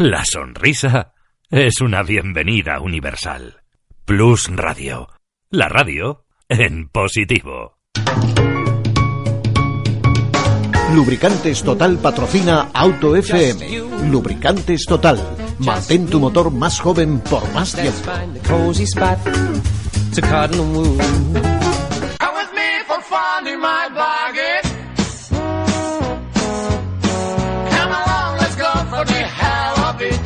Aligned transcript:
La 0.00 0.24
sonrisa 0.24 1.12
es 1.50 1.82
una 1.82 2.02
bienvenida 2.02 2.80
universal. 2.80 3.60
Plus 4.06 4.48
Radio. 4.48 5.10
La 5.50 5.68
radio 5.68 6.24
en 6.48 6.88
positivo. 6.88 7.76
Lubricantes 10.94 11.62
Total 11.62 11.98
patrocina 11.98 12.70
Auto 12.72 13.14
FM. 13.14 14.08
Lubricantes 14.10 14.86
Total. 14.86 15.20
Mantén 15.58 16.06
tu 16.06 16.18
motor 16.18 16.50
más 16.50 16.80
joven 16.80 17.20
por 17.20 17.46
más 17.52 17.74
tiempo. 17.74 18.10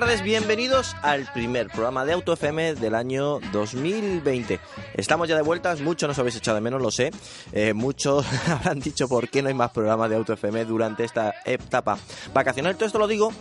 Tardes, 0.00 0.20
bienvenidos 0.20 0.94
al 1.00 1.24
primer 1.32 1.68
programa 1.68 2.04
de 2.04 2.12
Auto 2.12 2.34
FM 2.34 2.74
del 2.74 2.94
año 2.94 3.40
2020. 3.50 4.60
Estamos 4.92 5.26
ya 5.26 5.36
de 5.36 5.40
vueltas, 5.40 5.80
muchos 5.80 6.06
nos 6.06 6.18
habéis 6.18 6.36
echado 6.36 6.56
de 6.56 6.60
menos, 6.60 6.82
lo 6.82 6.90
sé. 6.90 7.10
Eh, 7.52 7.72
muchos 7.72 8.26
habrán 8.46 8.78
dicho 8.78 9.08
por 9.08 9.30
qué 9.30 9.40
no 9.40 9.48
hay 9.48 9.54
más 9.54 9.70
programas 9.70 10.10
de 10.10 10.16
Auto 10.16 10.34
FM 10.34 10.66
durante 10.66 11.02
esta 11.02 11.36
etapa 11.46 11.96
vacacional. 12.34 12.76
Todo 12.76 12.84
esto 12.84 12.98
lo 12.98 13.08
digo 13.08 13.32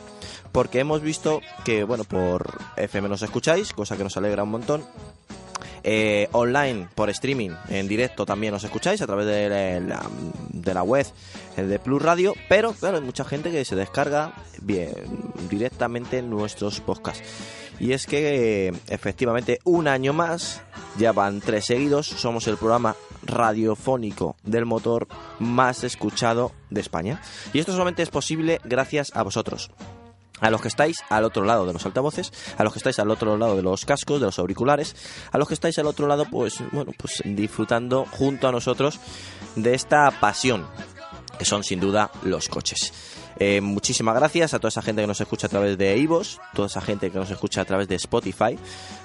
porque 0.53 0.79
hemos 0.79 1.02
visto 1.02 1.41
que, 1.66 1.83
bueno, 1.83 2.05
por 2.05 2.57
FM 2.77 3.09
nos 3.09 3.22
escucháis, 3.22 3.73
cosa 3.73 3.97
que 3.97 4.05
nos 4.05 4.16
alegra 4.16 4.44
un 4.44 4.51
montón. 4.51 4.85
Eh, 5.88 6.28
online, 6.31 6.88
por 6.95 7.11
streaming, 7.11 7.52
en 7.69 7.88
directo 7.88 8.25
también 8.25 8.52
nos 8.52 8.64
escucháis 8.64 9.03
a 9.03 9.05
través 9.05 9.28
de 9.28 9.80
la, 9.81 10.03
de 10.50 10.73
la 10.73 10.81
web 10.81 11.05
eh, 11.58 11.61
de 11.61 11.78
Plus 11.78 12.02
Radio, 12.02 12.33
pero 12.50 12.73
claro, 12.73 12.97
hay 12.97 13.03
mucha 13.03 13.23
gente 13.23 13.52
que 13.52 13.64
se 13.64 13.75
descarga 13.75 14.33
bien 14.63 14.95
directamente 15.47 16.23
nuestros 16.23 16.81
podcasts. 16.81 17.22
Y 17.80 17.91
es 17.91 18.08
que 18.08 18.73
efectivamente 18.88 19.59
un 19.63 19.88
año 19.88 20.11
más, 20.11 20.63
ya 20.97 21.11
van 21.11 21.39
tres 21.39 21.66
seguidos, 21.66 22.08
somos 22.08 22.47
el 22.47 22.58
programa 22.58 22.95
radiofónico 23.22 24.38
del 24.41 24.66
motor 24.66 25.08
más 25.38 25.83
escuchado 25.83 26.52
de 26.72 26.81
España. 26.81 27.22
Y 27.53 27.59
esto 27.59 27.73
solamente 27.73 28.02
es 28.02 28.09
posible 28.09 28.59
gracias 28.63 29.11
a 29.13 29.22
vosotros 29.22 29.69
a 30.41 30.50
los 30.50 30.61
que 30.61 30.67
estáis 30.67 30.97
al 31.09 31.23
otro 31.23 31.45
lado 31.45 31.66
de 31.66 31.73
los 31.73 31.86
altavoces, 31.86 32.31
a 32.58 32.64
los 32.64 32.73
que 32.73 32.80
estáis 32.80 33.00
al 33.00 33.09
otro 33.09 33.38
lado 33.38 33.55
de 33.55 33.61
los 33.61 33.86
cascos, 33.86 34.19
de 34.19 34.25
los 34.25 34.39
auriculares, 34.39 34.95
a 35.31 35.38
los 35.38 35.47
que 35.47 35.53
estáis 35.53 35.78
al 35.80 35.88
otro 35.88 36.08
lado, 36.08 36.25
pues 36.25 36.59
bueno, 36.72 36.91
pues 36.97 37.22
disfrutando 37.25 38.05
junto 38.11 38.47
a 38.47 38.52
nosotros 38.52 39.00
de 39.56 39.73
esta 39.73 40.11
pasión 40.19 40.66
que 41.38 41.45
son 41.45 41.63
sin 41.63 41.80
duda 41.80 42.11
los 42.23 42.50
coches. 42.50 42.94
Eh, 43.38 43.59
muchísimas 43.59 44.16
gracias 44.16 44.53
a 44.53 44.59
toda 44.59 44.69
esa 44.69 44.81
gente 44.81 45.02
que 45.02 45.08
nos 45.08 45.19
escucha 45.19 45.47
a 45.47 45.50
través 45.50 45.78
de 45.78 45.97
Ivos, 45.97 46.39
toda 46.53 46.67
esa 46.67 46.80
gente 46.80 47.11
que 47.11 47.19
nos 47.19 47.30
escucha 47.30 47.61
a 47.61 47.66
través 47.66 47.88
de 47.88 47.95
Spotify, 47.95 48.58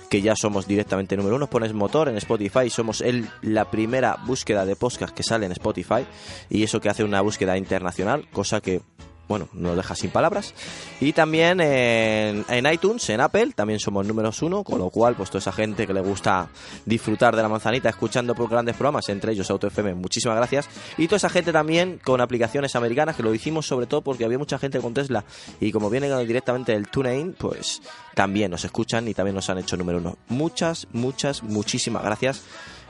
que 0.08 0.22
ya 0.22 0.36
somos 0.36 0.66
directamente 0.66 1.16
número 1.16 1.36
uno. 1.36 1.48
Pones 1.48 1.72
motor 1.72 2.08
en 2.08 2.16
Spotify, 2.16 2.70
somos 2.70 3.00
el, 3.00 3.28
la 3.42 3.70
primera 3.70 4.18
búsqueda 4.24 4.64
de 4.64 4.76
podcast 4.76 5.14
que 5.14 5.24
sale 5.24 5.46
en 5.46 5.52
Spotify 5.52 6.06
y 6.48 6.62
eso 6.62 6.80
que 6.80 6.88
hace 6.88 7.02
una 7.02 7.20
búsqueda 7.20 7.56
internacional, 7.58 8.28
cosa 8.32 8.60
que 8.60 8.82
bueno, 9.30 9.48
nos 9.52 9.76
deja 9.76 9.94
sin 9.94 10.10
palabras. 10.10 10.54
Y 11.00 11.12
también 11.12 11.60
en, 11.60 12.44
en, 12.48 12.66
iTunes, 12.66 13.08
en 13.10 13.20
Apple, 13.20 13.52
también 13.54 13.78
somos 13.78 14.04
números 14.04 14.42
uno, 14.42 14.64
con 14.64 14.80
lo 14.80 14.90
cual, 14.90 15.14
pues 15.14 15.30
toda 15.30 15.38
esa 15.38 15.52
gente 15.52 15.86
que 15.86 15.94
le 15.94 16.00
gusta 16.00 16.48
disfrutar 16.84 17.36
de 17.36 17.42
la 17.42 17.48
manzanita 17.48 17.88
escuchando 17.88 18.34
por 18.34 18.50
grandes 18.50 18.74
programas, 18.74 19.08
entre 19.08 19.30
ellos 19.30 19.48
Auto 19.48 19.68
FM, 19.68 19.94
muchísimas 19.94 20.36
gracias. 20.36 20.68
Y 20.98 21.06
toda 21.06 21.18
esa 21.18 21.28
gente 21.28 21.52
también 21.52 22.00
con 22.02 22.20
aplicaciones 22.20 22.74
americanas, 22.74 23.14
que 23.14 23.22
lo 23.22 23.32
hicimos 23.32 23.66
sobre 23.66 23.86
todo 23.86 24.02
porque 24.02 24.24
había 24.24 24.36
mucha 24.36 24.58
gente 24.58 24.80
con 24.80 24.94
Tesla 24.94 25.24
y 25.60 25.70
como 25.70 25.90
viene 25.90 26.12
directamente 26.26 26.72
del 26.72 26.88
TuneIn, 26.88 27.36
pues 27.38 27.82
también 28.16 28.50
nos 28.50 28.64
escuchan 28.64 29.06
y 29.06 29.14
también 29.14 29.36
nos 29.36 29.48
han 29.48 29.58
hecho 29.58 29.76
número 29.76 29.98
uno. 29.98 30.16
Muchas, 30.26 30.88
muchas, 30.90 31.44
muchísimas 31.44 32.02
gracias, 32.02 32.42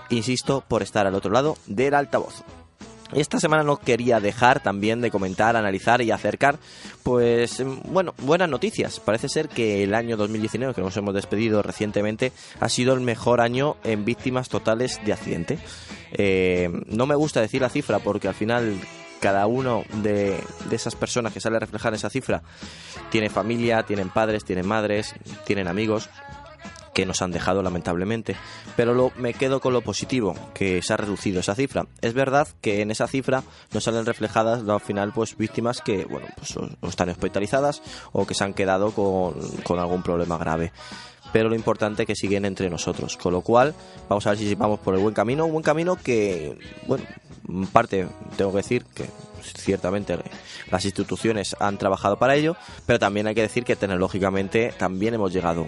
insisto, 0.08 0.64
por 0.66 0.82
estar 0.82 1.06
al 1.06 1.14
otro 1.14 1.30
lado 1.30 1.58
del 1.66 1.92
altavoz. 1.92 2.42
Esta 3.12 3.40
semana 3.40 3.62
no 3.62 3.76
quería 3.76 4.20
dejar 4.20 4.62
también 4.62 5.00
de 5.00 5.10
comentar, 5.10 5.56
analizar 5.56 6.00
y 6.00 6.10
acercar, 6.10 6.58
pues, 7.02 7.62
bueno, 7.84 8.14
buenas 8.18 8.48
noticias. 8.48 9.00
Parece 9.00 9.28
ser 9.28 9.48
que 9.48 9.82
el 9.82 9.94
año 9.94 10.16
2019, 10.16 10.74
que 10.74 10.80
nos 10.80 10.96
hemos 10.96 11.14
despedido 11.14 11.62
recientemente, 11.62 12.32
ha 12.60 12.68
sido 12.68 12.94
el 12.94 13.00
mejor 13.00 13.40
año 13.40 13.76
en 13.84 14.04
víctimas 14.04 14.48
totales 14.48 15.00
de 15.04 15.12
accidente. 15.12 15.58
Eh, 16.12 16.70
no 16.86 17.06
me 17.06 17.14
gusta 17.14 17.40
decir 17.40 17.62
la 17.62 17.68
cifra 17.68 17.98
porque 17.98 18.28
al 18.28 18.34
final 18.34 18.78
cada 19.20 19.46
uno 19.46 19.84
de, 20.02 20.38
de, 20.70 20.76
esas 20.76 20.96
personas 20.96 21.32
que 21.32 21.40
sale 21.40 21.56
a 21.56 21.60
reflejar 21.60 21.92
esa 21.92 22.08
cifra 22.08 22.42
tiene 23.10 23.28
familia, 23.28 23.82
tienen 23.82 24.08
padres, 24.08 24.44
tienen 24.44 24.66
madres, 24.66 25.14
tienen 25.44 25.68
amigos 25.68 26.08
nos 27.06 27.22
han 27.22 27.30
dejado 27.30 27.62
lamentablemente. 27.62 28.36
Pero 28.76 28.94
lo, 28.94 29.12
me 29.16 29.34
quedo 29.34 29.60
con 29.60 29.72
lo 29.72 29.82
positivo, 29.82 30.34
que 30.54 30.82
se 30.82 30.92
ha 30.92 30.96
reducido 30.96 31.40
esa 31.40 31.54
cifra. 31.54 31.86
Es 32.00 32.14
verdad 32.14 32.48
que 32.60 32.82
en 32.82 32.90
esa 32.90 33.06
cifra 33.06 33.42
nos 33.72 33.84
salen 33.84 34.06
reflejadas 34.06 34.68
al 34.68 34.80
final 34.80 35.12
pues 35.12 35.36
víctimas 35.36 35.80
que 35.80 36.04
bueno 36.04 36.26
pues 36.36 36.56
están 36.82 37.08
hospitalizadas 37.10 37.82
o 38.12 38.26
que 38.26 38.34
se 38.34 38.44
han 38.44 38.54
quedado 38.54 38.92
con, 38.92 39.34
con 39.64 39.78
algún 39.78 40.02
problema 40.02 40.38
grave 40.38 40.72
pero 41.32 41.48
lo 41.48 41.54
importante 41.54 42.02
es 42.02 42.06
que 42.06 42.16
siguen 42.16 42.44
entre 42.44 42.68
nosotros. 42.70 43.16
Con 43.16 43.32
lo 43.32 43.40
cual, 43.42 43.74
vamos 44.08 44.26
a 44.26 44.30
ver 44.30 44.38
si 44.38 44.54
vamos 44.54 44.80
por 44.80 44.94
el 44.94 45.00
buen 45.00 45.14
camino. 45.14 45.46
Un 45.46 45.52
buen 45.52 45.62
camino 45.62 45.96
que, 45.96 46.58
bueno, 46.86 47.04
en 47.48 47.66
parte 47.66 48.08
tengo 48.36 48.50
que 48.50 48.56
decir 48.58 48.84
que 48.94 49.04
ciertamente 49.42 50.18
las 50.70 50.84
instituciones 50.84 51.56
han 51.58 51.78
trabajado 51.78 52.18
para 52.18 52.34
ello, 52.34 52.56
pero 52.86 52.98
también 52.98 53.26
hay 53.26 53.34
que 53.34 53.42
decir 53.42 53.64
que 53.64 53.76
tecnológicamente 53.76 54.72
también 54.78 55.14
hemos 55.14 55.32
llegado. 55.32 55.66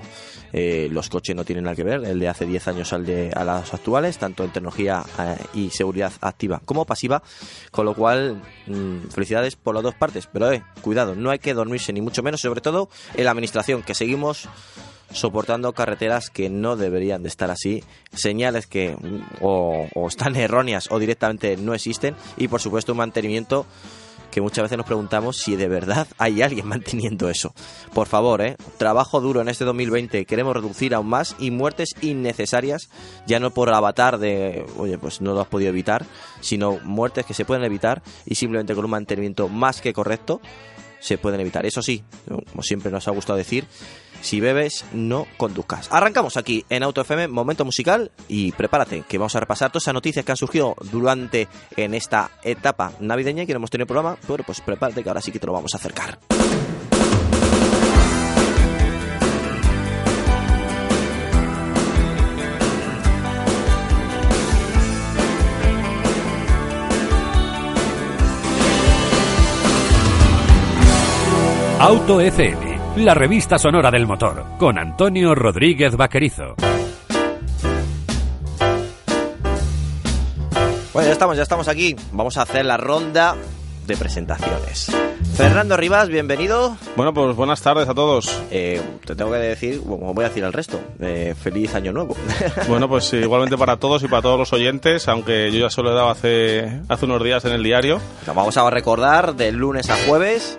Eh, 0.52 0.88
los 0.90 1.08
coches 1.08 1.34
no 1.34 1.44
tienen 1.44 1.64
nada 1.64 1.74
que 1.74 1.84
ver, 1.84 2.04
el 2.04 2.20
de 2.20 2.28
hace 2.28 2.44
10 2.44 2.68
años 2.68 2.92
al 2.92 3.06
de 3.06 3.30
a 3.34 3.44
los 3.44 3.72
actuales, 3.72 4.18
tanto 4.18 4.44
en 4.44 4.50
tecnología 4.50 5.02
eh, 5.18 5.36
y 5.54 5.70
seguridad 5.70 6.12
activa 6.20 6.60
como 6.64 6.84
pasiva, 6.84 7.22
con 7.70 7.86
lo 7.86 7.94
cual 7.94 8.42
mmm, 8.66 9.08
felicidades 9.08 9.56
por 9.56 9.74
las 9.74 9.82
dos 9.82 9.94
partes, 9.94 10.28
pero 10.30 10.52
eh, 10.52 10.62
cuidado, 10.82 11.14
no 11.14 11.30
hay 11.30 11.38
que 11.38 11.54
dormirse 11.54 11.92
ni 11.92 12.02
mucho 12.02 12.22
menos, 12.22 12.40
sobre 12.40 12.60
todo 12.60 12.90
en 13.14 13.24
la 13.24 13.30
administración, 13.30 13.82
que 13.82 13.94
seguimos 13.94 14.48
soportando 15.12 15.72
carreteras 15.72 16.30
que 16.30 16.50
no 16.50 16.76
deberían 16.76 17.22
de 17.22 17.28
estar 17.28 17.50
así, 17.50 17.82
señales 18.12 18.66
que 18.66 18.96
o, 19.40 19.88
están 20.08 20.36
erróneas 20.36 20.88
o 20.90 20.98
directamente 20.98 21.56
no 21.56 21.74
existen 21.74 22.14
y 22.36 22.48
por 22.48 22.60
supuesto 22.60 22.92
un 22.92 22.98
mantenimiento 22.98 23.66
que 24.30 24.40
muchas 24.40 24.62
veces 24.62 24.78
nos 24.78 24.86
preguntamos 24.86 25.36
si 25.36 25.56
de 25.56 25.68
verdad 25.68 26.06
hay 26.16 26.40
alguien 26.40 26.66
manteniendo 26.68 27.28
eso. 27.28 27.54
Por 27.92 28.08
favor, 28.08 28.40
¿eh? 28.40 28.56
trabajo 28.78 29.20
duro 29.20 29.42
en 29.42 29.48
este 29.48 29.64
2020, 29.64 30.24
queremos 30.24 30.54
reducir 30.54 30.94
aún 30.94 31.08
más 31.08 31.36
y 31.38 31.50
muertes 31.50 31.90
innecesarias, 32.00 32.88
ya 33.26 33.38
no 33.38 33.50
por 33.50 33.72
avatar 33.72 34.18
de, 34.18 34.64
oye, 34.78 34.96
pues 34.96 35.20
no 35.20 35.34
lo 35.34 35.42
has 35.42 35.48
podido 35.48 35.68
evitar, 35.68 36.06
sino 36.40 36.78
muertes 36.82 37.26
que 37.26 37.34
se 37.34 37.44
pueden 37.44 37.64
evitar 37.64 38.02
y 38.24 38.34
simplemente 38.34 38.74
con 38.74 38.86
un 38.86 38.90
mantenimiento 38.92 39.48
más 39.48 39.82
que 39.82 39.92
correcto 39.92 40.40
se 40.98 41.18
pueden 41.18 41.40
evitar. 41.40 41.66
Eso 41.66 41.82
sí, 41.82 42.02
como 42.26 42.62
siempre 42.62 42.90
nos 42.90 43.08
ha 43.08 43.10
gustado 43.10 43.36
decir, 43.36 43.66
si 44.22 44.40
bebes, 44.40 44.86
no 44.94 45.26
conduzcas. 45.36 45.88
Arrancamos 45.92 46.38
aquí 46.38 46.64
en 46.70 46.82
Auto 46.82 47.02
FM, 47.02 47.28
momento 47.28 47.66
musical, 47.66 48.10
y 48.28 48.52
prepárate, 48.52 49.04
que 49.06 49.18
vamos 49.18 49.36
a 49.36 49.40
repasar 49.40 49.70
todas 49.70 49.84
esas 49.84 49.94
noticias 49.94 50.24
que 50.24 50.32
han 50.32 50.38
surgido 50.38 50.74
durante 50.90 51.48
en 51.76 51.92
esta 51.92 52.30
etapa 52.42 52.92
navideña 53.00 53.42
y 53.42 53.46
que 53.46 53.52
no 53.52 53.58
hemos 53.58 53.70
tenido 53.70 53.86
programa. 53.86 54.16
Bueno, 54.26 54.44
pues 54.46 54.62
prepárate 54.62 55.02
que 55.02 55.10
ahora 55.10 55.20
sí 55.20 55.30
que 55.30 55.38
te 55.38 55.46
lo 55.46 55.52
vamos 55.52 55.74
a 55.74 55.76
acercar. 55.76 56.18
Auto 71.82 72.20
FM, 72.20 72.71
la 72.96 73.14
revista 73.14 73.58
sonora 73.58 73.90
del 73.90 74.06
motor, 74.06 74.44
con 74.58 74.78
Antonio 74.78 75.34
Rodríguez 75.34 75.96
Vaquerizo. 75.96 76.54
Bueno, 80.92 81.06
ya 81.06 81.12
estamos, 81.12 81.36
ya 81.36 81.42
estamos 81.42 81.68
aquí. 81.68 81.96
Vamos 82.12 82.36
a 82.36 82.42
hacer 82.42 82.66
la 82.66 82.76
ronda 82.76 83.34
de 83.86 83.96
presentaciones. 83.96 84.92
Fernando 85.34 85.78
Rivas, 85.78 86.08
bienvenido. 86.08 86.76
Bueno, 86.94 87.14
pues 87.14 87.34
buenas 87.34 87.62
tardes 87.62 87.88
a 87.88 87.94
todos. 87.94 88.30
Eh, 88.50 88.82
te 89.06 89.16
tengo 89.16 89.32
que 89.32 89.38
decir, 89.38 89.80
como 89.82 90.12
voy 90.12 90.26
a 90.26 90.28
decir 90.28 90.44
al 90.44 90.52
resto, 90.52 90.78
eh, 91.00 91.34
feliz 91.40 91.74
año 91.74 91.92
nuevo. 91.92 92.14
Bueno, 92.68 92.88
pues 92.88 93.12
igualmente 93.14 93.56
para 93.56 93.78
todos 93.78 94.02
y 94.02 94.08
para 94.08 94.22
todos 94.22 94.38
los 94.38 94.52
oyentes, 94.52 95.08
aunque 95.08 95.50
yo 95.50 95.60
ya 95.60 95.70
se 95.70 95.82
lo 95.82 95.92
he 95.92 95.94
dado 95.94 96.10
hace, 96.10 96.80
hace 96.88 97.04
unos 97.06 97.24
días 97.24 97.44
en 97.46 97.52
el 97.52 97.62
diario. 97.62 98.00
Vamos 98.26 98.56
a 98.58 98.68
recordar 98.70 99.34
de 99.34 99.50
lunes 99.50 99.88
a 99.88 99.96
jueves, 100.06 100.58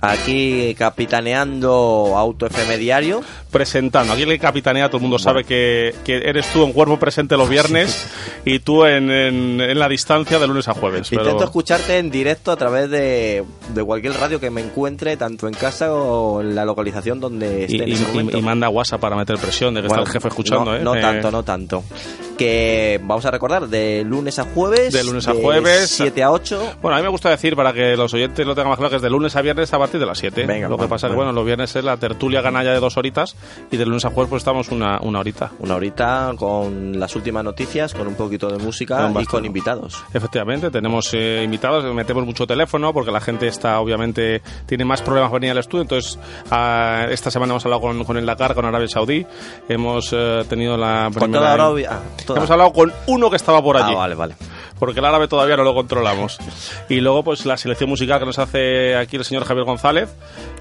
aquí 0.00 0.74
capitaneando 0.78 2.14
Auto 2.16 2.46
FM 2.46 2.76
Diario. 2.78 3.22
Presentando, 3.50 4.12
aquí 4.12 4.22
el 4.22 4.38
capitanea, 4.38 4.88
todo 4.88 4.98
el 4.98 5.02
mundo 5.02 5.18
sabe 5.18 5.44
que, 5.44 5.94
que 6.04 6.16
eres 6.18 6.46
tú 6.52 6.64
en 6.64 6.72
cuerpo 6.72 6.98
presente 6.98 7.36
los 7.36 7.48
viernes 7.48 8.08
y 8.44 8.58
tú 8.58 8.84
en, 8.84 9.10
en- 9.10 9.60
en 9.60 9.78
la 9.78 9.88
distancia 9.88 10.38
de 10.38 10.46
lunes 10.46 10.68
a 10.68 10.74
jueves. 10.74 11.10
Intento 11.10 11.32
pero- 11.36 11.44
escucharte 11.44 11.98
en 11.98 12.10
directo 12.10 12.52
a 12.52 12.56
través 12.56 12.90
de, 12.90 13.44
de 13.74 13.84
cualquier 13.84 14.14
radio 14.14 14.38
que 14.38 14.50
me 14.50 14.60
encuentre, 14.60 15.16
tanto 15.16 15.48
en 15.48 15.54
casa 15.54 15.92
o 15.94 16.40
en 16.42 16.54
la 16.54 16.64
localización 16.64 17.20
donde 17.20 17.64
esté 17.64 17.76
y, 17.76 17.80
en 17.82 17.92
ese 17.92 18.04
y- 18.14 18.38
y 18.38 18.42
manda 18.42 18.68
WhatsApp 18.68 19.00
para 19.00 19.16
meter 19.16 19.38
presión 19.38 19.72
de 19.74 19.80
que 19.82 19.88
Bueno, 19.88 20.02
está 20.02 20.10
el 20.10 20.14
jefe 20.14 20.28
escuchando, 20.28 20.64
no, 20.72 20.76
¿eh? 20.76 20.80
No 20.82 20.92
tanto, 21.00 21.30
no 21.30 21.42
tanto. 21.42 21.84
Que 22.38 23.00
vamos 23.02 23.24
a 23.26 23.30
recordar, 23.32 23.66
de 23.68 24.04
lunes 24.04 24.38
a 24.38 24.44
jueves. 24.44 24.92
De 24.92 25.02
lunes 25.04 25.26
a 25.26 25.34
jueves. 25.34 25.90
7 25.90 26.22
a 26.22 26.30
8. 26.30 26.76
Bueno, 26.80 26.96
a 26.96 27.00
mí 27.00 27.02
me 27.02 27.10
gusta 27.10 27.30
decir, 27.30 27.56
para 27.56 27.72
que 27.72 27.96
los 27.96 28.14
oyentes 28.14 28.46
lo 28.46 28.54
tengan 28.54 28.70
más 28.70 28.78
claro, 28.78 28.90
que 28.90 28.96
es 28.96 29.02
de 29.02 29.10
lunes 29.10 29.34
a 29.34 29.42
viernes 29.42 29.72
a 29.74 29.78
partir 29.78 29.98
de 29.98 30.06
las 30.06 30.18
7. 30.18 30.46
Venga, 30.46 30.68
lo 30.68 30.76
que 30.76 30.82
bueno, 30.82 30.88
pasa 30.88 31.08
es 31.08 31.10
que, 31.10 31.16
bueno. 31.16 31.32
los 31.32 31.44
viernes 31.44 31.74
es 31.74 31.82
la 31.84 31.96
tertulia 31.96 32.40
canalla 32.42 32.72
de 32.72 32.78
dos 32.80 32.96
horitas 32.96 33.34
y 33.72 33.76
de 33.76 33.84
lunes 33.84 34.04
a 34.04 34.10
jueves 34.10 34.30
pues 34.30 34.40
estamos 34.42 34.68
una, 34.68 35.00
una 35.02 35.18
horita. 35.18 35.50
Una 35.58 35.74
horita 35.74 36.32
con 36.38 36.98
las 36.98 37.14
últimas 37.16 37.42
noticias, 37.42 37.92
con 37.92 38.06
un 38.06 38.14
poquito 38.14 38.48
de 38.48 38.58
música 38.58 39.10
Con 39.12 39.20
y 39.20 39.26
con 39.26 39.44
invitados. 39.44 40.02
Efectivamente, 40.14 40.70
tenemos 40.70 41.12
eh, 41.14 41.42
invitados, 41.44 41.92
metemos 41.92 42.24
mucho 42.24 42.46
teléfono 42.46 42.92
porque 42.92 43.10
la 43.10 43.20
gente 43.20 43.48
está, 43.48 43.80
obviamente, 43.80 44.42
tiene 44.66 44.84
más 44.84 45.02
problemas 45.02 45.30
para 45.30 45.40
venir 45.40 45.50
al 45.52 45.58
estudio. 45.58 45.82
Entonces, 45.82 46.18
ah, 46.52 47.06
esta 47.10 47.32
semana 47.32 47.54
hemos 47.54 47.64
hablado 47.64 47.80
con, 47.82 48.04
con 48.04 48.16
el 48.16 48.26
Dakar, 48.26 48.54
con 48.54 48.64
Arabia 48.64 48.86
Saudí. 48.86 49.26
Hemos 49.68 50.10
eh, 50.12 50.44
tenido 50.48 50.76
la 50.76 51.04
Con 51.12 51.14
primera- 51.24 51.40
toda 51.40 51.52
Arabia. 51.54 51.98
Toda- 52.28 52.38
Hemos 52.38 52.50
hablado 52.50 52.72
con 52.72 52.92
uno 53.06 53.28
que 53.30 53.36
estaba 53.36 53.60
por 53.62 53.76
allí. 53.76 53.92
Ah, 53.92 53.98
vale, 53.98 54.14
vale. 54.14 54.34
Porque 54.78 55.00
el 55.00 55.06
árabe 55.06 55.28
todavía 55.28 55.56
no 55.56 55.64
lo 55.64 55.74
controlamos. 55.74 56.38
Y 56.88 57.00
luego, 57.00 57.22
pues 57.24 57.44
la 57.46 57.56
selección 57.56 57.90
musical 57.90 58.18
que 58.20 58.26
nos 58.26 58.38
hace 58.38 58.96
aquí 58.96 59.16
el 59.16 59.24
señor 59.24 59.44
Javier 59.44 59.64
González. 59.66 60.08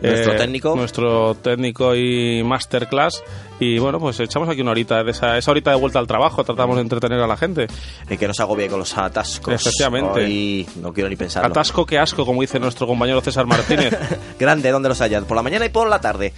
eh, 0.02 0.10
Nuestro 0.10 0.36
técnico. 0.36 0.76
Nuestro 0.76 1.36
técnico 1.36 1.96
y 1.96 2.44
masterclass. 2.44 3.24
Y 3.60 3.80
bueno, 3.80 4.00
pues 4.00 4.20
echamos 4.20 4.48
aquí 4.50 4.62
una 4.62 4.72
horita, 4.72 5.04
de 5.04 5.10
esa, 5.12 5.36
esa 5.38 5.50
horita 5.50 5.72
de 5.72 5.78
vuelta 5.78 5.98
al 5.98 6.06
trabajo, 6.06 6.44
tratamos 6.44 6.76
de 6.76 6.84
entretener 6.84 7.20
a 7.20 7.26
la 7.26 7.38
gente. 7.38 7.66
Y 8.08 8.16
que 8.18 8.28
nos 8.28 8.40
agobie 8.40 8.68
con 8.68 8.78
los 8.80 8.96
atascos. 8.98 9.54
Efectivamente. 9.54 10.24
Hoy 10.26 10.68
no 10.76 10.94
quiero 10.94 11.10
ni 11.10 11.16
pensarlo. 11.16 11.50
Atasco 11.50 11.86
que 11.86 11.98
asco, 11.98 12.24
como 12.26 12.42
dice 12.42 12.60
nuestro 12.60 12.86
compañero 12.86 13.20
César 13.22 13.48
Martínez. 13.48 13.98
Grande, 14.40 14.70
donde 14.70 14.90
los 14.90 15.02
hayas, 15.02 15.24
por 15.24 15.36
la 15.36 15.42
mañana 15.44 15.66
y 15.66 15.70
por 15.70 15.90
la 15.90 16.00
tarde. 16.00 16.34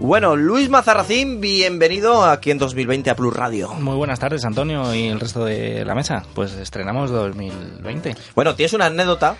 Bueno, 0.00 0.36
Luis 0.36 0.68
Mazarracín, 0.68 1.40
bienvenido 1.40 2.22
aquí 2.24 2.50
en 2.50 2.58
2020 2.58 3.08
a 3.10 3.16
Plus 3.16 3.34
Radio. 3.34 3.72
Muy 3.72 3.96
buenas 3.96 4.20
tardes, 4.20 4.44
Antonio 4.44 4.94
y 4.94 5.06
el 5.06 5.18
resto 5.18 5.44
de 5.46 5.84
la 5.86 5.94
mesa. 5.94 6.24
Pues 6.34 6.52
estrenamos 6.52 7.10
2020. 7.20 8.16
Bueno, 8.34 8.54
tienes 8.54 8.72
una 8.72 8.86
anécdota 8.86 9.36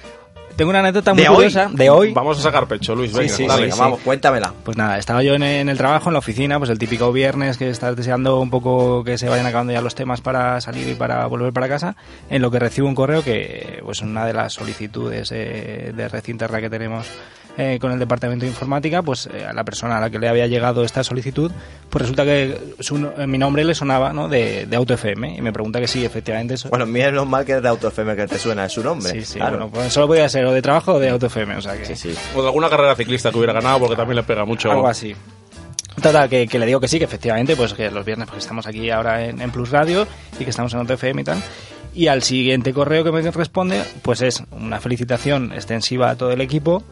Tengo 0.56 0.70
una 0.70 0.80
anécdota 0.80 1.14
muy 1.14 1.22
¿De 1.22 1.28
hoy? 1.28 1.34
curiosa 1.36 1.70
de 1.72 1.88
hoy. 1.90 2.12
Vamos 2.12 2.38
a 2.38 2.42
sacar 2.42 2.66
pecho, 2.66 2.94
Luis. 2.96 3.12
Venga, 3.12 3.32
sí, 3.32 3.46
dale. 3.46 3.62
Venga, 3.62 3.76
sí. 3.76 3.80
vamos, 3.80 4.00
cuéntamela. 4.00 4.52
Pues 4.64 4.76
nada, 4.76 4.98
estaba 4.98 5.22
yo 5.22 5.34
en, 5.34 5.42
en 5.44 5.68
el 5.68 5.78
trabajo, 5.78 6.08
en 6.08 6.14
la 6.14 6.18
oficina, 6.18 6.58
pues 6.58 6.68
el 6.70 6.78
típico 6.78 7.12
viernes 7.12 7.56
que 7.58 7.70
estás 7.70 7.94
deseando 7.94 8.40
un 8.40 8.50
poco 8.50 9.04
que 9.04 9.18
se 9.18 9.28
vayan 9.28 9.46
acabando 9.46 9.72
ya 9.72 9.80
los 9.80 9.94
temas 9.94 10.20
para 10.20 10.60
salir 10.60 10.88
y 10.88 10.94
para 10.94 11.24
volver 11.26 11.52
para 11.52 11.68
casa, 11.68 11.94
en 12.28 12.42
lo 12.42 12.50
que 12.50 12.58
recibo 12.58 12.88
un 12.88 12.96
correo 12.96 13.22
que, 13.22 13.80
pues 13.84 14.02
una 14.02 14.26
de 14.26 14.32
las 14.32 14.52
solicitudes 14.54 15.30
eh, 15.32 15.92
de 15.94 16.08
red 16.08 16.26
interna 16.26 16.60
que 16.60 16.68
tenemos 16.70 17.06
eh, 17.60 17.78
con 17.80 17.90
el 17.90 17.98
departamento 17.98 18.44
de 18.44 18.50
informática, 18.50 19.02
pues 19.02 19.28
eh, 19.32 19.44
a 19.44 19.52
la 19.52 19.64
persona 19.64 19.98
a 19.98 20.00
la 20.00 20.10
que 20.10 20.20
le 20.20 20.28
había 20.28 20.46
llegado 20.46 20.84
esta 20.84 21.02
solicitud, 21.02 21.50
pues 21.90 22.02
resulta 22.02 22.24
que 22.24 22.56
su 22.78 22.96
eh, 23.18 23.26
mi 23.26 23.36
nombre 23.36 23.64
le 23.64 23.74
sonaba 23.74 24.12
¿no? 24.12 24.28
de, 24.28 24.66
de 24.66 24.76
Auto 24.76 24.94
FM 24.94 25.38
y 25.38 25.42
me 25.42 25.52
pregunta 25.52 25.80
que 25.80 25.88
sí, 25.88 26.04
efectivamente 26.04 26.54
eso. 26.54 26.68
Bueno, 26.68 26.86
menos 26.86 27.26
mal 27.26 27.44
que 27.44 27.56
es 27.56 27.62
de 27.62 27.68
Auto 27.68 27.88
FM 27.88 28.14
que 28.14 28.28
te 28.28 28.38
suena, 28.38 28.66
es 28.66 28.72
su 28.72 28.84
nombre. 28.84 29.10
Sí, 29.10 29.24
sí, 29.24 29.38
claro. 29.40 29.56
bueno, 29.58 29.70
pues 29.72 29.92
solo 29.92 30.06
podía 30.06 30.28
ser 30.28 30.46
o 30.46 30.52
de 30.52 30.62
trabajo 30.62 30.94
o 30.94 30.98
de 31.00 31.08
Auto 31.08 31.26
FM, 31.26 31.56
o 31.56 31.60
sea 31.60 31.76
que 31.76 31.84
Sí, 31.84 31.96
sí. 31.96 32.14
O 32.36 32.42
de 32.42 32.46
alguna 32.46 32.70
carrera 32.70 32.94
ciclista 32.94 33.32
que 33.32 33.38
hubiera 33.38 33.54
ganado, 33.54 33.80
porque 33.80 33.96
también 33.96 34.14
le 34.14 34.22
pega 34.22 34.44
mucho. 34.44 34.70
algo 34.70 34.86
así. 34.86 35.16
Total, 36.00 36.28
que, 36.28 36.46
que 36.46 36.60
le 36.60 36.66
digo 36.66 36.78
que 36.78 36.86
sí, 36.86 37.00
que 37.00 37.06
efectivamente, 37.06 37.56
pues 37.56 37.74
que 37.74 37.90
los 37.90 38.04
viernes 38.04 38.28
pues 38.28 38.44
estamos 38.44 38.68
aquí 38.68 38.88
ahora 38.90 39.24
en, 39.24 39.40
en 39.40 39.50
Plus 39.50 39.70
Radio 39.70 40.06
y 40.38 40.44
que 40.44 40.50
estamos 40.50 40.72
en 40.74 40.78
Auto 40.78 40.94
FM 40.94 41.22
y 41.22 41.24
tal. 41.24 41.42
Y 41.92 42.06
al 42.06 42.22
siguiente 42.22 42.72
correo 42.72 43.02
que 43.02 43.10
me 43.10 43.28
responde, 43.28 43.82
pues 44.02 44.22
es 44.22 44.44
una 44.52 44.78
felicitación 44.78 45.52
extensiva 45.52 46.10
a 46.10 46.14
todo 46.16 46.30
el 46.30 46.40
equipo 46.40 46.84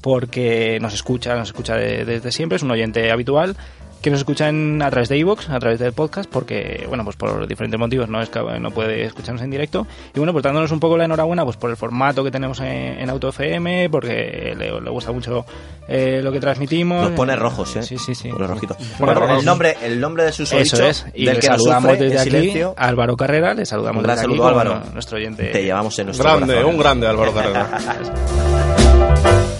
porque 0.00 0.78
nos 0.80 0.94
escucha, 0.94 1.34
nos 1.36 1.48
escucha 1.48 1.76
de- 1.76 2.04
desde 2.04 2.32
siempre, 2.32 2.56
es 2.56 2.62
un 2.62 2.70
oyente 2.70 3.10
habitual 3.10 3.56
que 4.02 4.08
nos 4.08 4.20
escucha 4.20 4.48
en- 4.48 4.80
a 4.80 4.88
través 4.90 5.10
de 5.10 5.18
iVoox, 5.18 5.50
a 5.50 5.58
través 5.58 5.78
del 5.78 5.92
podcast, 5.92 6.26
porque, 6.30 6.86
bueno, 6.88 7.04
pues 7.04 7.16
por 7.16 7.46
diferentes 7.46 7.78
motivos 7.78 8.08
no, 8.08 8.22
es, 8.22 8.30
no 8.58 8.70
puede 8.70 9.04
escucharnos 9.04 9.42
en 9.42 9.50
directo. 9.50 9.86
Y 10.14 10.18
bueno, 10.18 10.32
pues 10.32 10.42
dándonos 10.42 10.72
un 10.72 10.80
poco 10.80 10.96
la 10.96 11.04
enhorabuena 11.04 11.44
pues 11.44 11.58
por 11.58 11.68
el 11.68 11.76
formato 11.76 12.24
que 12.24 12.30
tenemos 12.30 12.60
en, 12.60 12.66
en 12.98 13.10
Auto 13.10 13.28
FM, 13.28 13.90
porque 13.90 14.54
le, 14.56 14.80
le 14.80 14.90
gusta 14.90 15.12
mucho 15.12 15.44
eh, 15.86 16.20
lo 16.24 16.32
que 16.32 16.40
transmitimos. 16.40 17.08
Nos 17.10 17.12
pone 17.12 17.36
rojos, 17.36 17.76
¿eh? 17.76 17.82
Sí, 17.82 17.98
sí, 17.98 18.14
sí. 18.14 18.30
Pone 18.30 18.46
rojito. 18.46 18.74
Bueno, 18.78 18.96
Bueno, 19.00 19.20
rojos. 19.20 19.38
el 19.40 19.44
nombre, 19.44 19.76
el 19.82 20.00
nombre 20.00 20.24
de 20.24 20.32
su 20.32 20.44
Eso 20.44 20.82
es. 20.82 21.04
Y 21.12 21.26
del 21.26 21.34
le 21.34 21.40
que 21.40 21.46
saludamos 21.48 21.98
desde 21.98 22.18
aquí 22.20 22.30
silencio, 22.30 22.74
a 22.78 22.88
Álvaro 22.88 23.18
Carrera, 23.18 23.52
le 23.52 23.66
saludamos 23.66 23.98
Un 23.98 24.04
gran 24.04 24.16
desde 24.16 24.26
aquí 24.28 24.34
saludo, 24.38 24.48
como 24.54 24.60
Álvaro. 24.60 24.82
nuestro 24.94 25.18
oyente. 25.18 25.44
te 25.48 25.62
llevamos 25.62 25.98
en 25.98 26.06
nuestro 26.06 26.24
Grande, 26.24 26.54
corazón. 26.54 26.70
un 26.74 26.80
grande 26.80 27.06
Álvaro 27.06 27.34
Carrera. 27.34 27.68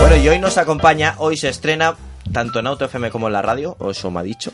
Bueno, 0.00 0.16
y 0.16 0.28
hoy 0.28 0.38
nos 0.38 0.58
acompaña, 0.58 1.14
hoy 1.18 1.36
se 1.36 1.48
estrena 1.48 1.96
tanto 2.32 2.60
en 2.60 2.66
Auto 2.66 2.84
FM 2.84 3.10
como 3.10 3.26
en 3.26 3.32
la 3.32 3.42
radio, 3.42 3.76
o 3.78 3.90
eso 3.90 4.10
me 4.10 4.20
ha 4.20 4.22
dicho. 4.22 4.52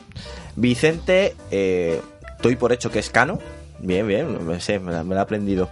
Vicente, 0.56 1.36
eh, 1.50 2.00
estoy 2.36 2.56
por 2.56 2.72
hecho 2.72 2.90
que 2.90 2.98
es 2.98 3.10
Cano. 3.10 3.38
Bien, 3.78 4.06
bien, 4.06 4.46
me, 4.46 4.60
sé, 4.60 4.80
la, 4.80 5.02
he 5.02 5.18
aprendido. 5.18 5.68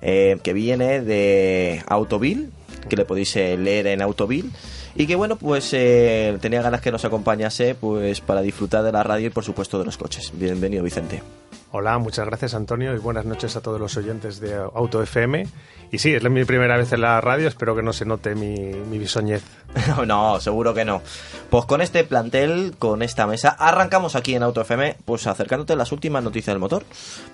Eh, 0.00 0.38
que 0.42 0.52
viene 0.52 1.00
de 1.00 1.82
Autovil, 1.88 2.52
que 2.88 2.96
le 2.96 3.04
podéis 3.04 3.34
eh, 3.36 3.56
leer 3.56 3.88
en 3.88 4.02
Autovil. 4.02 4.52
Y 4.94 5.06
que 5.06 5.16
bueno, 5.16 5.36
pues 5.36 5.70
eh, 5.72 6.38
tenía 6.40 6.62
ganas 6.62 6.80
que 6.80 6.90
nos 6.90 7.04
acompañase 7.04 7.74
pues 7.74 8.20
para 8.20 8.40
disfrutar 8.40 8.82
de 8.82 8.92
la 8.92 9.02
radio 9.02 9.26
y 9.26 9.30
por 9.30 9.44
supuesto 9.44 9.78
de 9.78 9.84
los 9.84 9.98
coches. 9.98 10.32
Bienvenido, 10.34 10.82
Vicente. 10.82 11.22
Hola, 11.72 11.98
muchas 11.98 12.26
gracias 12.26 12.54
Antonio 12.54 12.94
y 12.94 12.98
buenas 12.98 13.24
noches 13.24 13.56
a 13.56 13.60
todos 13.60 13.80
los 13.80 13.96
oyentes 13.96 14.38
de 14.38 14.54
Auto 14.54 15.02
FM. 15.02 15.46
Y 15.90 15.98
sí, 15.98 16.14
es 16.14 16.22
mi 16.30 16.44
primera 16.44 16.76
vez 16.76 16.92
en 16.92 17.00
la 17.00 17.20
radio, 17.20 17.48
espero 17.48 17.74
que 17.74 17.82
no 17.82 17.92
se 17.92 18.04
note 18.04 18.36
mi, 18.36 18.72
bisoñez. 18.98 19.42
No, 20.06 20.40
seguro 20.40 20.74
que 20.74 20.84
no. 20.84 21.02
Pues 21.50 21.64
con 21.66 21.80
este 21.80 22.04
plantel, 22.04 22.74
con 22.78 23.02
esta 23.02 23.26
mesa, 23.26 23.50
arrancamos 23.50 24.14
aquí 24.14 24.34
en 24.34 24.44
Auto 24.44 24.60
FM, 24.60 24.96
pues 25.04 25.26
acercándote 25.26 25.72
a 25.72 25.76
las 25.76 25.90
últimas 25.90 26.22
noticias 26.22 26.54
del 26.54 26.60
motor. 26.60 26.84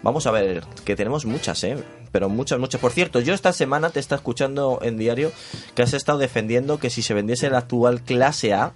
Vamos 0.03 0.27
a 0.27 0.31
ver, 0.31 0.65
que 0.85 0.97
tenemos 0.97 1.27
muchas, 1.27 1.63
¿eh? 1.65 1.77
Pero 2.11 2.29
muchas, 2.29 2.59
muchas. 2.59 2.81
Por 2.81 2.93
cierto, 2.93 3.21
yo 3.21 3.35
esta 3.35 3.53
semana 3.53 3.91
te 3.91 4.01
está 4.01 4.17
escuchando 4.17 4.81
en 4.83 4.97
diario 4.97 5.31
que 5.75 5.83
has 5.83 5.93
estado 5.93 6.19
defendiendo 6.19 6.79
que 6.79 6.91
si 6.91 7.03
se 7.03 7.15
vendiese 7.15 7.47
el 7.47 7.55
actual 7.55 8.03
clase 8.03 8.55
A, 8.55 8.73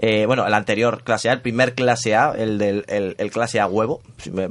eh, 0.00 0.26
bueno, 0.26 0.46
el 0.46 0.54
anterior 0.54 1.02
clase 1.02 1.28
A, 1.28 1.32
el 1.32 1.40
primer 1.40 1.74
clase 1.74 2.14
A, 2.14 2.32
el 2.36 2.56
del 2.56 2.84
el, 2.86 3.16
el 3.18 3.30
clase 3.32 3.58
A 3.58 3.66
huevo, 3.66 4.00
si 4.18 4.30
me, 4.30 4.44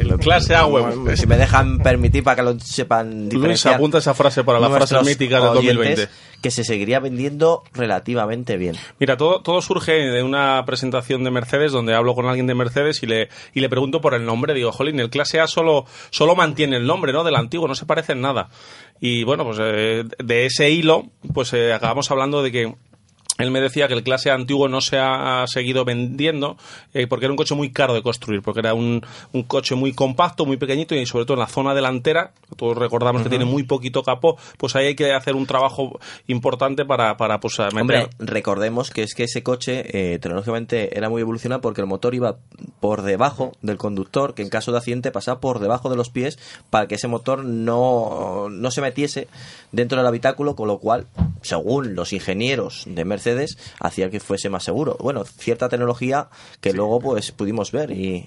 El 0.00 0.18
clase 0.18 0.56
A 0.56 0.66
huevo. 0.66 1.06
si 1.16 1.28
me 1.28 1.36
dejan 1.36 1.78
permitir 1.78 2.24
para 2.24 2.36
que 2.36 2.42
lo 2.42 2.58
sepan 2.58 3.20
Luis, 3.20 3.30
diferenciar 3.30 3.74
apunta 3.74 3.98
esa 3.98 4.14
frase 4.14 4.42
para 4.42 4.58
las 4.58 4.68
frases 4.68 4.92
nuestros 4.92 5.06
míticas 5.06 5.42
del 5.42 5.58
oyentes, 5.58 5.76
2020. 5.76 6.08
que 6.42 6.50
se 6.50 6.64
seguiría 6.64 6.98
vendiendo 6.98 7.62
relativamente 7.72 8.56
bien. 8.56 8.74
Mira, 8.98 9.16
todo, 9.16 9.42
todo 9.42 9.62
surge 9.62 9.92
de 9.92 10.24
una 10.24 10.64
presentación 10.66 11.22
de 11.22 11.30
Mercedes 11.30 11.70
donde 11.70 11.94
hablo 11.94 12.16
con 12.16 12.26
alguien 12.26 12.48
de 12.48 12.56
Mercedes 12.56 13.00
y 13.04 13.06
le, 13.06 13.28
y 13.54 13.60
le 13.60 13.68
pregunto 13.68 14.00
por 14.00 14.14
el 14.14 14.24
nombre. 14.24 14.54
Digo, 14.54 14.72
jolín, 14.72 14.98
el 14.98 15.10
clase 15.10 15.38
A 15.38 15.46
solo, 15.46 15.86
solo 16.10 16.34
mantiene 16.34 16.76
el 16.76 16.86
nombre, 16.88 17.12
¿no? 17.12 17.22
Del 17.22 17.36
antiguo, 17.36 17.68
no 17.68 17.76
se 17.76 17.86
parece 17.86 18.12
en 18.12 18.22
nada. 18.22 18.48
Y 19.00 19.22
bueno, 19.22 19.44
pues 19.44 19.58
eh, 19.60 20.04
de 20.18 20.46
ese 20.46 20.68
hilo, 20.68 21.04
pues 21.32 21.52
eh, 21.52 21.72
acabamos 21.72 22.10
hablando 22.10 22.42
de 22.42 22.50
que 22.50 22.74
él 23.40 23.50
me 23.50 23.60
decía 23.60 23.88
que 23.88 23.94
el 23.94 24.02
clase 24.02 24.30
antiguo 24.30 24.68
no 24.68 24.80
se 24.80 24.98
ha 24.98 25.44
seguido 25.46 25.84
vendiendo 25.84 26.56
eh, 26.94 27.06
porque 27.06 27.26
era 27.26 27.32
un 27.32 27.36
coche 27.36 27.54
muy 27.54 27.70
caro 27.70 27.94
de 27.94 28.02
construir, 28.02 28.42
porque 28.42 28.60
era 28.60 28.74
un, 28.74 29.02
un 29.32 29.42
coche 29.44 29.74
muy 29.74 29.92
compacto, 29.92 30.46
muy 30.46 30.56
pequeñito 30.56 30.94
y 30.94 31.06
sobre 31.06 31.24
todo 31.24 31.34
en 31.34 31.40
la 31.40 31.46
zona 31.46 31.74
delantera, 31.74 32.32
todos 32.56 32.76
recordamos 32.76 33.22
que 33.22 33.28
tiene 33.28 33.44
muy 33.44 33.62
poquito 33.62 34.02
capó, 34.02 34.36
pues 34.58 34.76
ahí 34.76 34.86
hay 34.86 34.94
que 34.94 35.12
hacer 35.12 35.34
un 35.34 35.46
trabajo 35.46 35.98
importante 36.26 36.84
para, 36.84 37.16
para 37.16 37.40
pues, 37.40 37.58
meter... 37.58 37.80
Hombre, 37.80 38.08
recordemos 38.18 38.90
que 38.90 39.02
es 39.02 39.14
que 39.14 39.24
ese 39.24 39.42
coche 39.42 40.14
eh, 40.14 40.18
tecnológicamente 40.18 40.96
era 40.96 41.08
muy 41.08 41.22
evolucionado 41.22 41.60
porque 41.60 41.80
el 41.80 41.86
motor 41.86 42.14
iba 42.14 42.38
por 42.80 43.02
debajo 43.02 43.52
del 43.62 43.78
conductor, 43.78 44.34
que 44.34 44.42
en 44.42 44.48
caso 44.48 44.72
de 44.72 44.78
accidente 44.78 45.10
pasaba 45.10 45.40
por 45.40 45.58
debajo 45.58 45.90
de 45.90 45.96
los 45.96 46.10
pies 46.10 46.38
para 46.70 46.86
que 46.86 46.96
ese 46.96 47.08
motor 47.08 47.44
no, 47.44 48.48
no 48.50 48.70
se 48.70 48.80
metiese 48.80 49.28
dentro 49.72 49.98
del 49.98 50.06
habitáculo, 50.06 50.56
con 50.56 50.68
lo 50.68 50.78
cual, 50.78 51.06
según 51.42 51.94
los 51.94 52.12
ingenieros 52.12 52.84
de 52.86 53.04
Mercedes 53.04 53.29
Hacía 53.80 54.10
que 54.10 54.20
fuese 54.20 54.48
más 54.48 54.64
seguro. 54.64 54.96
Bueno, 55.00 55.24
cierta 55.24 55.68
tecnología 55.68 56.28
que 56.60 56.72
luego 56.72 57.00
pues 57.00 57.32
pudimos 57.32 57.72
ver 57.72 57.90
y 57.90 58.26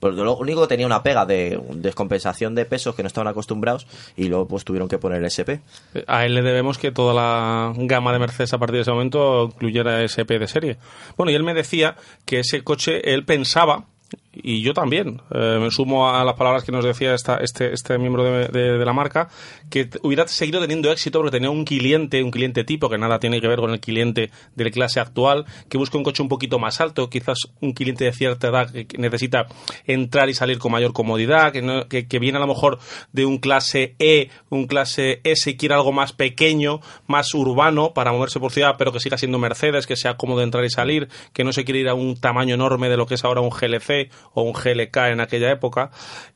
pues, 0.00 0.14
lo 0.14 0.36
único 0.36 0.62
que 0.62 0.68
tenía 0.68 0.86
una 0.86 1.02
pega 1.02 1.26
de 1.26 1.60
descompensación 1.74 2.54
de 2.54 2.64
pesos 2.64 2.94
que 2.94 3.02
no 3.02 3.08
estaban 3.08 3.28
acostumbrados 3.28 3.86
y 4.16 4.28
luego 4.28 4.46
pues 4.46 4.64
tuvieron 4.64 4.88
que 4.88 4.98
poner 4.98 5.18
el 5.18 5.26
SP. 5.26 5.60
A 6.06 6.24
él 6.24 6.34
le 6.34 6.42
debemos 6.42 6.78
que 6.78 6.92
toda 6.92 7.14
la 7.14 7.72
gama 7.76 8.12
de 8.12 8.18
Mercedes 8.18 8.52
a 8.52 8.58
partir 8.58 8.76
de 8.76 8.82
ese 8.82 8.92
momento 8.92 9.50
incluyera 9.54 10.02
SP 10.04 10.38
de 10.38 10.48
serie. 10.48 10.78
Bueno, 11.16 11.32
y 11.32 11.34
él 11.34 11.42
me 11.42 11.54
decía 11.54 11.96
que 12.24 12.40
ese 12.40 12.62
coche 12.62 13.12
él 13.12 13.24
pensaba 13.24 13.86
y 14.32 14.62
yo 14.62 14.74
también 14.74 15.22
eh, 15.30 15.58
me 15.60 15.70
sumo 15.70 16.10
a 16.10 16.22
las 16.24 16.34
palabras 16.34 16.62
que 16.62 16.70
nos 16.70 16.84
decía 16.84 17.14
esta, 17.14 17.36
este, 17.36 17.72
este 17.72 17.96
miembro 17.98 18.24
de, 18.24 18.84
la 18.84 18.92
marca 18.92 19.28
que 19.70 19.88
hubiera 20.02 20.28
seguido 20.28 20.60
teniendo 20.60 20.92
éxito 20.92 21.18
porque 21.18 21.36
tenía 21.36 21.50
un 21.50 21.64
cliente 21.64 22.22
un 22.22 22.30
cliente 22.30 22.64
tipo 22.64 22.88
que 22.88 22.98
nada 22.98 23.18
tiene 23.18 23.40
que 23.40 23.48
ver 23.48 23.58
con 23.58 23.70
el 23.70 23.80
cliente 23.80 24.30
de 24.54 24.64
la 24.64 24.70
clase 24.70 25.00
actual 25.00 25.46
que 25.68 25.78
busca 25.78 25.96
un 25.98 26.04
coche 26.04 26.22
un 26.22 26.28
poquito 26.28 26.58
más 26.58 26.80
alto 26.80 27.08
quizás 27.08 27.38
un 27.60 27.72
cliente 27.72 28.04
de 28.04 28.12
cierta 28.12 28.48
edad 28.48 28.70
que, 28.70 28.86
necesita 28.98 29.46
entrar 29.86 30.28
y 30.28 30.34
salir 30.34 30.58
con 30.58 30.72
mayor 30.72 30.92
comodidad 30.92 31.52
que, 31.52 32.06
que, 32.06 32.18
viene 32.18 32.38
a 32.38 32.40
lo 32.40 32.46
mejor 32.46 32.78
de 33.12 33.24
un 33.24 33.38
clase 33.38 33.94
E 33.98 34.30
un 34.50 34.66
clase 34.66 35.20
S 35.24 35.50
y 35.50 35.56
quiere 35.56 35.74
algo 35.74 35.92
más 35.92 36.12
pequeño 36.12 36.80
más 37.06 37.32
urbano 37.34 37.92
para 37.94 38.12
moverse 38.12 38.40
por 38.40 38.52
ciudad 38.52 38.76
pero 38.78 38.92
que 38.92 39.00
siga 39.00 39.16
siendo 39.16 39.38
Mercedes 39.38 39.86
que 39.86 39.96
sea 39.96 40.16
cómodo 40.16 40.42
entrar 40.42 40.64
y 40.64 40.70
salir 40.70 41.08
que 41.32 41.44
no 41.44 41.52
se 41.52 41.64
quiere 41.64 41.80
ir 41.80 41.88
a 41.88 41.94
un 41.94 42.20
tamaño 42.20 42.54
enorme 42.54 42.88
de 42.88 42.96
lo 42.96 43.06
que 43.06 43.14
es 43.14 43.24
ahora 43.24 43.40
un 43.40 43.50
GLC 43.50 44.10
o 44.34 44.42
un 44.42 44.52
GLK 44.52 44.96
en 45.12 45.20
aquella 45.20 45.50
época, 45.50 45.90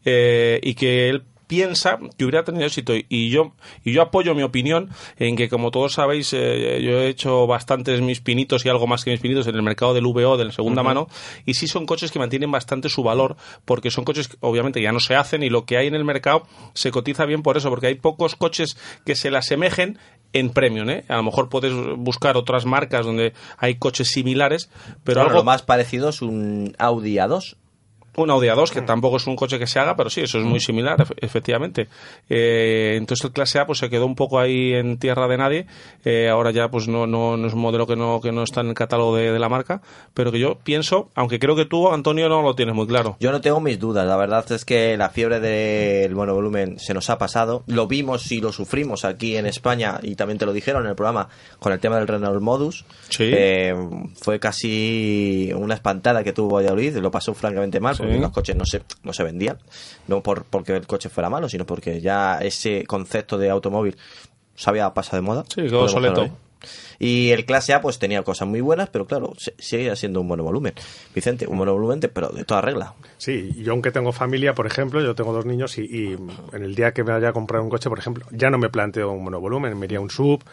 eh, 0.05 0.61
y 0.63 0.75
que 0.75 1.09
él 1.09 1.25
piensa 1.53 1.99
que 2.17 2.25
hubiera 2.25 2.45
tenido 2.45 2.65
éxito. 2.65 2.95
Y 3.11 3.29
yo 3.29 3.53
y 3.85 3.93
yo 3.93 4.01
apoyo 4.01 4.35
mi 4.35 4.43
opinión 4.43 4.89
en 5.19 5.37
que 5.37 5.51
como 5.51 5.71
todos 5.71 5.93
sabéis 5.93 6.33
eh, 6.33 6.81
yo 6.83 6.93
he 6.93 7.09
hecho 7.09 7.47
bastantes 7.47 8.01
mis 8.01 8.23
pinitos 8.23 8.65
y 8.65 8.71
algo 8.71 8.87
más 8.87 9.05
que 9.05 9.11
mis 9.11 9.21
pinitos 9.21 9.47
en 9.47 9.57
el 9.57 9.63
mercado 9.63 9.93
del 9.93 10.07
VO 10.07 10.39
de 10.39 10.47
la 10.47 10.53
segunda 10.53 10.83
mano 10.83 11.09
y 11.45 11.53
sí 11.53 11.69
son 11.69 11.85
coches 11.85 12.11
que 12.11 12.19
mantienen 12.19 12.51
bastante 12.51 12.89
su 12.89 13.03
valor 13.03 13.37
porque 13.67 13.91
son 13.91 14.05
coches 14.05 14.29
que 14.29 14.39
obviamente 14.41 14.81
ya 14.81 14.93
no 14.93 15.01
se 15.01 15.15
hacen 15.15 15.43
y 15.43 15.51
lo 15.51 15.67
que 15.67 15.77
hay 15.77 15.89
en 15.89 15.95
el 15.95 16.07
mercado 16.07 16.45
se 16.73 16.91
cotiza 16.91 17.27
bien 17.27 17.43
por 17.43 17.59
eso 17.59 17.69
porque 17.69 17.89
hay 17.89 17.97
pocos 17.97 18.35
coches 18.35 18.79
que 19.05 19.15
se 19.15 19.31
le 19.31 19.37
asemejen 19.37 19.99
en 20.33 20.49
premium, 20.49 20.89
¿eh? 20.89 21.05
A 21.09 21.17
lo 21.17 21.25
mejor 21.25 21.51
puedes 21.51 21.75
buscar 21.99 22.39
otras 22.39 22.65
marcas 22.65 23.05
donde 23.05 23.35
hay 23.59 23.75
coches 23.75 24.09
similares, 24.09 24.71
pero 25.05 25.21
algo... 25.21 25.35
lo 25.35 25.45
más 25.45 25.61
parecido 25.61 26.09
es 26.09 26.23
un 26.23 26.75
Audi 26.79 27.17
A2 27.17 27.57
un 28.17 28.31
Audi 28.31 28.49
A2, 28.49 28.71
que 28.71 28.83
tampoco 28.83 29.17
es 29.17 29.27
un 29.27 29.37
coche 29.37 29.59
que 29.59 29.67
se 29.67 29.79
haga, 29.79 29.97
pero 29.97 30.11
sí, 30.11 30.21
eso 30.21 30.39
es 30.39 30.45
muy 30.45 30.61
similar, 30.61 31.07
efectivamente. 31.17 31.89
Eh, 32.29 32.95
entonces 32.97 33.25
el 33.25 33.33
clase 33.33 33.59
A 33.59 33.67
pues 33.67 33.79
se 33.79 33.89
quedó 33.89 34.07
un 34.07 34.15
poco 34.15 34.39
ahí 34.39 34.75
en 34.75 34.99
tierra 34.99 35.27
de 35.29 35.39
nadie. 35.39 35.67
Eh, 36.05 36.29
ahora 36.29 36.51
ya 36.51 36.71
pues 36.71 36.89
no, 36.89 37.07
no, 37.07 37.37
no, 37.37 37.47
es 37.47 37.55
un 37.55 37.61
modelo 37.61 37.87
que 37.87 37.97
no, 37.97 38.21
que 38.21 38.33
no 38.33 38.43
está 38.43 38.61
en 38.61 38.69
el 38.69 38.75
catálogo 38.75 39.17
de, 39.17 39.33
la 39.43 39.49
marca, 39.49 39.81
pero 40.15 40.31
que 40.31 40.39
yo 40.39 40.59
pienso, 40.63 41.09
aunque 41.15 41.39
creo 41.39 41.57
que 41.57 41.65
tú, 41.65 41.91
Antonio, 41.91 42.29
no 42.29 42.43
lo 42.43 42.55
tienes 42.55 42.75
muy 42.75 42.87
claro. 42.87 43.17
Yo 43.19 43.33
no 43.33 43.41
tengo 43.41 43.61
mis 43.61 43.79
dudas, 43.79 44.07
la 44.07 44.17
verdad 44.17 44.51
es 44.53 44.65
que 44.65 44.97
la 44.97 45.09
fiebre 45.09 45.41
del 45.41 46.15
monovolumen 46.15 46.79
se 46.79 46.95
nos 46.95 47.11
ha 47.11 47.19
pasado. 47.19 47.65
Lo 47.67 47.89
vimos 47.89 48.31
y 48.31 48.41
lo 48.41 48.53
sufrimos 48.53 49.05
aquí 49.05 49.37
en 49.37 49.47
España, 49.47 49.99
y 50.03 50.15
también 50.15 50.39
te 50.39 50.47
lo 50.47 50.53
dijeron 50.53 50.85
en 50.85 50.91
el 50.91 50.95
programa, 50.95 51.29
con 51.59 51.73
el 51.73 51.81
tema 51.81 51.97
del 51.97 52.07
Renault 52.07 52.41
Modus. 52.43 52.85
Sí. 53.09 53.31
Eh, 53.33 53.75
fue 54.21 54.39
casi 54.39 55.51
una 55.57 55.75
espantada 55.75 56.23
que 56.23 56.33
tuvo 56.33 56.57
Valladolid, 56.57 56.99
lo 56.99 57.11
pasó 57.11 57.35
francamente 57.35 57.81
mal 57.81 57.97
los 58.03 58.31
coches 58.31 58.57
no 58.57 58.65
se, 58.65 58.83
no 59.03 59.13
se 59.13 59.23
vendían, 59.23 59.59
no 60.09 60.23
por, 60.23 60.45
porque 60.45 60.77
el 60.77 60.87
coche 60.87 61.09
fuera 61.09 61.31
malo, 61.31 61.49
sino 61.49 61.67
porque 61.67 62.01
ya 62.01 62.39
ese 62.39 62.85
concepto 62.85 63.39
de 63.39 63.51
automóvil 63.51 63.97
se 64.55 64.71
había 64.71 64.93
pasado 64.95 65.17
de 65.17 65.23
moda. 65.23 65.45
Sí, 65.49 65.63
quedó 65.63 65.89
soleto. 65.89 66.31
Y 66.99 67.31
el 67.31 67.45
clase 67.45 67.75
A 67.75 67.81
pues 67.81 67.99
tenía 67.99 68.23
cosas 68.23 68.47
muy 68.47 68.61
buenas, 68.61 68.89
pero 68.89 69.07
claro, 69.07 69.33
sigue 69.59 69.95
siendo 69.97 70.21
un 70.21 70.29
buen 70.29 70.41
volumen. 70.43 70.75
Vicente, 71.15 71.47
un 71.47 71.59
buen 71.59 71.71
volumen, 71.71 72.01
pero 72.13 72.29
de 72.29 72.45
toda 72.45 72.61
regla. 72.61 72.95
Sí, 73.19 73.53
yo 73.59 73.73
aunque 73.73 73.91
tengo 73.91 74.13
familia, 74.13 74.55
por 74.55 74.67
ejemplo, 74.67 75.01
yo 75.01 75.15
tengo 75.15 75.33
dos 75.33 75.45
niños 75.45 75.79
y, 75.79 76.17
en 76.53 76.63
el 76.63 76.75
día 76.75 76.93
que 76.93 77.03
me 77.05 77.13
vaya 77.13 77.31
a 77.31 77.33
comprar 77.33 77.61
un 77.61 77.71
coche, 77.71 77.89
por 77.89 77.99
ejemplo, 77.99 78.27
ya 78.31 78.51
no 78.51 78.59
me 78.59 78.69
planteo 78.69 79.11
un 79.11 79.25
monovolumen, 79.25 79.77
me 79.79 79.87
iría 79.87 80.01
un 80.01 80.11
sub, 80.11 80.45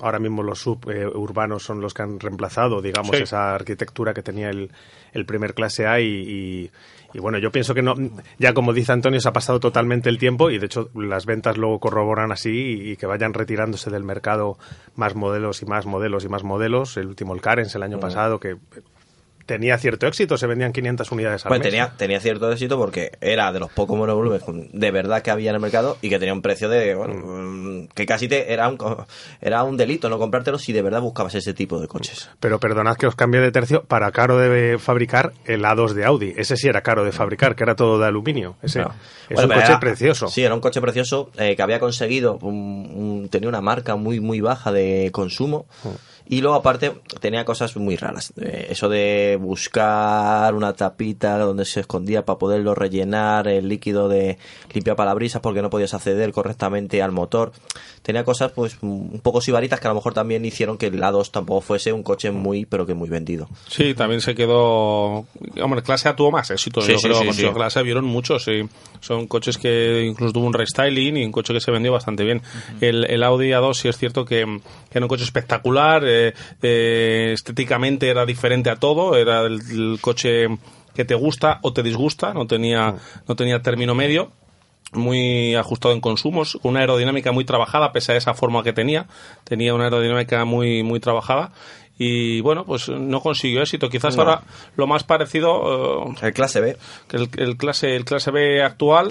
ahora 0.00 0.18
mismo 0.18 0.42
los 0.42 0.60
suburbanos 0.60 1.62
son 1.62 1.80
los 1.80 1.94
que 1.94 2.02
han 2.02 2.20
reemplazado, 2.20 2.82
digamos, 2.82 3.16
esa 3.16 3.54
arquitectura 3.54 4.12
que 4.12 4.22
tenía 4.22 4.50
el, 4.50 4.70
el 5.12 5.26
primer 5.26 5.54
clase 5.54 5.86
A 5.86 6.00
y, 6.00 6.70
y, 7.14 7.18
bueno, 7.18 7.38
yo 7.38 7.50
pienso 7.50 7.74
que 7.74 7.82
no, 7.82 7.94
ya 8.38 8.52
como 8.52 8.74
dice 8.74 8.92
Antonio, 8.92 9.20
se 9.20 9.28
ha 9.28 9.32
pasado 9.32 9.58
totalmente 9.58 10.10
el 10.10 10.18
tiempo 10.18 10.50
y 10.50 10.58
de 10.58 10.66
hecho 10.66 10.90
las 10.94 11.24
ventas 11.24 11.56
lo 11.56 11.78
corroboran 11.78 12.30
así 12.30 12.90
y, 12.90 12.96
que 12.96 13.06
vayan 13.06 13.32
retirándose 13.32 13.90
del 13.90 14.04
mercado 14.04 14.58
más 14.96 15.14
modelos 15.14 15.62
y 15.62 15.66
más 15.66 15.86
modelos 15.86 16.24
y 16.24 16.28
más 16.28 16.44
modelos. 16.44 16.96
El 16.98 17.06
último, 17.06 17.34
el 17.34 17.40
Carens, 17.40 17.74
el 17.74 17.82
año 17.82 17.96
mm. 17.96 18.00
pasado, 18.00 18.38
que 18.38 18.56
tenía 19.46 19.78
cierto 19.78 20.06
éxito, 20.06 20.36
se 20.36 20.46
vendían 20.46 20.72
500 20.72 21.10
unidades 21.12 21.44
al 21.44 21.48
pues 21.48 21.62
Tenía, 21.62 21.92
tenía 21.96 22.20
cierto 22.20 22.50
éxito 22.52 22.76
porque 22.76 23.12
era 23.20 23.52
de 23.52 23.60
los 23.60 23.70
pocos 23.70 23.96
monovolúmenes 23.96 24.42
de 24.72 24.90
verdad 24.90 25.22
que 25.22 25.30
había 25.30 25.50
en 25.50 25.56
el 25.56 25.62
mercado 25.62 25.96
y 26.02 26.08
que 26.08 26.18
tenía 26.18 26.34
un 26.34 26.42
precio 26.42 26.68
de, 26.68 26.94
bueno, 26.94 27.14
mm, 27.14 27.88
que 27.94 28.06
casi 28.06 28.28
te, 28.28 28.52
era, 28.52 28.68
un, 28.68 28.78
era 29.40 29.62
un 29.62 29.76
delito 29.76 30.08
no 30.08 30.18
comprártelo 30.18 30.58
si 30.58 30.72
de 30.72 30.82
verdad 30.82 31.00
buscabas 31.00 31.34
ese 31.34 31.54
tipo 31.54 31.80
de 31.80 31.88
coches. 31.88 32.28
Pero 32.40 32.60
perdonad 32.60 32.96
que 32.96 33.06
os 33.06 33.14
cambie 33.14 33.40
de 33.40 33.52
tercio, 33.52 33.84
para 33.84 34.10
caro 34.12 34.38
de 34.38 34.78
fabricar 34.78 35.32
el 35.44 35.64
A2 35.64 35.92
de 35.92 36.04
Audi, 36.04 36.34
ese 36.36 36.56
sí 36.56 36.68
era 36.68 36.82
caro 36.82 37.04
de 37.04 37.12
fabricar, 37.12 37.54
que 37.54 37.64
era 37.64 37.76
todo 37.76 37.98
de 37.98 38.06
aluminio, 38.06 38.56
ese 38.62 38.84
es 39.28 39.42
un 39.42 39.50
coche 39.50 39.76
precioso. 39.80 40.28
Sí, 40.28 40.42
era 40.42 40.54
un 40.54 40.60
coche 40.60 40.80
precioso 40.80 41.30
eh, 41.38 41.56
que 41.56 41.62
había 41.62 41.78
conseguido, 41.78 42.38
tenía 43.30 43.48
una 43.48 43.60
marca 43.60 43.96
muy, 43.96 44.20
muy 44.20 44.40
baja 44.40 44.72
de 44.72 45.10
consumo. 45.12 45.66
Mm. 45.84 46.15
Y 46.28 46.40
luego, 46.40 46.56
aparte, 46.56 46.92
tenía 47.20 47.44
cosas 47.44 47.76
muy 47.76 47.96
raras. 47.96 48.32
Eh, 48.40 48.68
eso 48.70 48.88
de 48.88 49.38
buscar 49.40 50.54
una 50.54 50.72
tapita 50.72 51.38
donde 51.38 51.64
se 51.64 51.80
escondía 51.80 52.24
para 52.24 52.38
poderlo 52.38 52.74
rellenar, 52.74 53.46
el 53.46 53.68
líquido 53.68 54.08
de 54.08 54.38
limpia 54.72 54.96
parabrisas 54.96 55.40
porque 55.40 55.62
no 55.62 55.70
podías 55.70 55.94
acceder 55.94 56.32
correctamente 56.32 57.02
al 57.02 57.12
motor. 57.12 57.52
Tenía 58.06 58.22
cosas, 58.22 58.52
pues, 58.52 58.78
un 58.82 59.18
poco 59.20 59.40
sibaritas 59.40 59.80
que 59.80 59.88
a 59.88 59.90
lo 59.90 59.96
mejor 59.96 60.14
también 60.14 60.44
hicieron 60.44 60.78
que 60.78 60.86
el 60.86 61.02
A2 61.02 61.28
tampoco 61.32 61.60
fuese 61.60 61.92
un 61.92 62.04
coche 62.04 62.30
muy, 62.30 62.64
pero 62.64 62.86
que 62.86 62.94
muy 62.94 63.08
vendido. 63.08 63.48
Sí, 63.66 63.94
también 63.94 64.20
se 64.20 64.36
quedó. 64.36 65.26
Hombre, 65.60 65.82
clase 65.82 66.08
A 66.08 66.14
tuvo 66.14 66.30
más 66.30 66.48
éxito. 66.52 66.82
yo 66.82 67.00
creo 67.00 67.24
con 67.24 67.34
su 67.34 67.52
clase 67.52 67.82
vieron 67.82 68.04
muchos, 68.04 68.44
sí. 68.44 68.62
Son 69.00 69.26
coches 69.26 69.58
que 69.58 70.04
incluso 70.04 70.34
tuvo 70.34 70.46
un 70.46 70.52
restyling 70.52 71.16
y 71.16 71.24
un 71.24 71.32
coche 71.32 71.52
que 71.52 71.60
se 71.60 71.72
vendió 71.72 71.90
bastante 71.90 72.22
bien. 72.22 72.42
el, 72.80 73.10
el, 73.10 73.24
Audi 73.24 73.48
A2 73.48 73.74
sí 73.74 73.88
es 73.88 73.98
cierto 73.98 74.24
que, 74.24 74.44
que 74.88 74.98
era 74.98 75.04
un 75.04 75.08
coche 75.08 75.24
espectacular. 75.24 76.04
Eh, 76.06 77.32
estéticamente 77.32 78.08
era 78.08 78.24
diferente 78.24 78.70
a 78.70 78.76
todo, 78.76 79.16
era 79.16 79.40
el, 79.46 79.98
coche 80.00 80.46
que 80.94 81.04
te 81.04 81.16
gusta 81.16 81.58
o 81.62 81.72
te 81.72 81.82
disgusta, 81.82 82.32
no 82.34 82.46
tenía, 82.46 82.94
no 83.26 83.34
tenía 83.34 83.60
término 83.62 83.96
medio 83.96 84.30
muy 84.96 85.54
ajustado 85.54 85.94
en 85.94 86.00
consumos, 86.00 86.58
una 86.62 86.80
aerodinámica 86.80 87.32
muy 87.32 87.44
trabajada, 87.44 87.92
pese 87.92 88.12
a 88.12 88.16
esa 88.16 88.34
forma 88.34 88.62
que 88.62 88.72
tenía, 88.72 89.06
tenía 89.44 89.74
una 89.74 89.84
aerodinámica 89.84 90.44
muy, 90.44 90.82
muy 90.82 91.00
trabajada 91.00 91.52
y 91.98 92.40
bueno, 92.42 92.64
pues 92.64 92.88
no 92.90 93.20
consiguió 93.20 93.62
éxito. 93.62 93.88
Quizás 93.88 94.18
ahora 94.18 94.42
lo 94.76 94.86
más 94.86 95.04
parecido... 95.04 96.04
Eh, 96.20 96.26
el 96.26 96.32
clase 96.34 96.60
B. 96.60 96.76
Que 97.08 97.16
el, 97.16 97.56
clase, 97.56 97.96
el 97.96 98.04
clase 98.04 98.30
B 98.30 98.62
actual 98.62 99.08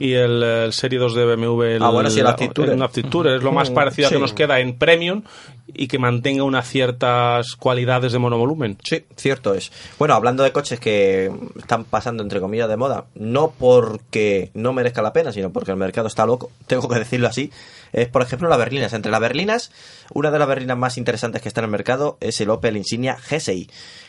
y 0.00 0.12
el, 0.14 0.72
Serie 0.72 0.98
2 0.98 1.14
de 1.14 1.36
BMW. 1.36 1.62
El, 1.62 1.82
ah, 1.82 1.90
bueno, 1.90 2.10
sí, 2.10 2.20
el 2.20 2.26
Aptitude. 2.26 3.36
Es 3.36 3.42
lo 3.42 3.52
más 3.52 3.70
mm, 3.70 3.74
parecido 3.74 4.10
que 4.10 4.18
nos 4.18 4.32
queda 4.32 4.58
en 4.58 4.76
Premium 4.76 5.22
y 5.66 5.88
que 5.88 5.98
mantenga 5.98 6.44
unas 6.44 6.68
ciertas 6.68 7.56
cualidades 7.56 8.12
de 8.12 8.18
monovolumen. 8.18 8.76
Sí, 8.84 9.04
cierto 9.16 9.54
es. 9.54 9.72
Bueno, 9.98 10.14
hablando 10.14 10.42
de 10.42 10.52
coches 10.52 10.78
que 10.78 11.32
están 11.56 11.84
pasando 11.84 12.22
entre 12.22 12.40
comillas 12.40 12.68
de 12.68 12.76
moda, 12.76 13.06
no 13.14 13.50
porque 13.50 14.50
no 14.54 14.72
merezca 14.72 15.02
la 15.02 15.12
pena, 15.12 15.32
sino 15.32 15.50
porque 15.50 15.70
el 15.70 15.76
mercado 15.76 16.08
está 16.08 16.26
loco, 16.26 16.50
tengo 16.66 16.88
que 16.88 16.98
decirlo 16.98 17.28
así, 17.28 17.50
es 17.92 18.08
por 18.08 18.22
ejemplo 18.22 18.48
las 18.48 18.58
berlinas. 18.58 18.92
Entre 18.92 19.10
las 19.10 19.20
berlinas, 19.20 19.72
una 20.12 20.30
de 20.30 20.38
las 20.38 20.48
berlinas 20.48 20.76
más 20.76 20.98
interesantes 20.98 21.40
que 21.40 21.48
está 21.48 21.60
en 21.60 21.66
el 21.66 21.70
mercado 21.70 22.18
es 22.20 22.40
el 22.40 22.50
Opel 22.50 22.76
Insignia 22.76 23.16
G6 23.16 23.68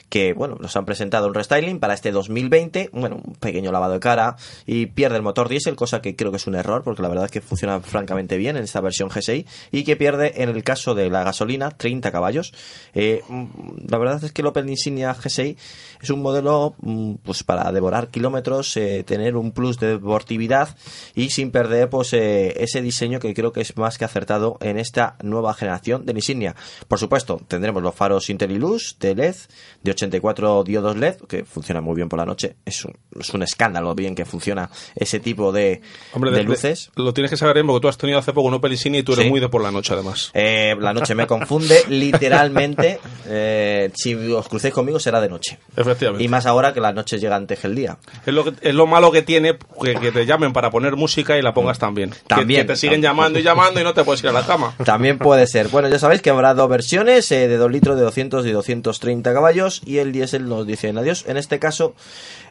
que 0.09 0.33
bueno, 0.33 0.57
nos 0.59 0.75
han 0.75 0.85
presentado 0.85 1.27
un 1.27 1.33
restyling 1.33 1.79
para 1.79 1.93
este 1.93 2.12
2020, 2.12 2.89
bueno, 2.93 3.21
un 3.24 3.35
pequeño 3.35 3.71
lavado 3.71 3.93
de 3.93 4.00
cara 4.00 4.35
y 4.65 4.88
pierde 4.88 5.17
el 5.17 5.24
motor 5.24 5.50
diésel, 5.50 5.75
cosa 5.75 6.01
que 6.01 6.15
creo 6.15 6.31
que 6.31 6.38
es 6.38 6.47
un 6.47 6.55
error 6.55 6.83
porque 6.83 7.01
la 7.01 7.09
verdad 7.09 7.25
es 7.25 7.31
que 7.31 7.41
funciona 7.41 7.79
francamente 7.79 8.38
bien 8.38 8.57
en 8.57 8.63
esta 8.63 8.81
versión 8.81 9.09
G6 9.09 9.45
y 9.71 9.83
que 9.83 9.95
pierde 9.95 10.43
en 10.43 10.50
el 10.50 10.63
caso 10.63 10.95
de 10.95 11.09
la 11.09 11.24
gasolina 11.24 11.71
30 11.71 12.12
caballos. 12.12 12.53
Eh, 12.93 13.24
mm, 13.27 13.45
la 13.88 13.97
verdad 13.97 14.24
es 14.24 14.31
que 14.31 14.41
el 14.41 14.47
Opel 14.47 14.69
Insignia 14.69 15.15
G6 15.15 15.57
es 16.01 16.09
un 16.09 16.21
modelo 16.21 16.75
mm, 16.81 17.15
pues 17.24 17.43
para 17.43 17.71
devorar 17.71 18.09
kilómetros, 18.09 18.77
eh, 18.77 19.03
tener 19.03 19.35
un 19.35 19.51
plus 19.51 19.79
de 19.79 19.93
deportividad 19.93 20.75
y 21.15 21.29
sin 21.29 21.51
perder 21.51 21.89
pues 21.89 22.13
eh, 22.13 22.53
ese 22.62 22.81
diseño 22.81 23.19
que 23.19 23.33
creo 23.33 23.51
que 23.51 23.62
es 23.62 23.75
más 23.77 23.97
que 23.97 24.05
acertado 24.05 24.57
en 24.62 24.77
esta 24.77 25.15
nueva 25.24 25.53
generación 25.53 26.05
del 26.05 26.17
Insignia. 26.17 26.55
Por 26.88 27.00
supuesto, 27.00 27.41
tendremos 27.47 27.81
los 27.81 27.95
faros 27.95 28.29
Intellilux 28.29 28.97
de 29.00 29.15
LED 29.15 29.35
de 29.83 29.94
84 29.95 30.63
diodos 30.63 30.95
LED 30.97 31.15
que 31.27 31.43
funcionan 31.45 31.83
muy 31.83 31.95
bien 31.95 32.07
por 32.09 32.19
la 32.19 32.25
noche. 32.25 32.55
Es 32.65 32.85
un, 32.85 32.93
es 33.19 33.33
un 33.33 33.43
escándalo 33.43 33.95
bien 33.95 34.13
que 34.15 34.25
funciona 34.25 34.69
ese 34.95 35.19
tipo 35.19 35.51
de, 35.51 35.81
Hombre, 36.13 36.31
de 36.31 36.37
de- 36.37 36.43
luces. 36.43 36.91
de- 36.95 37.03
lo 37.03 37.13
tienes 37.13 37.31
que 37.31 37.37
saber 37.37 37.55
bien 37.55 37.65
porque 37.67 37.81
tú 37.81 37.87
has 37.87 37.97
tenido 37.97 38.19
hace 38.19 38.33
poco 38.33 38.47
un 38.47 38.53
Opel 38.55 38.71
Insignia 38.73 38.99
y 38.99 39.03
tú 39.03 39.13
eres 39.13 39.25
Sí. 39.25 39.29
muy 39.31 39.39
de 39.39 39.49
por 39.49 39.61
la 39.63 39.71
noche, 39.71 39.93
además. 39.93 40.31
Eh, 40.33 40.75
la 40.79 40.93
noche 40.93 41.15
me 41.15 41.25
confunde 41.27 41.83
literalmente. 41.89 42.99
Eh, 43.27 43.91
si 43.95 44.13
os 44.13 44.47
crucéis 44.47 44.73
conmigo 44.73 44.99
será 44.99 45.19
de 45.21 45.29
noche. 45.29 45.57
Efectivamente. 45.75 46.23
Y 46.23 46.27
más 46.27 46.45
ahora 46.45 46.73
que 46.73 46.81
la 46.81 46.93
noche 46.93 47.17
llega 47.19 47.35
antes 47.35 47.59
que 47.59 47.67
el 47.67 47.75
día. 47.75 47.97
Es 48.25 48.33
lo, 48.33 48.43
que- 48.43 48.53
es 48.61 48.75
lo 48.75 48.87
malo 48.87 49.11
que 49.11 49.21
tiene 49.21 49.57
que, 49.81 49.95
que 49.95 50.11
te 50.11 50.25
llamen 50.25 50.53
para 50.53 50.69
poner 50.69 50.95
música 50.95 51.37
y 51.37 51.41
la 51.41 51.53
pongas 51.53 51.79
también. 51.79 52.11
Que- 52.11 52.17
También, 52.27 52.61
Que, 52.61 52.73
te 52.73 52.75
siguen 52.75 53.01
también. 53.01 53.11
llamando 53.13 53.39
y 53.39 53.43
llamando 53.43 53.79
y 53.79 53.83
no 53.83 53.93
te 53.93 54.03
puedes 54.03 54.21
ir 54.23 54.29
a 54.29 54.33
la 54.33 54.45
cama. 54.45 54.73
También 54.83 55.17
puede 55.17 55.47
ser. 55.47 55.67
Bueno, 55.69 55.87
ya 55.89 55.99
sabéis 55.99 56.21
que 56.21 56.29
habrá 56.29 56.53
dos 56.53 56.69
versiones 56.69 57.31
eh, 57.31 57.47
de 57.47 57.57
2 57.57 57.71
litros 57.71 57.95
de 57.95 58.03
200 58.03 58.45
y 58.45 58.51
230 58.51 59.33
caballos 59.33 59.81
y 59.85 59.97
el 59.99 60.11
diésel 60.11 60.47
nos 60.49 60.65
dicen 60.67 60.97
adiós. 60.97 61.25
En 61.27 61.37
este 61.37 61.59
caso, 61.59 61.95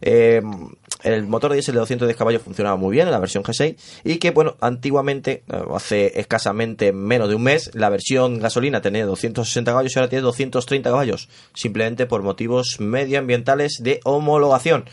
eh, 0.00 0.40
el 1.02 1.26
motor 1.26 1.50
de 1.50 1.56
diésel 1.56 1.74
de 1.74 1.80
210 1.80 2.16
caballos 2.16 2.42
funcionaba 2.42 2.76
muy 2.76 2.92
bien 2.92 3.06
en 3.08 3.12
la 3.12 3.18
versión 3.18 3.42
G6 3.44 3.76
y 4.04 4.16
que, 4.18 4.30
bueno, 4.30 4.56
antiguamente, 4.60 5.42
eh, 5.52 5.62
hace 5.74 6.18
escasamente 6.20 6.92
menos 6.92 7.28
de 7.28 7.34
un 7.34 7.42
mes, 7.42 7.70
la 7.74 7.88
versión 7.90 8.38
gasolina 8.38 8.80
tenía 8.80 9.04
260 9.06 9.70
caballos 9.72 9.94
y 9.94 9.98
ahora 9.98 10.08
tiene 10.08 10.22
230 10.22 10.90
caballos, 10.90 11.28
simplemente 11.54 12.06
por 12.06 12.22
motivos 12.22 12.76
medioambientales 12.80 13.82
de 13.82 14.00
homologación. 14.04 14.84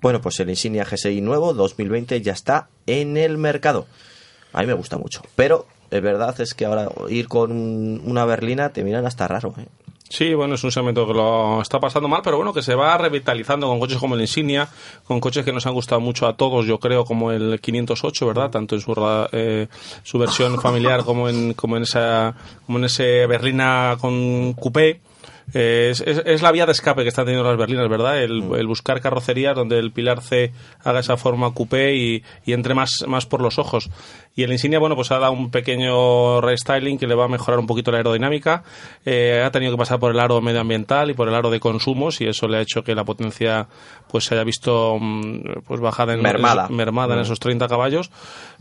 Bueno, 0.00 0.20
pues 0.20 0.38
el 0.40 0.48
Insignia 0.48 0.84
G6 0.86 1.20
nuevo 1.22 1.54
2020 1.54 2.20
ya 2.22 2.32
está 2.32 2.68
en 2.86 3.16
el 3.16 3.36
mercado. 3.38 3.86
A 4.52 4.60
mí 4.60 4.66
me 4.66 4.74
gusta 4.74 4.96
mucho. 4.96 5.22
Pero 5.34 5.66
es 5.90 6.00
verdad 6.00 6.40
es 6.40 6.54
que 6.54 6.66
ahora 6.66 6.88
ir 7.08 7.26
con 7.28 7.50
un- 7.50 8.02
una 8.04 8.24
berlina 8.24 8.72
te 8.72 8.84
miran 8.84 9.06
hasta 9.06 9.26
raro. 9.26 9.54
¿eh? 9.58 9.66
Sí, 10.08 10.32
bueno, 10.32 10.54
es 10.54 10.64
un 10.64 10.72
segmento 10.72 11.06
que 11.06 11.12
lo 11.12 11.60
está 11.60 11.78
pasando 11.78 12.08
mal, 12.08 12.22
pero 12.24 12.38
bueno, 12.38 12.54
que 12.54 12.62
se 12.62 12.74
va 12.74 12.96
revitalizando 12.96 13.68
con 13.68 13.78
coches 13.78 13.98
como 13.98 14.14
el 14.14 14.22
Insignia, 14.22 14.66
con 15.04 15.20
coches 15.20 15.44
que 15.44 15.52
nos 15.52 15.66
han 15.66 15.74
gustado 15.74 16.00
mucho 16.00 16.26
a 16.26 16.34
todos, 16.34 16.64
yo 16.64 16.78
creo, 16.78 17.04
como 17.04 17.30
el 17.30 17.60
508, 17.60 18.26
¿verdad? 18.26 18.50
Tanto 18.50 18.74
en 18.74 18.80
su, 18.80 19.28
eh, 19.32 19.68
su 20.02 20.18
versión 20.18 20.60
familiar 20.60 21.04
como 21.04 21.28
en, 21.28 21.52
como 21.52 21.76
en 21.76 21.82
esa, 21.82 22.34
como 22.64 22.78
en 22.78 22.86
ese 22.86 23.26
berlina 23.26 23.98
con 24.00 24.54
coupé. 24.54 25.00
Eh, 25.54 25.88
es, 25.90 26.00
es- 26.02 26.22
es 26.26 26.42
la 26.42 26.52
vía 26.52 26.66
de 26.66 26.72
escape 26.72 27.02
que 27.02 27.08
están 27.08 27.24
teniendo 27.24 27.48
las 27.48 27.58
berlinas, 27.58 27.88
¿verdad? 27.88 28.22
El, 28.22 28.42
el 28.54 28.66
buscar 28.66 29.00
carrocerías 29.00 29.54
donde 29.56 29.78
el 29.78 29.92
pilar 29.92 30.20
C 30.20 30.52
haga 30.84 31.00
esa 31.00 31.16
forma 31.16 31.52
coupé 31.54 31.94
y, 31.96 32.22
y 32.44 32.52
entre 32.52 32.74
más, 32.74 33.04
más 33.06 33.26
por 33.26 33.40
los 33.40 33.58
ojos. 33.58 33.88
Y 34.36 34.42
el 34.44 34.52
Insignia, 34.52 34.78
bueno, 34.78 34.94
pues 34.94 35.10
ha 35.10 35.18
dado 35.18 35.32
un 35.32 35.50
pequeño 35.50 36.40
restyling 36.40 36.98
que 36.98 37.06
le 37.06 37.14
va 37.14 37.24
a 37.24 37.28
mejorar 37.28 37.58
un 37.58 37.66
poquito 37.66 37.90
la 37.90 37.96
aerodinámica. 37.98 38.62
Eh, 39.04 39.42
ha 39.44 39.50
tenido 39.50 39.72
que 39.72 39.78
pasar 39.78 39.98
por 39.98 40.12
el 40.12 40.20
aro 40.20 40.40
medioambiental 40.40 41.10
y 41.10 41.14
por 41.14 41.28
el 41.28 41.34
aro 41.34 41.50
de 41.50 41.60
consumos 41.60 42.20
y 42.20 42.26
eso 42.26 42.46
le 42.46 42.58
ha 42.58 42.60
hecho 42.60 42.84
que 42.84 42.94
la 42.94 43.04
potencia 43.04 43.66
pues 44.10 44.24
se 44.24 44.34
haya 44.34 44.44
visto 44.44 44.98
mm, 45.00 45.62
pues 45.66 45.80
bajada 45.80 46.14
en 46.14 46.22
Mermada. 46.22 46.66
en- 46.68 46.76
mermada 46.76 47.14
en 47.14 47.20
Mm. 47.20 47.22
esos 47.22 47.40
30 47.40 47.68
caballos. 47.68 48.10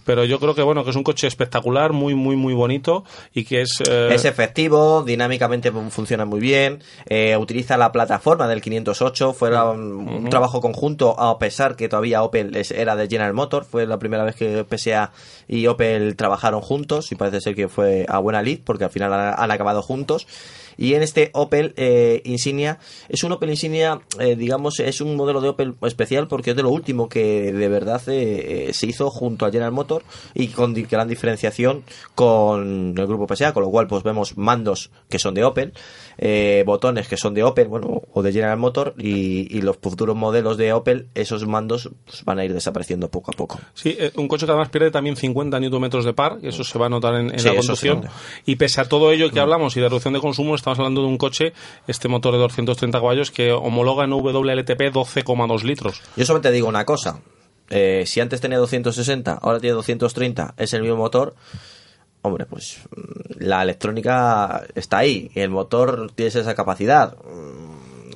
Pero 0.07 0.23
yo 0.23 0.39
creo 0.39 0.55
que 0.55 0.61
bueno 0.61 0.85
que 0.85 0.91
es 0.91 0.95
un 0.95 1.03
coche 1.03 1.27
espectacular, 1.27 1.91
muy 1.91 2.15
muy 2.15 2.37
muy 2.37 2.53
bonito 2.53 3.03
y 3.33 3.43
que 3.43 3.61
es 3.61 3.83
eh, 3.89 4.07
Es 4.13 4.23
efectivo, 4.23 5.03
dinámicamente 5.03 5.69
funciona 5.89 6.23
muy 6.23 6.39
bien, 6.39 6.81
eh, 7.07 7.35
utiliza 7.35 7.75
la 7.75 7.91
plataforma 7.91 8.47
del 8.47 8.61
508, 8.61 9.33
fue 9.33 9.49
un, 9.69 10.07
un 10.07 10.29
trabajo 10.29 10.61
conjunto 10.61 11.19
a 11.19 11.37
pesar 11.37 11.75
que 11.75 11.89
todavía 11.89 12.23
Opel 12.23 12.55
era 12.73 12.95
de 12.95 13.09
General 13.09 13.33
Motor, 13.33 13.65
fue 13.65 13.85
la 13.85 13.99
primera 13.99 14.23
vez 14.23 14.35
que 14.35 14.63
PSA 14.63 15.11
y 15.49 15.67
Opel 15.67 16.15
trabajaron 16.15 16.61
juntos 16.61 17.11
y 17.11 17.15
parece 17.15 17.41
ser 17.41 17.55
que 17.55 17.67
fue 17.67 18.05
a 18.07 18.19
buena 18.19 18.41
lid 18.41 18.61
porque 18.63 18.85
al 18.85 18.91
final 18.91 19.11
han, 19.11 19.35
han 19.37 19.51
acabado 19.51 19.81
juntos. 19.81 20.25
Y 20.77 20.93
en 20.93 21.01
este 21.01 21.31
Opel 21.33 21.73
eh, 21.75 22.21
Insignia, 22.25 22.79
es 23.09 23.23
un 23.23 23.31
Opel 23.31 23.49
Insignia, 23.49 24.01
eh, 24.19 24.35
digamos, 24.35 24.79
es 24.79 25.01
un 25.01 25.15
modelo 25.15 25.41
de 25.41 25.49
Opel 25.49 25.75
especial 25.81 26.27
porque 26.27 26.51
es 26.51 26.55
de 26.55 26.63
lo 26.63 26.69
último 26.69 27.09
que 27.09 27.51
de 27.51 27.67
verdad 27.67 28.01
eh, 28.07 28.69
eh, 28.69 28.73
se 28.73 28.87
hizo 28.87 29.09
junto 29.09 29.45
a 29.45 29.51
General 29.51 29.71
Motor 29.71 30.03
y 30.33 30.49
con 30.49 30.73
gran 30.73 31.07
diferenciación 31.07 31.83
con 32.15 32.95
el 32.97 33.07
grupo 33.07 33.33
PSA, 33.33 33.53
con 33.53 33.63
lo 33.63 33.69
cual 33.69 33.87
pues 33.87 34.03
vemos 34.03 34.37
mandos 34.37 34.91
que 35.09 35.19
son 35.19 35.33
de 35.33 35.43
Opel, 35.43 35.73
eh, 36.17 36.63
botones 36.65 37.07
que 37.07 37.17
son 37.17 37.33
de 37.33 37.43
Opel, 37.43 37.67
bueno, 37.67 38.01
o 38.11 38.21
de 38.23 38.31
General 38.33 38.57
Motor 38.57 38.95
y, 38.97 39.55
y 39.55 39.61
los 39.61 39.77
futuros 39.77 40.15
modelos 40.15 40.57
de 40.57 40.73
Opel, 40.73 41.07
esos 41.15 41.45
mandos 41.47 41.89
pues, 42.05 42.23
van 42.25 42.39
a 42.39 42.45
ir 42.45 42.53
desapareciendo 42.53 43.09
poco 43.09 43.31
a 43.31 43.33
poco. 43.35 43.59
Sí, 43.73 43.95
eh, 43.99 44.11
un 44.15 44.27
coche 44.27 44.45
que 44.45 44.51
además 44.51 44.69
pierde 44.69 44.91
también 44.91 45.15
50 45.15 45.59
Nm 45.59 45.89
de 45.89 46.13
par, 46.13 46.37
eso 46.41 46.63
se 46.63 46.79
va 46.79 46.87
a 46.87 46.89
notar 46.89 47.15
en, 47.15 47.31
en 47.31 47.39
Sí, 47.39 47.47
la 47.47 47.55
conducción. 47.55 48.03
Y 48.45 48.55
pese 48.55 48.81
a 48.81 48.85
todo 48.89 49.11
ello 49.11 49.29
que 49.31 49.39
hablamos 49.39 49.75
y 49.77 49.79
de 49.81 49.87
reducción 49.89 50.13
de 50.13 50.19
consumo, 50.19 50.55
estamos 50.55 50.79
hablando 50.79 51.01
de 51.01 51.07
un 51.07 51.17
coche, 51.17 51.53
este 51.87 52.07
motor 52.07 52.33
de 52.33 52.39
230 52.39 52.97
caballos, 52.99 53.31
que 53.31 53.51
homologa 53.51 54.03
en 54.03 54.11
WLTP 54.11 54.81
12,2 54.93 55.63
litros. 55.63 56.01
Yo 56.15 56.25
solamente 56.25 56.51
digo 56.51 56.67
una 56.67 56.85
cosa. 56.85 57.19
eh, 57.69 58.03
si 58.05 58.21
antes 58.21 58.39
tenía 58.41 58.57
260, 58.59 59.39
ahora 59.41 59.59
tiene 59.59 59.75
230, 59.75 60.53
es 60.57 60.73
el 60.73 60.81
mismo 60.81 60.97
motor. 60.97 61.35
Hombre, 62.27 62.45
pues 62.45 62.79
mm, 62.95 63.43
la 63.43 63.63
electrónica 63.63 64.63
está 64.75 64.97
ahí. 64.99 65.31
El 65.33 65.49
motor 65.49 66.11
tiene 66.13 66.27
esa 66.27 66.55
capacidad. 66.55 67.15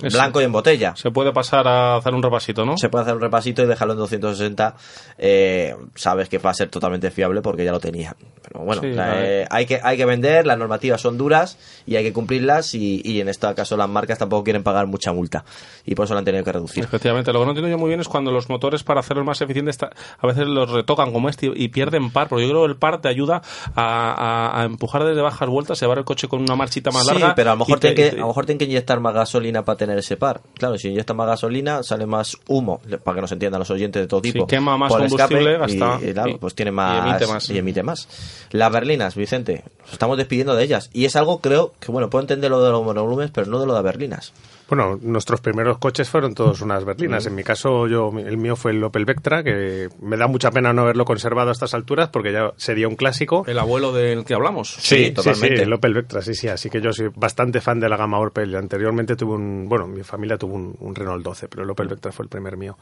Eso. 0.01 0.17
Blanco 0.17 0.41
y 0.41 0.43
en 0.45 0.51
botella. 0.51 0.95
Se 0.95 1.11
puede 1.11 1.31
pasar 1.31 1.67
a 1.67 1.95
hacer 1.97 2.13
un 2.13 2.23
repasito, 2.23 2.65
¿no? 2.65 2.77
Se 2.77 2.89
puede 2.89 3.03
hacer 3.03 3.15
un 3.15 3.21
repasito 3.21 3.61
y 3.63 3.65
dejarlo 3.67 3.93
en 3.93 3.99
260. 3.99 4.75
eh, 5.17 5.75
sabes 5.95 6.29
que 6.29 6.37
va 6.37 6.49
a 6.51 6.53
ser 6.53 6.69
totalmente 6.69 7.11
fiable 7.11 7.41
porque 7.41 7.63
ya 7.65 7.71
lo 7.71 7.79
tenía. 7.79 8.15
Pero 8.41 8.65
bueno, 8.65 8.81
Sí, 8.81 8.91
eh, 8.97 9.45
hay, 9.49 9.65
que, 9.65 9.79
hay 9.83 9.97
que 9.97 10.05
vender, 10.05 10.45
las 10.45 10.57
normativas 10.57 10.99
son 11.01 11.17
duras 11.17 11.57
y 11.85 11.95
hay 11.95 12.03
que 12.03 12.13
cumplirlas. 12.13 12.73
Y, 12.75 13.01
y 13.05 13.21
en 13.21 13.29
este 13.29 13.53
caso, 13.53 13.77
las 13.77 13.89
marcas 13.89 14.17
tampoco 14.17 14.43
quieren 14.43 14.63
pagar 14.63 14.87
mucha 14.87 15.11
multa. 15.13 15.43
Y 15.85 15.95
por 15.95 16.05
eso 16.05 16.13
la 16.13 16.19
han 16.19 16.25
tenido 16.25 16.43
que 16.43 16.51
reducir. 16.51 16.83
Efectivamente, 16.83 17.31
lo 17.33 17.39
que 17.39 17.45
no 17.45 17.51
entiendo 17.51 17.69
yo 17.69 17.77
muy 17.77 17.89
bien 17.89 17.99
es 18.01 18.07
cuando 18.07 18.31
los 18.31 18.49
motores 18.49 18.83
para 18.83 18.99
hacerlos 19.01 19.25
más 19.25 19.39
eficientes 19.41 19.77
a 19.83 20.27
veces 20.27 20.47
los 20.47 20.69
retocan 20.71 21.11
como 21.13 21.29
este 21.29 21.51
y 21.53 21.67
pierden 21.69 22.11
par, 22.11 22.27
porque 22.27 22.43
yo 22.45 22.49
creo 22.51 22.61
que 22.65 22.71
el 22.71 22.77
par 22.77 23.01
te 23.01 23.07
ayuda 23.09 23.41
a, 23.75 24.11
a- 24.55 24.61
a 24.61 24.65
empujar 24.65 25.03
desde 25.03 25.21
bajas 25.21 25.47
vueltas, 25.49 25.79
llevar 25.79 25.97
el 25.99 26.05
coche 26.05 26.27
con 26.27 26.41
una 26.41 26.55
marchita 26.55 26.91
más 26.91 27.03
Sí, 27.05 27.11
larga. 27.13 27.35
pero 27.35 27.51
a 27.51 27.53
lo 27.53 27.59
mejor 27.59 27.79
tienen 27.79 27.95
que, 27.95 28.09
te- 28.11 28.17
a 28.17 28.21
lo 28.21 28.27
mejor 28.27 28.45
tienen 28.45 28.59
que 28.59 28.65
inyectar 28.65 28.99
más 28.99 29.13
gasolina 29.13 29.63
para 29.65 29.77
tener 29.77 29.90
ese 29.99 30.17
par. 30.17 30.41
Claro, 30.56 30.77
si 30.77 30.89
inyectan 30.89 31.17
más 31.17 31.27
gasolina, 31.27 31.84
sale 31.84 32.06
más 32.06 32.38
humo, 32.47 32.82
para 33.04 33.15
que 33.15 33.21
nos 33.21 33.32
entiendan 33.32 33.60
los 33.60 33.69
oyentes 33.71 34.01
de 34.01 34.08
todo 34.08 34.21
tipo. 34.21 34.47
quema 34.47 34.77
más 34.77 34.89
por 34.91 34.99
combustible, 35.08 35.58
gasta- 35.58 35.99
y, 36.01 36.10
y 36.10 36.13
claro, 36.13 36.30
y- 36.32 36.38
pues 36.38 36.56
tiene 36.56 36.69
y 36.69 36.73
más 36.73 37.06
emite 37.08 37.27
más. 37.27 37.49
y 37.49 37.58
emite 37.58 37.84
más. 37.84 38.08
Las 38.51 38.71
berlinas, 38.71 39.15
Vicente, 39.15 39.63
nos 39.82 39.93
estamos 39.93 40.17
despidiendo 40.17 40.56
de 40.56 40.63
ellas. 40.63 40.89
Y 40.93 41.06
es 41.06 41.15
algo, 41.15 41.39
creo, 41.39 41.73
que 41.80 41.91
bueno, 41.91 42.10
puedo 42.10 42.21
entender 42.21 42.49
lo 42.51 42.63
de 42.63 42.71
los 42.71 42.84
monovolúmenes, 42.84 43.32
pero 43.32 43.47
no 43.47 43.60
de 43.60 43.65
lo 43.65 43.73
de 43.75 43.82
berlinas. 43.82 44.34
Bueno, 44.69 44.97
nuestros 45.02 45.41
primeros 45.41 45.78
coches 45.78 46.10
fueron 46.10 46.34
todos 46.34 46.62
unas 46.62 46.86
berlinas. 46.86 47.26
En 47.26 47.36
mi 47.36 47.43
caso, 47.43 47.88
yo 47.88 48.12
el 48.17 48.38
mío 48.38 48.56
fue 48.56 48.71
el 48.71 48.84
Opel 48.84 49.06
Vectra, 49.06 49.43
que 49.43 49.89
me 50.02 50.17
da 50.17 50.28
mucha 50.28 50.52
pena 50.52 50.71
no 50.71 50.84
haberlo 50.84 51.04
conservado 51.04 51.50
a 51.50 51.52
estas 51.52 51.74
alturas 51.74 52.10
porque 52.10 52.32
ya 52.32 52.52
sería 52.56 52.88
un 52.88 52.95
clásico. 52.95 53.43
El 53.47 53.60
abuelo 53.60 53.91
del 53.91 54.24
que 54.24 54.34
hablamos. 54.34 54.76
Sí, 54.80 55.12
totalmente. 55.12 55.58
Sí, 55.58 55.63
el 55.63 55.74
Opel 55.74 55.93
Vectra, 55.93 56.21
sí, 56.21 56.34
sí. 56.34 56.47
Así 56.47 56.69
que 56.69 56.82
yo 56.82 56.93
soy 56.93 57.10
bastante 57.15 57.60
fan 57.60 57.80
de 57.80 57.89
la 57.89 57.97
gama 57.97 58.19
Opel. 58.19 58.56
Anteriormente 58.56 59.15
tuve 59.15 59.36
un, 59.36 59.67
bueno, 59.67 59.88
mi 59.88 60.04
familia 60.04 60.38
tuvo 60.38 60.56
un, 60.56 60.76
un 60.80 60.95
Renault 60.95 61.24
12, 61.24 61.47
pero 61.50 61.63
el 61.63 61.69
Opel 61.69 61.89
Vectra 61.89 62.12
fue 62.12 62.24
el 62.24 62.30
primer 62.30 62.56
mío. 62.56 62.78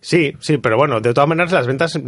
Sí, 0.00 0.36
sí, 0.40 0.58
pero 0.58 0.76
bueno, 0.76 1.00
de 1.00 1.14
todas 1.14 1.28
maneras 1.28 1.52
las 1.52 1.66
ventas 1.66 1.98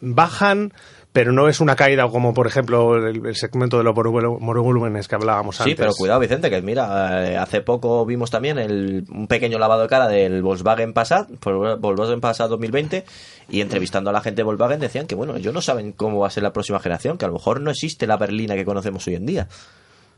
bajan, 0.00 0.72
pero 1.16 1.32
no 1.32 1.48
es 1.48 1.60
una 1.60 1.76
caída 1.76 2.06
como, 2.10 2.34
por 2.34 2.46
ejemplo, 2.46 2.94
el, 2.96 3.24
el 3.24 3.34
segmento 3.36 3.78
de 3.78 3.84
los 3.84 3.94
monovolúmenes 3.94 5.08
que 5.08 5.14
hablábamos 5.14 5.56
Sí, 5.56 5.62
antes. 5.62 5.76
pero 5.78 5.92
cuidado, 5.94 6.20
Vicente, 6.20 6.50
que 6.50 6.60
mira, 6.60 7.26
eh, 7.26 7.38
hace 7.38 7.62
poco 7.62 8.04
vimos 8.04 8.30
también 8.30 8.58
el, 8.58 9.02
un 9.10 9.26
pequeño 9.26 9.58
lavado 9.58 9.80
de 9.80 9.88
cara 9.88 10.08
del 10.08 10.42
Volkswagen 10.42 10.92
Passat, 10.92 11.30
Volkswagen 11.42 12.20
Passat 12.20 12.50
2020, 12.50 13.06
y 13.48 13.62
entrevistando 13.62 14.10
a 14.10 14.12
la 14.12 14.20
gente 14.20 14.40
de 14.40 14.42
Volkswagen 14.42 14.78
decían 14.78 15.06
que, 15.06 15.14
bueno, 15.14 15.36
ellos 15.36 15.54
no 15.54 15.62
saben 15.62 15.92
cómo 15.92 16.18
va 16.18 16.26
a 16.26 16.30
ser 16.30 16.42
la 16.42 16.52
próxima 16.52 16.80
generación, 16.80 17.16
que 17.16 17.24
a 17.24 17.28
lo 17.28 17.34
mejor 17.34 17.62
no 17.62 17.70
existe 17.70 18.06
la 18.06 18.18
berlina 18.18 18.54
que 18.54 18.66
conocemos 18.66 19.06
hoy 19.06 19.14
en 19.14 19.24
día. 19.24 19.48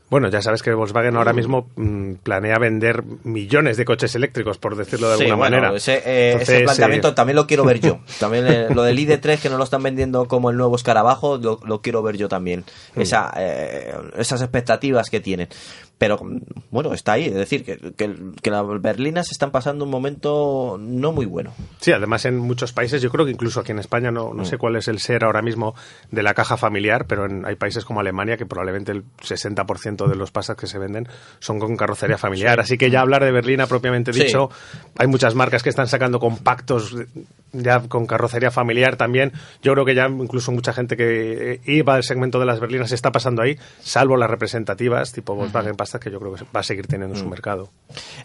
Bueno, 0.09 0.29
ya 0.29 0.41
sabes 0.41 0.63
que 0.63 0.73
Volkswagen 0.73 1.15
ahora 1.15 1.33
mismo 1.33 1.69
mm, 1.75 2.13
planea 2.23 2.57
vender 2.57 3.03
millones 3.23 3.77
de 3.77 3.85
coches 3.85 4.15
eléctricos, 4.15 4.57
por 4.57 4.75
decirlo 4.75 5.09
de 5.11 5.17
Sí, 5.17 5.23
alguna 5.23 5.37
bueno, 5.37 5.57
manera. 5.57 5.77
Ese, 5.77 6.01
eh, 6.05 6.37
ese 6.41 6.61
planteamiento 6.61 7.09
eh, 7.09 7.13
también 7.13 7.35
lo 7.35 7.45
quiero 7.45 7.63
ver 7.63 7.79
yo. 7.79 7.99
También 8.19 8.47
eh, 8.47 8.67
lo 8.73 8.83
del 8.83 8.97
ID3 8.97 9.39
que 9.39 9.49
no 9.49 9.57
lo 9.57 9.63
están 9.63 9.83
vendiendo 9.83 10.27
como 10.27 10.49
el 10.49 10.57
nuevo 10.57 10.75
escarabajo, 10.75 11.37
lo, 11.37 11.59
lo 11.63 11.81
quiero 11.81 12.01
ver 12.01 12.17
yo 12.17 12.27
también. 12.27 12.65
Mm. 12.95 13.01
Esa, 13.01 13.31
eh, 13.37 13.93
esas 14.17 14.41
expectativas 14.41 15.09
que 15.09 15.19
tienen. 15.19 15.47
Pero 15.99 16.17
bueno, 16.71 16.93
está 16.93 17.11
ahí. 17.11 17.25
Es 17.25 17.35
decir, 17.35 17.63
que, 17.63 17.77
que, 17.95 18.15
que 18.41 18.49
las 18.49 18.65
berlinas 18.81 19.29
están 19.31 19.51
pasando 19.51 19.85
un 19.85 19.91
momento 19.91 20.77
no 20.79 21.11
muy 21.11 21.27
bueno. 21.27 21.53
Sí, 21.79 21.91
además 21.91 22.25
en 22.25 22.37
muchos 22.39 22.73
países, 22.73 23.01
yo 23.01 23.11
creo 23.11 23.25
que 23.25 23.31
incluso 23.31 23.59
aquí 23.59 23.71
en 23.73 23.79
España, 23.79 24.09
no, 24.09 24.33
no 24.33 24.45
sé 24.45 24.57
cuál 24.57 24.77
es 24.77 24.87
el 24.87 24.99
ser 24.99 25.23
ahora 25.25 25.41
mismo 25.43 25.75
de 26.09 26.23
la 26.23 26.33
caja 26.33 26.57
familiar, 26.57 27.05
pero 27.05 27.25
en- 27.25 27.45
hay 27.45 27.55
países 27.55 27.85
como 27.85 27.99
Alemania 27.99 28.37
que 28.37 28.45
probablemente 28.47 28.91
el 28.93 29.03
60% 29.21 30.07
de 30.07 30.15
los 30.15 30.31
Passat 30.31 30.57
que 30.57 30.65
se 30.67 30.79
venden 30.79 31.07
son 31.39 31.59
con 31.59 31.75
carrocería 31.77 32.17
familiar. 32.17 32.59
Así 32.59 32.77
que 32.77 32.89
ya 32.89 33.01
hablar 33.01 33.23
de 33.23 33.31
berlina 33.31 33.67
propiamente 33.67 34.13
Sí. 34.13 34.23
dicho, 34.23 34.49
hay 34.97 35.07
muchas 35.07 35.35
marcas 35.35 35.61
que 35.63 35.69
están 35.69 35.87
sacando 35.87 36.19
compactos 36.19 36.95
ya 37.51 37.81
con 37.81 38.05
carrocería 38.05 38.51
familiar 38.51 38.95
también. 38.95 39.33
Yo 39.61 39.73
creo 39.73 39.83
que 39.85 39.95
ya 39.95 40.07
incluso 40.07 40.51
mucha 40.51 40.71
gente 40.71 40.95
que 40.95 41.53
eh, 41.55 41.61
iba 41.65 41.95
al 41.95 42.03
segmento 42.03 42.39
de 42.39 42.45
las 42.45 42.59
berlinas 42.59 42.91
está 42.93 43.11
pasando 43.11 43.41
ahí, 43.41 43.57
salvo 43.81 44.15
las 44.17 44.29
representativas 44.29 45.11
tipo 45.11 45.35
Volkswagen 45.35 45.75
Que 45.97 46.11
yo 46.11 46.19
creo 46.19 46.35
que 46.35 46.43
va 46.55 46.59
a 46.59 46.63
seguir 46.63 46.85
teniendo 46.87 47.15
su 47.17 47.25
mercado. 47.25 47.69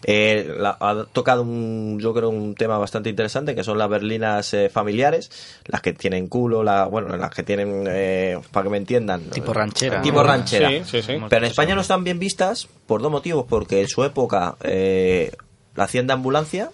Eh, 0.03 0.53
la- 0.59 0.77
ha 0.79 1.05
tocado 1.11 1.41
un, 1.41 1.97
yo 2.01 2.13
creo 2.13 2.29
un 2.29 2.53
tema 2.53 2.77
bastante 2.77 3.09
interesante 3.09 3.55
que 3.55 3.63
son 3.63 3.77
las 3.77 3.89
berlinas 3.89 4.53
eh, 4.53 4.69
familiares, 4.69 5.31
las 5.65 5.81
que 5.81 5.93
tienen 5.93 6.27
culo, 6.27 6.63
la, 6.63 6.85
bueno, 6.85 7.15
las 7.15 7.31
que 7.31 7.43
tienen, 7.43 7.85
eh, 7.87 8.37
para 8.51 8.65
que 8.65 8.69
me 8.69 8.77
entiendan, 8.77 9.21
Tipo 9.31 9.53
ranchera, 9.53 10.01
tipo 10.01 10.17
¿no? 10.17 10.23
ranchera. 10.23 10.69
Sí, 10.69 10.81
sí, 10.85 11.01
sí. 11.01 11.13
Pero 11.29 11.45
en 11.45 11.49
España 11.51 11.73
no 11.73 11.81
están 11.81 12.03
bien 12.03 12.19
vistas 12.19 12.67
por 12.85 13.01
dos 13.01 13.11
motivos, 13.11 13.45
porque 13.49 13.81
en 13.81 13.87
su 13.87 14.03
época 14.03 14.57
eh, 14.61 15.31
la 15.75 15.85
hacían 15.85 16.05
de 16.07 16.13
ambulancia 16.13 16.71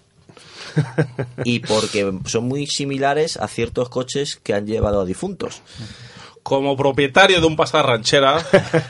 y 1.43 1.59
porque 1.59 2.11
son 2.25 2.45
muy 2.45 2.65
similares 2.67 3.37
a 3.37 3.47
ciertos 3.47 3.89
coches 3.89 4.39
que 4.41 4.53
han 4.53 4.65
llevado 4.65 5.01
a 5.01 5.05
difuntos. 5.05 5.61
Como 6.43 6.75
propietario 6.75 7.39
de 7.39 7.45
un 7.45 7.55
pasar 7.55 7.85
ranchera, 7.85 8.37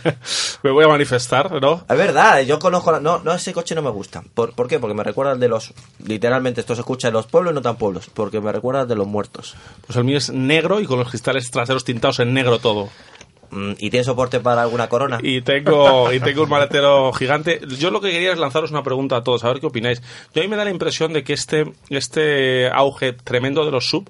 me 0.64 0.72
voy 0.72 0.86
a 0.86 0.88
manifestar, 0.88 1.62
¿no? 1.62 1.84
Es 1.90 1.98
verdad, 1.98 2.42
yo 2.44 2.60
conozco. 2.60 2.92
la- 2.94 3.00
No, 3.02 3.20
no, 3.20 3.34
ese 3.34 3.52
coche 3.54 3.76
no 3.76 3.82
me 3.82 3.90
gusta. 3.90 4.24
¿Por, 4.34 4.54
por 4.54 4.68
qué? 4.68 4.80
Porque 4.80 4.94
me 4.96 5.04
recuerda 5.04 5.34
al 5.34 5.40
de 5.40 5.50
los. 5.50 5.74
Literalmente, 6.06 6.62
esto 6.62 6.76
se 6.76 6.82
escucha 6.82 7.10
en 7.10 7.14
los 7.14 7.28
pueblos 7.28 7.52
y 7.52 7.56
no 7.56 7.62
tan 7.62 7.76
pueblos. 7.76 8.10
Porque 8.14 8.40
me 8.40 8.52
recuerda 8.52 8.82
al 8.82 8.88
de 8.88 8.96
los 8.96 9.06
muertos. 9.08 9.56
Pues 9.86 9.98
el 9.98 10.06
mío 10.06 10.18
es 10.18 10.30
negro 10.30 10.80
y 10.80 10.86
con 10.86 11.00
los 11.00 11.10
cristales 11.10 11.52
traseros 11.52 11.84
tintados 11.84 12.20
en 12.20 12.34
negro 12.34 12.60
todo. 12.60 12.90
Mm, 13.50 13.74
¿Y 13.80 13.90
tiene 13.90 14.06
soporte 14.06 14.40
para 14.40 14.62
alguna 14.62 14.88
corona? 14.88 15.20
Y 15.22 15.42
tengo, 15.42 16.14
y 16.14 16.22
tengo 16.22 16.44
un 16.44 16.50
maletero 16.50 17.12
gigante. 17.12 17.60
Yo 17.78 17.92
lo 17.92 18.00
que 18.00 18.12
quería 18.12 18.32
es 18.32 18.40
lanzaros 18.40 18.72
una 18.72 18.82
pregunta 18.82 19.18
a 19.18 19.24
todos, 19.24 19.44
a 19.44 19.50
ver 19.50 19.60
qué 19.60 19.66
opináis. 19.68 20.02
Yo 20.34 20.42
a 20.42 20.46
mí 20.46 20.48
me 20.50 20.56
da 20.56 20.64
la 20.64 20.72
impresión 20.72 21.12
de 21.12 21.26
que 21.26 21.34
este, 21.34 21.66
este 21.90 22.70
auge 22.70 23.12
tremendo 23.12 23.66
de 23.66 23.72
los 23.72 23.90
sub 23.90 24.10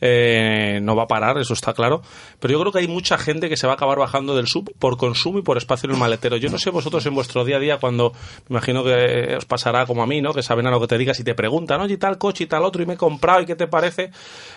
eh, 0.00 0.80
no 0.82 0.96
va 0.96 1.04
a 1.04 1.06
parar, 1.06 1.38
eso 1.38 1.54
está 1.54 1.72
claro. 1.72 2.02
Pero 2.38 2.52
yo 2.52 2.60
creo 2.60 2.72
que 2.72 2.78
hay 2.80 2.88
mucha 2.88 3.18
gente 3.18 3.48
que 3.48 3.56
se 3.56 3.66
va 3.66 3.74
a 3.74 3.76
acabar 3.76 3.98
bajando 3.98 4.36
del 4.36 4.46
sub 4.46 4.72
por 4.78 4.96
consumo 4.96 5.38
y 5.38 5.42
por 5.42 5.58
espacio 5.58 5.88
en 5.88 5.94
el 5.94 6.00
maletero. 6.00 6.36
Yo 6.36 6.50
no 6.50 6.58
sé 6.58 6.70
vosotros 6.70 7.04
en 7.06 7.14
vuestro 7.14 7.44
día 7.44 7.56
a 7.56 7.60
día 7.60 7.78
cuando 7.78 8.12
me 8.48 8.56
imagino 8.56 8.84
que 8.84 9.34
os 9.36 9.44
pasará 9.44 9.86
como 9.86 10.02
a 10.02 10.06
mí, 10.06 10.20
¿no? 10.20 10.32
Que 10.32 10.42
saben 10.42 10.66
a 10.66 10.70
lo 10.70 10.80
que 10.80 10.86
te 10.86 10.98
digas 10.98 11.18
y 11.20 11.24
te 11.24 11.34
preguntan, 11.34 11.80
oye, 11.80 11.96
tal 11.96 12.18
coche 12.18 12.44
y 12.44 12.46
tal 12.46 12.64
otro 12.64 12.82
y 12.82 12.86
me 12.86 12.94
he 12.94 12.96
comprado 12.96 13.42
y 13.42 13.46
qué 13.46 13.56
te 13.56 13.66
parece. 13.66 14.10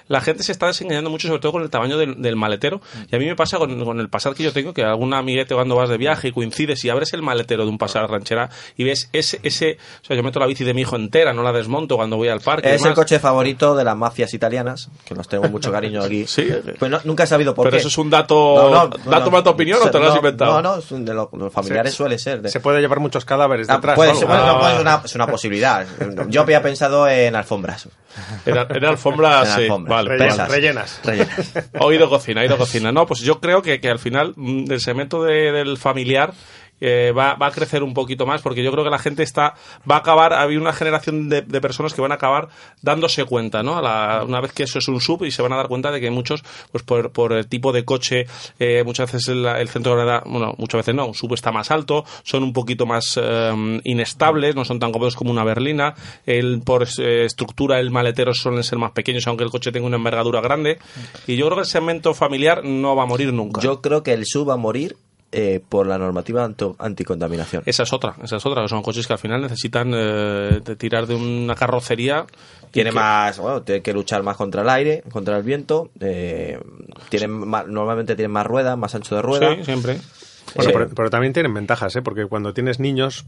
La 0.07 0.21
gente 0.21 0.43
se 0.43 0.51
está 0.51 0.67
desengañando 0.67 1.09
mucho, 1.09 1.27
sobre 1.27 1.41
todo 1.41 1.53
con 1.53 1.63
el 1.63 1.69
tamaño 1.69 1.97
del, 1.97 2.21
del 2.21 2.35
maletero. 2.35 2.81
Y 3.11 3.15
a 3.15 3.19
mí 3.19 3.25
me 3.25 3.35
pasa 3.35 3.57
con, 3.57 3.83
con 3.83 3.99
el 3.99 4.09
pasar 4.09 4.33
que 4.33 4.43
yo 4.43 4.53
tengo, 4.53 4.73
que 4.73 4.83
algún 4.83 5.13
amiguete 5.13 5.55
cuando 5.55 5.75
vas 5.75 5.89
de 5.89 5.97
viaje 5.97 6.29
y 6.29 6.31
coincides 6.31 6.83
y 6.85 6.89
abres 6.89 7.13
el 7.13 7.21
maletero 7.21 7.63
de 7.63 7.69
un 7.69 7.77
pasar 7.77 8.09
ranchera 8.09 8.49
y 8.77 8.83
ves 8.83 9.09
ese, 9.13 9.39
ese, 9.43 9.77
o 10.01 10.05
sea, 10.05 10.15
yo 10.15 10.23
meto 10.23 10.39
la 10.39 10.47
bici 10.47 10.63
de 10.63 10.73
mi 10.73 10.81
hijo 10.81 10.95
entera, 10.95 11.33
no 11.33 11.43
la 11.43 11.51
desmonto 11.51 11.95
cuando 11.95 12.17
voy 12.17 12.29
al 12.29 12.41
parque. 12.41 12.73
Es 12.73 12.85
el 12.85 12.93
coche 12.93 13.19
favorito 13.19 13.75
de 13.75 13.83
las 13.83 13.97
mafias 13.97 14.33
italianas, 14.33 14.89
que 15.05 15.15
los 15.15 15.27
tengo 15.37 15.49
mucho 15.49 15.71
cariño 15.71 16.01
aquí. 16.03 16.25
Sí. 16.33 16.47
Pues 16.79 16.89
no- 16.89 16.99
nunca 17.03 17.23
he 17.23 17.27
sabido 17.27 17.53
por 17.53 17.65
Pero 17.65 17.73
qué. 17.75 17.79
eso 17.79 17.87
es 17.89 17.97
un 17.97 18.09
dato- 18.09 18.89
dato 19.05 19.29
más 19.31 19.43
tu 19.43 19.49
opinión 19.49 19.79
o 19.83 19.89
te 19.91 19.99
lo 19.99 20.05
has 20.05 20.11
no, 20.11 20.15
inventado. 20.17 20.61
No, 20.61 20.61
no, 20.61 20.79
es 20.79 20.91
un 20.91 21.03
de 21.05 21.13
lo- 21.13 21.29
los 21.33 21.51
familiares 21.51 21.93
suele 21.93 22.17
ser. 22.17 22.41
de- 22.41 22.49
Se 22.49 22.59
puede 22.59 22.79
llevar 22.81 22.99
muchos 22.99 23.25
cadáveres 23.25 23.69
Ah, 23.69 23.75
detrás. 23.75 23.95
puede 23.95 24.13
¿no? 24.13 24.19
no, 24.21 24.59
pues 24.59 24.73
es, 24.75 24.79
una, 24.81 25.01
es 25.05 25.15
una 25.15 25.27
posibilidad. 25.27 25.85
Yo 26.29 26.41
había 26.41 26.61
pensado 26.61 27.07
en 27.07 27.35
alfombras. 27.35 27.87
Era, 28.45 28.67
era 28.73 28.89
alfombra, 28.89 29.39
En 29.41 29.45
sí. 29.47 29.51
alfombras. 29.63 29.95
Vale, 29.97 30.09
Rellenas, 30.09 30.37
vale. 30.37 30.53
rellenas. 30.53 30.99
Rellenas. 31.03 31.51
Oído 31.79 32.09
cocina, 32.09 32.41
oído 32.41 32.57
cocina. 32.57 32.91
No, 32.91 33.05
pues 33.07 33.21
yo 33.21 33.39
creo 33.39 33.61
que, 33.61 33.79
que 33.81 33.89
al 33.89 33.99
final 33.99 34.33
mm, 34.35 34.65
del 34.65 34.79
segmento 34.81 35.23
de- 35.23 35.51
del 35.51 35.77
familiar 35.77 36.31
eh, 36.81 37.13
va, 37.17 37.35
va 37.35 37.47
a 37.47 37.51
crecer 37.51 37.83
un 37.83 37.93
poquito 37.93 38.25
más 38.25 38.41
porque 38.41 38.63
yo 38.63 38.71
creo 38.71 38.83
que 38.83 38.89
la 38.89 38.99
gente 38.99 39.23
está 39.23 39.53
va 39.89 39.95
a 39.95 39.99
acabar, 39.99 40.33
hay 40.33 40.57
una 40.57 40.73
generación 40.73 41.29
de, 41.29 41.41
de 41.41 41.61
personas 41.61 41.93
que 41.93 42.01
van 42.01 42.11
a 42.11 42.15
acabar 42.15 42.49
dándose 42.81 43.23
cuenta, 43.25 43.63
¿no? 43.63 43.77
A 43.77 43.81
la- 43.81 44.23
una 44.25 44.41
vez 44.41 44.51
que 44.53 44.63
eso 44.63 44.79
es 44.79 44.87
un 44.87 44.99
sub 45.01 45.23
y 45.23 45.31
se 45.31 45.41
van 45.41 45.53
a 45.53 45.57
dar 45.57 45.67
cuenta 45.67 45.91
de 45.91 46.01
que 46.01 46.11
muchos, 46.11 46.43
pues 46.71 46.83
por, 46.83 47.11
por 47.11 47.33
el 47.33 47.47
tipo 47.47 47.71
de 47.71 47.85
coche, 47.85 48.25
eh, 48.59 48.83
muchas 48.85 49.11
veces 49.11 49.29
el, 49.29 49.45
el 49.45 49.69
centro 49.69 49.95
de 49.95 50.03
gravedad, 50.03 50.23
bueno, 50.25 50.55
muchas 50.57 50.79
veces 50.79 50.95
no, 50.95 51.05
un 51.05 51.13
sub 51.13 51.33
está 51.33 51.51
más 51.51 51.71
alto, 51.71 52.03
son 52.23 52.43
un 52.43 52.53
poquito 52.53 52.85
más 52.85 53.17
eh, 53.21 53.79
inestables, 53.83 54.55
no 54.55 54.65
son 54.65 54.79
tan 54.79 54.91
cómodos 54.91 55.15
como 55.15 55.31
una 55.31 55.43
berlina, 55.43 55.95
el, 56.25 56.61
por 56.65 56.87
eh, 56.99 57.25
estructura 57.25 57.79
el 57.79 57.91
maletero 57.91 58.33
suelen 58.33 58.63
ser 58.63 58.77
más 58.79 58.91
pequeños 58.91 59.25
aunque 59.27 59.43
el 59.43 59.49
coche 59.51 59.71
tenga 59.71 59.87
una 59.87 59.97
envergadura 59.97 60.41
grande 60.41 60.79
y 61.27 61.35
yo 61.35 61.45
creo 61.45 61.55
que 61.57 61.61
el 61.61 61.67
segmento 61.67 62.13
familiar 62.13 62.63
no 62.65 62.95
va 62.95 63.03
a 63.03 63.05
morir 63.05 63.31
nunca. 63.33 63.61
Yo 63.61 63.81
creo 63.81 64.03
que 64.03 64.13
el 64.13 64.25
sub 64.25 64.49
va 64.49 64.53
a 64.55 64.57
morir 64.57 64.97
eh, 65.33 65.59
por 65.67 65.87
la 65.87 65.97
normativa 65.97 66.47
anticontaminación. 66.79 67.63
Esa 67.65 67.83
es 67.83 67.91
otra, 67.93 68.15
esa 68.23 68.37
es 68.37 68.45
otra, 68.45 68.67
son 68.67 68.81
coches 68.83 69.07
que 69.07 69.13
al 69.13 69.19
final 69.19 69.41
necesitan 69.41 69.91
eh, 69.93 70.61
de 70.63 70.75
tirar 70.75 71.07
de 71.07 71.15
una 71.15 71.55
carrocería. 71.55 72.25
Tiene 72.71 72.91
que- 72.91 72.95
más, 72.95 73.37
bueno, 73.39 73.61
tiene 73.63 73.81
que 73.81 73.93
luchar 73.93 74.23
más 74.23 74.37
contra 74.37 74.61
el 74.61 74.69
aire, 74.69 75.03
contra 75.11 75.37
el 75.37 75.43
viento. 75.43 75.89
Eh, 75.99 76.59
tienen 77.09 77.31
ma- 77.31 77.63
normalmente 77.63 78.15
tienen 78.15 78.31
más 78.31 78.45
ruedas, 78.47 78.77
más 78.77 78.95
ancho 78.95 79.15
de 79.15 79.21
rueda. 79.21 79.55
Sí, 79.55 79.65
siempre. 79.65 79.99
Bueno, 80.55 80.71
pero, 80.73 80.89
pero 80.95 81.09
también 81.09 81.33
tienen 81.33 81.53
ventajas, 81.53 81.95
¿eh? 81.95 82.01
porque 82.01 82.25
cuando 82.27 82.53
tienes 82.53 82.79
niños, 82.79 83.25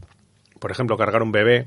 por 0.60 0.70
ejemplo, 0.70 0.96
cargar 0.96 1.22
un 1.22 1.32
bebé 1.32 1.66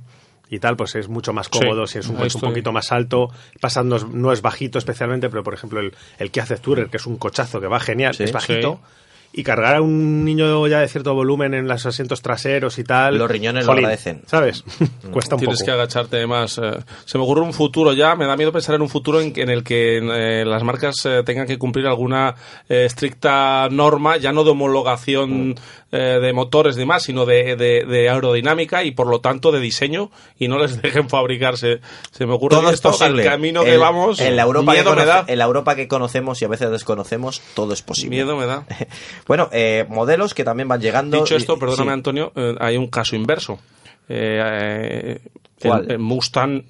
y 0.49 0.59
tal, 0.59 0.75
pues 0.77 0.95
es 0.95 1.09
mucho 1.09 1.31
más 1.33 1.47
cómodo 1.49 1.85
Sí, 1.85 1.93
si 1.93 1.99
es 1.99 2.07
un 2.07 2.15
coche 2.15 2.37
un 2.37 2.41
poquito 2.49 2.71
más 2.71 2.91
alto. 2.91 3.29
Pasa 3.61 3.83
no 3.83 3.97
es, 3.97 4.05
no 4.07 4.31
es 4.31 4.41
bajito 4.41 4.77
especialmente, 4.79 5.29
pero 5.29 5.43
por 5.43 5.53
ejemplo 5.53 5.79
el, 5.79 5.93
el 6.17 6.31
Kia 6.31 6.45
Tourer, 6.45 6.89
que 6.89 6.97
es 6.97 7.05
un 7.05 7.17
cochazo 7.17 7.59
que 7.61 7.67
va 7.67 7.79
genial, 7.79 8.15
Sí, 8.15 8.23
es 8.23 8.31
bajito. 8.31 8.79
sí. 8.83 9.08
Y 9.31 9.43
cargar 9.43 9.75
a 9.75 9.81
un 9.81 10.25
niño 10.25 10.67
ya 10.67 10.79
de 10.79 10.87
cierto 10.87 11.13
volumen 11.13 11.53
en 11.53 11.67
los 11.67 11.85
asientos 11.85 12.21
traseros 12.23 12.79
y 12.79 12.83
tal. 12.83 13.17
Los 13.19 13.29
riñones 13.29 13.65
lo 13.67 13.73
agradecen. 13.73 14.23
¿Sabes? 14.25 14.63
Cuesta 15.11 15.35
un 15.35 15.39
Tienes 15.39 15.59
poco. 15.59 15.65
que 15.65 15.71
agacharte 15.71 16.25
más. 16.25 16.57
eh. 16.57 16.71
Se 17.05 17.17
me 17.19 17.23
ocurre 17.25 17.41
un 17.41 17.53
futuro 17.53 17.93
ya, 17.93 18.15
me 18.15 18.25
da 18.25 18.35
miedo 18.35 18.51
pensar 18.51 18.73
en 18.75 18.81
un 18.81 18.89
futuro 18.89 19.21
en, 19.21 19.31
que- 19.31 19.43
en 19.43 19.49
el 19.49 19.63
que 19.63 19.97
eh, 19.99 20.43
las 20.45 20.63
marcas 20.63 21.05
eh, 21.05 21.21
tengan 21.23 21.45
que 21.45 21.59
cumplir 21.59 21.85
alguna 21.85 22.33
eh, 22.67 22.85
estricta 22.85 23.69
norma, 23.69 24.17
ya 24.17 24.31
no 24.33 24.43
de 24.43 24.49
homologación 24.49 25.55
eh, 25.91 26.19
de 26.21 26.33
motores 26.33 26.75
y 26.75 26.79
demás, 26.79 27.03
sino 27.03 27.25
de, 27.25 27.55
de- 27.55 27.83
de 27.85 28.09
aerodinámica 28.09 28.83
y 28.83 28.91
por 28.91 29.07
lo 29.07 29.21
tanto 29.21 29.51
de 29.51 29.59
diseño 29.59 30.11
y 30.37 30.47
no 30.47 30.59
les 30.59 30.81
dejen 30.81 31.09
fabricarse. 31.09 31.79
Se 32.11 32.25
me 32.25 32.33
ocurre 32.33 32.55
Todo 32.57 32.69
es 32.69 32.75
esto, 32.75 32.91
posible. 32.91 33.23
al 33.23 33.29
camino 33.29 33.63
que 33.63 33.77
vamos, 33.77 34.19
en 34.19 34.35
la 34.35 34.43
Europa 34.43 34.71
que 34.73 34.77
miedo 34.79 34.95
me 34.95 35.05
da. 35.05 35.21
conoce- 35.23 35.31
en 35.33 35.39
la 35.39 35.45
Europa 35.45 35.75
que 35.75 35.87
conocemos 35.87 36.41
y 36.41 36.45
a 36.45 36.47
veces 36.47 36.69
desconocemos, 36.71 37.41
todo 37.55 37.73
es 37.73 37.81
posible. 37.81 38.17
Miedo 38.17 38.35
me 38.37 38.45
da. 38.45 38.65
Bueno, 39.27 39.49
eh, 39.51 39.85
modelos 39.89 40.33
que 40.33 40.43
también 40.43 40.67
van 40.67 40.81
llegando. 40.81 41.17
Dicho 41.17 41.35
esto, 41.35 41.57
perdóname 41.57 41.89
sí. 41.91 41.93
Antonio, 41.93 42.31
eh, 42.35 42.55
hay 42.59 42.77
un 42.77 42.87
caso 42.87 43.15
inverso. 43.15 43.59
Eh, 44.07 45.19
eh, 45.21 45.29
¿Cuál? 45.61 45.85
el- 45.85 45.91
el 45.93 45.99
Mustang 45.99 46.63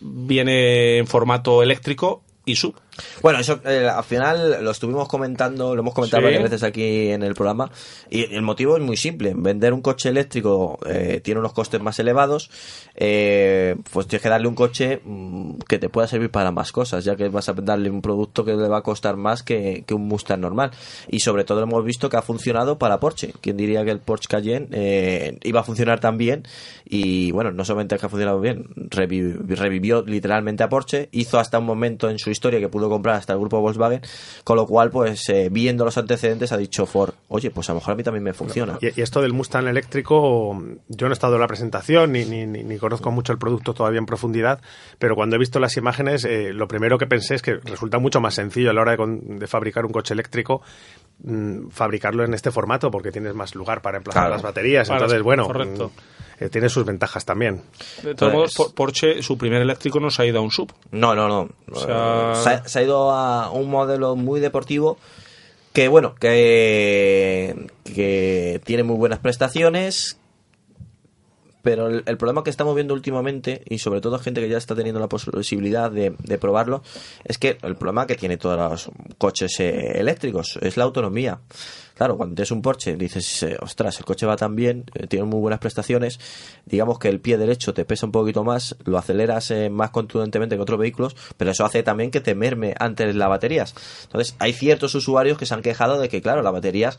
viene 0.00 0.98
en 0.98 1.06
formato 1.06 1.62
eléctrico 1.62 2.22
y 2.44 2.56
sub. 2.56 2.74
Bueno, 3.22 3.38
eso 3.40 3.60
eh, 3.64 3.88
al 3.88 4.04
final 4.04 4.62
lo 4.64 4.70
estuvimos 4.70 5.08
comentando, 5.08 5.74
lo 5.74 5.80
hemos 5.82 5.94
comentado 5.94 6.20
Sí. 6.20 6.24
varias 6.24 6.42
veces 6.42 6.62
aquí 6.62 7.10
en 7.10 7.22
el 7.22 7.34
programa 7.34 7.70
y 8.10 8.32
el 8.34 8.42
motivo 8.42 8.76
es 8.76 8.82
muy 8.82 8.96
simple. 8.96 9.32
Vender 9.36 9.72
un 9.72 9.80
coche 9.82 10.08
eléctrico 10.10 10.78
eh, 10.86 11.20
tiene 11.22 11.40
unos 11.40 11.52
costes 11.52 11.80
más 11.80 11.98
elevados, 11.98 12.50
eh, 12.94 13.76
pues 13.92 14.06
tienes 14.06 14.22
que 14.22 14.28
darle 14.28 14.48
un 14.48 14.54
coche 14.54 15.00
mm, 15.04 15.54
que 15.68 15.78
te 15.78 15.88
pueda 15.88 16.06
servir 16.06 16.30
para 16.30 16.50
más 16.52 16.72
cosas, 16.72 17.04
ya 17.04 17.16
que 17.16 17.28
vas 17.28 17.48
a 17.48 17.52
darle 17.54 17.90
un 17.90 18.00
producto 18.02 18.44
que 18.44 18.54
le 18.54 18.68
va 18.68 18.78
a 18.78 18.82
costar 18.82 19.16
más 19.16 19.42
que, 19.42 19.84
que 19.86 19.94
un 19.94 20.06
Mustang 20.06 20.40
normal. 20.40 20.70
Y 21.08 21.20
sobre 21.20 21.44
todo 21.44 21.62
hemos 21.62 21.84
visto 21.84 22.08
que 22.08 22.16
ha 22.16 22.22
funcionado 22.22 22.78
para 22.78 23.00
Porsche. 23.00 23.32
¿Quién 23.40 23.56
diría 23.56 23.84
que 23.84 23.90
el 23.90 23.98
Porsche 24.00 24.28
Cayenne 24.28 24.68
eh, 24.72 25.38
iba 25.42 25.60
a 25.60 25.64
funcionar 25.64 26.00
tan 26.00 26.16
bien? 26.16 26.44
Y 26.84 27.30
bueno, 27.32 27.50
no 27.50 27.64
solamente 27.64 27.96
que 27.98 28.06
ha 28.06 28.08
funcionado 28.08 28.40
bien, 28.40 28.66
revi- 28.90 29.36
revivió 29.56 30.02
literalmente 30.02 30.62
a 30.62 30.68
Porsche, 30.68 31.08
hizo 31.12 31.38
hasta 31.38 31.58
un 31.58 31.66
momento 31.66 32.08
en 32.10 32.18
su 32.18 32.30
historia 32.30 32.60
que 32.60 32.68
pudo 32.68 32.83
comprar 32.88 33.16
hasta 33.16 33.32
el 33.32 33.38
grupo 33.38 33.60
Volkswagen, 33.60 34.00
con 34.44 34.56
lo 34.56 34.66
cual, 34.66 34.90
pues 34.90 35.28
eh, 35.28 35.48
viendo 35.50 35.84
los 35.84 35.96
antecedentes, 35.98 36.52
ha 36.52 36.56
dicho 36.56 36.86
Ford, 36.86 37.14
oye, 37.28 37.50
pues 37.50 37.68
a 37.68 37.72
lo 37.72 37.80
mejor 37.80 37.92
a 37.92 37.96
mí 37.96 38.02
también 38.02 38.22
me 38.24 38.32
funciona. 38.32 38.78
Y, 38.80 38.98
y 38.98 39.02
esto 39.02 39.20
del 39.22 39.32
Mustang 39.32 39.66
eléctrico, 39.68 40.60
yo 40.88 41.06
no 41.06 41.12
he 41.12 41.14
estado 41.14 41.34
en 41.34 41.40
la 41.40 41.46
presentación 41.46 42.12
ni, 42.12 42.24
ni, 42.24 42.46
ni- 42.46 42.62
ni 42.64 42.78
conozco 42.78 43.10
mucho 43.10 43.32
el 43.32 43.38
producto 43.38 43.74
todavía 43.74 43.98
en 43.98 44.06
profundidad, 44.06 44.60
pero 44.98 45.14
cuando 45.14 45.36
he 45.36 45.38
visto 45.38 45.60
las 45.60 45.76
imágenes, 45.76 46.24
eh, 46.24 46.52
lo 46.52 46.68
primero 46.68 46.98
que 46.98 47.06
pensé 47.06 47.34
es 47.34 47.42
que 47.42 47.54
resulta 47.64 47.98
mucho 47.98 48.20
más 48.20 48.34
sencillo 48.34 48.70
a 48.70 48.72
la 48.72 48.80
hora 48.82 48.96
de, 48.96 49.18
de 49.38 49.46
fabricar 49.46 49.84
un 49.86 49.92
coche 49.92 50.14
eléctrico 50.14 50.62
mm, 51.22 51.68
fabricarlo 51.70 52.24
en 52.24 52.34
este 52.34 52.50
formato 52.50 52.90
porque 52.90 53.12
tienes 53.12 53.34
más 53.34 53.54
lugar 53.54 53.82
para 53.82 53.98
emplazar 53.98 54.22
Claro. 54.24 54.34
las 54.34 54.42
baterías. 54.42 54.88
Para- 54.88 55.00
Entonces, 55.00 55.22
bueno, 55.22 55.46
correcto. 55.46 55.90
mm, 56.40 56.44
eh, 56.44 56.48
tiene 56.48 56.68
sus 56.68 56.84
ventajas 56.84 57.24
también. 57.24 57.62
De 58.02 58.14
todos 58.14 58.32
modos, 58.32 58.54
Por- 58.54 58.74
Porsche, 58.74 59.22
su 59.22 59.38
primer 59.38 59.62
eléctrico 59.62 60.00
no 60.00 60.10
se 60.10 60.22
ha 60.22 60.26
ido 60.26 60.38
a 60.38 60.42
un 60.42 60.50
sub. 60.50 60.72
No, 60.90 61.14
no, 61.14 61.28
no. 61.28 61.48
O 61.72 61.78
sea- 61.80 62.34
Se, 62.34 62.48
ha, 62.50 62.68
se 62.68 62.78
ha 62.78 62.82
ido 62.82 63.10
a 63.12 63.50
un 63.50 63.70
modelo 63.70 64.16
muy 64.16 64.40
deportivo 64.40 64.98
Que 65.72 65.88
bueno, 65.88 66.14
que, 66.20 67.66
que 67.84 68.60
tiene 68.64 68.84
muy 68.84 68.96
buenas 68.96 69.18
prestaciones, 69.18 70.20
pero 71.64 71.88
el, 71.88 72.04
el 72.06 72.16
problema 72.16 72.44
que 72.44 72.50
estamos 72.50 72.76
viendo 72.76 72.94
últimamente, 72.94 73.62
y 73.68 73.78
sobre 73.78 74.00
todo 74.00 74.20
gente 74.20 74.40
que 74.40 74.48
ya 74.48 74.58
está 74.58 74.76
teniendo 74.76 75.00
la 75.00 75.08
posibilidad 75.08 75.90
de, 75.90 76.14
de 76.22 76.38
probarlo, 76.38 76.82
es 77.24 77.38
que 77.38 77.58
el 77.62 77.74
problema 77.74 78.06
que 78.06 78.14
tiene 78.14 78.36
todos 78.36 78.56
los 78.56 78.90
coches 79.18 79.58
eh, 79.58 79.98
eléctricos 79.98 80.58
es 80.62 80.76
la 80.76 80.84
autonomía. 80.84 81.40
Claro, 81.94 82.16
cuando 82.16 82.34
tienes 82.34 82.50
un 82.50 82.60
Porsche, 82.60 82.96
dices, 82.96 83.44
eh, 83.44 83.56
ostras, 83.60 83.98
el 83.98 84.04
coche 84.04 84.26
va 84.26 84.36
tan 84.36 84.56
bien, 84.56 84.84
eh, 84.94 85.06
tiene 85.06 85.26
muy 85.26 85.40
buenas 85.40 85.60
prestaciones, 85.60 86.18
digamos 86.66 86.98
que 86.98 87.08
el 87.08 87.20
pie 87.20 87.38
derecho 87.38 87.72
te 87.72 87.84
pesa 87.84 88.06
un 88.06 88.12
poquito 88.12 88.42
más, 88.42 88.76
lo 88.84 88.98
aceleras 88.98 89.52
eh, 89.52 89.70
más 89.70 89.90
contundentemente 89.90 90.56
que 90.56 90.62
otros 90.62 90.78
vehículos, 90.80 91.14
pero 91.36 91.52
eso 91.52 91.64
hace 91.64 91.84
también 91.84 92.10
que 92.10 92.20
te 92.20 92.34
merme 92.34 92.74
antes 92.80 93.14
las 93.14 93.28
baterías. 93.28 93.74
Entonces, 94.02 94.34
hay 94.40 94.52
ciertos 94.52 94.94
usuarios 94.96 95.38
que 95.38 95.46
se 95.46 95.54
han 95.54 95.62
quejado 95.62 96.00
de 96.00 96.08
que, 96.08 96.20
claro, 96.20 96.42
las 96.42 96.52
baterías 96.52 96.98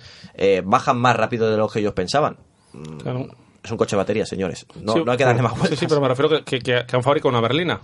bajan 0.64 0.98
más 0.98 1.16
rápido 1.16 1.52
de 1.52 1.58
lo 1.58 1.68
que 1.68 1.80
ellos 1.80 1.94
pensaban. 1.94 2.38
Claro. 3.04 3.28
Es 3.66 3.72
un 3.72 3.78
coche 3.78 3.96
de 3.96 3.98
batería, 3.98 4.26
señores. 4.26 4.66
No, 4.82 4.94
Sí, 4.94 5.02
no 5.04 5.12
hay 5.12 5.18
que 5.18 5.26
darle 5.26 5.42
más 5.42 5.54
Sí, 5.54 5.60
vueltas. 5.60 5.80
sí, 5.80 5.86
pero 5.88 6.00
me 6.02 6.08
refiero 6.08 6.30
que, 6.46 6.60
que, 6.60 6.84
que 6.86 6.96
han 6.96 7.04
fabricado 7.04 7.30
una 7.30 7.42
berlina. 7.42 7.82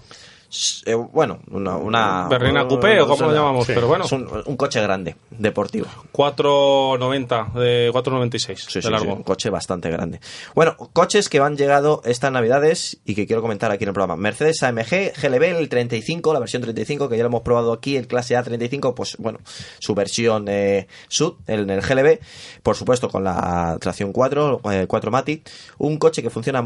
Eh, 0.85 0.93
bueno, 0.95 1.39
una, 1.49 1.77
una 1.77 2.27
Berlina 2.27 2.67
Coupé, 2.67 2.99
o 3.01 3.07
como 3.07 3.27
lo 3.27 3.33
llamamos, 3.33 3.65
pero 3.67 3.87
bueno. 3.87 4.03
Es 4.05 4.11
un, 4.11 4.27
un 4.45 4.57
coche 4.57 4.81
grande, 4.81 5.15
deportivo. 5.29 5.87
490, 6.11 7.51
de 7.55 7.89
496 7.91 8.59
Sí, 8.67 8.79
de 8.79 8.81
sí, 8.81 8.89
largo. 8.89 9.13
un 9.13 9.23
coche 9.23 9.49
bastante 9.49 9.89
grande. 9.89 10.19
Bueno, 10.53 10.75
coches 10.93 11.29
que 11.29 11.39
van 11.39 11.55
llegado 11.55 12.01
estas 12.05 12.31
navidades 12.31 12.99
y 13.05 13.15
que 13.15 13.25
quiero 13.27 13.41
comentar 13.41 13.71
aquí 13.71 13.83
en 13.85 13.89
el 13.89 13.93
programa. 13.93 14.15
Mercedes 14.17 14.61
AMG 14.63 15.13
GLB, 15.21 15.43
el 15.57 15.69
35, 15.69 16.33
la 16.33 16.39
versión 16.39 16.61
35, 16.61 17.07
que 17.09 17.17
ya 17.17 17.23
lo 17.23 17.27
hemos 17.29 17.41
probado 17.41 17.71
aquí, 17.71 17.95
el 17.95 18.07
clase 18.07 18.35
A35, 18.35 18.93
pues 18.93 19.15
bueno, 19.17 19.39
su 19.79 19.95
versión 19.95 20.45
eh, 20.49 20.87
SUV, 21.07 21.37
en 21.47 21.69
el 21.69 21.81
GLB, 21.81 22.19
por 22.63 22.75
supuesto 22.75 23.09
con 23.09 23.23
la 23.23 23.77
tracción 23.79 24.11
4, 24.11 24.61
eh, 24.71 24.85
4 24.87 25.11
Matic, 25.11 25.49
un 25.77 25.97
coche 25.97 26.21
que 26.21 26.29
funciona 26.29 26.61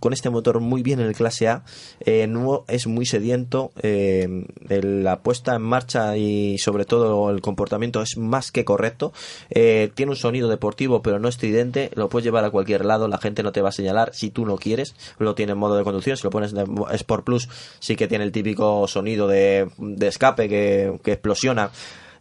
con 0.00 0.12
este 0.12 0.30
motor 0.30 0.60
muy 0.60 0.82
bien 0.82 1.00
en 1.00 1.06
el 1.06 1.14
clase 1.14 1.48
A, 1.48 1.64
eh, 2.00 2.26
no 2.26 2.64
es 2.68 2.86
muy 2.86 3.06
sediento, 3.22 3.70
eh, 3.82 4.46
la 4.68 5.20
puesta 5.20 5.54
en 5.54 5.62
marcha 5.62 6.16
y 6.16 6.58
sobre 6.58 6.84
todo 6.84 7.30
el 7.30 7.40
comportamiento 7.40 8.02
es 8.02 8.16
más 8.16 8.50
que 8.50 8.64
correcto, 8.64 9.12
eh, 9.50 9.90
tiene 9.94 10.10
un 10.10 10.16
sonido 10.16 10.48
deportivo 10.48 11.02
pero 11.02 11.20
no 11.20 11.28
estridente, 11.28 11.90
lo 11.94 12.08
puedes 12.08 12.24
llevar 12.24 12.44
a 12.44 12.50
cualquier 12.50 12.84
lado, 12.84 13.06
la 13.06 13.18
gente 13.18 13.44
no 13.44 13.52
te 13.52 13.62
va 13.62 13.68
a 13.68 13.72
señalar 13.72 14.10
si 14.12 14.30
tú 14.30 14.44
no 14.44 14.56
quieres, 14.56 14.96
lo 15.18 15.36
tiene 15.36 15.52
en 15.52 15.58
modo 15.58 15.76
de 15.76 15.84
conducción, 15.84 16.16
si 16.16 16.24
lo 16.24 16.30
pones 16.30 16.52
en 16.52 16.66
Sport 16.90 17.24
Plus 17.24 17.48
sí 17.78 17.94
que 17.94 18.08
tiene 18.08 18.24
el 18.24 18.32
típico 18.32 18.88
sonido 18.88 19.28
de, 19.28 19.68
de 19.78 20.08
escape 20.08 20.48
que, 20.48 20.98
que 21.04 21.12
explosiona 21.12 21.70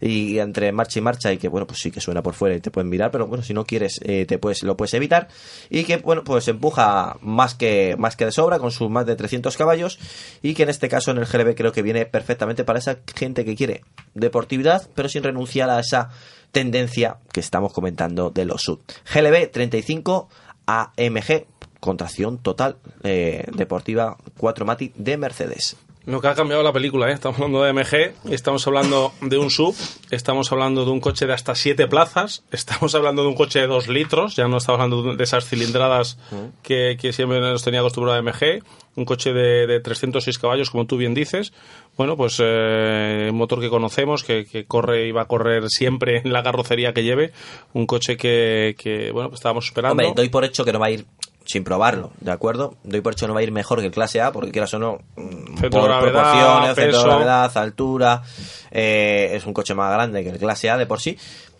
y 0.01 0.39
entre 0.39 0.71
marcha 0.71 0.99
y 0.99 1.01
marcha 1.01 1.31
y 1.31 1.37
que 1.37 1.47
bueno 1.47 1.67
pues 1.67 1.79
sí 1.79 1.91
que 1.91 2.01
suena 2.01 2.23
por 2.23 2.33
fuera 2.33 2.55
y 2.55 2.59
te 2.59 2.71
pueden 2.71 2.89
mirar 2.89 3.11
pero 3.11 3.27
bueno 3.27 3.43
si 3.43 3.53
no 3.53 3.65
quieres 3.65 3.99
eh, 4.03 4.25
te 4.25 4.39
puedes 4.39 4.63
lo 4.63 4.75
puedes 4.75 4.93
evitar. 4.95 5.27
Y 5.69 5.83
que 5.83 5.97
bueno 5.97 6.23
pues 6.23 6.47
empuja 6.47 7.17
más 7.21 7.53
que 7.53 7.95
más 7.97 8.15
que 8.15 8.25
de 8.25 8.31
sobra 8.31 8.59
con 8.59 8.71
sus 8.71 8.89
más 8.89 9.05
de 9.05 9.15
300 9.15 9.55
caballos 9.55 9.99
y 10.41 10.55
que 10.55 10.63
en 10.63 10.69
este 10.69 10.89
caso 10.89 11.11
en 11.11 11.19
el 11.19 11.25
GLB 11.25 11.55
creo 11.55 11.71
que 11.71 11.83
viene 11.83 12.05
perfectamente 12.05 12.63
para 12.63 12.79
esa 12.79 12.97
gente 13.15 13.45
que 13.45 13.55
quiere 13.55 13.83
deportividad 14.15 14.89
pero 14.95 15.07
sin 15.07 15.23
renunciar 15.23 15.69
a 15.69 15.79
esa 15.79 16.09
tendencia 16.51 17.17
que 17.31 17.39
estamos 17.39 17.71
comentando 17.71 18.31
de 18.31 18.45
los 18.45 18.63
sub. 18.63 18.81
GLB 19.13 19.51
35 19.51 20.29
AMG 20.65 21.45
con 21.79 21.97
tracción 21.97 22.39
total 22.39 22.77
eh, 23.03 23.45
deportiva 23.55 24.17
4 24.37 24.65
Mati 24.65 24.91
de 24.95 25.17
Mercedes 25.17 25.77
Lo 26.05 26.19
que 26.19 26.27
ha 26.27 26.33
cambiado 26.33 26.63
la 26.63 26.73
película, 26.73 27.09
¿eh? 27.11 27.13
Estamos 27.13 27.37
hablando 27.37 27.63
de 27.63 27.73
MG, 27.73 28.31
estamos 28.33 28.65
hablando 28.65 29.13
de 29.21 29.37
un 29.37 29.51
sub, 29.51 29.75
estamos 30.09 30.51
hablando 30.51 30.83
de 30.83 30.89
un 30.89 30.99
coche 30.99 31.27
de 31.27 31.33
hasta 31.33 31.53
7 31.53 31.87
plazas, 31.87 32.43
estamos 32.51 32.95
hablando 32.95 33.21
de 33.21 33.27
un 33.27 33.35
coche 33.35 33.59
de 33.59 33.67
2 33.67 33.87
litros, 33.87 34.35
ya 34.35 34.47
no 34.47 34.57
estamos 34.57 34.81
hablando 34.81 35.15
de 35.15 35.23
esas 35.23 35.47
cilindradas 35.47 36.17
que, 36.63 36.97
que 36.99 37.13
siempre 37.13 37.39
nos 37.39 37.63
tenía 37.63 37.81
acostumbrado 37.81 38.21
MG, 38.23 38.63
un 38.95 39.05
coche 39.05 39.31
de, 39.31 39.67
de 39.67 39.79
306 39.79 40.39
caballos, 40.39 40.71
como 40.71 40.85
tú 40.85 40.97
bien 40.97 41.13
dices. 41.13 41.53
Bueno, 41.97 42.17
pues 42.17 42.41
eh, 42.43 43.27
un 43.29 43.37
motor 43.37 43.61
que 43.61 43.69
conocemos, 43.69 44.23
que, 44.23 44.45
que 44.45 44.65
corre 44.65 45.07
y 45.07 45.11
va 45.11 45.21
a 45.23 45.25
correr 45.25 45.69
siempre 45.69 46.17
en 46.17 46.33
la 46.33 46.41
carrocería 46.41 46.93
que 46.93 47.03
lleve, 47.03 47.31
un 47.73 47.85
coche 47.85 48.17
que, 48.17 48.75
que 48.75 49.11
bueno, 49.11 49.29
pues 49.29 49.39
estábamos 49.39 49.65
esperando. 49.65 49.91
Hombre, 49.91 50.13
doy 50.15 50.29
por 50.29 50.45
hecho 50.45 50.65
que 50.65 50.73
no 50.73 50.79
va 50.79 50.87
a 50.87 50.91
ir 50.91 51.05
sin 51.45 51.63
probarlo, 51.63 52.11
¿de 52.19 52.31
acuerdo? 52.31 52.75
Doy 52.83 53.01
por 53.01 53.13
hecho 53.13 53.27
no 53.27 53.33
va 53.33 53.39
a 53.39 53.43
ir 53.43 53.51
mejor 53.51 53.79
que 53.79 53.87
el 53.87 53.91
clase 53.91 54.21
A, 54.21 54.31
porque 54.31 54.51
quieras 54.51 54.73
o 54.73 54.79
no, 54.79 54.99
mm, 55.15 55.57
Centro 55.57 55.69
por 55.81 55.89
gravedad, 55.89 56.11
proporciones, 56.13 56.75
centro 56.75 56.83
de 56.83 56.91
peso. 56.91 57.03
gravedad, 57.07 57.57
altura, 57.57 58.21
eh, 58.71 59.31
es 59.33 59.45
un 59.45 59.53
coche 59.53 59.73
más 59.73 59.91
grande 59.91 60.23
que 60.23 60.29
el 60.29 60.37
clase 60.37 60.69
A 60.69 60.77
de 60.77 60.85
por 60.85 60.99
sí, 61.01 61.17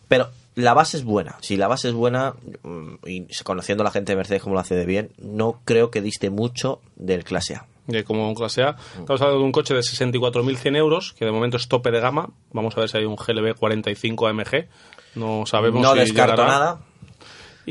pero 0.07 0.29
la 0.55 0.73
base 0.73 0.97
es 0.97 1.03
buena. 1.03 1.37
Si 1.41 1.55
la 1.57 1.67
base 1.67 1.87
es 1.87 1.93
buena, 1.93 2.33
mm, 2.63 2.93
y 3.05 3.25
conociendo 3.43 3.83
a 3.83 3.85
la 3.85 3.91
gente 3.91 4.11
de 4.11 4.17
Mercedes 4.17 4.41
como 4.43 4.53
lo 4.55 4.61
hace 4.61 4.75
de 4.75 4.85
bien, 4.85 5.11
no 5.17 5.59
creo 5.65 5.89
que 5.91 6.01
diste 6.01 6.29
mucho 6.29 6.81
del 6.95 7.23
clase 7.23 7.55
A. 7.55 7.65
de 7.87 8.03
como 8.03 8.27
un 8.29 8.35
clase 8.35 8.61
A. 8.63 8.75
Estamos 8.99 9.19
hablando 9.21 9.39
de 9.39 9.45
un 9.45 9.51
coche 9.51 9.73
de 9.73 9.79
64.100 9.81 10.75
euros, 10.77 11.13
que 11.17 11.25
de 11.25 11.31
momento 11.31 11.57
es 11.57 11.67
tope 11.67 11.89
de 11.91 11.99
gama. 11.99 12.29
Vamos 12.51 12.77
a 12.77 12.81
ver 12.81 12.89
si 12.89 12.97
hay 12.97 13.05
un 13.05 13.15
GLB 13.15 13.55
45 13.57 14.27
AMG. 14.27 14.67
No 15.15 15.45
sabemos 15.45 15.81
No 15.81 15.93
si 15.93 15.99
descarto 15.99 16.35
llegará. 16.35 16.59
nada. 16.59 16.79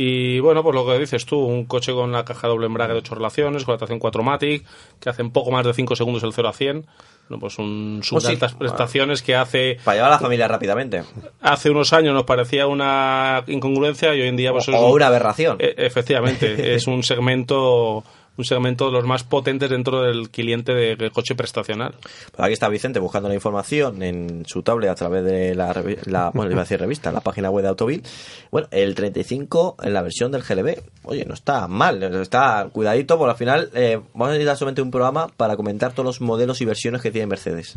Y 0.03 0.41
bueno, 0.41 0.63
pues 0.63 0.75
lo 0.75 0.87
que 0.87 0.99
dices 0.99 1.27
tú, 1.27 1.39
un 1.39 1.67
coche 1.67 1.93
con 1.93 2.11
la 2.11 2.25
caja 2.25 2.49
doble 2.49 2.65
embrague 2.67 2.95
de 2.95 3.01
8 3.01 3.15
relaciones, 3.17 3.65
con 3.65 3.75
la 3.75 3.79
tracción 3.79 4.01
4MATIC, 4.01 4.63
que 4.99 5.11
hace 5.11 5.21
en 5.21 5.31
poco 5.31 5.51
más 5.51 5.67
de 5.67 5.75
5 5.75 5.95
segundos 5.95 6.23
el 6.23 6.33
0 6.33 6.49
a 6.49 6.53
100. 6.55 6.87
Bueno, 7.29 7.41
pues 7.41 7.59
un 7.59 8.01
sub 8.03 8.15
Pues 8.17 8.25
de 8.25 8.29
sí. 8.31 8.35
altas 8.37 8.55
prestaciones 8.55 9.21
que 9.23 9.37
hace 9.37 9.77
Para 9.85 9.97
llevar 9.97 10.11
a 10.13 10.15
la 10.15 10.21
familia 10.21 10.49
rápidamente. 10.49 11.03
hace 11.43 11.69
unos 11.71 11.93
años 11.93 12.15
nos 12.15 12.25
parecía 12.25 12.67
una 12.67 13.45
incongruencia 13.47 14.15
y 14.15 14.23
hoy 14.23 14.29
en 14.29 14.37
día 14.39 14.53
pues 14.53 14.69
O- 14.69 14.73
es 14.73 14.79
o 14.79 14.87
un- 14.87 14.93
una 14.95 15.09
aberración. 15.09 15.59
E- 15.61 15.75
efectivamente, 15.77 16.75
es 16.75 16.87
un 16.87 17.03
segmento 17.03 18.03
un 18.41 18.45
segmento 18.45 18.87
de 18.87 18.93
los 18.93 19.05
más 19.05 19.23
potentes 19.23 19.71
dentro 19.71 20.03
del 20.03 20.31
cliente 20.31 20.73
de, 20.73 21.11
coche 21.11 21.35
prestacional. 21.35 21.95
Aquí 22.39 22.53
está 22.53 22.69
Vicente 22.69 22.99
buscando 22.99 23.29
la 23.29 23.35
información 23.35 24.03
en 24.03 24.45
su 24.47 24.63
tablet 24.63 24.91
a 24.91 24.95
través 24.95 25.25
de 25.25 25.55
la, 25.55 25.75
la 26.07 26.31
bueno, 26.31 26.51
iba 26.51 26.65
revista, 26.65 27.13
la 27.13 27.21
página 27.21 27.51
web 27.51 27.63
de 27.63 27.69
Autovil. 27.69 28.03
Bueno, 28.51 28.69
el 28.71 28.95
35 28.95 29.77
en 29.83 29.93
la 29.93 30.03
versión 30.03 30.33
del 30.33 30.43
GLB, 30.43 30.79
oye, 31.05 31.25
no 31.27 31.35
está 31.35 31.69
mal, 31.69 32.03
está 32.03 32.69
cuidadito, 32.73 33.19
porque 33.19 33.31
al 33.31 33.37
final 33.37 33.71
eh, 33.75 34.01
vamos 34.15 34.29
a 34.29 34.33
necesitar 34.33 34.57
solamente 34.57 34.83
un 34.83 34.91
programa 34.91 35.29
para 35.37 35.57
comentar 35.57 35.93
todos 35.93 36.07
los 36.07 36.21
modelos 36.21 36.61
y 36.61 36.65
versiones 36.65 37.03
que 37.03 37.11
tiene 37.11 37.27
Mercedes. 37.27 37.77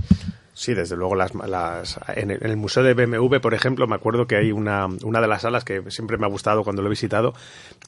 Sí, 0.53 0.73
desde 0.73 0.95
luego. 0.95 1.15
Las, 1.15 1.33
las- 1.33 1.99
en, 2.15 2.31
el, 2.31 2.37
en 2.43 2.49
el 2.51 2.57
Museo 2.57 2.83
de 2.83 2.93
BMW, 2.93 3.37
por 3.39 3.53
ejemplo, 3.53 3.87
me 3.87 3.95
acuerdo 3.95 4.27
que 4.27 4.35
hay 4.35 4.51
una, 4.51 4.85
una 5.03 5.19
de 5.19 5.27
las 5.27 5.41
salas 5.41 5.63
que 5.63 5.83
siempre 5.89 6.17
me 6.17 6.25
ha 6.25 6.29
gustado 6.29 6.63
cuando 6.63 6.81
lo 6.83 6.87
he 6.87 6.91
visitado, 6.91 7.33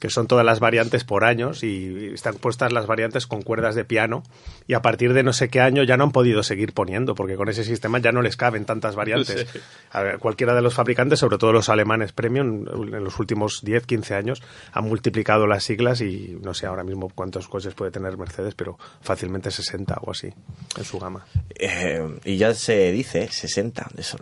que 0.00 0.10
son 0.10 0.26
todas 0.26 0.44
las 0.44 0.58
variantes 0.58 1.04
por 1.04 1.24
años 1.24 1.62
y 1.62 2.10
están 2.12 2.34
puestas 2.34 2.72
las 2.72 2.86
variantes 2.86 3.26
con 3.26 3.42
cuerdas 3.42 3.74
de 3.76 3.84
piano 3.84 4.24
y 4.66 4.74
a 4.74 4.82
partir 4.82 5.12
de 5.14 5.22
no 5.22 5.32
sé 5.32 5.48
qué 5.48 5.60
año 5.60 5.84
ya 5.84 5.96
no 5.96 6.04
han 6.04 6.10
podido 6.10 6.42
seguir 6.42 6.72
poniendo 6.72 7.14
porque 7.14 7.36
con 7.36 7.48
ese 7.48 7.62
sistema 7.62 7.98
ya 8.00 8.10
no 8.10 8.20
les 8.20 8.36
caben 8.36 8.64
tantas 8.64 8.96
variantes. 8.96 9.46
Sí. 9.48 9.58
A 9.92 10.02
ver, 10.02 10.18
cualquiera 10.18 10.54
de 10.54 10.62
los 10.62 10.74
fabricantes, 10.74 11.20
sobre 11.20 11.38
todo 11.38 11.52
los 11.52 11.68
alemanes 11.68 12.12
premium, 12.12 12.66
en 12.92 13.04
los 13.04 13.18
últimos 13.20 13.60
10, 13.62 13.86
15 13.86 14.14
años 14.16 14.42
han 14.72 14.84
multiplicado 14.84 15.46
las 15.46 15.62
siglas 15.62 16.00
y 16.00 16.36
no 16.42 16.52
sé 16.52 16.66
ahora 16.66 16.82
mismo 16.82 17.10
cuántos 17.14 17.46
coches 17.46 17.74
puede 17.74 17.92
tener 17.92 18.16
Mercedes, 18.18 18.54
pero 18.56 18.76
fácilmente 19.02 19.50
60 19.52 19.98
o 20.02 20.10
así 20.10 20.28
en 20.76 20.84
su 20.84 20.98
gama. 20.98 21.24
Eh, 21.54 22.04
y 22.24 22.36
ya 22.36 22.55
se 22.56 22.92
dice, 22.92 23.24
¿eh? 23.24 23.28
60. 23.30 23.88
Eso. 23.98 24.18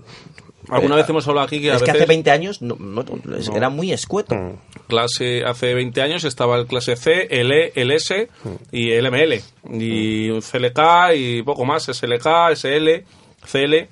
Alguna 0.70 0.94
Eh, 0.94 0.98
vez 0.98 1.08
hemos 1.10 1.28
hablado 1.28 1.46
aquí 1.46 1.60
que 1.60 1.70
a 1.70 1.74
es 1.76 1.82
que 1.82 1.86
veces 1.92 2.02
hace 2.02 2.08
20 2.08 2.30
años 2.30 2.62
no, 2.62 2.76
no, 2.78 3.04
era 3.54 3.68
muy 3.68 3.92
escueto. 3.92 4.34
Mm. 4.34 4.56
clase 4.88 5.44
hace 5.44 5.74
20 5.74 6.00
años 6.02 6.24
estaba 6.24 6.56
el 6.58 6.66
clase 6.66 6.96
C, 6.96 7.26
el 7.30 7.52
E, 7.52 7.72
el 7.74 7.90
S 7.90 8.28
y 8.72 8.90
el 8.92 9.10
ML 9.10 9.42
y 9.78 10.30
un 10.30 10.40
CLK 10.40 11.14
y 11.16 11.42
poco 11.42 11.64
más, 11.66 11.84
SLK, 11.84 12.52
SL, 12.54 13.04
CL 13.50 13.88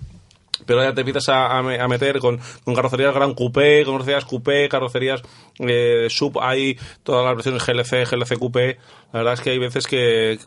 pero 0.64 0.82
ya 0.84 0.94
te 0.94 1.00
empiezas 1.00 1.28
a, 1.28 1.58
a 1.58 1.62
me- 1.62 1.80
a 1.80 1.88
meter 1.88 2.20
con, 2.20 2.38
con 2.64 2.74
carrocerías 2.74 3.12
Gran 3.12 3.34
Coupé, 3.34 3.84
con 3.84 3.94
carrocerías 3.94 4.24
Coupé, 4.24 4.68
carrocerías 4.68 5.20
eh, 5.58 6.06
Sub, 6.08 6.38
hay 6.40 6.78
todas 7.02 7.24
las 7.24 7.34
versiones 7.34 7.66
GLC, 7.66 8.08
GLC 8.08 8.38
Coupé. 8.38 8.78
La 9.12 9.18
verdad 9.20 9.34
es 9.34 9.40
que 9.40 9.50
hay 9.50 9.58
veces 9.58 9.86
que 9.88 10.38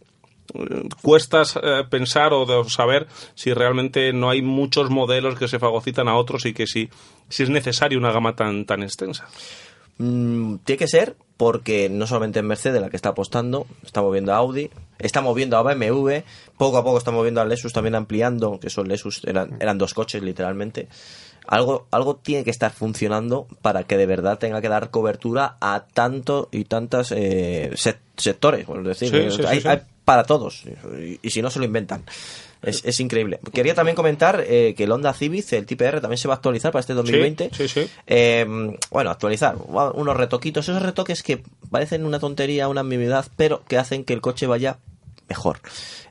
cuesta 1.01 1.43
eh, 1.62 1.84
pensar 1.89 2.34
o 2.34 2.45
de 2.45 2.69
saber 2.69 3.08
si 3.34 3.53
realmente 3.53 4.13
no 4.13 4.29
hay 4.29 4.41
muchos 4.41 4.89
modelos 4.89 5.38
que 5.38 5.47
se 5.47 5.60
fagocitan 5.60 6.08
a 6.08 6.15
otros 6.15 6.45
y 6.45 6.53
que 6.53 6.67
si, 6.67 6.89
si 7.29 7.43
es 7.43 7.49
necesario 7.49 7.97
una 7.99 8.12
gama 8.12 8.36
tan, 8.36 8.65
tan 8.65 8.84
extensa. 8.84 9.27
Mm, 9.97 10.58
tiene 10.65 10.77
que 10.77 10.88
ser 10.88 11.15
porque 11.38 11.89
no 11.89 12.05
solamente 12.08 12.39
es 12.39 12.45
Mercedes 12.45 12.81
la 12.81 12.89
que 12.89 12.95
está 12.97 13.10
apostando, 13.10 13.65
estamos 13.86 14.12
viendo 14.12 14.34
a 14.34 14.38
Audi, 14.38 14.69
estamos 14.99 15.36
viendo 15.36 15.58
a 15.58 15.63
BMW, 15.63 16.23
poco 16.58 16.77
a 16.77 16.84
poco 16.84 16.97
estamos 16.97 17.23
viendo 17.23 17.41
a 17.41 17.45
Lexus 17.45 17.73
también 17.73 17.95
ampliando, 17.95 18.60
que 18.60 18.69
son 18.69 18.88
Lexus, 18.88 19.21
eran, 19.25 19.58
eran 19.62 19.77
dos 19.77 19.93
coches 19.93 20.21
literalmente. 20.21 20.88
Algo, 21.47 21.86
algo 21.91 22.15
tiene 22.15 22.43
que 22.43 22.49
estar 22.49 22.71
funcionando 22.71 23.47
para 23.62 23.84
que 23.84 23.97
de 23.97 24.05
verdad 24.08 24.39
tenga 24.39 24.62
que 24.62 24.69
dar 24.69 24.89
cobertura 24.89 25.58
a 25.62 25.86
tanto 25.93 26.49
y 26.51 26.63
tantas 26.65 27.12
eh, 27.12 27.69
sec- 27.75 27.99
sectores. 28.17 28.65
Es 28.67 28.84
decir, 28.84 29.10
Sí, 29.10 29.38
sí, 29.38 29.43
hay, 29.47 29.55
sí, 29.58 29.62
sí. 29.62 29.67
hay 29.67 29.81
para 30.05 30.23
todos. 30.23 30.63
Y, 30.65 31.19
y 31.21 31.29
si 31.31 31.41
no, 31.41 31.49
se 31.49 31.59
lo 31.59 31.65
inventan. 31.65 32.03
Es, 32.61 32.83
es 32.83 32.99
increíble. 32.99 33.39
Quería 33.53 33.75
también 33.75 33.95
comentar 33.95 34.43
eh, 34.47 34.73
que 34.75 34.85
el 34.85 34.91
Honda 34.91 35.13
Civic, 35.13 35.51
el 35.53 35.65
Type 35.65 35.85
R, 35.85 36.01
también 36.01 36.17
se 36.17 36.27
va 36.27 36.35
a 36.35 36.37
actualizar 36.37 36.71
para 36.71 36.79
este 36.79 36.93
2020. 36.93 37.51
Sí, 37.51 37.67
sí, 37.67 37.85
sí. 37.85 37.91
Eh, 38.07 38.45
bueno, 38.89 39.11
actualizar, 39.11 39.55
unos 39.57 40.17
retoquitos, 40.17 40.67
esos 40.67 40.81
retoques 40.81 41.21
que 41.21 41.43
parecen 41.69 42.05
una 42.05 42.19
tontería, 42.19 42.67
una 42.67 42.81
ambigüedad, 42.81 43.25
pero 43.35 43.63
que 43.67 43.77
hacen 43.77 44.03
que 44.03 44.13
el 44.13 44.21
coche 44.21 44.47
vaya 44.47 44.79
mejor. 45.27 45.59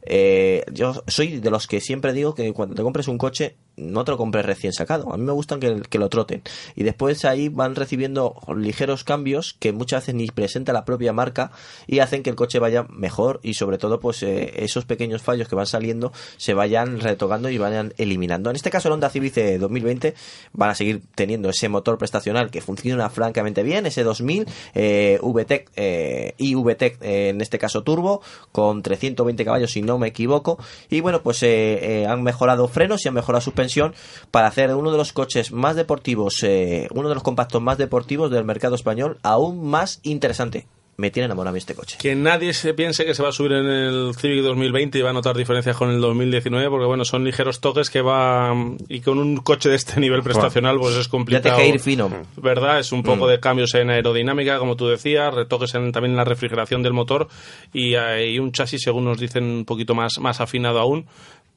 Eh, 0.06 0.64
yo 0.72 1.02
soy 1.06 1.38
de 1.40 1.50
los 1.50 1.66
que 1.66 1.80
siempre 1.80 2.12
digo 2.12 2.34
que 2.34 2.52
cuando 2.52 2.74
te 2.74 2.82
compres 2.82 3.08
un 3.08 3.18
coche, 3.18 3.56
no 3.76 4.04
te 4.04 4.12
lo 4.12 4.18
compres 4.18 4.46
recién 4.46 4.72
sacado. 4.72 5.12
A 5.12 5.16
mí 5.16 5.24
me 5.24 5.32
gustan 5.32 5.60
que, 5.60 5.82
que, 5.88 5.98
lo 5.98 6.08
troten. 6.08 6.42
Y 6.76 6.84
después 6.84 7.24
ahí 7.24 7.48
van 7.48 7.74
recibiendo 7.74 8.36
ligeros 8.54 9.02
cambios 9.02 9.54
que 9.58 9.72
muchas 9.72 10.02
veces 10.02 10.14
ni 10.14 10.28
presenta 10.28 10.72
la 10.72 10.84
propia 10.84 11.12
marca 11.12 11.50
y 11.86 11.98
hacen 11.98 12.22
que 12.22 12.30
el 12.30 12.36
coche 12.36 12.58
vaya 12.58 12.86
mejor 12.90 13.40
y 13.42 13.54
sobre 13.54 13.78
todo 13.78 13.98
pues 14.00 14.22
eh, 14.22 14.64
esos 14.64 14.84
pequeños 14.84 15.22
fallos 15.22 15.48
que 15.48 15.56
van 15.56 15.66
saliendo 15.66 16.12
se 16.36 16.54
vayan 16.54 17.00
retocando 17.00 17.48
y 17.48 17.58
vayan 17.58 17.94
eliminando. 17.98 18.50
En 18.50 18.56
este 18.56 18.70
caso 18.70 18.88
el 18.88 18.94
Honda 18.94 19.10
Civic 19.10 19.34
2020 19.34 20.14
van 20.52 20.70
a 20.70 20.74
seguir 20.74 21.02
teniendo 21.14 21.48
ese 21.48 21.68
motor 21.68 21.98
prestacional 21.98 22.50
que 22.50 22.60
funciona 22.60 23.08
francamente 23.10 23.62
bien, 23.62 23.86
ese 23.86 24.04
2000 24.04 24.46
eh, 24.74 25.18
VTEC 25.22 25.70
eh, 25.76 26.34
y 26.38 26.54
VTEC 26.54 27.02
eh, 27.02 27.28
en 27.30 27.40
este 27.40 27.58
caso 27.58 27.82
turbo 27.82 28.22
con 28.52 28.82
320 28.82 29.44
caballos 29.44 29.72
si 29.72 29.82
no 29.82 29.93
me 29.98 30.08
equivoco 30.08 30.58
y 30.90 31.00
bueno 31.00 31.22
pues 31.22 31.42
eh, 31.42 32.02
eh, 32.02 32.06
han 32.06 32.22
mejorado 32.22 32.68
frenos 32.68 33.04
y 33.04 33.08
han 33.08 33.14
mejorado 33.14 33.40
suspensión 33.42 33.94
para 34.30 34.48
hacer 34.48 34.74
uno 34.74 34.90
de 34.90 34.98
los 34.98 35.12
coches 35.12 35.52
más 35.52 35.76
deportivos, 35.76 36.42
eh, 36.42 36.88
uno 36.92 37.08
de 37.08 37.14
los 37.14 37.22
compactos 37.22 37.62
más 37.62 37.78
deportivos 37.78 38.30
del 38.30 38.44
mercado 38.44 38.74
español, 38.74 39.18
aún 39.22 39.64
más 39.66 40.00
interesante. 40.02 40.66
Me 40.96 41.10
tiene 41.10 41.26
enamorado 41.26 41.56
este 41.56 41.74
coche. 41.74 41.98
Que 42.00 42.14
nadie 42.14 42.52
se 42.52 42.72
piense 42.74 43.04
que 43.04 43.14
se 43.14 43.22
va 43.22 43.30
a 43.30 43.32
subir 43.32 43.52
en 43.52 43.66
el 43.66 44.14
Civic 44.16 44.42
2020 44.42 44.98
y 44.98 45.02
va 45.02 45.10
a 45.10 45.12
notar 45.12 45.36
diferencias 45.36 45.76
con 45.76 45.90
el 45.90 46.00
2019, 46.00 46.70
porque 46.70 46.86
bueno, 46.86 47.04
son 47.04 47.24
ligeros 47.24 47.60
toques 47.60 47.90
que 47.90 48.00
va. 48.00 48.54
Y 48.88 49.00
con 49.00 49.18
un 49.18 49.38
coche 49.38 49.68
de 49.68 49.76
este 49.76 50.00
nivel 50.00 50.22
prestacional, 50.22 50.78
pues 50.78 50.94
es 50.96 51.08
complicado. 51.08 51.44
Ya 51.44 51.56
te 51.56 51.62
que 51.62 51.68
ir 51.68 51.80
fino. 51.80 52.10
¿Verdad? 52.36 52.78
Es 52.78 52.92
un 52.92 53.02
poco 53.02 53.26
mm. 53.26 53.28
de 53.30 53.40
cambios 53.40 53.74
en 53.74 53.90
aerodinámica, 53.90 54.58
como 54.58 54.76
tú 54.76 54.86
decías, 54.86 55.34
retoques 55.34 55.74
en, 55.74 55.90
también 55.90 56.12
en 56.12 56.16
la 56.16 56.24
refrigeración 56.24 56.82
del 56.82 56.92
motor 56.92 57.28
y 57.72 57.94
hay 57.94 58.38
un 58.38 58.52
chasis, 58.52 58.82
según 58.82 59.04
nos 59.04 59.18
dicen, 59.18 59.44
un 59.44 59.64
poquito 59.64 59.94
más, 59.94 60.18
más 60.20 60.40
afinado 60.40 60.78
aún 60.78 61.06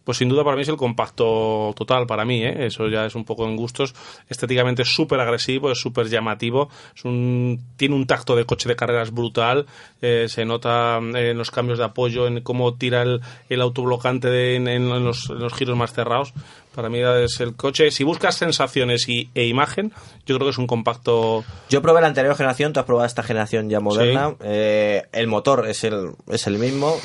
pues 0.07 0.19
sin 0.19 0.29
duda 0.29 0.45
para 0.45 0.55
mí 0.55 0.61
es 0.61 0.69
el 0.69 0.77
compacto 0.77 1.73
total 1.75 2.07
para 2.07 2.23
mí, 2.23 2.41
¿eh? 2.41 2.67
eso 2.67 2.87
ya 2.87 3.05
es 3.05 3.13
un 3.13 3.25
poco 3.25 3.45
en 3.45 3.57
gustos, 3.57 3.93
estéticamente 4.29 4.83
es 4.83 4.87
súper 4.87 5.19
agresivo, 5.19 5.69
es 5.69 5.81
súper 5.81 6.07
llamativo, 6.07 6.69
es 6.95 7.03
un, 7.03 7.61
tiene 7.75 7.93
un 7.93 8.07
tacto 8.07 8.33
de 8.37 8.45
coche 8.45 8.69
de 8.69 8.77
carreras 8.77 9.11
brutal, 9.11 9.65
eh, 10.01 10.27
se 10.29 10.45
nota 10.45 10.99
eh, 11.13 11.31
en 11.31 11.37
los 11.37 11.51
cambios 11.51 11.77
de 11.77 11.83
apoyo, 11.83 12.25
en 12.25 12.39
cómo 12.39 12.75
tira 12.75 13.01
el, 13.01 13.19
el 13.49 13.59
autoblocante 13.59 14.55
en, 14.55 14.87
los, 15.03 15.27
giros 15.53 15.75
más 15.75 15.91
cerrados, 15.91 16.31
para 16.73 16.87
mí 16.87 16.99
es 16.99 17.41
el 17.41 17.57
coche. 17.57 17.91
Si 17.91 18.05
buscas 18.05 18.35
sensaciones 18.35 19.09
y, 19.09 19.29
e 19.35 19.47
imagen, 19.47 19.91
yo 20.25 20.35
creo 20.35 20.47
que 20.47 20.51
es 20.51 20.57
un 20.57 20.67
compacto. 20.67 21.43
Yo 21.69 21.81
probé 21.81 21.99
la 21.99 22.07
anterior 22.07 22.33
generación, 22.37 22.71
tú 22.71 22.79
has 22.79 22.85
probado 22.85 23.07
esta 23.07 23.23
generación 23.23 23.69
ya 23.69 23.81
moderna. 23.81 24.35
el 24.39 25.27
motor 25.27 25.67
es 25.67 25.83
el, 25.83 26.11
es 26.29 26.47
el 26.47 26.59
mismo. 26.59 26.95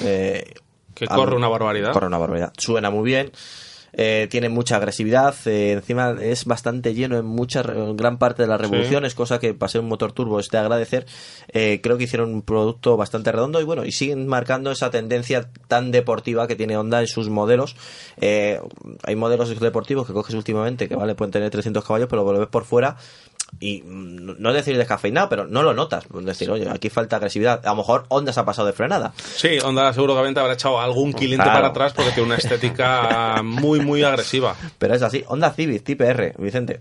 Que 0.94 1.06
corre 1.06 1.36
una 1.36 1.48
barbaridad. 1.48 1.92
Corre 1.92 2.06
una 2.06 2.18
barbaridad. 2.18 2.52
Suena 2.56 2.90
muy 2.90 3.04
bien. 3.04 3.32
Eh, 3.94 4.26
tiene 4.30 4.48
mucha 4.48 4.76
agresividad, 4.76 5.34
eh, 5.44 5.72
encima 5.72 6.16
es 6.18 6.46
bastante 6.46 6.94
lleno 6.94 7.18
en 7.18 7.26
mucha 7.26 7.62
gran 7.62 8.16
parte 8.16 8.42
de 8.42 8.48
las 8.48 8.58
revoluciones, 8.58 9.14
cosa 9.14 9.38
que 9.38 9.52
para 9.52 9.68
ser 9.68 9.82
un 9.82 9.88
motor 9.88 10.12
turbo 10.12 10.40
es 10.40 10.48
de 10.48 10.58
agradecer. 10.58 11.04
Eh, 11.48 11.80
creo 11.82 11.98
que 11.98 12.04
hicieron 12.04 12.32
un 12.32 12.42
producto 12.42 12.96
bastante 12.96 13.30
redondo 13.32 13.60
y 13.60 13.64
bueno, 13.64 13.84
y 13.84 13.92
siguen 13.92 14.26
marcando 14.26 14.70
esa 14.70 14.90
tendencia 14.90 15.50
tan 15.68 15.90
deportiva 15.90 16.46
que 16.46 16.56
tiene 16.56 16.76
Honda 16.76 17.00
en 17.00 17.06
sus 17.06 17.28
modelos. 17.28 17.76
hay 18.18 19.16
modelos 19.16 19.58
deportivos 19.60 20.06
que 20.06 20.12
coges 20.12 20.34
últimamente 20.34 20.88
que 20.88 20.96
vale 20.96 21.14
pueden 21.14 21.32
tener 21.32 21.50
300 21.50 21.84
caballos, 21.84 22.08
pero 22.08 22.24
lo 22.24 22.38
ves 22.38 22.48
por 22.48 22.64
fuera 22.64 22.96
y 23.60 23.82
no 23.84 24.50
es 24.50 24.56
decir 24.56 24.76
descafeinado, 24.76 25.28
pero 25.28 25.46
no 25.46 25.62
lo 25.62 25.72
notas. 25.72 26.04
Es 26.18 26.24
decir, 26.24 26.50
oye, 26.50 26.68
aquí 26.68 26.90
falta 26.90 27.16
agresividad. 27.16 27.64
A 27.64 27.70
lo 27.70 27.76
mejor 27.76 28.06
Honda 28.08 28.32
se 28.32 28.40
ha 28.40 28.44
pasado 28.44 28.66
de 28.66 28.72
frenada. 28.72 29.12
Sí, 29.16 29.58
Honda 29.62 29.92
seguramente 29.92 30.40
habrá 30.40 30.54
echado 30.54 30.80
algún 30.80 31.12
cliente 31.12 31.46
para 31.46 31.68
atrás 31.68 31.92
porque 31.92 32.10
tiene 32.10 32.26
una 32.26 32.36
estética 32.36 33.40
muy, 33.44 33.80
muy 33.80 34.02
agresiva. 34.02 34.56
Pero 34.78 34.94
es 34.94 35.02
así. 35.02 35.24
Honda 35.28 35.52
Civic, 35.52 35.84
Type 35.84 36.04
R, 36.04 36.34
Vicente. 36.38 36.80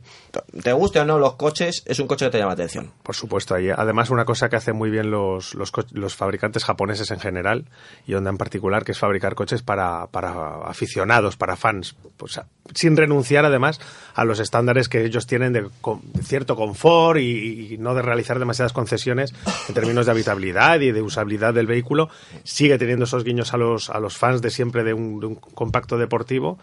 Te 0.63 0.73
guste 0.73 0.99
o 0.99 1.05
no 1.05 1.19
los 1.19 1.35
coches, 1.35 1.83
es 1.85 1.99
un 1.99 2.07
coche 2.07 2.25
que 2.25 2.31
te 2.31 2.37
llama 2.39 2.49
la 2.49 2.53
atención. 2.53 2.91
Por 3.03 3.15
supuesto. 3.15 3.59
Y 3.59 3.69
además 3.69 4.09
una 4.09 4.25
cosa 4.25 4.49
que 4.49 4.55
hacen 4.55 4.75
muy 4.75 4.89
bien 4.89 5.11
los, 5.11 5.53
los, 5.53 5.71
los 5.91 6.15
fabricantes 6.15 6.63
japoneses 6.63 7.11
en 7.11 7.19
general 7.19 7.65
y 8.07 8.15
Honda 8.15 8.31
en 8.31 8.37
particular, 8.37 8.83
que 8.83 8.93
es 8.93 8.99
fabricar 8.99 9.35
coches 9.35 9.61
para, 9.61 10.07
para 10.07 10.63
aficionados, 10.65 11.37
para 11.37 11.55
fans. 11.55 11.95
Pues, 12.17 12.39
sin 12.73 12.97
renunciar 12.97 13.45
además 13.45 13.79
a 14.15 14.25
los 14.25 14.39
estándares 14.39 14.89
que 14.89 15.05
ellos 15.05 15.27
tienen 15.27 15.53
de, 15.53 15.61
de 15.61 16.23
cierto 16.23 16.55
confort 16.61 17.19
y, 17.19 17.77
no 17.79 17.95
de 17.95 18.03
realizar 18.03 18.37
demasiadas 18.37 18.71
concesiones 18.71 19.33
en 19.67 19.73
términos 19.73 20.05
de 20.05 20.11
habitabilidad 20.11 20.79
y 20.79 20.91
de 20.91 21.01
usabilidad 21.01 21.55
del 21.55 21.65
vehículo, 21.65 22.09
sigue 22.43 22.77
teniendo 22.77 23.05
esos 23.05 23.23
guiños 23.23 23.53
a 23.55 23.57
los, 23.57 23.89
a 23.89 23.99
los 23.99 24.15
fans 24.15 24.43
de 24.43 24.51
siempre 24.51 24.83
de 24.83 24.93
un, 24.93 25.19
de 25.19 25.25
un 25.25 25.35
compacto 25.35 25.97
deportivo 25.97 26.59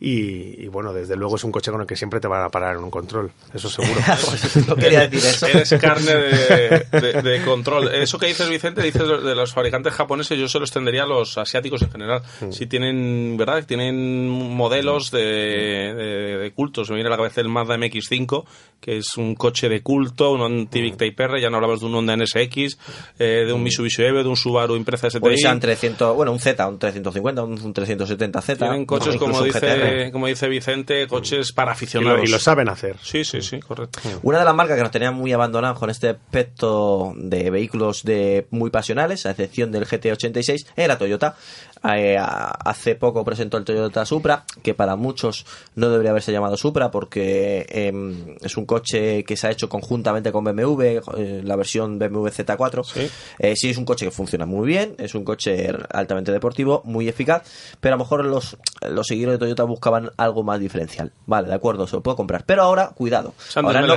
y, 0.00 0.68
bueno, 0.68 0.92
desde 0.92 1.16
luego 1.16 1.34
es 1.34 1.44
un 1.44 1.50
coche 1.50 1.72
con 1.72 1.80
el 1.80 1.86
que 1.86 1.96
siempre 1.96 2.20
te 2.20 2.28
van 2.28 2.44
a 2.44 2.48
parar 2.50 2.76
en 2.76 2.84
un 2.84 2.90
control, 2.90 3.32
eso 3.52 3.68
seguro. 3.68 4.00
no 4.68 4.76
quería 4.76 5.08
decir 5.08 5.28
eso. 5.28 5.46
Eres 5.46 5.74
carne 5.80 6.12
de, 7.22 7.42
control. 7.44 7.92
Eso 7.92 8.16
que 8.16 8.26
dices, 8.26 8.48
Vicente, 8.48 8.80
dices 8.80 9.02
de 9.02 9.34
los 9.34 9.52
fabricantes 9.52 9.92
japoneses, 9.92 10.38
yo 10.38 10.46
se 10.46 10.58
lo 10.58 10.64
extendería 10.64 11.02
a 11.02 11.06
los 11.06 11.36
asiáticos 11.36 11.82
en 11.82 11.90
general. 11.90 12.22
Mm. 12.40 12.52
Si 12.52 12.66
tienen, 12.66 13.36
¿verdad? 13.36 13.64
Tienen 13.66 14.28
modelos 14.28 15.10
de, 15.10 15.20
de, 15.20 16.52
cultos. 16.54 16.90
Me 16.90 16.96
viene 16.96 17.08
a 17.08 17.10
la 17.10 17.16
cabeza 17.16 17.40
el 17.40 17.48
Mazda 17.48 17.76
MX5, 17.76 18.44
que 18.80 18.98
es 18.98 19.16
un 19.16 19.34
coche 19.34 19.68
de 19.68 19.82
culto, 19.82 20.30
un 20.30 20.68
Civic 20.70 20.94
mm. 20.94 20.98
Type 20.98 21.24
R, 21.24 21.40
ya 21.40 21.50
no 21.50 21.56
hablamos 21.56 21.80
de 21.80 21.86
un 21.86 21.94
Honda 21.96 22.16
NSX, 22.16 22.78
eh, 23.18 23.44
de 23.46 23.52
un 23.52 23.64
Mitsubishi 23.64 24.02
Evo, 24.02 24.22
de 24.22 24.28
un 24.28 24.36
Subaru 24.36 24.76
Impreza 24.76 25.10
STI. 25.10 25.18
Pues 25.18 25.42
300, 25.42 26.14
bueno, 26.14 26.30
un 26.30 26.38
Z, 26.38 26.68
un 26.68 26.78
350, 26.78 27.42
un 27.42 27.74
370Z. 27.74 28.58
Tienen 28.58 28.86
coches, 28.86 29.16
como 29.16 29.42
dice 29.42 29.87
como 30.12 30.26
dice 30.26 30.48
Vicente, 30.48 31.06
coches 31.06 31.52
para 31.52 31.72
aficionados. 31.72 32.28
Y 32.28 32.30
lo, 32.30 32.38
saben 32.38 32.68
hacer. 32.68 32.96
Sí, 33.02 33.24
sí, 33.24 33.42
sí, 33.42 33.60
correcto. 33.60 34.00
Una 34.22 34.38
de 34.38 34.44
las 34.44 34.54
marcas 34.54 34.76
que 34.76 34.82
nos 34.82 34.92
tenían 34.92 35.14
muy 35.14 35.32
abandonados 35.32 35.78
con 35.78 35.90
este 35.90 36.10
aspecto 36.10 37.12
de 37.16 37.50
vehículos 37.50 38.02
de 38.04 38.46
muy 38.50 38.70
pasionales, 38.70 39.26
a 39.26 39.30
excepción 39.30 39.72
del 39.72 39.86
GT86, 39.86 40.66
era 40.76 40.98
Toyota. 40.98 41.36
Eh, 41.84 42.16
hace 42.18 42.96
poco 42.96 43.24
presentó 43.24 43.56
el 43.56 43.64
Toyota 43.64 44.04
Supra, 44.04 44.44
que 44.62 44.74
para 44.74 44.96
muchos 44.96 45.46
no 45.76 45.90
debería 45.90 46.10
haberse 46.10 46.32
llamado 46.32 46.56
Supra 46.56 46.90
porque 46.90 47.66
em, 47.68 48.36
es 48.40 48.56
un 48.56 48.66
coche 48.66 49.24
que 49.24 49.36
se 49.36 49.46
ha 49.46 49.50
hecho 49.50 49.68
conjuntamente 49.68 50.32
con 50.32 50.44
BMW, 50.44 50.82
eh, 50.82 51.42
la 51.44 51.56
versión 51.56 51.98
BMW 51.98 52.26
Z4. 52.26 52.84
¿Sí? 52.84 53.10
Eh, 53.38 53.54
sí, 53.56 53.70
es 53.70 53.76
un 53.76 53.84
coche 53.84 54.06
que 54.06 54.10
funciona 54.10 54.46
muy 54.46 54.66
bien, 54.66 54.94
es 54.98 55.14
un 55.14 55.24
coche 55.24 55.70
altamente 55.90 56.32
deportivo, 56.32 56.82
muy 56.84 57.08
eficaz, 57.08 57.42
pero 57.80 57.94
a 57.94 57.98
lo 57.98 58.04
mejor 58.04 58.24
los, 58.24 58.56
los 58.88 59.06
seguidores 59.06 59.38
de 59.38 59.46
Toyota 59.46 59.64
buscaban 59.78 60.10
algo 60.16 60.42
más 60.42 60.58
diferencial. 60.58 61.12
Vale, 61.26 61.48
de 61.48 61.54
acuerdo, 61.54 61.86
se 61.86 61.94
lo 61.94 62.02
puedo 62.02 62.16
comprar. 62.16 62.44
Pero 62.44 62.62
ahora, 62.62 62.90
cuidado. 62.90 63.34
Ahora 63.54 63.80
no, 63.82 63.94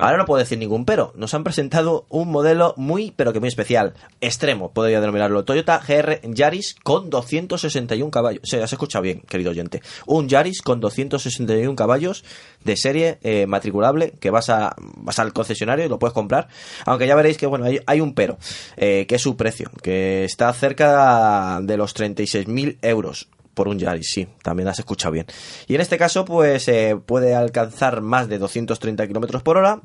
ahora 0.00 0.16
no 0.18 0.26
puedo 0.26 0.38
decir 0.38 0.58
ningún 0.58 0.84
pero. 0.84 1.12
Nos 1.16 1.32
han 1.32 1.44
presentado 1.44 2.04
un 2.10 2.30
modelo 2.30 2.74
muy, 2.76 3.12
pero 3.16 3.32
que 3.32 3.40
muy 3.40 3.48
especial. 3.48 3.94
Extremo, 4.20 4.70
podría 4.72 5.00
denominarlo. 5.00 5.44
Toyota 5.44 5.80
GR 5.86 6.20
Yaris 6.22 6.76
con 6.82 7.08
261 7.08 8.10
caballos. 8.10 8.42
O 8.44 8.46
sea, 8.46 8.64
has 8.64 8.72
escuchado 8.72 9.02
bien, 9.02 9.22
querido 9.22 9.50
oyente. 9.50 9.82
Un 10.06 10.28
Yaris 10.28 10.60
con 10.60 10.80
261 10.80 11.74
caballos 11.74 12.24
de 12.64 12.76
serie 12.76 13.18
eh, 13.22 13.46
matriculable 13.46 14.12
que 14.20 14.30
vas, 14.30 14.50
a, 14.50 14.76
vas 14.78 15.18
al 15.18 15.32
concesionario 15.32 15.86
y 15.86 15.88
lo 15.88 15.98
puedes 15.98 16.12
comprar. 16.12 16.48
Aunque 16.84 17.06
ya 17.06 17.14
veréis 17.14 17.38
que, 17.38 17.46
bueno, 17.46 17.64
hay, 17.64 17.80
hay 17.86 18.00
un 18.00 18.14
pero, 18.14 18.36
eh, 18.76 19.06
que 19.08 19.14
es 19.14 19.22
su 19.22 19.36
precio, 19.36 19.70
que 19.82 20.24
está 20.24 20.52
cerca 20.52 21.60
de 21.62 21.76
los 21.76 21.96
36.000 21.96 22.78
euros 22.82 23.28
por 23.54 23.68
un 23.68 23.78
Yaris, 23.78 24.10
sí, 24.10 24.28
también 24.42 24.68
has 24.68 24.78
escuchado 24.78 25.12
bien. 25.12 25.26
Y 25.66 25.74
en 25.74 25.80
este 25.80 25.98
caso, 25.98 26.24
pues 26.24 26.68
eh, 26.68 26.96
puede 27.04 27.34
alcanzar 27.34 28.00
más 28.00 28.28
de 28.28 28.38
230 28.38 29.06
kilómetros 29.06 29.42
por 29.42 29.56
hora. 29.56 29.80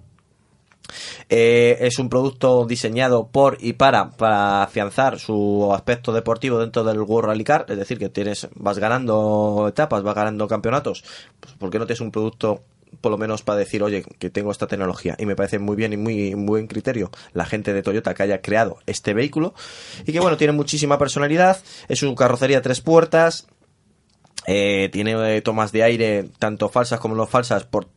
Eh, 1.29 1.77
es 1.81 1.99
un 1.99 2.07
producto 2.07 2.65
diseñado 2.65 3.27
por 3.27 3.57
y 3.59 3.73
para, 3.73 4.11
para 4.11 4.63
afianzar 4.63 5.19
su 5.19 5.69
aspecto 5.73 6.13
deportivo 6.13 6.59
dentro 6.59 6.85
del 6.85 7.01
World 7.01 7.27
Rally 7.27 7.43
Car, 7.43 7.65
es 7.67 7.77
decir, 7.77 7.99
que 7.99 8.07
tienes, 8.07 8.47
vas 8.55 8.79
ganando 8.79 9.65
etapas, 9.67 10.03
vas 10.03 10.15
ganando 10.15 10.47
campeonatos. 10.47 11.03
Pues, 11.39 11.55
¿Por 11.55 11.69
qué 11.69 11.79
no 11.79 11.85
tienes 11.85 12.01
un 12.01 12.11
producto 12.11 12.63
por 13.01 13.11
lo 13.11 13.17
menos 13.17 13.43
para 13.43 13.59
decir, 13.59 13.83
oye, 13.83 14.03
que 14.19 14.29
tengo 14.29 14.51
esta 14.51 14.67
tecnología. 14.67 15.15
Y 15.19 15.25
me 15.25 15.35
parece 15.35 15.59
muy 15.59 15.75
bien 15.75 15.93
y 15.93 15.97
muy, 15.97 16.33
buen 16.33 16.67
criterio 16.67 17.11
la 17.33 17.45
gente 17.45 17.73
de 17.73 17.83
Toyota 17.83 18.13
que 18.13 18.23
haya 18.23 18.41
creado 18.41 18.79
este 18.85 19.13
vehículo. 19.13 19.53
Y 20.05 20.11
que 20.11 20.19
bueno, 20.19 20.37
tiene 20.37 20.53
muchísima 20.53 20.97
personalidad. 20.97 21.61
Es 21.87 22.03
una 22.03 22.15
carrocería 22.15 22.61
tres 22.61 22.81
puertas. 22.81 23.47
Eh, 24.47 24.89
tiene 24.93 25.35
eh, 25.35 25.41
tomas 25.41 25.73
de 25.73 25.83
aire 25.83 26.29
tanto 26.39 26.69
falsas 26.69 27.01
como 27.01 27.15
no 27.15 27.27
falsas 27.27 27.65
por 27.65 27.87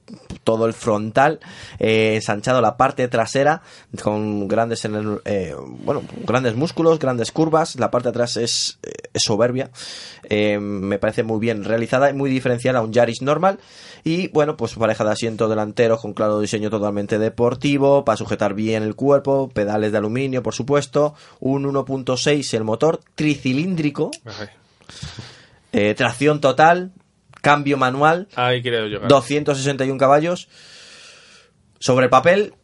todo 0.45 0.67
el 0.67 0.73
frontal, 0.73 1.39
eh, 1.79 2.17
ensanchado 2.17 2.61
la 2.61 2.77
parte 2.77 3.07
trasera 3.09 3.63
con 4.03 4.49
grandes, 4.49 4.85
eh, 5.25 5.55
bueno, 5.85 6.03
grandes 6.27 6.57
músculos, 6.57 6.99
grandes 6.99 7.31
curvas. 7.31 7.77
La 7.77 7.91
parte 7.91 8.09
de 8.09 8.11
atrás 8.11 8.37
es, 8.37 8.79
eh, 8.83 8.91
soberbia. 9.15 9.71
Me 10.31 10.99
parece 10.99 11.23
muy 11.23 11.41
bien 11.41 11.65
realizada 11.65 12.11
y 12.11 12.15
muy 12.15 12.31
diferencial 12.31 12.77
a 12.77 12.83
un 12.83 12.93
Yaris 12.93 13.23
normal. 13.23 13.59
Y 14.05 14.29
bueno, 14.29 14.57
pues 14.57 14.75
pareja 14.75 15.05
de 15.05 15.11
asientos 15.11 15.51
delanteros 15.51 16.01
con 16.01 16.15
claro 16.15 16.41
diseño 16.41 16.71
totalmente 16.71 17.19
deportivo, 17.19 18.05
para 18.05 18.17
sujetar 18.17 18.55
bien 18.55 18.83
el 18.83 18.95
cuerpo, 18.95 19.51
pedales 19.53 19.93
de 19.93 19.99
aluminio, 19.99 20.43
por 20.43 20.55
supuesto, 20.55 21.15
un 21.41 21.65
1.6 21.65 22.55
el 22.55 22.65
motor, 22.65 23.01
tricilíndrico, 23.15 24.11
Ay, 24.25 24.49
eh, 25.73 25.95
tracción 25.95 26.41
total, 26.41 26.93
cambio 27.41 27.77
manual, 27.77 28.29
Ahí 28.37 28.63
quiero 28.63 28.87
llegar. 28.87 29.09
261 29.09 29.99
caballos. 29.99 30.49
Sobre 31.79 32.05
el 32.05 32.11
papel, 32.11 32.55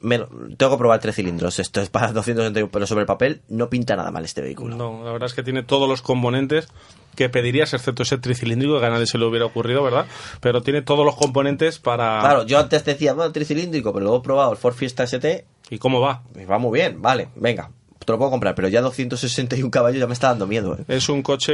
me 0.00 0.18
tengo 0.56 0.72
que 0.72 0.78
probar 0.78 1.00
tres 1.00 1.16
cilindros. 1.16 1.58
Esto 1.58 1.80
es 1.80 1.88
para 1.90 2.08
261, 2.12 2.70
pero 2.70 2.86
sobre 2.86 3.02
el 3.02 3.06
papel 3.06 3.42
no 3.48 3.70
pinta 3.70 3.96
nada 3.96 4.10
mal 4.10 4.24
este 4.24 4.42
vehículo. 4.42 4.76
No, 4.76 5.02
la 5.04 5.12
verdad 5.12 5.26
es 5.26 5.34
que 5.34 5.42
tiene 5.42 5.62
todos 5.62 5.88
los 5.88 6.02
componentes 6.02 6.68
que 7.16 7.28
pedirías, 7.28 7.72
excepto 7.74 8.02
ese 8.02 8.18
tricilíndrico, 8.18 8.80
que 8.80 8.86
a 8.86 8.90
nadie 8.90 9.06
se 9.06 9.18
le 9.18 9.24
hubiera 9.24 9.46
ocurrido, 9.46 9.82
¿verdad? 9.82 10.06
Pero 10.40 10.62
tiene 10.62 10.82
todos 10.82 11.06
los 11.06 11.14
componentes 11.14 11.78
para... 11.78 12.20
Claro, 12.20 12.44
yo 12.44 12.58
antes 12.58 12.84
decía, 12.84 13.14
bueno, 13.14 13.32
tricilíndrico, 13.32 13.92
pero 13.92 14.04
luego 14.04 14.18
he 14.18 14.22
probado 14.22 14.52
el 14.52 14.58
Ford 14.58 14.74
Fiesta 14.74 15.04
ST 15.04 15.44
¿Y 15.70 15.78
cómo 15.78 16.00
va? 16.00 16.22
y 16.34 16.44
va 16.44 16.58
muy 16.58 16.78
bien, 16.78 17.00
vale, 17.00 17.28
venga, 17.36 17.70
te 18.04 18.12
lo 18.12 18.18
puedo 18.18 18.30
comprar, 18.30 18.54
pero 18.54 18.68
ya 18.68 18.80
261 18.80 19.70
caballos 19.70 20.00
ya 20.00 20.06
me 20.06 20.12
está 20.14 20.28
dando 20.28 20.46
miedo. 20.46 20.76
¿eh? 20.78 20.84
Es 20.88 21.08
un 21.08 21.22
coche 21.22 21.52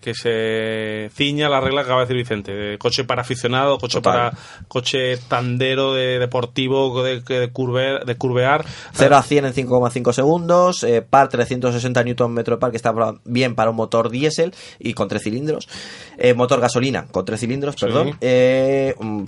que 0.00 0.12
se 0.14 1.10
ciña 1.14 1.46
a 1.46 1.50
la 1.50 1.60
regla 1.60 1.82
que 1.82 1.86
acaba 1.86 2.00
de 2.00 2.06
decir 2.06 2.16
Vicente. 2.16 2.78
Coche 2.78 3.04
para 3.04 3.22
aficionado, 3.22 3.78
coche 3.78 3.98
Total. 3.98 4.30
para 4.30 4.38
coche 4.68 5.16
tandero, 5.28 5.94
de 5.94 6.18
deportivo, 6.18 7.02
de, 7.02 7.20
de, 7.20 7.50
curve- 7.52 8.04
de 8.04 8.16
curvear. 8.16 8.64
0 8.94 9.16
a 9.16 9.22
100 9.22 9.44
en 9.46 9.52
5,5 9.54 10.12
segundos, 10.12 10.82
eh, 10.84 11.02
par 11.02 11.28
360 11.28 12.02
Nm 12.04 12.34
de 12.44 12.56
par, 12.56 12.70
que 12.70 12.76
está 12.76 12.92
bien 13.24 13.54
para 13.54 13.70
un 13.70 13.76
motor 13.76 14.10
diésel 14.10 14.52
y 14.78 14.94
con 14.94 15.08
tres 15.08 15.22
cilindros. 15.22 15.68
Eh, 16.18 16.34
motor 16.34 16.60
gasolina 16.60 17.06
con 17.10 17.24
tres 17.24 17.40
cilindros, 17.40 17.74
Sí. 17.78 17.86
perdón. 17.86 18.16
Eh, 18.20 18.94
mm, 18.98 19.22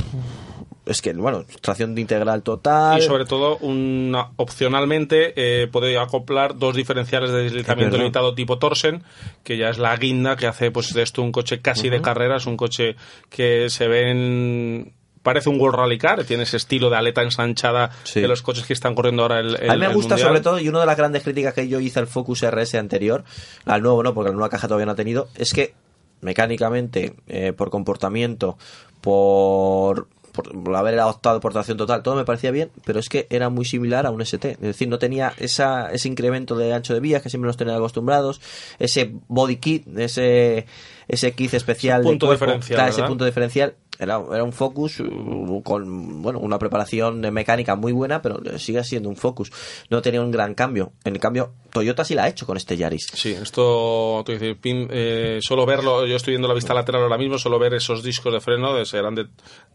es 0.87 1.03
que, 1.03 1.12
bueno, 1.12 1.45
tracción 1.61 1.95
de 1.95 2.01
integral 2.01 2.43
total. 2.43 2.99
Y 3.01 3.03
sobre 3.03 3.24
todo, 3.24 3.59
una, 3.59 4.30
opcionalmente, 4.37 5.32
eh, 5.37 5.66
puede 5.66 5.99
acoplar 5.99 6.57
dos 6.57 6.76
diferenciales 6.76 7.30
de 7.32 7.43
deslizamiento 7.43 7.99
limitado 7.99 8.34
tipo 8.34 8.59
Torsen, 8.59 9.03
que 9.43 9.57
ya 9.57 9.68
es 9.68 9.78
la 9.78 9.97
guinda 9.97 10.37
que 10.37 10.47
hace 10.47 10.70
pues 10.70 10.95
de 10.95 11.03
esto 11.03 11.22
un 11.22 11.32
coche 11.32 11.61
casi 11.61 11.89
de 11.89 12.01
carrera, 12.01 12.37
es 12.37 12.47
un 12.47 12.57
coche 12.57 12.97
que 13.28 13.68
se 13.68 13.89
ve 13.89 14.11
en... 14.11 14.93
Parece 15.22 15.49
un 15.49 15.61
World 15.61 15.76
Rally 15.76 15.99
Car, 15.99 16.22
tiene 16.22 16.45
ese 16.45 16.57
estilo 16.57 16.89
de 16.89 16.97
aleta 16.97 17.20
ensanchada 17.20 17.91
Sí. 18.05 18.20
de 18.20 18.28
los 18.28 18.43
coches 18.43 18.64
que 18.64 18.72
están 18.72 18.95
corriendo 18.95 19.22
ahora 19.22 19.41
el, 19.41 19.57
el 19.61 19.70
a 19.70 19.74
mí 19.74 19.80
me 19.80 19.93
gusta 19.93 20.16
sobre 20.16 20.41
todo, 20.41 20.61
y 20.61 20.68
una 20.68 20.78
de 20.78 20.87
las 20.87 20.97
grandes 20.97 21.24
críticas 21.24 21.53
que 21.53 21.66
yo 21.66 21.80
hice 21.80 21.99
al 21.99 22.07
Focus 22.07 22.45
RS 22.49 22.76
anterior, 22.76 23.24
al 23.64 23.82
nuevo 23.82 24.05
no, 24.05 24.14
porque 24.14 24.28
la 24.30 24.34
nueva 24.34 24.51
caja 24.51 24.68
todavía 24.68 24.87
no 24.87 24.93
ha 24.93 24.97
tenido, 24.97 25.26
es 25.34 25.53
que 25.53 25.74
mecánicamente, 26.20 27.14
eh, 27.26 27.53
por 27.53 27.70
comportamiento, 27.70 28.57
por, 29.01 30.09
por, 30.37 30.62
por 30.62 30.76
haber 30.76 30.99
adoptado 31.01 31.41
por 31.41 31.53
tracción 31.53 31.76
total, 31.76 32.03
todo 32.03 32.14
me 32.14 32.24
parecía 32.24 32.53
bien, 32.53 32.70
pero 32.84 33.01
es 33.01 33.09
que 33.09 33.26
era 33.30 33.49
muy 33.49 33.64
similar 33.64 34.07
a 34.07 34.11
un 34.11 34.20
ST. 34.20 34.53
Es 34.53 34.61
decir, 34.61 34.89
no 34.89 34.99
tenía 34.99 35.32
esa, 35.39 35.91
ese 35.91 36.09
incremento 36.09 36.55
de 36.57 36.72
ancho 36.72 36.95
de 36.95 37.01
vías 37.01 37.22
que 37.22 37.30
siempre 37.30 37.47
nos 37.47 37.57
tenían 37.57 37.76
acostumbrados, 37.76 38.41
ese 38.78 39.12
body 39.26 39.57
kit, 39.57 39.99
ese, 39.99 40.66
ese 41.09 41.32
kit 41.32 41.55
especial 41.55 42.03
Ese 42.03 42.11
punto 42.11 42.26
de 42.26 42.28
cuerpo, 42.30 42.45
diferencial, 42.45 42.76
claro, 42.76 42.91
ese 42.91 43.03
punto 43.03 43.24
diferencial. 43.24 43.74
Era, 43.99 44.21
era 44.33 44.45
un 44.45 44.53
Focus 44.53 45.01
uh, 45.01 45.63
con 45.63 46.23
bueno 46.23 46.39
una 46.39 46.59
preparación 46.59 47.23
de 47.23 47.31
mecánica 47.31 47.77
muy 47.77 47.93
buena, 47.93 48.21
pero 48.23 48.41
sigue 48.59 48.83
siendo 48.85 49.09
un 49.09 49.17
Focus. 49.17 49.51
No 49.91 50.03
tenía 50.03 50.21
un 50.21 50.31
gran 50.31 50.55
cambio. 50.55 50.93
En 51.05 51.19
cambio, 51.19 51.53
Toyota 51.73 52.05
sí 52.05 52.15
la 52.15 52.25
ha 52.25 52.29
hecho 52.29 52.47
con 52.47 52.57
este 52.57 52.77
Yaris. 52.77 53.07
Sí, 53.13 53.33
esto, 53.33 54.23
tú 54.25 54.33
dices, 54.33 54.57
pin- 54.61 54.89
eh, 54.91 55.39
solo 55.41 55.67
verlo, 55.67 56.07
yo 56.07 56.17
estoy 56.17 56.33
viendo 56.33 56.49
la 56.49 56.55
vista 56.55 56.75
lateral 56.75 57.03
ahora 57.03 57.19
mismo, 57.19 57.39
solo 57.39 57.59
ver 57.59 57.75
esos 57.75 58.03
discos 58.03 58.33
de 58.33 58.41
freno, 58.41 58.75
de- 58.75 58.85
serán 58.87 59.15
de, 59.15 59.27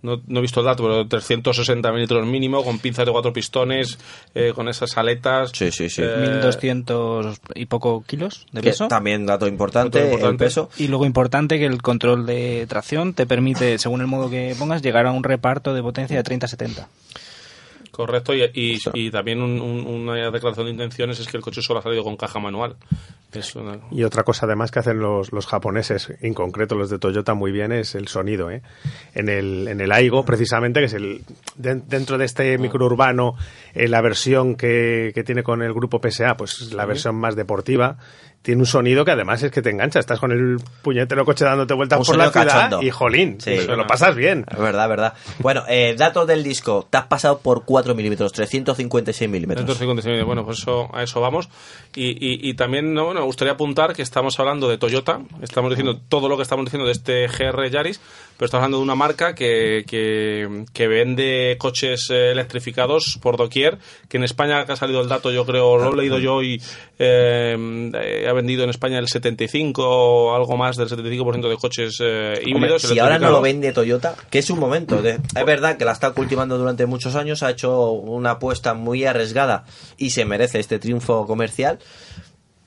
no, 0.02 0.22
no 0.28 0.40
he 0.40 0.42
visto 0.42 0.60
el 0.62 0.66
dato, 0.66 0.84
pero 0.84 0.98
de 0.98 1.06
360 1.06 1.90
milímetros 1.92 2.26
mínimo, 2.26 2.64
con 2.64 2.80
pinzas 2.80 3.06
de 3.06 3.12
cuatro 3.12 3.34
pistones, 3.34 3.98
eh, 4.36 4.52
con 4.56 4.68
esas 4.70 4.98
aletas. 4.98 5.52
Sí, 5.54 5.72
sí, 5.72 5.90
sí. 5.90 6.02
Eh, 6.04 6.16
1200 6.66 7.40
y 7.56 7.66
poco 7.66 8.04
kilos 8.06 8.46
de 8.52 8.62
peso. 8.62 8.88
también 8.88 9.26
dato 9.26 9.48
importante, 9.48 10.00
Dato 10.00 10.12
importante. 10.12 10.44
el 10.44 10.48
peso. 10.50 10.70
Y 10.78 10.88
luego 10.88 11.06
importante 11.06 11.60
que 11.60 11.66
el 11.66 11.82
control 11.82 12.26
de 12.26 12.66
tracción 12.68 13.14
te 13.14 13.26
permite, 13.26 13.78
según 13.78 14.02
el 14.02 14.08
modo 14.12 14.30
que 14.30 14.56
pongas, 14.60 14.82
llegar 14.84 15.08
a 15.08 15.12
un 15.12 15.24
reparto 15.24 15.74
de 15.74 15.82
potencia 15.82 16.16
de 16.22 16.24
30-70. 16.24 16.88
Correcto, 17.92 18.34
y, 18.34 18.44
y, 18.54 18.78
y 18.94 19.12
también 19.12 19.42
un- 19.42 19.60
un- 19.60 19.86
una 19.86 20.32
declaración 20.32 20.66
de 20.68 20.72
intenciones 20.72 21.20
es 21.20 21.28
que 21.28 21.36
el 21.36 21.44
coche 21.44 21.62
solo 21.62 21.80
ha 21.80 21.84
salido 21.84 22.04
con 22.04 22.16
caja 22.16 22.40
manual. 22.40 22.78
Es 23.34 23.54
una- 23.56 23.80
Y 23.92 24.04
otra 24.04 24.24
cosa 24.24 24.46
además 24.46 24.72
que 24.72 24.80
hacen 24.80 25.00
los, 25.00 25.34
los 25.34 25.46
japoneses, 25.46 26.14
en 26.22 26.34
concreto 26.34 26.76
los 26.76 26.90
de 26.90 27.00
Toyota 27.00 27.34
muy 27.34 27.52
bien, 27.52 27.74
es 27.74 27.96
el 27.96 28.08
sonido. 28.08 28.50
¿eh? 28.50 28.62
En, 29.14 29.28
el, 29.28 29.68
en 29.68 29.82
el 29.82 29.92
Aigo, 29.92 30.24
precisamente, 30.24 30.80
que 30.80 30.86
es 30.86 30.94
el 30.94 31.22
den- 31.58 31.84
dentro 31.88 32.18
de 32.18 32.26
este 32.26 32.58
microurbano, 32.58 33.36
eh, 33.74 33.90
la 33.90 34.02
versión 34.02 34.56
que, 34.56 35.12
que 35.14 35.24
tiene 35.26 35.44
con 35.44 35.62
el 35.62 35.74
grupo 35.74 36.00
PSA, 36.00 36.36
pues 36.38 36.72
la 36.74 36.86
versión 36.86 37.16
más 37.16 37.36
deportiva, 37.36 37.98
tiene 38.42 38.62
un 38.62 38.66
sonido 38.66 39.06
que 39.06 39.12
además 39.12 39.44
es 39.44 39.52
que 39.52 39.62
te 39.62 39.70
engancha. 39.70 40.00
Estás 40.00 40.20
con 40.20 40.32
el 40.32 40.58
puñetero 40.82 41.26
coche 41.26 41.46
dándote 41.46 41.74
vueltas 41.74 42.00
Un 42.00 42.06
por 42.06 42.18
la 42.18 42.32
ciudad 42.32 42.48
cachondo. 42.48 42.82
y 42.82 42.90
jolín, 42.90 43.40
Sí. 43.40 43.52
pues, 43.56 43.68
lo 43.78 43.86
pasas 43.86 44.16
bien. 44.16 44.46
Es 44.52 44.58
verdad, 44.58 44.90
verdad. 44.90 45.14
Bueno, 45.40 45.64
eh, 45.68 45.96
datos 45.98 46.26
del 46.28 46.44
disco. 46.44 46.88
Te 46.90 46.98
has 46.98 47.06
pasado 47.06 47.40
por 47.40 47.66
4 47.66 47.94
milímetros, 47.94 48.32
356 48.32 49.30
milímetros. 49.30 49.66
356, 49.66 50.26
bueno, 50.26 50.44
pues 50.46 50.60
eso, 50.60 50.90
a 50.94 51.04
eso 51.04 51.22
vamos. 51.22 51.50
Y, 51.96 52.10
y, 52.12 52.50
y 52.50 52.54
también 52.56 52.94
no, 52.94 53.06
bueno, 53.06 53.20
me 53.22 53.26
gustaría 53.26 53.54
apuntar 53.54 53.94
que 53.94 54.02
estamos 54.02 54.40
hablando 54.40 54.68
de 54.70 54.78
Toyota, 54.78 55.20
estamos 55.42 55.70
diciendo 55.70 56.00
todo 56.10 56.28
lo 56.30 56.38
que 56.38 56.44
estamos 56.44 56.66
diciendo 56.66 56.86
de 56.88 56.94
este 56.94 57.28
GR 57.28 57.70
Yaris, 57.70 58.02
pero 58.42 58.48
estamos 58.48 58.64
hablando 58.64 58.78
de 58.78 58.84
una 58.86 58.96
marca 58.96 59.36
que, 59.36 59.84
que, 59.86 60.66
que 60.74 60.88
vende 60.88 61.58
coches 61.60 62.08
eh, 62.10 62.32
electrificados 62.32 63.20
por 63.22 63.38
doquier, 63.38 63.78
que 64.10 64.18
en 64.18 64.24
España 64.24 64.66
que 64.66 64.72
ha 64.72 64.76
salido 64.76 65.00
el 65.00 65.08
dato, 65.08 65.30
yo 65.30 65.46
creo, 65.46 65.78
lo 65.78 65.94
he 65.94 65.96
leído 65.96 66.18
yo 66.18 66.42
y 66.42 66.60
eh, 66.98 68.26
ha 68.28 68.34
vendido 68.34 68.64
en 68.64 68.72
España 68.72 68.98
el 68.98 69.10
75 69.10 69.84
o 69.84 70.36
algo 70.36 70.58
más 70.58 70.76
del 70.76 70.90
75% 70.90 71.50
de 71.50 71.56
coches 71.56 72.00
eh, 72.02 72.34
Hombre, 72.38 72.50
híbridos. 72.50 72.82
si 72.82 72.98
ahora 72.98 73.20
no 73.20 73.30
lo 73.30 73.42
vende 73.42 73.72
Toyota, 73.74 74.16
que 74.32 74.40
es 74.40 74.50
un 74.50 74.58
momento. 74.58 75.04
De, 75.04 75.20
es 75.36 75.46
verdad 75.46 75.78
que 75.78 75.86
la 75.86 75.92
está 75.92 76.10
cultivando 76.10 76.58
durante 76.58 76.88
muchos 76.88 77.14
años, 77.14 77.44
ha 77.44 77.52
hecho 77.52 77.92
una 77.92 78.32
apuesta 78.32 78.74
muy 78.74 79.06
arriesgada 79.06 79.66
y 79.98 80.10
se 80.10 80.26
merece 80.26 80.60
este 80.60 80.80
triunfo 80.80 81.28
comercial. 81.28 81.78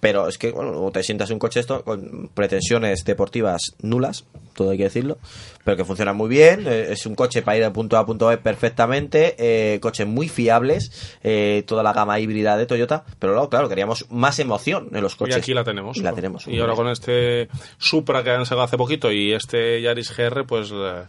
Pero 0.05 0.29
es 0.29 0.37
que, 0.37 0.53
bueno, 0.53 0.91
te 0.93 1.03
sientas 1.03 1.31
en 1.31 1.37
un 1.37 1.39
coche 1.39 1.61
esto 1.61 1.83
con 1.83 2.29
pretensiones 2.35 3.07
deportivas 3.07 3.63
nulas, 3.81 4.27
todo 4.55 4.69
hay 4.73 4.77
que 4.77 4.85
decirlo, 4.85 5.17
pero 5.65 5.79
que 5.79 5.85
funciona 5.87 6.13
muy 6.13 6.29
bien. 6.29 6.67
eh, 6.69 6.89
Es 6.91 7.07
un 7.07 7.15
coche 7.15 7.41
para 7.41 7.57
ir 7.57 7.63
de 7.65 7.71
punto 7.71 7.97
A 7.97 8.01
a 8.01 8.05
punto 8.07 8.27
B 8.27 8.37
perfectamente. 8.37 9.35
eh, 9.39 9.81
coches 9.81 10.07
muy 10.07 10.29
fiables, 10.29 11.17
eh, 11.23 11.63
toda 11.67 11.83
la 11.83 11.95
gama 11.95 12.21
híbrida 12.21 12.59
de 12.59 12.67
Toyota. 12.67 13.05
Pero 13.19 13.33
luego, 13.33 13.49
claro, 13.49 13.67
queríamos 13.71 14.05
más 14.11 14.39
emoción 14.41 14.91
en 14.93 15.01
los 15.01 15.15
Y 15.15 15.17
coches. 15.17 15.37
aquí 15.37 15.55
la 15.55 15.65
tenemos. 15.65 15.97
Y 15.97 16.03
la 16.03 16.13
tenemos. 16.13 16.47
Y 16.49 16.61
ahora 16.61 16.75
con 16.75 16.89
este 16.89 17.49
Supra 17.79 18.23
que 18.23 18.31
han 18.31 18.45
sacado 18.45 18.65
hace 18.65 18.77
poquito 18.77 19.11
y 19.11 19.33
este 19.33 19.81
Yaris 19.81 20.15
GR, 20.15 20.45
pues 20.47 20.71
eh, 20.71 21.05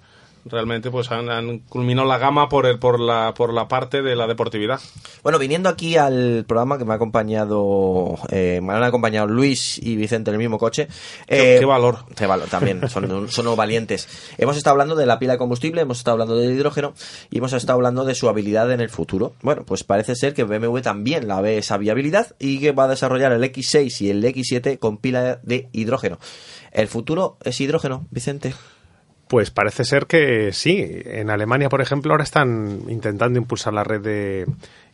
realmente 0.46 0.92
pues 0.92 1.12
han, 1.12 1.30
han 1.30 1.60
culminado 1.60 2.08
la 2.08 2.18
gama 2.18 2.48
por 2.50 2.66
el, 2.66 2.78
por 2.80 3.00
la 3.00 3.34
por 3.36 3.54
la 3.54 3.68
parte 3.68 4.02
de 4.02 4.16
la 4.16 4.28
deportividad. 4.28 4.80
Bueno, 5.24 5.40
viniendo 5.40 5.70
aquí 5.70 5.98
al 5.98 6.46
programa 6.48 6.78
que 6.78 6.86
me 6.86 6.94
ha 6.94 6.96
acompañado, 6.96 8.16
eh, 8.30 8.60
me 8.62 8.74
han 8.74 8.84
acompañado 8.84 9.28
Luis 9.28 9.78
y 9.80 9.96
Vicente 9.96 10.30
en 10.30 10.36
el 10.36 10.40
mismo 10.40 10.58
coche. 10.58 10.88
Qué- 11.28 11.56
Eh, 11.56 11.60
qué 11.60 11.66
valor. 11.66 12.00
Qué 12.16 12.26
valor, 12.28 12.48
también, 12.50 12.88
son, 12.90 13.30
son 13.30 13.56
valientes. 13.56 14.08
Hemos 14.38 14.58
estado 14.58 14.74
hablando 14.74 14.96
de 14.96 15.06
la 15.06 15.20
pila 15.20 15.34
de 15.34 15.40
combustible, 15.40 15.82
hemos 15.82 15.98
estado 15.98 16.14
hablando 16.14 16.36
del 16.38 16.52
hidrógeno 16.54 16.94
y 17.30 17.38
hemos 17.40 17.54
estado 17.54 17.78
hablando 17.78 18.06
de 18.06 18.16
su 18.16 18.30
habilidad 18.30 18.72
en 18.72 18.82
el 18.82 18.90
futuro. 18.90 19.34
Bueno, 19.42 19.64
pues 19.66 19.84
parece 19.84 20.16
ser 20.16 20.34
que 20.34 20.44
BMW 20.44 20.80
también 20.82 21.28
la 21.28 21.42
ve 21.42 21.58
esa 21.58 21.78
viabilidad 21.78 22.36
y 22.40 22.60
que 22.60 22.72
va 22.72 22.86
a 22.86 22.88
desarrollar 22.88 23.32
el 23.32 23.44
X6 23.44 24.02
y 24.02 24.10
el 24.10 24.24
X7 24.24 24.80
con 24.80 24.98
pila 24.98 25.40
de 25.44 25.70
hidrógeno. 25.72 26.20
¿El 26.72 26.88
futuro 26.88 27.38
es 27.44 27.60
hidrógeno, 27.62 28.06
Vicente? 28.12 28.54
Pues 29.36 29.52
parece 29.52 29.84
ser 29.84 30.06
que 30.06 30.54
sí. 30.54 30.80
En 31.04 31.30
Alemania, 31.30 31.68
por 31.68 31.82
ejemplo, 31.82 32.14
ahora 32.14 32.24
están 32.24 32.84
intentando 32.88 33.38
impulsar 33.38 33.74
la 33.74 33.84
red 33.84 34.00
de 34.00 34.46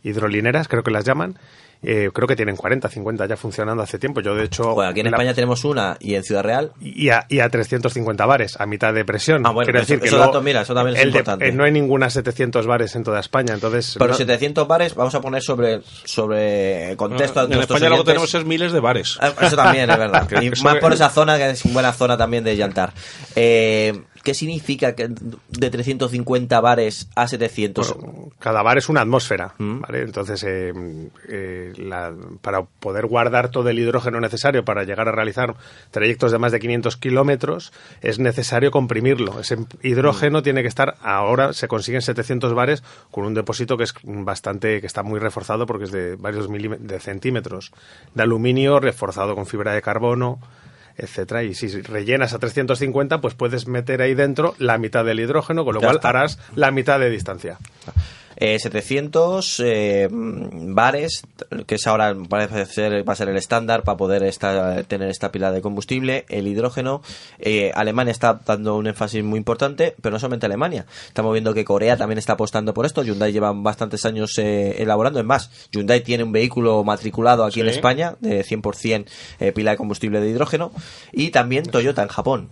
hidrolineras, 0.02 0.66
creo 0.66 0.82
que 0.82 0.90
las 0.90 1.04
llaman. 1.04 1.38
Eh, 1.84 2.10
creo 2.14 2.28
que 2.28 2.36
tienen 2.36 2.54
40, 2.54 2.88
50 2.88 3.26
ya 3.26 3.36
funcionando 3.36 3.82
hace 3.82 3.98
tiempo. 3.98 4.20
Yo, 4.20 4.36
de 4.36 4.44
hecho. 4.44 4.72
Bueno, 4.74 4.90
aquí 4.92 5.00
en 5.00 5.06
la- 5.10 5.16
España 5.16 5.34
tenemos 5.34 5.64
una 5.64 5.96
y 5.98 6.14
en 6.14 6.22
Ciudad 6.22 6.44
Real 6.44 6.70
y 6.80 7.08
a, 7.08 7.26
y 7.28 7.40
a 7.40 7.48
350 7.48 8.24
bares, 8.24 8.60
a 8.60 8.66
mitad 8.66 8.94
de 8.94 9.04
presión. 9.04 9.44
Ah, 9.44 9.50
bueno, 9.50 9.66
Quiero 9.66 9.80
eso- 9.80 9.86
decir 9.88 10.00
que 10.00 10.06
eso 10.06 10.16
luego 10.16 10.32
dato, 10.32 10.42
mira, 10.44 10.60
eso 10.62 10.74
también 10.74 10.96
es 10.96 11.02
de- 11.02 11.08
importante. 11.08 11.48
eh, 11.48 11.52
no 11.52 11.64
hay 11.64 11.72
ninguna 11.72 12.08
700 12.08 12.68
bares 12.68 12.94
en 12.94 13.02
toda 13.02 13.18
España, 13.18 13.54
entonces. 13.54 13.96
Pero 13.98 14.10
no- 14.12 14.16
700 14.16 14.68
bares, 14.68 14.94
vamos 14.94 15.12
a 15.16 15.20
poner 15.20 15.42
sobre, 15.42 15.80
sobre 16.04 16.94
contexto 16.96 17.40
a 17.40 17.44
en 17.44 17.52
España 17.54 17.64
lo 17.64 17.68
que 17.78 17.84
oyentes. 17.94 18.04
tenemos 18.06 18.34
es 18.34 18.44
miles 18.44 18.70
de 18.72 18.78
bares. 18.80 19.18
Ah, 19.20 19.32
Eso 19.40 19.56
también 19.56 19.90
es 19.90 19.98
verdad. 19.98 20.26
Que- 20.28 20.44
Y 20.44 20.50
más 20.62 20.76
por 20.76 20.92
esa 20.92 21.08
zona, 21.10 21.36
que 21.36 21.50
es 21.50 21.64
una 21.64 21.74
buena 21.74 21.92
zona 21.92 22.16
también 22.16 22.44
de 22.44 22.56
llantar. 22.56 22.92
Eh, 23.34 24.02
¿qué 24.22 24.34
significa 24.34 24.94
que 24.94 25.08
de 25.08 25.70
350 25.70 26.60
bares 26.60 27.08
a 27.16 27.26
700? 27.28 27.96
Bueno, 27.96 28.28
cada 28.38 28.62
bar 28.62 28.78
es 28.78 28.88
una 28.88 29.00
atmósfera, 29.02 29.54
Mm. 29.58 29.80
¿vale? 29.80 30.02
Entonces, 30.02 30.42
eh, 30.46 30.72
eh, 31.28 31.72
la- 31.76 32.12
para 32.40 32.62
poder 32.62 33.06
guardar 33.06 33.50
todo 33.50 33.68
el 33.68 33.78
hidrógeno 33.78 34.20
necesario 34.20 34.64
para 34.64 34.84
llegar 34.84 35.08
a 35.08 35.12
realizar 35.12 35.54
trayectos 35.90 36.32
de 36.32 36.38
más 36.38 36.52
de 36.52 36.60
500 36.60 36.96
kilómetros, 36.96 37.72
es 38.00 38.18
necesario 38.18 38.70
comprimirlo. 38.70 39.40
Ese 39.40 39.58
hidrógeno 39.82 40.40
Mm. 40.40 40.42
tiene 40.42 40.62
que 40.62 40.68
estar, 40.68 40.96
ahora 41.02 41.52
se 41.52 41.68
consiguen 41.68 42.02
700 42.02 42.54
bares 42.54 42.82
con 43.10 43.24
un 43.24 43.34
depósito 43.34 43.76
que 43.76 43.84
es 43.84 43.94
bastante, 44.04 44.80
que 44.80 44.86
está 44.86 45.02
muy 45.02 45.18
reforzado 45.18 45.66
porque 45.66 45.84
es 45.84 45.92
de 45.92 46.16
varios 46.16 46.48
milí- 46.48 46.78
de 46.78 47.00
centímetros 47.00 47.72
de 48.14 48.22
aluminio 48.22 48.80
reforzado 48.80 49.34
con 49.34 49.46
fibra 49.46 49.72
de 49.72 49.82
carbono 49.82 50.38
etcétera. 50.96 51.42
Y 51.44 51.54
si 51.54 51.68
rellenas 51.82 52.32
a 52.34 52.38
350 52.38 53.20
pues 53.20 53.34
puedes 53.34 53.66
meter 53.66 54.02
ahí 54.02 54.14
dentro 54.14 54.54
la 54.58 54.78
mitad 54.78 55.04
del 55.04 55.20
hidrógeno 55.20 55.64
con 55.64 55.74
lo 55.74 55.80
Ya 55.80 55.86
cual 55.86 55.96
está. 55.96 56.08
harás 56.10 56.38
la 56.54 56.70
mitad 56.70 56.98
de 57.00 57.10
distancia 57.10 57.58
Eh, 58.36 58.58
700 58.58 59.60
eh, 59.64 60.08
bares, 60.10 61.22
que 61.66 61.74
es 61.76 61.86
ahora 61.86 62.14
parece 62.28 62.66
ser, 62.66 63.08
va 63.08 63.12
a 63.12 63.16
ser 63.16 63.28
el 63.28 63.36
estándar 63.36 63.82
para 63.82 63.96
poder 63.96 64.22
esta- 64.24 64.82
tener 64.84 65.08
esta 65.10 65.30
pila 65.32 65.52
de 65.52 65.60
combustible, 65.62 66.24
el 66.28 66.46
hidrógeno. 66.48 67.02
Eh, 67.38 67.72
Alemania 67.74 68.10
está 68.12 68.40
dando 68.44 68.76
un 68.76 68.86
énfasis 68.86 69.22
muy 69.24 69.38
importante, 69.38 69.94
pero 70.00 70.12
no 70.14 70.18
solamente 70.18 70.46
Alemania. 70.46 70.86
Estamos 71.06 71.32
viendo 71.32 71.54
que 71.54 71.64
Corea 71.64 71.96
también 71.96 72.18
está 72.18 72.34
apostando 72.34 72.74
por 72.74 72.86
esto. 72.86 73.02
Hyundai 73.02 73.32
lleva 73.32 73.52
bastantes 73.52 74.04
años 74.04 74.36
eh, 74.38 74.82
elaborando. 74.82 75.18
Es 75.20 75.26
más, 75.26 75.50
Hyundai 75.72 76.02
tiene 76.02 76.24
un 76.24 76.32
vehículo 76.32 76.82
matriculado 76.84 77.44
aquí 77.44 77.60
en. 77.60 77.66
España 77.72 78.16
de 78.20 78.44
100% 78.44 79.06
eh, 79.40 79.52
pila 79.52 79.72
de 79.72 79.76
combustible 79.76 80.20
de 80.20 80.28
hidrógeno. 80.30 80.72
Y 81.12 81.30
también 81.30 81.64
Toyota 81.64 82.02
en 82.02 82.08
Japón. 82.08 82.48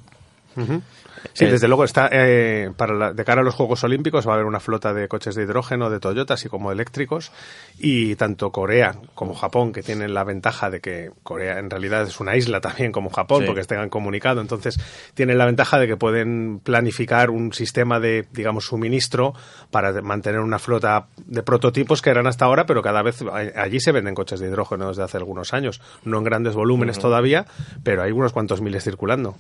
Sí, 1.35 1.45
Eh, 1.45 1.51
desde 1.51 1.69
luego 1.69 1.85
está 1.85 2.09
eh, 2.13 2.71
para 2.77 2.95
la- 2.95 3.13
de 3.13 3.25
cara 3.25 3.43
a 3.43 3.45
los 3.45 3.55
Juegos 3.55 3.85
Olímpicos 3.85 4.27
va 4.27 4.33
a 4.33 4.35
haber 4.35 4.47
una 4.47 4.61
flota 4.61 4.93
de 4.95 5.07
coches 5.09 5.35
de 5.35 5.43
hidrógeno 5.45 5.91
de 5.91 6.01
Toyota 6.01 6.35
así 6.35 6.49
como 6.49 6.73
eléctricos 6.73 7.31
y 7.79 8.15
tanto 8.17 8.51
Corea 8.51 8.97
como 9.15 9.35
Japón 9.35 9.73
que 9.73 9.83
tienen 9.83 10.15
la 10.15 10.25
ventaja 10.25 10.71
de 10.71 10.81
que 10.81 11.11
Corea 11.23 11.59
en 11.59 11.69
realidad 11.71 12.03
es 12.05 12.21
una 12.21 12.37
isla 12.37 12.61
también 12.61 12.91
como 12.93 13.11
Japón 13.11 13.41
Sí. 13.41 13.47
porque 13.47 13.61
están 13.61 13.89
comunicado 13.91 14.41
entonces 14.41 14.79
tienen 15.15 15.39
la 15.39 15.47
ventaja 15.47 15.79
de 15.79 15.87
que 15.87 15.97
pueden 15.97 16.61
planificar 16.63 17.31
un 17.31 17.53
sistema 17.53 18.01
de 18.01 18.27
digamos 18.33 18.65
suministro 18.67 19.35
para 19.71 19.93
mantener 20.03 20.41
una 20.41 20.59
flota 20.59 21.07
de 21.27 21.43
prototipos 21.43 22.03
que 22.03 22.11
eran 22.11 22.27
hasta 22.27 22.45
ahora 22.47 22.67
pero 22.67 22.83
cada 22.83 23.03
vez 23.03 23.23
allí 23.57 23.79
se 23.81 23.93
venden 23.93 24.15
coches 24.15 24.41
de 24.41 24.49
hidrógeno 24.49 24.89
desde 24.89 25.03
hace 25.03 25.17
algunos 25.19 25.53
años. 25.55 25.81
No 26.05 26.19
en 26.19 26.25
grandes 26.25 26.55
volúmenes 26.55 26.99
todavía 26.99 27.47
pero 27.85 28.03
hay 28.03 28.13
unos 28.13 28.33
cuantos 28.33 28.61
miles 28.61 28.85
circulando 28.85 29.37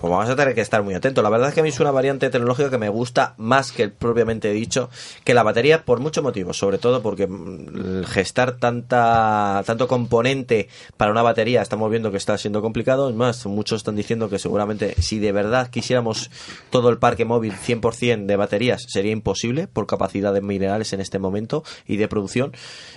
Pues 0.00 0.10
vamos 0.10 0.30
a 0.30 0.36
tener 0.36 0.54
que 0.54 0.62
estar 0.62 0.82
muy 0.82 0.94
atentos. 0.94 1.22
La 1.22 1.28
verdad 1.28 1.48
es 1.48 1.54
que 1.54 1.60
a 1.60 1.62
mí 1.62 1.68
es 1.68 1.78
una 1.78 1.90
variante 1.90 2.30
tecnológica 2.30 2.70
que 2.70 2.78
me 2.78 2.88
gusta 2.88 3.34
más 3.36 3.70
que 3.70 3.82
el 3.82 3.92
propiamente 3.92 4.50
dicho 4.50 4.88
que 5.24 5.34
la 5.34 5.42
batería 5.42 5.84
por 5.84 6.00
muchos 6.00 6.24
motivos, 6.24 6.56
sobre 6.56 6.78
todo 6.78 7.02
porque 7.02 7.26
mm, 7.26 8.04
gestar 8.04 8.56
tanta 8.56 9.62
tanto 9.66 9.88
componente 9.88 10.68
para 10.96 11.10
una 11.10 11.20
batería 11.20 11.60
estamos 11.60 11.90
viendo 11.90 12.10
que 12.10 12.16
está 12.16 12.38
siendo 12.38 12.62
complicado. 12.62 13.10
Es 13.10 13.14
más, 13.14 13.44
muchos 13.44 13.76
están 13.76 13.94
diciendo 13.94 14.30
que 14.30 14.38
seguramente 14.38 14.94
si 15.02 15.18
de 15.18 15.32
verdad 15.32 15.68
quisiéramos 15.68 16.30
todo 16.70 16.88
el 16.88 16.96
parque 16.96 17.26
móvil 17.26 17.52
100% 17.52 18.24
de 18.24 18.36
baterías 18.36 18.86
sería 18.88 19.12
imposible 19.12 19.66
por 19.66 19.86
capacidad 19.86 20.32
de 20.32 20.40
minerales 20.40 20.94
en 20.94 21.02
este 21.02 21.18
momento 21.18 21.62
y 21.86 21.98
de 21.98 22.08
producción. 22.08 22.52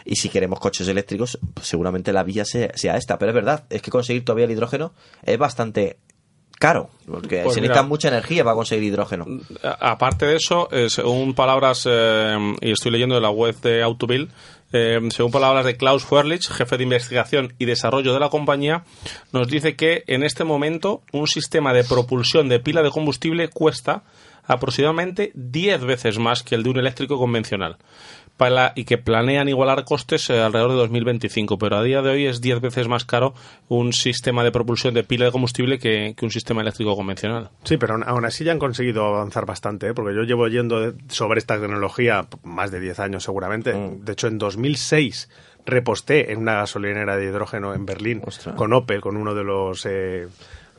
Y 0.05 0.15
si 0.15 0.29
queremos 0.29 0.61
coches 0.61 0.87
eléctricos, 0.87 1.37
pues 1.53 1.67
seguramente 1.67 2.13
la 2.13 2.23
vía 2.23 2.45
sea, 2.45 2.71
sea 2.75 2.95
esta. 2.95 3.19
Pero 3.19 3.31
es 3.31 3.35
verdad, 3.35 3.65
es 3.69 3.81
que 3.81 3.91
conseguir 3.91 4.23
todavía 4.23 4.45
el 4.45 4.51
hidrógeno 4.51 4.93
es 5.25 5.37
bastante 5.37 5.97
caro, 6.63 6.89
porque 7.05 7.41
Pues 7.43 7.55
se 7.55 7.59
mira. 7.59 7.73
necesita 7.73 7.83
mucha 7.85 8.07
energía 8.07 8.41
para 8.45 8.55
conseguir 8.55 8.85
hidrógeno. 8.85 9.25
Aparte 9.81 10.25
de 10.25 10.37
eso, 10.37 10.69
eh, 10.71 10.89
según 10.89 11.33
palabras, 11.33 11.85
eh, 11.91 12.37
y 12.61 12.71
estoy 12.71 12.89
leyendo 12.93 13.15
de 13.15 13.21
la 13.21 13.31
web 13.31 13.53
de 13.59 13.83
Autobill, 13.83 14.29
eh, 14.71 14.97
según 15.09 15.29
palabras 15.29 15.65
de 15.65 15.75
Klaus 15.75 16.05
Fuerlich, 16.05 16.47
jefe 16.47 16.77
de 16.77 16.83
investigación 16.83 17.53
y 17.59 17.65
desarrollo 17.65 18.13
de 18.13 18.21
la 18.21 18.29
compañía, 18.29 18.85
nos 19.33 19.49
dice 19.49 19.75
que 19.75 20.05
en 20.07 20.23
este 20.23 20.45
momento 20.45 21.01
un 21.11 21.27
sistema 21.27 21.73
de 21.73 21.83
propulsión 21.83 22.47
de 22.47 22.61
pila 22.61 22.81
de 22.81 22.91
combustible 22.91 23.49
cuesta 23.49 24.03
aproximadamente 24.45 25.31
10 25.35 25.81
veces 25.83 26.17
más 26.17 26.43
que 26.43 26.55
el 26.55 26.63
de 26.63 26.69
un 26.69 26.79
eléctrico 26.79 27.17
convencional. 27.17 27.75
Y 28.75 28.85
que 28.85 28.97
planean 28.97 29.47
igualar 29.49 29.85
costes 29.85 30.29
eh, 30.29 30.39
alrededor 30.41 30.71
de 30.71 30.77
2025, 30.77 31.57
pero 31.57 31.77
a 31.77 31.83
día 31.83 32.01
de 32.01 32.09
hoy 32.09 32.25
es 32.25 32.41
10 32.41 32.59
veces 32.61 32.87
más 32.87 33.05
caro 33.05 33.33
un 33.69 33.93
sistema 33.93 34.43
de 34.43 34.51
propulsión 34.51 34.93
de 34.93 35.03
pila 35.03 35.25
de 35.25 35.31
combustible 35.31 35.79
que, 35.79 36.13
que 36.17 36.25
un 36.25 36.31
sistema 36.31 36.61
eléctrico 36.61 36.95
convencional. 36.95 37.49
Sí, 37.63 37.77
pero 37.77 37.95
aún- 38.05 38.25
así 38.25 38.43
ya 38.43 38.51
han 38.51 38.59
conseguido 38.59 39.05
avanzar 39.05 39.45
bastante, 39.45 39.87
¿eh? 39.87 39.93
porque 39.93 40.15
yo 40.15 40.23
llevo 40.23 40.47
yendo 40.47 40.93
sobre 41.09 41.39
esta 41.39 41.59
tecnología 41.59 42.27
más 42.43 42.71
de 42.71 42.79
10 42.79 42.99
años 42.99 43.23
seguramente. 43.23 43.73
Mm. 43.73 44.03
De 44.03 44.11
hecho, 44.13 44.27
en 44.27 44.37
2006 44.37 45.29
reposté 45.65 46.31
en 46.33 46.39
una 46.39 46.55
gasolinera 46.55 47.15
de 47.15 47.25
hidrógeno 47.25 47.73
en 47.73 47.85
Berlín 47.85 48.21
Ostras. 48.25 48.55
con 48.55 48.73
Opel, 48.73 48.99
con 49.01 49.15
uno 49.17 49.33
de 49.33 49.43
los... 49.43 49.85
eh, 49.85 50.27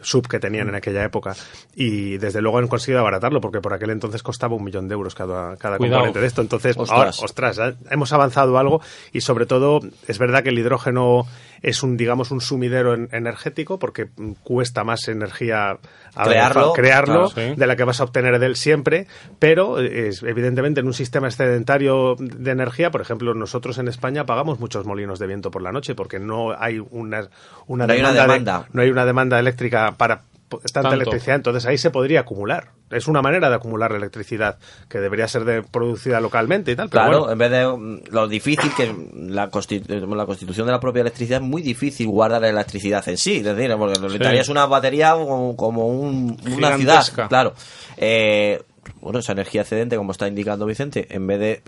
sub 0.04 0.28
que 0.28 0.38
tenían 0.38 0.68
en 0.68 0.74
aquella 0.76 1.02
época 1.04 1.34
y 1.74 2.18
desde 2.18 2.40
luego 2.40 2.58
han 2.58 2.68
conseguido 2.68 3.00
abaratarlo 3.00 3.40
porque 3.40 3.60
por 3.60 3.72
aquel 3.72 3.90
entonces 3.90 4.22
costaba 4.22 4.54
un 4.54 4.62
millón 4.62 4.86
de 4.88 4.94
euros 4.94 5.14
cada, 5.14 5.56
cada 5.56 5.78
Cuidado. 5.78 5.96
componente 6.02 6.20
de 6.20 6.26
esto 6.26 6.40
entonces 6.42 6.76
Ostras. 6.76 6.98
ahora, 6.98 7.10
ostras, 7.10 7.56
ya 7.56 7.74
hemos 7.90 8.12
avanzado 8.12 8.56
algo 8.58 8.80
y 9.12 9.20
sobre 9.22 9.46
todo 9.46 9.80
es 10.06 10.18
verdad 10.18 10.42
que 10.42 10.50
el 10.50 10.58
hidrógeno 10.58 11.26
es 11.64 11.82
un 11.82 11.96
digamos 11.96 12.30
un 12.30 12.40
sumidero 12.40 12.94
en- 12.94 13.08
energético 13.12 13.78
porque 13.78 14.08
cuesta 14.42 14.84
más 14.84 15.08
energía 15.08 15.78
a- 16.14 16.24
Crearlo, 16.24 16.72
crearlo 16.74 17.30
claro, 17.30 17.50
sí. 17.54 17.58
de 17.58 17.66
la 17.66 17.74
que 17.76 17.84
vas 17.84 18.00
a 18.00 18.04
obtener 18.04 18.38
de 18.38 18.46
él 18.46 18.56
siempre, 18.56 19.06
pero 19.38 19.80
es, 19.80 20.22
evidentemente 20.22 20.80
en 20.80 20.86
un 20.86 20.94
sistema 20.94 21.26
excedentario 21.28 22.14
de 22.18 22.50
energía, 22.50 22.90
por 22.90 23.00
ejemplo, 23.00 23.34
nosotros 23.34 23.78
en 23.78 23.88
España 23.88 24.24
pagamos 24.26 24.60
muchos 24.60 24.86
molinos 24.86 25.18
de 25.18 25.26
viento 25.26 25.50
por 25.50 25.62
la 25.62 25.72
noche 25.72 25.94
porque 25.94 26.18
no 26.20 26.52
hay 26.58 26.78
una, 26.90 27.28
una 27.66 27.86
No 27.86 27.92
hay 27.92 28.00
una 28.00 28.12
demanda 28.12 28.12
de- 28.12 28.20
demanda. 28.40 28.68
no 28.72 28.82
hay 28.82 28.90
una 28.90 29.04
demanda 29.06 29.38
eléctrica 29.40 29.94
para 29.96 30.22
tanta 30.60 30.82
Tanto. 30.90 30.94
electricidad, 30.94 31.36
entonces 31.36 31.66
ahí 31.66 31.78
se 31.78 31.90
podría 31.90 32.20
acumular. 32.20 32.70
Es 32.90 33.08
una 33.08 33.22
manera 33.22 33.48
de 33.48 33.56
acumular 33.56 33.90
la 33.90 33.96
electricidad 33.98 34.58
que 34.88 34.98
debería 35.00 35.26
ser 35.28 35.44
de, 35.44 35.62
producida 35.62 36.20
localmente 36.20 36.70
y 36.72 36.76
tal, 36.76 36.88
pero 36.88 37.02
Claro, 37.02 37.18
bueno. 37.20 37.32
en 37.32 37.38
vez 37.38 37.50
de 37.50 37.66
mm, 37.66 38.00
lo 38.14 38.28
difícil 38.28 38.70
que 38.76 38.84
es 38.84 38.90
la, 39.30 39.50
consti- 39.50 39.82
eh, 39.88 40.06
la 40.16 40.26
constitución 40.26 40.66
de 40.66 40.72
la 40.72 40.80
propia 40.80 41.00
electricidad 41.00 41.40
es 41.42 41.48
muy 41.48 41.62
difícil 41.62 42.06
guardar 42.08 42.42
la 42.42 42.48
electricidad 42.50 43.06
en 43.08 43.16
sí, 43.16 43.36
es 43.38 43.44
decir, 43.44 43.74
porque 43.76 43.98
necesitarías 44.00 44.48
una 44.48 44.66
batería 44.66 45.12
como, 45.14 45.56
como 45.56 45.86
un- 45.88 46.36
una 46.56 46.76
ciudad, 46.76 47.04
claro. 47.28 47.54
Eh, 47.96 48.62
bueno, 49.00 49.18
esa 49.18 49.32
energía 49.32 49.62
excedente, 49.62 49.96
como 49.96 50.12
está 50.12 50.28
indicando 50.28 50.66
Vicente, 50.66 51.06
en 51.10 51.26
vez 51.26 51.38
de 51.40 51.62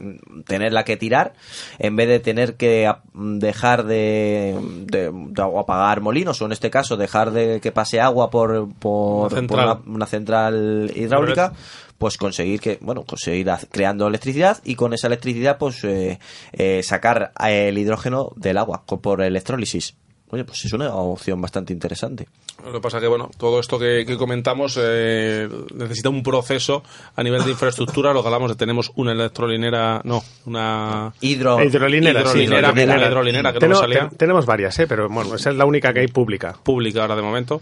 tenerla 0.47 0.85
que 0.85 0.97
tirar, 0.97 1.35
en 1.79 1.97
vez 1.97 2.09
de 2.09 2.21
tener 2.21 2.55
que 2.57 2.91
dejar 3.15 3.85
de, 3.85 4.59
de- 4.87 5.11
de 5.13 5.43
o 5.43 5.59
apagar 5.61 6.01
molinos, 6.01 6.41
o 6.43 6.47
en 6.47 6.53
este 6.53 6.71
caso 6.71 6.97
dejar 6.97 7.31
de 7.31 7.61
que 7.61 7.73
pase 7.73 8.01
agua 8.01 8.31
por, 8.31 8.69
por, 8.79 9.21
Una 9.21 9.29
por 9.29 9.39
central. 9.39 9.65
una, 9.85 9.95
una 9.97 10.07
central 10.07 10.93
hidráulica, 10.95 11.53
pues 11.99 12.17
conseguir 12.19 12.61
que, 12.61 12.79
bueno, 12.81 13.05
conseguir 13.05 13.49
creando 13.71 14.07
electricidad 14.07 14.59
y 14.65 14.75
con 14.75 14.93
esa 14.93 15.07
electricidad, 15.07 15.57
pues 15.59 15.83
eh, 15.85 16.19
eh, 16.53 16.83
sacar 16.83 17.33
eh, 17.47 17.69
el 17.69 17.79
hidrógeno 17.79 18.33
del 18.37 18.59
agua 18.59 18.85
por 18.85 19.23
electrólisis. 19.23 19.95
Oye, 20.31 20.45
pues 20.45 20.65
es 20.65 20.73
una 20.73 20.93
opción 20.95 21.41
bastante 21.41 21.73
interesante. 21.73 22.27
Lo 22.65 22.73
que 22.73 22.81
pasa 22.81 22.99
que, 22.99 23.07
bueno, 23.07 23.31
todo 23.39 23.61
esto 23.61 23.79
que, 23.79 24.05
que 24.05 24.17
comentamos 24.17 24.77
eh, 24.81 25.49
necesita 25.75 26.09
un 26.09 26.23
proceso 26.25 26.83
a 27.15 27.23
nivel 27.23 27.45
de 27.45 27.51
infraestructura. 27.53 28.13
Lo 28.13 28.23
que 28.23 28.29
hablamos 28.29 28.51
de 28.51 28.57
tenemos 28.57 28.91
una 28.97 29.13
electrolinera, 29.13 30.01
no, 30.05 30.25
una 30.47 31.13
Hidro, 31.21 31.63
Hidrolinera, 31.63 32.21
sí, 32.27 32.41
hidrolinera, 32.41 32.69
hidrolinera. 32.69 32.97
una 32.99 33.07
hidrolinera 33.07 33.53
que 33.53 33.59
no 33.61 33.67
Teno- 33.67 33.75
me 33.75 33.81
salía 33.81 34.09
te- 34.09 34.17
tenemos 34.17 34.47
varias, 34.47 34.77
¿eh? 34.81 34.87
pero 34.89 35.09
bueno, 35.09 35.35
esa 35.37 35.51
es 35.51 35.57
la 35.57 35.65
única 35.65 35.93
que 35.93 36.01
hay 36.01 36.09
pública. 36.09 36.57
pública 36.63 37.03
ahora 37.03 37.15
de 37.15 37.23
momento. 37.23 37.61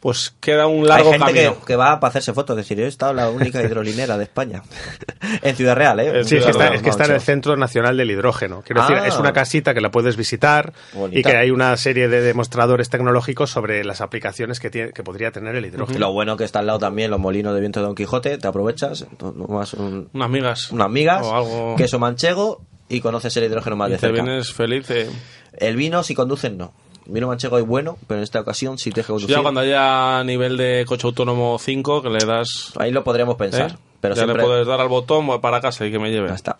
Pues 0.00 0.34
queda 0.40 0.66
un 0.66 0.80
Hay 0.84 0.88
largo 0.88 1.10
gente 1.12 1.32
que, 1.34 1.44
camino. 1.44 1.64
que 1.66 1.76
va 1.76 2.00
para 2.00 2.08
hacerse 2.08 2.32
fotos, 2.32 2.56
es 2.56 2.64
decir, 2.64 2.78
yo 2.78 2.84
he 2.86 2.88
estado 2.88 3.12
la 3.12 3.28
única 3.28 3.62
hidrolinera 3.62 4.16
de 4.16 4.24
España. 4.24 4.62
en 5.42 5.54
Ciudad 5.56 5.76
Real, 5.76 6.00
¿eh? 6.00 6.24
Sí, 6.24 6.36
es 6.36 6.44
que 6.44 6.50
está, 6.52 6.62
Real, 6.64 6.74
es, 6.76 6.82
que 6.82 6.88
está 6.88 7.04
en 7.04 7.12
el. 7.12 7.20
Centro 7.20 7.54
Nacional 7.56 7.96
del 7.98 8.10
Hidrógeno. 8.10 8.62
Quiero 8.62 8.80
decir, 8.80 8.96
Ah. 8.96 9.06
es 9.06 9.18
una 9.18 9.32
casita 9.34 9.74
que 9.74 9.82
la 9.82 9.90
puedes 9.90 10.16
visitar 10.16 10.72
Bonita. 10.94 11.18
y 11.20 11.22
que 11.22 11.36
hay 11.36 11.50
una 11.50 11.76
serie 11.76 12.08
de 12.08 12.22
demostradores 12.22 12.88
tecnológicos 12.88 13.50
sobre 13.50 13.84
las 13.84 14.00
aplicaciones 14.00 14.58
que, 14.58 14.70
tiene, 14.70 14.92
que 14.92 15.02
podría 15.02 15.32
tener 15.32 15.54
el 15.54 15.66
hidrógeno. 15.66 15.98
Lo 15.98 16.12
bueno 16.12 16.36
que 16.38 16.44
está 16.44 16.60
al 16.60 16.66
lado 16.68 16.78
también 16.78 17.10
los 17.10 17.20
molinos 17.20 17.52
de 17.54 17.60
viento 17.60 17.80
de 17.80 17.86
Don 17.86 17.94
Quijote, 17.94 18.38
te 18.38 18.48
aprovechas, 18.48 19.06
tomas 19.18 19.74
un, 19.74 20.08
Unas 20.14 20.30
migas. 20.30 20.70
unas 20.72 20.88
migas, 20.90 21.26
O 21.26 21.36
algo. 21.36 21.76
queso 21.76 21.98
manchego 21.98 22.62
y 22.88 23.00
conoces 23.00 23.36
el 23.36 23.44
hidrógeno 23.44 23.76
más 23.76 23.88
y 23.88 23.92
de 23.92 23.98
te 23.98 24.06
cerca. 24.06 24.22
vienes 24.22 24.50
feliz. 24.52 24.90
eh. 24.90 25.10
El 25.58 25.76
vino, 25.76 26.02
si 26.02 26.14
conducen, 26.14 26.56
no. 26.56 26.72
Vino 27.10 27.28
manchego 27.28 27.58
y 27.58 27.62
bueno, 27.62 27.98
pero 28.06 28.18
en 28.18 28.24
esta 28.24 28.40
ocasión 28.40 28.78
sí 28.78 28.90
te 28.90 29.00
deja 29.00 29.08
conducir. 29.08 29.36
Ya 29.36 29.42
cuando 29.42 29.60
haya 29.60 30.22
nivel 30.24 30.56
de 30.56 30.84
coche 30.86 31.06
autónomo 31.06 31.58
5, 31.58 32.02
que 32.02 32.08
le 32.10 32.24
das... 32.24 32.72
Ahí 32.76 32.90
lo 32.90 33.04
podríamos 33.04 33.36
pensar. 33.36 33.72
¿eh? 33.72 33.74
Pero 34.00 34.14
ya 34.14 34.22
siempre... 34.24 34.42
le 34.42 34.48
puedes 34.48 34.66
dar 34.66 34.80
al 34.80 34.88
botón 34.88 35.40
para 35.40 35.60
casa 35.60 35.86
y 35.86 35.90
que 35.90 35.98
me 35.98 36.10
lleve. 36.10 36.28
Ya 36.28 36.34
está. 36.34 36.56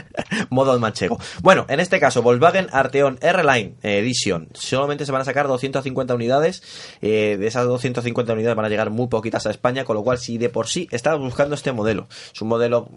Modo 0.50 0.78
manchego. 0.78 1.18
Bueno, 1.42 1.64
en 1.68 1.80
este 1.80 1.98
caso, 1.98 2.22
Volkswagen 2.22 2.68
Arteon 2.70 3.18
R-Line 3.20 3.76
Edition. 3.82 4.48
Solamente 4.52 5.06
se 5.06 5.12
van 5.12 5.22
a 5.22 5.24
sacar 5.24 5.48
250 5.48 6.14
unidades. 6.14 6.62
Eh, 7.00 7.36
de 7.38 7.46
esas 7.46 7.66
250 7.66 8.32
unidades 8.32 8.56
van 8.56 8.66
a 8.66 8.68
llegar 8.68 8.90
muy 8.90 9.08
poquitas 9.08 9.46
a 9.46 9.50
España, 9.50 9.84
con 9.84 9.96
lo 9.96 10.02
cual, 10.02 10.18
si 10.18 10.36
de 10.36 10.50
por 10.50 10.68
sí 10.68 10.86
estabas 10.90 11.20
buscando 11.20 11.54
este 11.54 11.72
modelo, 11.72 12.08
es 12.32 12.42
un 12.42 12.48
modelo 12.48 12.88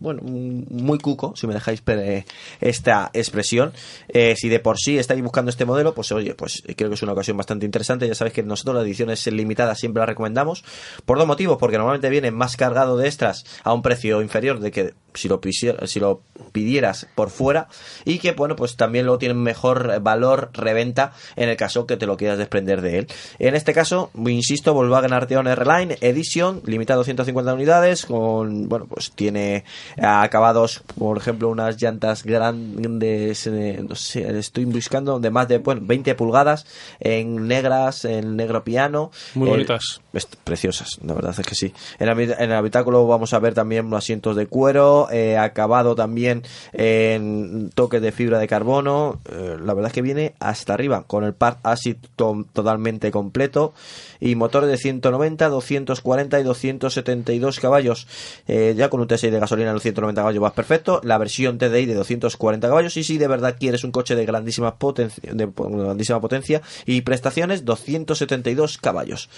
bueno, 0.00 0.22
muy 0.22 0.98
cuco, 0.98 1.34
si 1.36 1.46
me 1.46 1.54
dejáis 1.54 1.82
eh, 1.86 2.24
esta 2.60 3.10
expresión. 3.12 3.72
Eh, 4.08 4.34
si 4.36 4.48
de 4.48 4.58
por 4.58 4.78
sí 4.78 4.98
estáis 4.98 5.22
buscando 5.22 5.50
este 5.50 5.64
modelo, 5.64 5.94
pues 5.94 6.10
oye, 6.12 6.34
pues 6.34 6.62
creo 6.76 6.88
que 6.88 6.94
es 6.94 7.02
una 7.02 7.12
ocasión 7.12 7.36
bastante 7.36 7.66
interesante. 7.66 8.08
Ya 8.08 8.14
sabéis 8.14 8.34
que 8.34 8.42
nosotros 8.42 8.76
las 8.76 8.84
ediciones 8.84 9.26
limitadas 9.26 9.78
siempre 9.78 10.00
las 10.00 10.08
recomendamos. 10.08 10.64
Por 11.04 11.18
dos 11.18 11.26
motivos, 11.26 11.58
porque 11.58 11.76
normalmente 11.76 12.08
viene 12.08 12.30
más 12.30 12.56
cargado 12.56 12.96
de 12.96 13.06
extras 13.06 13.44
a 13.62 13.72
un 13.72 13.82
precio 13.82 14.22
inferior 14.22 14.58
de 14.60 14.70
que 14.70 14.94
si 15.14 15.28
lo, 15.28 15.40
si 15.84 16.00
lo 16.00 16.22
pidieras 16.52 17.06
por 17.14 17.30
fuera 17.30 17.68
y 18.04 18.18
que 18.18 18.32
bueno 18.32 18.56
pues 18.56 18.76
también 18.76 19.04
luego 19.06 19.18
tienen 19.18 19.38
mejor 19.38 20.00
valor 20.00 20.50
reventa 20.52 21.12
en 21.36 21.48
el 21.48 21.56
caso 21.56 21.86
que 21.86 21.96
te 21.96 22.06
lo 22.06 22.16
quieras 22.16 22.38
desprender 22.38 22.80
de 22.80 22.98
él 22.98 23.06
en 23.38 23.54
este 23.54 23.72
caso 23.72 24.10
insisto 24.26 24.74
Volkswagen 24.74 25.12
Arteon 25.12 25.46
R-Line 25.46 25.98
Edition 26.00 26.62
limitado 26.64 27.04
150 27.04 27.54
unidades 27.54 28.06
con 28.06 28.68
bueno 28.68 28.86
pues 28.86 29.12
tiene 29.12 29.64
acabados 29.98 30.82
por 30.98 31.16
ejemplo 31.16 31.48
unas 31.48 31.80
llantas 31.80 32.24
grandes 32.24 33.46
eh, 33.46 33.84
no 33.86 33.94
sé 33.94 34.38
estoy 34.38 34.64
buscando 34.64 35.18
de 35.20 35.30
más 35.30 35.48
de 35.48 35.58
bueno 35.58 35.82
20 35.84 36.14
pulgadas 36.14 36.66
en 37.00 37.48
negras 37.48 38.04
en 38.04 38.36
negro 38.36 38.64
piano 38.64 39.10
muy 39.34 39.48
eh, 39.48 39.50
bonitas 39.52 40.00
preciosas 40.44 40.98
la 41.04 41.14
verdad 41.14 41.34
es 41.38 41.46
que 41.46 41.54
sí 41.54 41.72
en 41.98 42.08
el, 42.08 42.20
en 42.20 42.50
el 42.50 42.52
habitáculo 42.52 43.06
vamos 43.06 43.32
a 43.34 43.38
ver 43.38 43.54
también 43.54 43.92
asientos 43.94 44.36
de 44.36 44.46
cuero 44.46 45.08
eh, 45.10 45.36
acabado 45.38 45.94
también 45.94 46.42
en 46.72 47.70
toques 47.74 48.02
de 48.02 48.12
fibra 48.12 48.38
de 48.38 48.48
carbono. 48.48 49.20
La 49.30 49.74
verdad 49.74 49.86
es 49.86 49.92
que 49.92 50.02
viene 50.02 50.34
hasta 50.40 50.74
arriba, 50.74 51.04
con 51.06 51.24
el 51.24 51.34
part 51.34 51.58
acid 51.62 51.96
to 52.16 52.46
totalmente 52.52 53.10
completo 53.10 53.74
y 54.20 54.34
motores 54.34 54.70
de 54.70 54.76
190, 54.76 55.48
240 55.48 56.40
y 56.40 56.42
272 56.42 57.60
caballos. 57.60 58.06
Eh, 58.46 58.74
ya 58.76 58.90
con 58.90 59.00
un 59.00 59.08
T6 59.08 59.30
de 59.30 59.40
gasolina 59.40 59.70
en 59.70 59.74
los 59.80 59.82
190 59.82 60.20
caballos 60.20 60.42
vas 60.42 60.52
perfecto. 60.52 61.00
La 61.02 61.18
versión 61.18 61.58
TDI 61.58 61.86
de 61.86 61.94
240 61.94 62.68
caballos 62.68 62.96
y 62.96 63.04
si 63.04 63.18
de 63.18 63.28
verdad 63.28 63.56
quieres 63.58 63.84
un 63.84 63.90
coche 63.90 64.14
de 64.14 64.26
grandísima, 64.26 64.76
potencia, 64.76 65.32
de 65.32 65.48
grandísima 65.56 66.20
potencia 66.20 66.62
y 66.86 67.00
prestaciones, 67.00 67.64
272 67.64 68.78
caballos. 68.78 69.28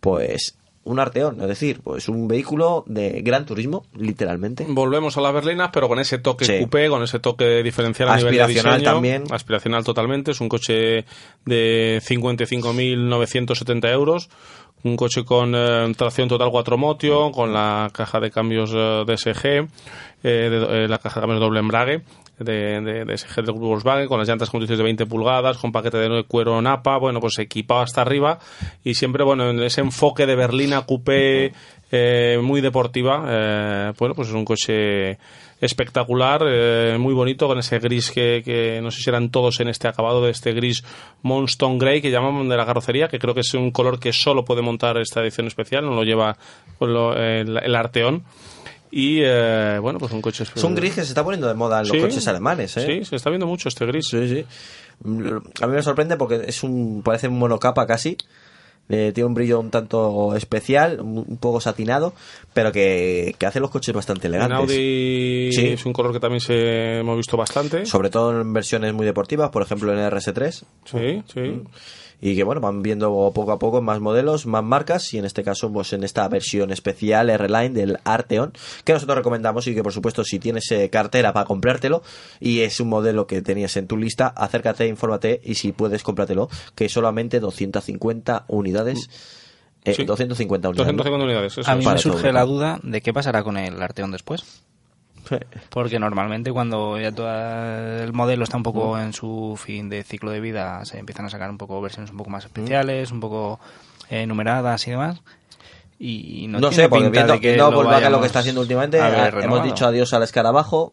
Pues 0.00 0.56
un 0.84 0.98
Arteón, 1.00 1.40
es 1.42 1.48
decir, 1.48 1.80
pues 1.82 2.08
un 2.08 2.28
vehículo 2.28 2.82
de 2.86 3.20
gran 3.20 3.44
turismo, 3.44 3.84
literalmente. 3.94 4.64
Volvemos 4.68 5.18
a 5.18 5.20
las 5.20 5.34
berlinas, 5.34 5.68
pero 5.72 5.86
con 5.86 5.98
ese 5.98 6.18
toque 6.18 6.46
sí. 6.46 6.58
coupé, 6.60 6.88
con 6.88 7.02
ese 7.02 7.18
toque 7.18 7.62
diferencial 7.62 8.08
a 8.08 8.16
nivel 8.16 8.36
de 8.38 8.46
diseño. 8.46 8.82
también. 8.82 9.24
Aspiracional 9.30 9.84
totalmente. 9.84 10.30
Es 10.30 10.40
un 10.40 10.48
coche 10.48 11.04
de 11.44 12.00
55.970 12.02 13.92
euros. 13.92 14.30
Un 14.84 14.96
coche 14.96 15.24
con 15.24 15.54
eh, 15.54 15.92
tracción 15.96 16.28
total 16.28 16.50
4 16.50 16.78
motio, 16.78 17.30
con 17.32 17.52
la 17.52 17.90
caja 17.92 18.20
de 18.20 18.30
cambios 18.30 18.72
eh, 18.74 19.04
DSG, 19.06 19.46
eh, 19.46 19.68
de, 20.22 20.88
la 20.88 20.98
caja 20.98 21.20
de 21.20 21.22
cambios 21.22 21.40
doble 21.40 21.60
embrague 21.60 22.02
de, 22.38 22.80
de, 22.80 23.04
de 23.04 23.18
SG 23.18 23.36
del 23.36 23.54
grupo 23.54 23.68
Volkswagen, 23.68 24.06
con 24.06 24.18
las 24.18 24.28
llantas 24.28 24.50
con 24.50 24.64
de 24.64 24.76
20 24.76 25.06
pulgadas, 25.06 25.58
con 25.58 25.72
paquete 25.72 25.98
de 25.98 26.24
cuero 26.24 26.60
napa, 26.62 26.98
bueno, 26.98 27.20
pues 27.20 27.38
equipado 27.38 27.80
hasta 27.80 28.02
arriba. 28.02 28.38
Y 28.84 28.94
siempre, 28.94 29.24
bueno, 29.24 29.50
en 29.50 29.62
ese 29.62 29.80
enfoque 29.80 30.26
de 30.26 30.36
berlina 30.36 30.82
coupé 30.82 31.52
eh, 31.90 32.38
muy 32.42 32.60
deportiva, 32.60 33.24
eh, 33.28 33.92
bueno, 33.98 34.14
pues 34.14 34.28
es 34.28 34.34
un 34.34 34.44
coche 34.44 35.18
espectacular, 35.60 36.42
eh, 36.46 36.96
muy 36.98 37.14
bonito, 37.14 37.46
con 37.48 37.58
ese 37.58 37.78
gris 37.78 38.10
que, 38.10 38.42
que, 38.44 38.80
no 38.82 38.90
sé 38.90 39.02
si 39.02 39.10
eran 39.10 39.30
todos 39.30 39.60
en 39.60 39.68
este 39.68 39.88
acabado 39.88 40.24
de 40.24 40.30
este 40.30 40.52
gris 40.52 40.84
Monstone 41.22 41.78
Grey 41.78 42.00
que 42.00 42.10
llaman 42.10 42.48
de 42.48 42.56
la 42.56 42.64
carrocería, 42.66 43.08
que 43.08 43.18
creo 43.18 43.34
que 43.34 43.40
es 43.40 43.54
un 43.54 43.70
color 43.70 43.98
que 43.98 44.12
solo 44.12 44.44
puede 44.44 44.62
montar 44.62 44.98
esta 44.98 45.20
edición 45.20 45.46
especial, 45.46 45.84
no 45.84 45.94
lo 45.94 46.04
lleva 46.04 46.36
pues 46.78 46.90
lo, 46.90 47.16
el, 47.16 47.56
el 47.56 47.74
Arteón. 47.74 48.24
Y 48.90 49.20
eh, 49.22 49.78
bueno, 49.80 49.98
pues 49.98 50.12
un 50.12 50.22
coche. 50.22 50.44
Es 50.44 50.64
un 50.64 50.74
gris 50.74 50.94
que 50.94 51.02
se 51.02 51.08
está 51.08 51.22
poniendo 51.22 51.46
de 51.46 51.54
moda 51.54 51.80
en 51.80 51.88
los 51.88 51.96
Sí, 51.96 52.00
coches 52.00 52.26
alemanes, 52.26 52.76
¿eh? 52.78 52.86
Sí, 52.86 53.04
se 53.04 53.16
está 53.16 53.28
viendo 53.28 53.46
mucho 53.46 53.68
este 53.68 53.84
gris. 53.84 54.06
Sí, 54.06 54.28
sí. 54.28 54.46
A 55.60 55.66
mí 55.66 55.74
me 55.74 55.82
sorprende 55.82 56.16
porque 56.16 56.42
es 56.46 56.62
un 56.62 57.02
parece 57.04 57.28
un 57.28 57.38
monocapa 57.38 57.86
casi. 57.86 58.16
Eh, 58.88 59.12
tiene 59.14 59.26
un 59.26 59.34
brillo 59.34 59.60
un 59.60 59.70
tanto 59.70 60.34
especial, 60.34 61.00
un, 61.00 61.36
poco 61.38 61.60
satinado, 61.60 62.14
pero 62.54 62.72
que, 62.72 63.34
que, 63.38 63.46
hace 63.46 63.60
los 63.60 63.70
coches 63.70 63.94
bastante 63.94 64.28
En 64.28 64.34
elegantes. 64.34 64.58
Audi 64.58 65.52
Sí. 65.52 65.66
es 65.68 65.84
un 65.84 65.92
color 65.92 66.12
que 66.12 66.20
también 66.20 66.40
se 66.40 67.00
hemos 67.00 67.16
visto 67.16 67.36
bastante. 67.36 67.84
Sobre 67.84 68.10
todo 68.10 68.40
en 68.40 68.52
versiones 68.52 68.94
muy 68.94 69.04
deportivas, 69.04 69.50
por 69.50 69.62
ejemplo 69.62 69.92
en 69.92 69.98
RS3. 69.98 70.64
Sí, 70.84 71.22
sí. 71.32 71.62
Y 72.20 72.34
que 72.34 72.42
bueno, 72.42 72.60
van 72.60 72.82
viendo 72.82 73.10
poco 73.32 73.52
a 73.52 73.58
poco 73.60 73.80
más 73.80 74.00
modelos, 74.00 74.44
más 74.46 74.64
marcas, 74.64 75.14
y 75.14 75.18
en 75.18 75.24
este 75.24 75.44
caso, 75.44 75.72
pues 75.72 75.92
en 75.92 76.02
esta 76.02 76.26
versión 76.28 76.72
especial 76.72 77.30
R-Line 77.30 77.70
del 77.70 77.98
Arteon, 78.02 78.52
que 78.84 78.92
nosotros 78.92 79.18
recomendamos 79.18 79.66
y 79.68 79.74
que 79.74 79.82
por 79.84 79.92
supuesto 79.92 80.24
si 80.24 80.38
tienes 80.40 80.68
eh, 80.72 80.90
cartera 80.90 81.32
para 81.32 81.46
comprártelo 81.46 82.02
y 82.40 82.60
es 82.60 82.80
un 82.80 82.88
modelo 82.88 83.26
que 83.28 83.40
tenías 83.40 83.76
en 83.76 83.86
tu 83.86 83.96
lista, 83.96 84.26
acércate, 84.28 84.88
infórmate 84.88 85.40
y 85.44 85.54
si 85.54 85.70
puedes 85.72 86.02
cómpratelo, 86.02 86.48
que 86.74 86.88
solamente 86.88 87.38
250 87.38 88.46
unidades. 88.48 89.08
eh, 89.84 89.94
Sí. 89.94 90.04
250 90.04 90.68
unidades. 90.70 90.86
250 90.88 91.24
unidades. 91.24 91.58
eso 91.58 91.70
A 91.70 91.76
mí 91.76 91.84
me 91.86 91.98
surge 91.98 92.22
todo. 92.22 92.32
la 92.32 92.44
duda 92.44 92.80
de 92.82 93.00
qué 93.00 93.12
pasará 93.12 93.44
con 93.44 93.56
el 93.56 93.80
Arteon 93.80 94.10
después. 94.10 94.62
Sí. 95.28 95.36
Porque 95.68 95.98
normalmente 95.98 96.52
cuando 96.52 96.98
ya 96.98 97.12
todo 97.12 97.28
el 97.28 98.12
modelo 98.12 98.44
está 98.44 98.56
un 98.56 98.62
poco 98.62 98.98
en 98.98 99.12
su 99.12 99.58
fin 99.62 99.88
de 99.88 100.02
ciclo 100.02 100.30
de 100.30 100.40
vida, 100.40 100.84
se 100.84 100.98
empiezan 100.98 101.26
a 101.26 101.30
sacar 101.30 101.50
un 101.50 101.58
poco 101.58 101.80
versiones 101.80 102.10
un 102.10 102.16
poco 102.16 102.30
más 102.30 102.44
especiales, 102.44 103.10
un 103.10 103.20
poco 103.20 103.60
eh, 104.08 104.26
numeradas 104.26 104.86
y 104.86 104.92
demás. 104.92 105.20
Y 105.98 106.46
no, 106.48 106.60
No 106.60 106.68
tiene 106.68 106.84
sé, 106.84 106.88
porque 106.88 107.04
pinta 107.06 107.18
viendo, 107.18 107.32
de 107.34 107.40
que 107.40 107.48
viendo 107.48 107.70
lo 107.70 107.76
Volkswagen 107.76 108.12
lo 108.12 108.20
que 108.20 108.26
está 108.26 108.38
haciendo 108.38 108.60
últimamente, 108.60 109.00
a 109.00 109.28
hemos 109.28 109.64
dicho 109.64 109.86
adiós 109.86 110.12
al 110.14 110.22
escarabajo, 110.22 110.92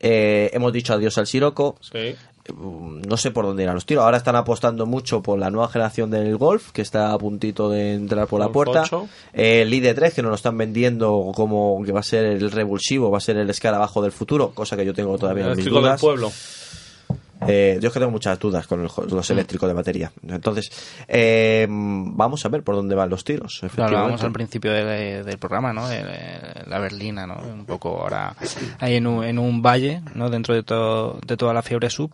eh, 0.00 0.50
hemos 0.54 0.72
dicho 0.72 0.94
adiós 0.94 1.18
al 1.18 1.26
Siroco, 1.26 1.76
Sí. 1.80 2.16
Mm, 2.48 3.02
no 3.02 3.16
sé 3.16 3.30
por 3.30 3.44
dónde 3.44 3.62
irán 3.62 3.74
los 3.74 3.84
tiros. 3.86 4.02
Ahora 4.04 4.16
están 4.16 4.34
apostando 4.36 4.86
mucho 4.86 5.22
por 5.22 5.38
la 5.38 5.50
nueva 5.50 5.68
generación 5.68 6.10
del 6.10 6.36
Golf, 6.36 6.70
que 6.72 6.82
está 6.82 7.12
a 7.12 7.18
puntito 7.18 7.68
de 7.70 7.94
entrar 7.94 8.26
por 8.26 8.40
la 8.40 8.48
puerta. 8.48 8.82
8. 8.82 9.08
Eh, 9.34 9.62
el 9.62 9.72
ID3, 9.72 10.12
que 10.14 10.22
nos 10.22 10.30
lo 10.30 10.34
están 10.36 10.56
vendiendo 10.56 11.32
como 11.34 11.82
que 11.84 11.92
va 11.92 12.00
a 12.00 12.04
ser 12.04 12.24
el 12.24 12.50
revulsivo, 12.50 13.10
va 13.10 13.18
a 13.18 13.20
ser 13.20 13.36
el 13.36 13.50
escarabajo 13.50 14.00
del 14.02 14.12
futuro, 14.12 14.50
cosa 14.50 14.76
que 14.76 14.84
yo 14.86 14.94
tengo 14.94 15.16
todavía 15.18 15.44
El 15.44 15.50
mis 15.50 15.58
eléctrico 15.66 15.76
del 15.76 15.84
pueblo. 16.00 16.32
Eh, 17.48 17.78
yo 17.80 17.88
es 17.88 17.94
que 17.94 17.98
tengo 18.00 18.12
muchas 18.12 18.38
dudas 18.38 18.66
con 18.66 18.82
el- 18.84 18.90
los 19.10 19.30
eléctricos 19.30 19.66
de 19.66 19.72
batería. 19.74 20.12
Entonces, 20.28 20.70
eh, 21.08 21.66
vamos 21.70 22.44
a 22.44 22.48
ver 22.50 22.62
por 22.62 22.74
dónde 22.74 22.94
van 22.94 23.08
los 23.08 23.24
tiros. 23.24 23.60
Hablábamos 23.86 24.20
al 24.26 24.32
principio 24.32 24.72
de- 24.72 25.24
del 25.24 25.38
programa, 25.38 25.72
¿no? 25.72 25.88
De, 25.88 26.02
de 26.04 26.64
la 26.66 26.78
berlina, 26.78 27.26
¿no? 27.26 27.38
Un 27.38 27.64
poco 27.64 27.98
ahora 28.02 28.36
ahí 28.78 28.96
en 28.96 29.06
un, 29.06 29.24
en 29.24 29.38
un 29.38 29.62
valle, 29.62 30.02
¿no? 30.14 30.28
Dentro 30.28 30.54
de, 30.54 30.62
todo, 30.62 31.18
de 31.26 31.36
toda 31.38 31.54
la 31.54 31.62
fiebre 31.62 31.88
sub. 31.88 32.10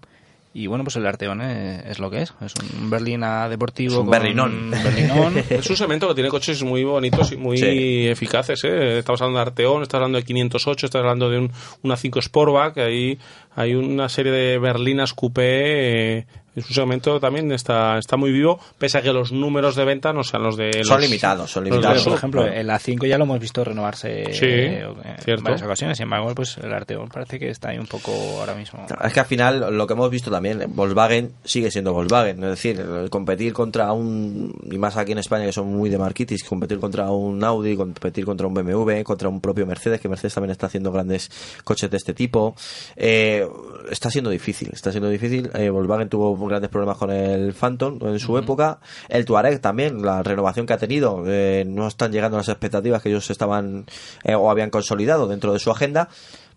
Y 0.58 0.68
bueno, 0.68 0.84
pues 0.84 0.96
el 0.96 1.06
Arteon 1.06 1.42
es, 1.42 1.84
es 1.84 1.98
lo 1.98 2.08
que 2.08 2.22
es. 2.22 2.32
Es 2.40 2.54
un 2.80 2.88
berlina 2.88 3.46
deportivo. 3.46 3.92
Es 3.92 3.98
un 4.00 4.08
berlinón. 4.10 4.70
berlinón. 4.70 5.34
Es 5.50 5.68
un 5.68 5.76
segmento 5.76 6.08
que 6.08 6.14
tiene 6.14 6.30
coches 6.30 6.62
muy 6.62 6.82
bonitos 6.82 7.30
y 7.32 7.36
muy 7.36 7.58
Sí. 7.58 8.08
eficaces. 8.08 8.64
¿eh? 8.64 8.98
Estamos 9.00 9.20
hablando 9.20 9.40
de 9.40 9.42
Arteón, 9.42 9.82
estás 9.82 9.96
hablando 9.98 10.16
de 10.16 10.24
508, 10.24 10.86
estás 10.86 11.00
hablando 11.00 11.28
de 11.28 11.40
un, 11.40 11.52
una 11.82 11.96
5 11.96 12.22
Sportback. 12.22 12.78
Ahí 12.78 13.18
hay 13.54 13.74
una 13.74 14.08
serie 14.08 14.32
de 14.32 14.58
berlinas 14.58 15.12
coupé. 15.12 16.18
eh, 16.20 16.26
es 16.56 16.66
un 16.68 16.74
segmento 16.74 17.20
también 17.20 17.52
está, 17.52 17.98
está 17.98 18.16
muy 18.16 18.32
vivo, 18.32 18.58
pese 18.78 18.98
a 18.98 19.02
que 19.02 19.12
los 19.12 19.30
números 19.32 19.76
de 19.76 19.84
venta 19.84 20.12
no 20.12 20.24
sean 20.24 20.42
los 20.42 20.56
de. 20.56 20.82
Son 20.84 20.96
los- 21.00 21.06
limitados, 21.08 21.50
son 21.50 21.64
los 21.64 21.70
de 21.70 21.76
limitados. 21.76 22.04
por 22.04 22.14
ejemplo, 22.14 22.42
claro. 22.42 22.56
el 22.56 22.68
A5 22.70 23.06
ya 23.06 23.18
lo 23.18 23.24
hemos 23.24 23.38
visto 23.40 23.62
renovarse 23.62 24.32
Sí, 24.32 24.46
eh, 24.46 24.86
en 25.26 25.42
varias 25.42 25.62
ocasiones. 25.62 25.96
Sin 25.98 26.04
embargo, 26.04 26.34
pues 26.34 26.56
el 26.58 26.72
Arteon 26.72 27.08
parece 27.08 27.38
que 27.38 27.50
está 27.50 27.68
ahí 27.70 27.78
un 27.78 27.86
poco 27.86 28.12
ahora 28.40 28.54
mismo. 28.54 28.84
Es 29.04 29.12
que 29.12 29.20
al 29.20 29.26
final 29.26 29.76
lo 29.76 29.86
que 29.86 29.92
hemos 29.92 30.10
visto 30.10 30.30
también, 30.30 30.64
Volkswagen 30.74 31.32
sigue 31.44 31.70
siendo 31.70 31.92
Volkswagen, 31.92 32.42
es 32.44 32.50
decir, 32.50 32.84
competir 33.10 33.52
contra 33.52 33.92
un, 33.92 34.52
y 34.70 34.78
más 34.78 34.96
aquí 34.96 35.12
en 35.12 35.18
España 35.18 35.44
que 35.46 35.52
son 35.52 35.68
muy 35.68 35.90
de 35.90 35.98
marquitis, 35.98 36.42
competir 36.44 36.78
contra 36.78 37.10
un 37.10 37.42
Audi, 37.44 37.76
competir 37.76 38.24
contra 38.24 38.46
un 38.46 38.54
BMW, 38.54 39.02
contra 39.02 39.28
un 39.28 39.40
propio 39.40 39.66
Mercedes, 39.66 40.00
que 40.00 40.08
Mercedes 40.08 40.34
también 40.34 40.52
está 40.52 40.66
haciendo 40.66 40.90
grandes 40.92 41.30
coches 41.64 41.90
de 41.90 41.96
este 41.96 42.14
tipo, 42.14 42.54
eh, 42.96 43.46
está 43.90 44.10
siendo 44.10 44.30
difícil, 44.30 44.70
está 44.72 44.90
siendo 44.90 45.08
difícil. 45.08 45.50
Eh, 45.54 45.70
Volkswagen 45.70 46.08
tuvo 46.08 46.36
grandes 46.48 46.70
problemas 46.70 46.96
con 46.98 47.10
el 47.10 47.52
Phantom 47.54 47.98
en 48.02 48.18
su 48.18 48.36
época, 48.38 48.78
el 49.08 49.24
Touareg 49.24 49.60
también, 49.60 50.02
la 50.02 50.22
renovación 50.22 50.66
que 50.66 50.72
ha 50.72 50.78
tenido, 50.78 51.22
eh, 51.26 51.64
no 51.66 51.86
están 51.88 52.12
llegando 52.12 52.36
a 52.36 52.40
las 52.40 52.48
expectativas 52.48 53.02
que 53.02 53.08
ellos 53.10 53.28
estaban 53.30 53.84
eh, 54.24 54.34
o 54.34 54.50
habían 54.50 54.70
consolidado 54.70 55.26
dentro 55.28 55.52
de 55.52 55.58
su 55.58 55.70
agenda. 55.70 56.08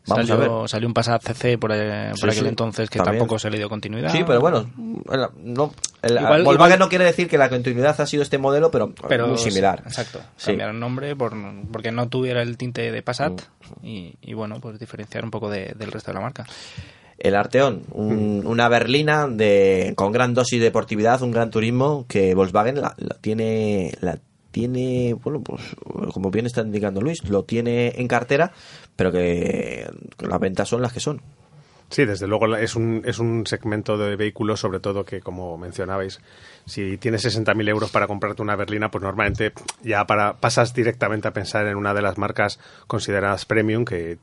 Vamos 0.08 0.28
salió, 0.28 0.44
a 0.56 0.60
ver. 0.62 0.70
salió 0.70 0.88
un 0.88 0.94
Passat 0.94 1.22
CC 1.22 1.58
por, 1.60 1.72
eh, 1.74 2.12
Sí, 2.16 2.22
por 2.22 2.30
aquel 2.30 2.44
sí, 2.44 2.48
entonces 2.50 2.90
que 2.90 2.98
también. 2.98 3.20
tampoco 3.20 3.38
se 3.38 3.50
le 3.52 3.58
dio 3.58 3.70
continuidad. 3.70 4.12
Sí, 4.12 4.24
pero 4.26 4.40
bueno, 4.40 4.66
no, 5.44 5.74
el- 6.02 6.12
Igual- 6.18 6.44
Volkswagen 6.44 6.54
igual- 6.76 6.80
no 6.80 6.90
quiere 6.90 7.06
decir 7.06 7.28
que 7.28 7.38
la 7.38 7.50
continuidad 7.50 8.00
ha 8.00 8.06
sido 8.08 8.24
este 8.24 8.38
modelo, 8.38 8.72
pero, 8.72 8.92
pero 9.08 9.28
muy 9.28 9.38
similar. 9.38 9.80
sí, 9.84 9.90
exacto. 9.90 10.22
Cambiaron 10.44 10.80
nombre 10.80 11.16
por, 11.16 11.34
porque 11.72 11.92
no 11.92 12.08
tuviera 12.08 12.42
el 12.42 12.58
tinte 12.58 12.92
de 12.92 13.02
Passat 13.04 13.42
Mm. 13.82 13.86
y, 13.86 14.16
y 14.22 14.34
bueno, 14.34 14.60
pues 14.62 14.80
diferenciar 14.80 15.26
un 15.26 15.32
poco 15.32 15.50
de- 15.50 15.74
del 15.78 15.92
resto 15.92 16.12
de 16.12 16.16
la 16.16 16.22
marca. 16.22 16.46
El 17.20 17.36
Arteón, 17.36 17.84
un- 17.92 18.44
una 18.48 18.70
berlina 18.70 19.28
de, 19.28 19.94
con 19.96 20.12
gran 20.12 20.34
dosis 20.34 20.60
de 20.60 20.66
deportividad, 20.66 21.22
un 21.22 21.32
gran 21.32 21.50
turismo 21.52 22.06
que 22.08 22.34
Volkswagen 22.34 22.82
la, 22.82 22.96
la 22.98 23.16
tiene, 23.22 23.94
la 24.02 24.18
tiene, 24.52 25.14
bueno, 25.24 25.42
pues 25.42 25.62
como 26.14 26.32
bien 26.32 26.46
está 26.48 26.62
indicando 26.62 27.02
Luis, 27.02 27.24
lo 27.30 27.44
tiene 27.44 27.94
en 27.98 28.08
cartera, 28.08 28.52
pero 28.96 29.12
que 29.12 29.88
las 30.20 30.40
ventas 30.40 30.68
son 30.70 30.82
las 30.82 30.92
que 30.94 31.00
son. 31.00 31.22
Sí, 31.92 32.06
desde 32.06 32.28
luego 32.28 32.56
es 32.56 32.76
un, 32.76 33.02
es 33.06 33.18
un 33.18 33.48
segmento 33.48 33.98
de 33.98 34.16
vehículos, 34.16 34.60
sobre 34.60 34.80
todo 34.80 35.04
que, 35.06 35.22
como 35.22 35.58
mencionabais, 35.58 36.20
si 36.68 36.98
tienes 36.98 37.26
60.000 37.26 37.68
euros 37.68 37.90
para 37.90 38.06
comprarte 38.06 38.44
una 38.44 38.56
berlina, 38.56 38.92
pues 38.92 39.02
normalmente 39.04 39.54
ya 39.84 40.06
para, 40.06 40.34
pasas 40.38 40.74
directamente 40.76 41.28
a 41.28 41.34
pensar 41.34 41.66
en 41.66 41.76
una 41.78 41.96
de 41.96 42.04
las 42.04 42.18
marcas 42.20 42.60
consideradas 42.86 43.46
premium 43.46 43.86
que 43.86 44.20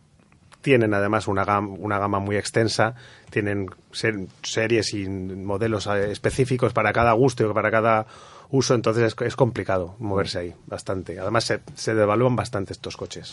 tienen 0.62 0.94
además 0.94 1.28
una 1.28 1.44
gama, 1.44 1.68
una 1.78 1.98
gama 1.98 2.18
muy 2.18 2.36
extensa, 2.36 2.94
tienen 3.30 3.68
ser- 3.92 4.26
series 4.42 4.94
y 4.94 5.08
modelos 5.08 5.86
eh, 5.86 6.10
específicos 6.10 6.72
para 6.72 6.92
cada 6.92 7.12
gusto 7.12 7.48
y 7.48 7.52
para 7.52 7.70
cada 7.70 8.06
uso, 8.50 8.74
entonces 8.74 9.12
es, 9.14 9.26
es 9.26 9.36
complicado 9.36 9.94
moverse 9.98 10.38
ahí 10.38 10.54
bastante. 10.66 11.18
Además 11.18 11.44
se, 11.44 11.60
se 11.74 11.94
devalúan 11.94 12.36
bastante 12.36 12.72
estos 12.72 12.96
coches. 12.96 13.32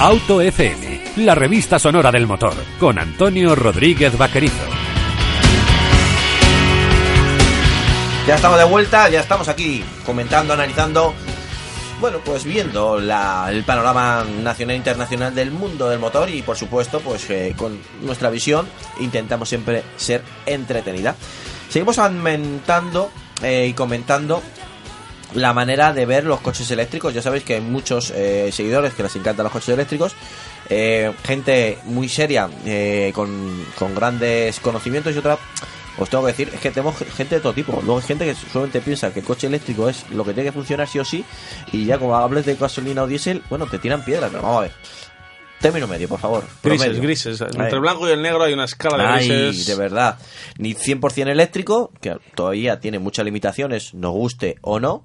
Auto 0.00 0.40
FM, 0.40 1.02
la 1.16 1.34
revista 1.34 1.78
sonora 1.78 2.10
del 2.10 2.26
motor, 2.26 2.54
con 2.78 2.98
Antonio 2.98 3.54
Rodríguez 3.54 4.16
Vaquerizo. 4.16 4.64
Ya 8.26 8.36
estamos 8.36 8.58
de 8.58 8.64
vuelta, 8.64 9.08
ya 9.10 9.20
estamos 9.20 9.48
aquí 9.48 9.84
comentando, 10.06 10.54
analizando, 10.54 11.12
bueno, 12.00 12.18
pues 12.24 12.44
viendo 12.44 12.98
la- 12.98 13.48
el 13.50 13.62
panorama 13.64 14.24
nacional 14.42 14.74
e 14.74 14.78
internacional 14.78 15.34
del 15.34 15.50
mundo 15.50 15.90
del 15.90 15.98
motor 15.98 16.30
y 16.30 16.40
por 16.42 16.56
supuesto, 16.56 17.00
pues 17.00 17.28
eh, 17.28 17.54
con 17.56 17.78
nuestra 18.00 18.30
visión 18.30 18.66
intentamos 19.00 19.48
siempre 19.50 19.82
ser 19.96 20.22
entretenida. 20.46 21.14
Seguimos 21.68 21.98
aumentando 21.98 23.10
eh, 23.42 23.66
y 23.68 23.74
comentando 23.74 24.42
la 25.34 25.52
manera 25.52 25.92
de 25.92 26.06
ver 26.06 26.24
los 26.24 26.40
coches 26.40 26.70
eléctricos. 26.70 27.14
Ya 27.14 27.22
sabéis 27.22 27.44
que 27.44 27.54
hay 27.54 27.60
muchos 27.60 28.12
eh, 28.14 28.50
seguidores 28.52 28.94
que 28.94 29.02
les 29.02 29.14
encantan 29.16 29.44
los 29.44 29.52
coches 29.52 29.70
eléctricos. 29.70 30.14
eh, 30.68 31.12
gente 31.24 31.78
muy 31.84 32.08
seria, 32.08 32.48
eh, 32.64 33.10
con, 33.14 33.64
con 33.78 33.94
grandes 33.94 34.60
conocimientos 34.60 35.14
y 35.14 35.18
otra, 35.18 35.36
os 35.98 36.08
tengo 36.08 36.24
que 36.24 36.32
decir, 36.32 36.50
es 36.54 36.60
que 36.60 36.70
tenemos 36.70 36.96
gente 36.96 37.34
de 37.34 37.40
todo 37.40 37.52
tipo. 37.52 37.72
Luego 37.84 37.98
hay 37.98 38.06
gente 38.06 38.24
que 38.24 38.34
solamente 38.34 38.80
piensa 38.80 39.12
que 39.12 39.20
el 39.20 39.26
coche 39.26 39.48
eléctrico 39.48 39.88
es 39.88 40.08
lo 40.10 40.24
que 40.24 40.32
tiene 40.32 40.48
que 40.48 40.52
funcionar 40.52 40.88
sí 40.88 40.98
o 40.98 41.04
sí. 41.04 41.24
Y 41.72 41.84
ya 41.84 41.98
como 41.98 42.16
hables 42.16 42.46
de 42.46 42.54
gasolina 42.54 43.02
o 43.02 43.06
diésel, 43.06 43.42
bueno, 43.50 43.66
te 43.66 43.78
tiran 43.78 44.04
piedras. 44.04 44.30
Pero 44.30 44.42
vamos 44.42 44.58
a 44.58 44.62
ver. 44.62 44.72
Término 45.60 45.86
medio, 45.86 46.08
por 46.08 46.18
favor. 46.18 46.44
Grises, 46.62 46.80
Promedio. 46.86 47.02
grises. 47.02 47.40
Entre 47.42 47.68
el 47.70 47.80
blanco 47.80 48.08
y 48.08 48.12
el 48.12 48.22
negro 48.22 48.42
hay 48.42 48.52
una 48.54 48.64
escala 48.64 48.96
de 48.96 49.04
Ay, 49.06 49.28
grises. 49.28 49.66
de 49.66 49.74
verdad. 49.74 50.18
Ni 50.58 50.74
100% 50.74 51.28
eléctrico, 51.28 51.92
que 52.00 52.16
todavía 52.34 52.80
tiene 52.80 52.98
muchas 52.98 53.24
limitaciones, 53.26 53.92
nos 53.94 54.12
guste 54.12 54.56
o 54.62 54.80
no. 54.80 55.04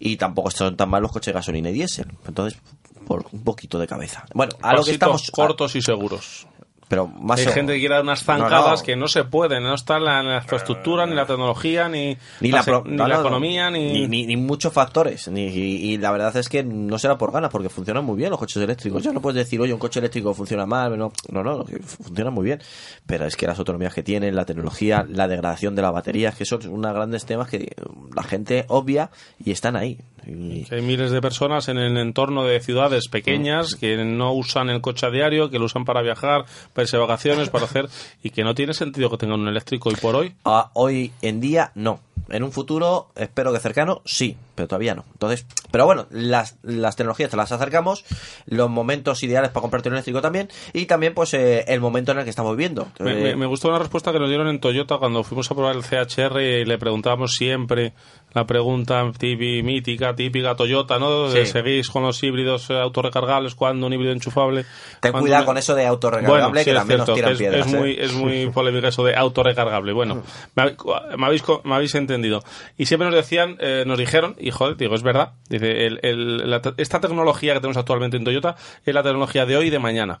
Y 0.00 0.16
tampoco 0.16 0.50
son 0.50 0.76
tan 0.76 0.88
mal 0.88 1.02
los 1.02 1.12
coches 1.12 1.26
de 1.26 1.32
gasolina 1.34 1.70
y 1.70 1.72
diésel. 1.74 2.06
Entonces, 2.26 2.58
por 3.06 3.26
un 3.32 3.44
poquito 3.44 3.78
de 3.78 3.86
cabeza. 3.86 4.24
Bueno, 4.34 4.52
a 4.62 4.74
lo 4.74 4.82
que 4.82 4.92
estamos. 4.92 5.30
cortos 5.30 5.76
y 5.76 5.82
seguros. 5.82 6.46
Pero 6.90 7.06
más 7.06 7.38
Hay 7.38 7.46
o- 7.46 7.52
gente 7.52 7.72
que 7.74 7.78
quiere 7.78 7.94
dar 7.94 8.02
unas 8.02 8.26
No, 8.26 8.34
no. 8.36 8.40
zancadas 8.40 8.82
que 8.82 8.96
no 8.96 9.06
se 9.06 9.22
pueden, 9.22 9.62
no 9.62 9.74
está 9.74 10.00
la, 10.00 10.24
la 10.24 10.38
infraestructura, 10.38 11.06
ni 11.06 11.14
la 11.14 11.24
tecnología, 11.24 11.88
ni, 11.88 12.16
ni 12.40 12.50
la, 12.50 12.64
se- 12.64 12.70
pro- 12.72 12.82
ni 12.84 12.96
no, 12.96 13.06
la 13.06 13.14
no, 13.14 13.20
economía, 13.20 13.70
ni... 13.70 14.08
ni, 14.08 14.36
muchos 14.36 14.72
factores. 14.72 15.28
Ni, 15.28 15.46
y, 15.46 15.92
y 15.92 15.98
la 15.98 16.10
verdad 16.10 16.36
es 16.36 16.48
que 16.48 16.64
no 16.64 16.98
será 16.98 17.16
por 17.16 17.30
ganas, 17.30 17.48
porque 17.50 17.68
funcionan 17.68 18.04
muy 18.04 18.16
bien 18.16 18.30
los 18.30 18.40
coches 18.40 18.60
eléctricos. 18.60 19.04
Ya 19.04 19.12
no 19.12 19.20
puedes 19.20 19.36
decir, 19.36 19.60
oye, 19.60 19.72
un 19.72 19.78
coche 19.78 20.00
eléctrico 20.00 20.34
funciona 20.34 20.66
mal. 20.66 20.98
No, 20.98 21.12
no, 21.30 21.44
no, 21.44 21.64
funciona 21.64 22.30
muy 22.32 22.44
bien. 22.46 22.60
Pero 23.06 23.24
es 23.24 23.36
que 23.36 23.46
las 23.46 23.56
autonomías 23.60 23.94
que 23.94 24.02
tienen, 24.02 24.34
la 24.34 24.44
tecnología, 24.44 25.06
la 25.08 25.28
degradación 25.28 25.76
de 25.76 25.82
la 25.82 25.92
batería, 25.92 26.32
que 26.32 26.44
son 26.44 26.66
unos 26.66 26.92
grandes 26.92 27.24
temas 27.24 27.48
que 27.48 27.72
la 28.16 28.24
gente 28.24 28.64
obvia 28.66 29.10
y 29.38 29.52
están 29.52 29.76
ahí. 29.76 29.96
Y- 30.26 30.66
Hay 30.74 30.82
miles 30.82 31.12
de 31.12 31.20
personas 31.22 31.68
en 31.68 31.78
el 31.78 31.96
entorno 31.96 32.44
de 32.44 32.60
ciudades 32.60 33.06
Mm. 33.08 33.10
pequeñas 33.12 33.74
que 33.76 33.96
no 34.04 34.32
usan 34.34 34.68
el 34.70 34.80
coche 34.80 35.06
a 35.06 35.10
diario, 35.10 35.48
que 35.50 35.58
lo 35.58 35.64
usan 35.66 35.84
para 35.84 36.02
viajar, 36.02 36.44
para 36.74 36.79
irse 36.82 36.96
de 36.96 37.02
vacaciones, 37.02 37.48
para 37.50 37.64
hacer... 37.64 37.88
Y 38.22 38.30
que 38.30 38.44
no 38.44 38.54
tiene 38.54 38.74
sentido 38.74 39.10
que 39.10 39.16
tengan 39.16 39.40
un 39.40 39.48
eléctrico 39.48 39.88
hoy 39.88 39.96
por 39.96 40.16
hoy. 40.16 40.34
a- 40.44 40.70
hoy 40.74 41.12
en 41.22 41.40
día 41.40 41.72
no. 41.74 42.00
En 42.28 42.44
un 42.44 42.52
futuro, 42.52 43.08
espero 43.16 43.52
que 43.52 43.58
cercano, 43.58 44.02
sí, 44.04 44.36
pero 44.54 44.68
todavía 44.68 44.94
no. 44.94 45.04
Entonces, 45.14 45.46
pero 45.72 45.84
bueno, 45.84 46.06
las, 46.10 46.58
las 46.62 46.94
tecnologías 46.94 47.28
te 47.28 47.36
las 47.36 47.50
acercamos, 47.50 48.04
los 48.46 48.70
momentos 48.70 49.20
ideales 49.24 49.50
para 49.50 49.62
comprarte 49.62 49.88
un 49.88 49.96
eléctrico 49.96 50.20
también, 50.22 50.48
y 50.72 50.86
también 50.86 51.12
pues 51.12 51.34
eh, 51.34 51.64
el 51.66 51.80
momento 51.80 52.12
en 52.12 52.18
el 52.18 52.24
que 52.24 52.30
estamos 52.30 52.52
viviendo. 52.56 52.86
Me, 53.00 53.14
me- 53.16 53.34
me 53.34 53.46
gustó 53.46 53.66
una 53.68 53.80
respuesta 53.80 54.12
que 54.12 54.20
nos 54.20 54.28
dieron 54.28 54.46
en 54.46 54.60
Toyota 54.60 54.98
cuando 54.98 55.24
fuimos 55.24 55.50
a 55.50 55.54
probar 55.56 55.74
el 55.74 55.82
CHR 55.82 56.40
y 56.40 56.64
le 56.64 56.78
preguntábamos 56.78 57.32
siempre 57.32 57.94
la 58.32 58.46
pregunta 58.46 59.10
típica, 59.18 59.64
mítica, 59.66 60.14
típica 60.14 60.54
Toyota, 60.54 60.98
¿no? 60.98 61.30
Sí. 61.30 61.46
¿Seguís 61.46 61.88
con 61.90 62.02
los 62.04 62.22
híbridos 62.22 62.70
eh, 62.70 62.74
autorrecargables? 62.80 63.54
¿Cuándo 63.54 63.86
un 63.86 63.92
híbrido 63.92 64.12
enchufable? 64.12 64.64
Ten 65.00 65.12
¿Cuándo 65.12 65.20
cuidado 65.20 65.42
una- 65.42 65.46
con 65.46 65.58
eso 65.58 65.74
de 65.74 65.86
autorrecargable, 65.86 66.42
Bueno, 66.44 66.64
que 66.64 66.70
es 66.70 66.76
también 66.76 66.98
nos 66.98 67.06
cierto, 67.06 67.14
tiran 67.14 67.28
que 67.30 67.32
es, 67.32 67.38
piedras. 67.38 67.66
es 67.66 67.72
¿eh? 67.74 67.76
muy, 67.78 67.96
es 67.98 68.12
muy 68.12 68.46
polémico 68.54 68.86
eso 68.86 69.02
de 69.04 69.14
autorrecargable. 69.16 69.92
Bueno, 69.92 70.22
me, 70.54 70.62
hab- 70.62 71.16
me 71.16 71.26
habéis, 71.26 71.42
me 71.64 71.74
habéis 71.74 71.94
entendido. 71.94 72.42
Y 72.78 72.86
siempre 72.86 73.06
nos 73.06 73.14
decían, 73.16 73.56
eh, 73.60 73.84
nos 73.86 73.98
dijeron, 73.98 74.36
y 74.38 74.50
joder, 74.50 74.76
digo, 74.76 74.94
es 74.94 75.02
verdad, 75.02 75.32
dice, 75.48 75.86
el- 75.86 76.00
el- 76.02 76.48
la 76.50 76.60
esta 76.76 77.00
tecnología 77.00 77.54
que 77.54 77.60
tenemos 77.60 77.76
actualmente 77.76 78.16
en 78.16 78.24
Toyota 78.24 78.56
es 78.84 78.94
la 78.94 79.02
tecnología 79.02 79.46
de 79.46 79.56
hoy 79.56 79.66
y 79.66 79.70
de 79.70 79.78
mañana. 79.78 80.20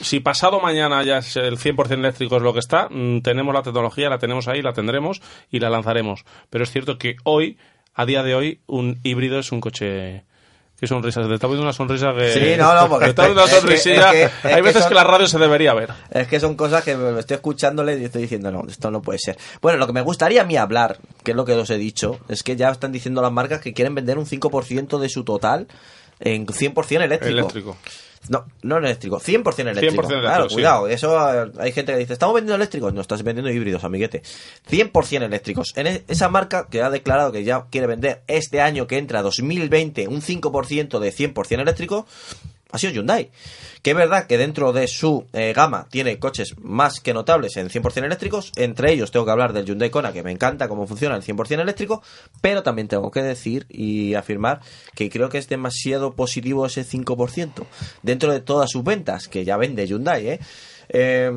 Si 0.00 0.20
pasado 0.20 0.60
mañana 0.60 1.02
ya 1.02 1.18
es 1.18 1.36
el 1.36 1.58
100% 1.58 1.90
eléctrico 1.92 2.36
es 2.36 2.42
lo 2.42 2.52
que 2.52 2.60
está, 2.60 2.88
mm, 2.90 3.20
tenemos 3.22 3.52
la 3.54 3.62
tecnología, 3.62 4.08
la 4.08 4.18
tenemos 4.18 4.48
ahí, 4.48 4.62
la 4.62 4.72
tendremos 4.72 5.20
y 5.50 5.58
la 5.60 5.68
lanzaremos. 5.70 6.24
Pero 6.48 6.64
es 6.64 6.70
cierto 6.70 6.96
que 6.98 7.16
hoy, 7.24 7.58
a 7.94 8.06
día 8.06 8.22
de 8.22 8.34
hoy, 8.34 8.60
un 8.66 8.98
híbrido 9.02 9.38
es 9.38 9.52
un 9.52 9.60
coche... 9.60 10.24
Qué 10.78 10.86
sonrisa, 10.86 11.20
te 11.20 11.34
está 11.34 11.46
poniendo 11.46 11.64
una 11.64 11.74
sonrisa 11.74 12.14
que... 12.16 12.32
Sí, 12.32 12.56
no, 12.58 12.74
no, 12.74 12.88
porque 12.88 13.04
te 13.04 13.10
está 13.10 13.24
poniendo 13.24 13.42
una 13.44 13.52
es 13.52 13.54
que- 13.54 13.60
sonrisilla. 13.60 14.12
es 14.14 14.30
que- 14.40 14.48
Hay 14.48 14.54
que 14.54 14.62
veces 14.62 14.80
son- 14.80 14.88
que 14.88 14.94
la 14.94 15.04
radio 15.04 15.26
se 15.26 15.38
debería 15.38 15.74
ver. 15.74 15.90
Es 16.10 16.26
que 16.26 16.40
son 16.40 16.54
cosas 16.56 16.82
que 16.82 16.96
me 16.96 17.20
estoy 17.20 17.34
escuchándole 17.34 17.98
y 17.98 18.04
estoy 18.06 18.22
diciendo, 18.22 18.50
no, 18.50 18.62
esto 18.66 18.90
no 18.90 19.02
puede 19.02 19.18
ser. 19.18 19.36
Bueno, 19.60 19.78
lo 19.78 19.86
que 19.86 19.92
me 19.92 20.00
gustaría 20.00 20.40
a 20.40 20.46
mí 20.46 20.56
hablar, 20.56 20.96
que 21.22 21.32
es 21.32 21.36
lo 21.36 21.44
que 21.44 21.52
os 21.52 21.68
he 21.68 21.76
dicho, 21.76 22.20
es 22.30 22.42
que 22.42 22.56
ya 22.56 22.70
están 22.70 22.92
diciendo 22.92 23.20
las 23.20 23.30
marcas 23.30 23.60
que 23.60 23.74
quieren 23.74 23.94
vender 23.94 24.16
un 24.16 24.24
5% 24.24 24.98
de 24.98 25.08
su 25.10 25.22
total 25.22 25.66
en 26.18 26.46
100% 26.46 27.02
eléctrico. 27.02 27.26
Eléctrico. 27.40 27.76
No, 28.28 28.44
no 28.62 28.76
eléctrico, 28.76 29.18
100% 29.18 29.60
eléctrico. 29.60 29.62
100% 29.62 29.96
eléctrico, 29.96 30.20
claro, 30.20 30.48
sí. 30.48 30.54
cuidado, 30.54 30.86
eso 30.88 31.44
eh, 31.46 31.50
hay 31.58 31.72
gente 31.72 31.92
que 31.92 31.98
dice, 31.98 32.12
estamos 32.12 32.34
vendiendo 32.34 32.56
eléctricos, 32.56 32.92
no 32.92 33.00
estás 33.00 33.22
vendiendo 33.22 33.50
híbridos, 33.50 33.82
amiguete. 33.82 34.22
100% 34.70 35.22
eléctricos. 35.22 35.72
En 35.74 35.86
e- 35.86 36.04
esa 36.06 36.28
marca 36.28 36.66
que 36.70 36.82
ha 36.82 36.90
declarado 36.90 37.32
que 37.32 37.44
ya 37.44 37.64
quiere 37.70 37.86
vender 37.86 38.22
este 38.26 38.60
año 38.60 38.86
que 38.86 38.98
entra 38.98 39.22
2020 39.22 40.06
un 40.08 40.20
5% 40.20 40.98
de 40.98 41.12
100% 41.12 41.60
eléctrico, 41.60 42.06
ha 42.72 42.78
sido 42.78 42.92
Hyundai. 42.92 43.30
Que 43.82 43.90
es 43.90 43.96
verdad 43.96 44.26
que 44.26 44.36
dentro 44.36 44.72
de 44.72 44.86
su 44.86 45.26
eh, 45.32 45.52
gama 45.54 45.86
tiene 45.90 46.18
coches 46.18 46.54
más 46.60 47.00
que 47.00 47.14
notables 47.14 47.56
en 47.56 47.68
100% 47.68 48.04
eléctricos. 48.04 48.52
Entre 48.56 48.92
ellos 48.92 49.10
tengo 49.10 49.24
que 49.24 49.32
hablar 49.32 49.52
del 49.52 49.64
Hyundai 49.64 49.90
Kona, 49.90 50.12
que 50.12 50.22
me 50.22 50.30
encanta 50.30 50.68
cómo 50.68 50.86
funciona 50.86 51.16
el 51.16 51.22
100% 51.22 51.60
eléctrico. 51.60 52.02
Pero 52.40 52.62
también 52.62 52.88
tengo 52.88 53.10
que 53.10 53.22
decir 53.22 53.66
y 53.68 54.14
afirmar 54.14 54.60
que 54.94 55.08
creo 55.08 55.28
que 55.30 55.38
es 55.38 55.48
demasiado 55.48 56.14
positivo 56.14 56.66
ese 56.66 56.84
5% 56.84 57.64
dentro 58.02 58.32
de 58.32 58.40
todas 58.40 58.70
sus 58.70 58.84
ventas, 58.84 59.28
que 59.28 59.44
ya 59.44 59.56
vende 59.56 59.86
Hyundai, 59.86 60.28
¿eh? 60.28 60.40
Eh, 60.92 61.30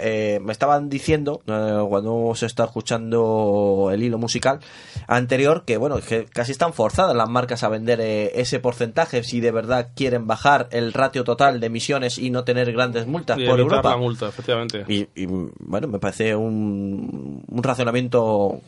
eh, 0.00 0.38
me 0.42 0.52
estaban 0.52 0.88
diciendo 0.88 1.42
eh, 1.46 1.84
cuando 1.88 2.32
se 2.34 2.46
está 2.46 2.64
escuchando 2.64 3.90
el 3.92 4.02
hilo 4.02 4.16
musical 4.18 4.60
anterior 5.06 5.64
que 5.66 5.76
bueno 5.76 5.98
que 6.00 6.24
casi 6.24 6.52
están 6.52 6.72
forzadas 6.72 7.14
las 7.14 7.28
marcas 7.28 7.62
a 7.62 7.68
vender 7.68 8.00
eh, 8.00 8.32
ese 8.40 8.58
porcentaje 8.58 9.22
si 9.22 9.40
de 9.40 9.50
verdad 9.50 9.90
quieren 9.94 10.26
bajar 10.26 10.68
el 10.72 10.92
ratio 10.94 11.24
total 11.24 11.60
de 11.60 11.66
emisiones 11.66 12.18
y 12.18 12.30
no 12.30 12.44
tener 12.44 12.72
grandes 12.72 13.06
multas 13.06 13.38
Y 13.38 13.46
por 13.46 13.60
Europa 13.60 13.90
la 13.90 13.96
multa, 13.98 14.28
efectivamente. 14.28 14.84
y, 14.88 15.06
y, 15.14 15.26
bueno, 15.26 15.88
me 15.88 15.98
parece 15.98 16.34
un, 16.34 17.44
un 17.46 17.62
razonamiento 17.62 18.60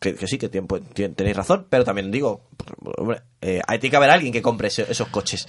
que, 0.00 0.14
que 0.14 0.26
sí, 0.26 0.38
que 0.38 0.50
tien- 0.50 0.66
pues, 0.66 0.82
tenéis 1.14 1.36
razón, 1.36 1.66
pero 1.68 1.84
también 1.84 2.10
digo, 2.10 2.40
hombre, 2.96 3.20
eh, 3.40 3.60
hay 3.66 3.78
tiene 3.78 3.90
que 3.90 3.96
haber 3.96 4.10
alguien 4.10 4.32
que 4.32 4.42
compre 4.42 4.68
ese- 4.68 4.86
esos 4.90 5.08
coches. 5.08 5.46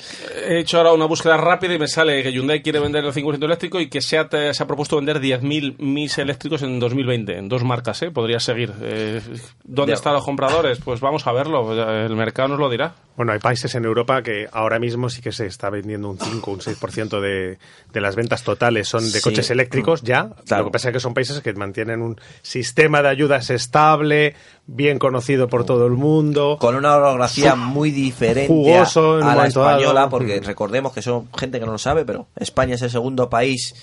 He 0.48 0.60
hecho 0.60 0.78
ahora 0.78 0.94
una 0.94 1.06
búsqueda 1.06 1.38
rápida 1.38 1.74
y 1.74 1.80
me 1.80 1.88
sale 1.88 2.22
que 2.22 2.32
Hyundai 2.32 2.62
quiere 2.62 2.80
vender 2.80 3.04
el 3.06 3.14
5% 3.14 3.44
eléctrico 3.46 3.80
y 3.80 3.90
que 3.90 4.02
SEAT 4.10 4.34
eh, 4.34 4.54
se 4.54 4.64
ha 4.64 4.68
propuesto 4.68 4.96
vender 4.96 5.20
10.000 5.22 5.78
mis 5.80 6.18
eléctricos 6.18 6.62
en 6.64 6.80
2020, 6.80 7.38
en 7.38 7.48
dos 7.50 7.64
marcas, 7.64 8.02
¿eh? 8.02 8.12
Podría 8.12 8.40
seguir. 8.40 8.74
Eh, 8.82 9.22
¿Dónde 9.64 9.94
están 9.94 10.14
los 10.14 10.24
compradores? 10.26 10.80
Pues 10.84 11.00
vamos 11.00 11.28
a 11.28 11.32
verlo, 11.32 11.72
el 12.06 12.16
mercado 12.16 12.50
nos 12.50 12.60
lo 12.60 12.70
dirá. 12.70 12.96
Bueno, 13.16 13.34
hay 13.34 13.40
países 13.40 13.76
en 13.76 13.84
Europa 13.84 14.22
que 14.24 14.48
ahora 14.52 14.80
mismo 14.80 15.10
sí 15.10 15.22
que 15.22 15.32
se 15.34 15.46
está 15.46 15.70
vendiendo 15.70 16.10
un 16.10 16.18
5 16.18 16.52
un 16.52 16.60
6% 16.60 17.20
de, 17.20 17.58
de 17.92 18.02
las 18.02 18.16
ventas 18.16 18.44
totales 18.44 18.88
son 18.88 19.04
de 19.04 19.20
Sí. 19.20 19.22
coches 19.22 19.50
eléctricos 19.52 20.02
ya. 20.04 20.30
Claro. 20.48 20.64
Lo 20.64 20.70
que 20.70 20.74
pasa 20.74 20.90
es 20.90 20.94
que 20.94 21.00
son 21.02 21.14
países 21.14 21.42
que 21.42 21.54
mantienen 21.54 22.02
un 22.02 22.16
sistema 22.42 23.02
de 23.02 23.10
ayudas 23.10 23.50
estable, 23.50 24.36
bien 24.68 25.00
conocido 25.00 25.50
por 25.50 25.66
todo 25.66 25.86
el 25.86 25.94
mundo. 25.94 26.58
Con 26.62 26.76
una 26.76 26.96
orografía 26.96 27.56
muy 27.56 27.92
diferente 27.92 28.48
Jugoso 28.48 29.20
en 29.20 29.26
a, 29.26 29.36
la 29.36 29.36
dado. 29.36 29.48
española, 29.48 30.10
porque 30.10 30.40
Mm. 30.40 30.46
recordemos 30.46 30.94
que 30.94 31.02
son 31.02 31.28
gente 31.38 31.60
que 31.60 31.66
no 31.66 31.74
lo 31.74 31.78
sabe, 31.78 32.06
pero 32.06 32.28
España 32.38 32.76
es 32.76 32.82
el 32.84 32.90
segundo 32.90 33.30
país 33.30 33.76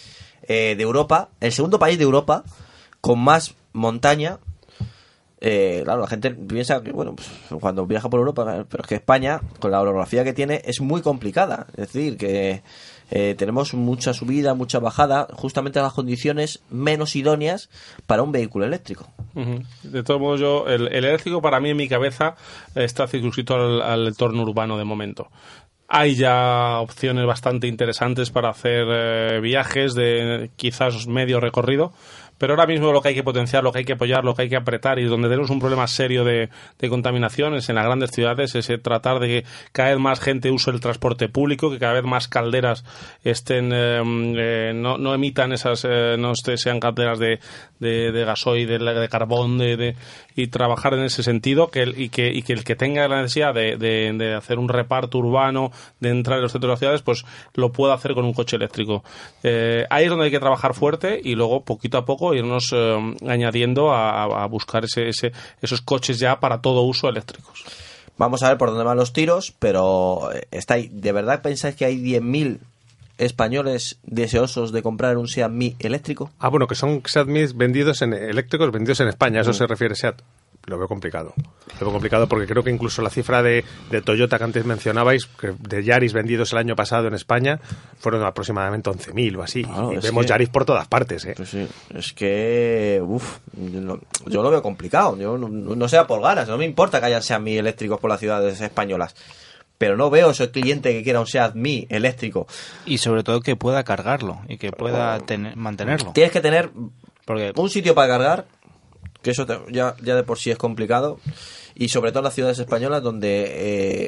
eh, 0.49 0.75
de 0.77 0.83
Europa, 0.83 1.31
el 1.41 1.53
segundo 1.53 1.79
país 1.79 1.99
de 1.99 2.05
Europa 2.05 2.45
con 3.01 3.21
más 3.21 3.55
montaña. 3.73 4.39
Eh, 5.41 5.83
claro, 5.85 6.01
la 6.01 6.07
gente 6.07 6.31
piensa 6.31 6.83
que, 6.83 6.93
bueno, 6.93 7.15
pues, 7.15 7.29
cuando 7.61 7.87
viaja 7.87 8.09
por 8.09 8.21
Europa, 8.21 8.65
pero 8.69 8.83
es 8.83 8.89
que 8.89 8.95
España, 8.97 9.41
con 9.61 9.71
la 9.71 9.81
orografía 9.81 10.25
que 10.25 10.33
tiene, 10.33 10.63
es 10.65 10.81
muy 10.81 11.03
complicada. 11.03 11.67
Es 11.77 11.93
decir, 11.93 12.17
que 12.17 12.63
eh, 13.11 13.35
tenemos 13.37 13.75
mucha 13.75 14.15
subida, 14.15 14.55
mucha 14.55 14.79
bajada, 14.81 15.29
justamente 15.33 15.81
las 15.81 15.93
condiciones 15.93 16.61
menos 16.71 17.15
idóneas 17.15 17.69
para 18.07 18.23
un 18.23 18.33
vehículo 18.33 18.65
eléctrico. 18.65 19.09
De 19.83 20.03
todos 20.03 20.21
modos, 20.21 20.41
yo, 20.41 20.67
el, 20.67 20.89
el 20.89 21.05
eléctrico 21.05 21.43
para 21.43 21.61
mí 21.61 21.71
en 21.71 21.77
mi 21.77 21.89
cabeza 21.89 22.35
está 22.75 23.07
circunscrito 23.07 23.55
al 23.55 24.09
entorno 24.09 24.43
urbano 24.43 24.79
de 24.79 24.85
momento. 24.85 25.29
Hay 25.89 26.17
ya 26.17 26.81
opciones 26.81 27.27
bastante 27.27 27.69
interesantes 27.69 28.31
para 28.31 28.51
hacer 28.51 28.87
eh, 28.89 29.41
viajes 29.41 29.95
de 29.95 30.51
quizás 30.57 31.07
medio 31.07 31.39
recorrido, 31.39 31.93
pero 32.39 32.53
ahora 32.55 32.67
mismo 32.67 32.93
lo 32.93 33.01
que 33.03 33.09
hay 33.09 33.15
que 33.15 33.23
potenciar, 33.25 33.63
lo 33.65 33.73
que 33.73 33.79
hay 33.81 33.85
que 33.85 33.95
apoyar, 33.95 34.25
lo 34.25 34.35
que 34.35 34.43
hay 34.43 34.49
que 34.49 34.57
apretar 34.57 34.99
y 34.99 35.05
donde 35.05 35.29
tenemos 35.29 35.51
un 35.51 35.59
problema 35.61 35.87
serio 35.87 36.25
de, 36.25 36.49
de 36.79 36.89
contaminación 36.89 37.55
es 37.55 37.69
en 37.69 37.77
las 37.77 37.85
grandes 37.85 38.11
ciudades, 38.11 38.55
es 38.55 38.71
tratar 38.83 39.21
de 39.21 39.29
que 39.29 39.45
cada 39.73 39.91
vez 39.91 39.99
más 39.99 40.21
gente 40.21 40.51
use 40.51 40.71
el 40.71 40.81
transporte 40.81 41.29
público, 41.29 41.71
que 41.71 41.79
cada 41.79 41.95
vez 41.95 42.05
más 42.05 42.29
calderas 42.29 42.85
estén 43.25 43.71
eh, 43.73 44.03
eh, 44.37 44.73
no, 44.75 44.99
no 44.99 45.15
emitan 45.15 45.53
esas, 45.53 45.85
eh, 45.89 46.17
no 46.19 46.35
sean 46.35 46.81
calderas 46.81 47.19
de, 47.19 47.41
de, 47.81 48.13
de 48.13 48.25
gasoil, 48.25 48.67
de, 48.67 48.79
de 48.79 49.09
carbón, 49.09 49.61
y 50.35 50.47
trabajar 50.49 50.95
en 50.95 51.05
ese 51.05 51.23
sentido 51.23 51.71
que 51.71 51.83
el- 51.83 52.01
y, 52.01 52.09
que, 52.11 52.29
y 52.33 52.43
que 52.43 52.53
el 52.53 52.65
que 52.65 52.77
tenga 52.77 53.07
la 53.09 53.23
necesidad 53.23 53.55
de, 53.55 53.77
de- 53.77 54.13
de 54.17 54.35
hacer 54.35 54.59
un 54.59 54.69
reparto 54.69 55.19
urbano, 55.19 55.71
de 56.01 56.11
entrar 56.11 56.37
en 56.39 56.43
los 56.43 56.53
centros 56.53 56.69
de 56.69 56.73
las 56.73 56.79
ciudades, 56.79 57.03
pues 57.03 57.25
lo 57.55 57.73
pueda 57.73 57.95
hacer 57.95 58.15
con 58.15 58.25
un 58.25 58.33
coche 58.35 58.57
eléctrico. 58.57 59.03
Eh, 59.43 59.87
ahí 59.91 60.05
es 60.05 60.11
donde 60.11 60.27
hay 60.27 60.31
que 60.31 60.39
trabajar 60.41 60.75
fuerte 60.75 61.21
y 61.23 61.35
luego 61.35 61.65
poquito 61.65 61.99
a 61.99 62.05
poco 62.05 62.26
irnos 62.35 62.71
eh, 62.73 63.15
añadiendo 63.27 63.93
a, 63.93 64.23
a 64.43 64.47
buscar 64.47 64.85
ese, 64.85 65.09
ese, 65.09 65.33
esos 65.63 65.81
coches 65.81 66.19
ya 66.19 66.41
para 66.41 66.61
todo 66.61 66.83
uso 66.83 67.09
eléctricos. 67.09 67.65
Vamos 68.19 68.43
a 68.43 68.49
ver 68.49 68.57
por 68.59 68.71
dónde 68.71 68.85
van 68.85 68.97
los 68.97 69.13
tiros, 69.13 69.53
pero 69.59 70.31
eh, 70.33 70.47
está 70.51 70.75
ahí. 70.75 70.89
¿De 70.93 71.13
verdad 71.13 71.43
pensáis 71.43 71.77
que 71.77 71.85
hay 71.85 71.99
10.000 72.03 72.59
españoles 73.19 73.99
deseosos 74.05 74.73
de 74.73 74.83
comprar 74.83 75.17
un 75.17 75.29
Seat 75.29 75.51
Mi 75.51 75.75
eléctrico? 75.79 76.31
Ah, 76.39 76.49
bueno, 76.49 76.67
que 76.67 76.75
son 76.75 77.03
Seat 77.07 77.27
vendidos 77.55 78.03
en 78.03 78.13
eléctricos 78.13 78.71
vendidos 78.73 79.01
en 79.01 79.09
España, 79.09 79.41
a 79.41 79.43
Mm. 79.43 79.43
eso 79.43 79.53
se 79.53 79.67
refiere 79.67 79.95
Seat. 79.95 80.21
Lo 80.67 80.79
veo 80.79 80.89
complicado. 80.89 81.33
Lo 81.79 81.87
veo 81.87 81.93
complicado 81.93 82.27
porque 82.29 82.47
creo 82.47 82.63
que 82.65 82.71
incluso 82.71 83.01
la 83.03 83.11
cifra 83.11 83.41
de, 83.43 83.65
de 83.91 84.03
Toyota 84.03 84.37
que 84.39 84.45
antes 84.45 84.65
mencionabais, 84.65 85.27
que 85.27 85.53
de 85.59 85.85
Yaris 85.85 86.13
vendidos 86.13 86.53
el 86.53 86.59
año 86.59 86.75
pasado 86.75 87.07
en 87.07 87.15
España, 87.15 87.61
fueron 87.99 88.25
aproximadamente 88.25 88.91
11.000 88.91 89.37
o 89.39 89.43
así. 89.43 89.63
Claro, 89.63 89.93
y 89.93 89.99
vemos 89.99 90.25
que- 90.25 90.29
Yaris 90.31 90.49
por 90.49 90.65
todas 90.65 90.89
partes, 90.89 91.25
¿eh? 91.25 91.35
Pues 91.37 91.49
sí, 91.51 91.67
es 91.95 92.13
que, 92.13 93.01
uff, 93.05 93.39
yo, 93.57 93.81
lo- 93.81 94.01
yo 94.27 94.43
lo 94.43 94.51
veo 94.51 94.61
complicado. 94.63 95.17
Yo 95.17 95.39
no, 95.39 95.49
no 95.49 95.89
sea 95.89 96.07
por 96.07 96.21
ganas, 96.21 96.49
no 96.49 96.59
me 96.59 96.65
importa 96.65 96.99
que 97.01 97.07
haya 97.07 97.23
Seat 97.23 97.41
Mi 97.41 97.57
eléctricos 97.57 98.01
por 98.01 98.11
las 98.11 98.19
ciudades 98.21 98.61
españolas. 98.61 99.15
Pero 99.79 99.97
no 99.97 100.09
veo 100.11 100.31
ese 100.31 100.51
cliente 100.51 100.91
que 100.93 101.03
quiera 101.05 101.21
un 101.21 101.27
Seat 101.27 101.55
Mi 101.55 101.87
eléctrico. 101.91 102.47
Y 102.87 102.99
sobre 102.99 103.23
todo 103.23 103.41
que 103.41 103.55
pueda 103.57 103.85
cargarlo 103.85 104.41
y 104.49 104.57
que 104.57 104.73
pueda 104.73 105.21
tener- 105.21 105.55
mantenerlo. 105.57 106.13
Tienes 106.13 106.33
que 106.33 106.41
tener 106.41 106.71
Porque 107.25 107.53
un 107.57 107.69
sitio 107.71 107.95
para 107.95 108.09
cargar, 108.09 108.47
que 109.27 109.33
eso 109.33 109.45
te- 109.45 109.59
ya, 109.73 109.97
ya 110.05 110.15
de 110.15 110.23
por 110.23 110.39
sí 110.39 110.53
es 110.53 110.57
complicado, 110.57 111.19
y 111.79 111.89
sobre 111.91 112.11
todo 112.11 112.21
en 112.21 112.25
las 112.25 112.35
ciudades 112.35 112.59
españolas 112.59 113.03
donde 113.03 113.45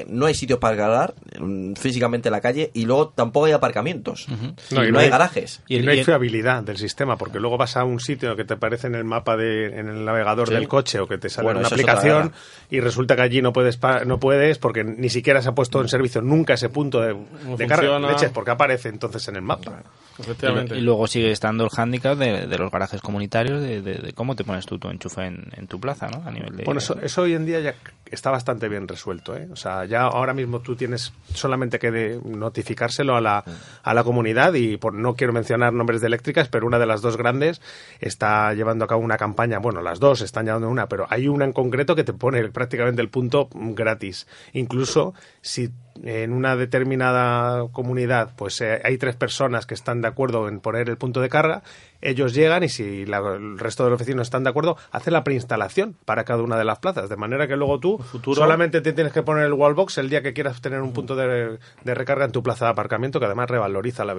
eh, 0.01 0.07
no 0.09 0.25
hay 0.27 0.35
sitios 0.35 0.59
para 0.59 0.77
cargar 0.77 1.15
mm, 1.39 1.75
físicamente 1.75 2.29
en 2.29 2.33
la 2.33 2.41
calle 2.41 2.71
y 2.73 2.87
luego 2.87 3.11
tampoco 3.11 3.47
hay 3.47 3.53
aparcamientos, 3.53 4.27
No, 4.71 4.85
y 4.85 4.89
y 4.89 4.93
no, 4.93 4.99
hay 4.99 5.11
garajes. 5.11 5.63
Y, 5.69 5.79
no 5.81 5.91
hay 5.91 6.03
fiabilidad 6.03 6.63
del 6.63 6.79
sistema, 6.79 7.17
porque 7.19 7.39
luego 7.41 7.59
vas 7.59 7.77
a 7.77 7.85
un 7.85 8.01
sitio 8.01 8.35
que 8.37 8.45
te 8.45 8.55
aparece 8.55 8.87
en 8.87 8.95
el 8.95 9.05
mapa 9.05 9.37
de, 9.37 9.67
en 9.79 9.89
el 9.89 10.05
navegador 10.05 10.49
Sí. 10.49 10.55
del 10.55 10.67
coche 10.67 10.99
o 10.99 11.07
que 11.07 11.19
te 11.19 11.29
sale 11.29 11.45
Bueno, 11.45 11.61
una 11.61 11.69
aplicación 11.69 12.33
y 12.71 12.81
resulta 12.81 13.15
que 13.17 13.23
allí 13.23 13.43
no 13.43 13.53
puedes 13.53 13.77
pa- 13.77 14.05
no 14.05 14.19
puedes 14.19 14.59
porque 14.59 14.83
ni 14.85 15.11
siquiera 15.11 15.43
se 15.43 15.51
ha 15.51 15.53
puesto 15.53 15.81
en 15.83 15.89
servicio 15.89 16.23
nunca 16.23 16.55
ese 16.55 16.71
punto 16.71 17.01
de, 17.03 17.15
de 17.57 17.67
carga 17.67 17.99
leches 17.99 18.31
porque 18.31 18.51
aparece 18.53 18.89
entonces 18.89 19.29
en 19.29 19.37
el 19.37 19.43
mapa. 19.43 19.83
Efectivamente. 20.19 20.77
Y 20.77 20.81
luego 20.81 21.07
sigue 21.07 21.31
estando 21.31 21.65
el 21.65 21.71
hándicap 21.71 22.17
de, 22.19 22.47
de 22.47 22.59
los 22.59 22.71
garajes 22.73 23.01
comunitarios, 23.01 23.61
de, 23.63 23.83
de- 23.83 23.95
de 23.99 24.13
cómo 24.15 24.35
te 24.37 24.45
pones 24.45 24.67
tú 24.67 24.79
tu 24.79 24.89
enchufe 24.89 25.27
en, 25.27 25.45
en 25.57 25.67
tu 25.67 25.79
plaza, 25.79 26.09
¿no? 26.09 26.23
A 26.27 26.31
nivel 26.31 26.57
de... 26.57 26.65
Bueno, 26.65 26.79
eso, 26.79 26.99
eso 27.01 27.23
hoy 27.23 27.35
en 27.35 27.47
día 27.47 27.58
ya 27.61 27.75
está 28.11 28.31
bastante 28.31 28.69
bien 28.69 28.89
resuelto. 28.89 29.37
¿eh? 29.37 29.49
O 29.53 29.57
sea, 29.57 29.85
ya 29.85 30.03
ahora 30.03 30.35
mismo 30.35 30.61
tú 30.61 30.77
tienes 30.77 31.13
solamente 31.35 31.79
que 31.79 32.21
notificárselo 32.25 33.17
a 33.17 33.21
la, 33.21 33.45
a 33.83 33.95
la 33.95 34.05
comunidad 34.05 34.55
y 34.55 34.77
por, 34.77 34.95
no 34.95 35.15
quiero 35.15 35.33
mencionar 35.33 35.73
nombres 35.73 36.01
de 36.01 36.07
eléctricas, 36.07 36.49
pero 36.49 36.67
una 36.67 36.79
de 36.79 36.87
las 36.87 37.03
dos 37.03 37.17
grandes 37.17 37.61
está 38.01 38.53
llevando 38.55 38.85
a 38.85 38.89
cabo 38.89 39.03
una 39.03 39.19
campaña. 39.19 39.59
Bueno, 39.59 39.83
las 39.83 40.01
dos 40.01 40.21
están 40.21 40.47
llevando 40.47 40.69
una, 40.69 40.89
pero 40.89 41.07
hay 41.11 41.29
una 41.29 41.45
en 41.45 41.53
concreto 41.53 41.95
que 41.95 42.05
te 42.05 42.13
pone 42.13 42.49
prácticamente 42.49 43.03
el 43.03 43.09
punto 43.11 43.49
gratis. 43.53 44.27
Incluso 44.53 45.15
si 45.41 45.71
en 46.05 46.33
una 46.33 46.57
determinada 46.57 47.67
comunidad 47.73 48.33
pues 48.37 48.61
eh, 48.61 48.81
hay 48.85 48.99
tres 48.99 49.17
personas 49.17 49.67
que 49.67 49.75
están 49.75 50.01
de 50.01 50.09
acuerdo 50.09 50.49
en 50.49 50.61
poner 50.61 50.89
el 50.89 50.97
punto 50.97 51.21
de 51.21 51.29
carga, 51.29 51.63
ellos 52.01 52.33
llegan 52.35 52.63
y 52.65 52.69
si 52.69 53.07
la- 53.07 53.19
el 53.37 53.59
resto 53.59 53.85
de 53.85 53.91
los 53.91 53.99
vecinos 53.99 54.27
están 54.29 54.45
de 54.45 54.51
acuerdo, 54.51 54.77
hacen 54.93 55.13
la 55.13 55.25
preinstalación 55.25 55.97
para 56.05 56.25
cada 56.25 56.43
una 56.43 56.57
de 56.57 56.65
las 56.65 56.79
plazas, 56.79 57.09
de 57.09 57.17
manera 57.17 57.49
que 57.49 57.57
luego 57.57 57.81
tú 57.81 57.99
futuro- 57.99 58.41
solamente 58.41 58.81
te 58.81 58.93
tienes 58.93 59.13
que 59.13 59.23
poner 59.23 59.45
el 59.47 59.53
wallbox 59.53 59.99
el 59.99 60.09
día 60.11 60.23
que 60.23 60.33
quieras 60.33 60.61
tener 60.61 60.81
un 60.83 60.93
punto 60.93 61.17
de, 61.17 61.59
de 61.85 61.95
recarga 61.95 62.25
en 62.25 62.33
tu 62.33 62.43
plaza 62.43 62.67
de 62.67 62.71
aparcamiento, 62.73 63.19
que 63.19 63.27
además 63.27 63.51
revaloriza 63.51 64.05
la 64.05 64.15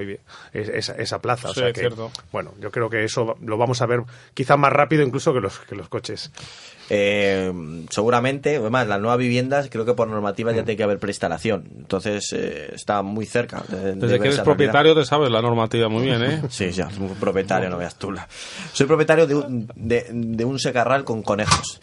esa, 0.53 0.93
esa 0.95 1.19
plaza. 1.19 1.49
O 1.49 1.53
Sí, 1.53 1.59
sea 1.61 1.73
que, 1.73 1.79
cierto. 1.81 2.11
bueno, 2.31 2.53
yo 2.59 2.71
creo 2.71 2.89
que 2.89 3.03
eso 3.03 3.35
lo 3.41 3.57
vamos 3.57 3.81
a 3.81 3.85
ver 3.85 4.01
quizá 4.33 4.57
más 4.57 4.71
rápido 4.73 5.03
incluso 5.03 5.33
que 5.33 5.39
los, 5.41 5.59
que 5.59 5.75
los 5.75 5.89
coches. 5.89 6.31
Eh, 6.89 7.51
seguramente, 7.89 8.57
además, 8.57 8.87
las 8.87 8.99
nuevas 8.99 9.17
viviendas 9.19 9.69
creo 9.69 9.85
que 9.85 9.93
por 9.93 10.07
normativa 10.07 10.51
ya 10.51 10.63
tiene 10.63 10.77
que 10.77 10.83
haber 10.83 10.99
preinstalación. 10.99 11.65
Entonces 11.77 12.33
eh, 12.33 12.71
está 12.73 13.01
muy 13.01 13.25
cerca. 13.25 13.63
de- 13.67 13.77
de 13.77 13.83
Desde 13.95 13.97
que 13.99 14.05
eres 14.05 14.19
realidad. 14.21 14.43
propietario 14.43 14.95
te 14.95 15.05
sabes 15.05 15.29
la 15.29 15.41
normativa 15.41 15.87
muy 15.89 16.03
bien, 16.05 16.23
¿eh? 16.23 16.41
Sí, 16.49 16.71
ya, 16.71 16.89
soy 16.89 17.07
propietario, 17.19 17.69
no 17.69 17.77
veas 17.77 17.95
tú. 17.95 18.11
la- 18.11 18.27
Soy 18.73 18.87
propietario 18.87 19.27
de 19.27 19.35
un, 19.35 19.67
de, 19.75 20.07
de 20.11 20.45
un 20.45 20.59
secarral 20.59 21.03
con 21.03 21.21
conejos. 21.21 21.79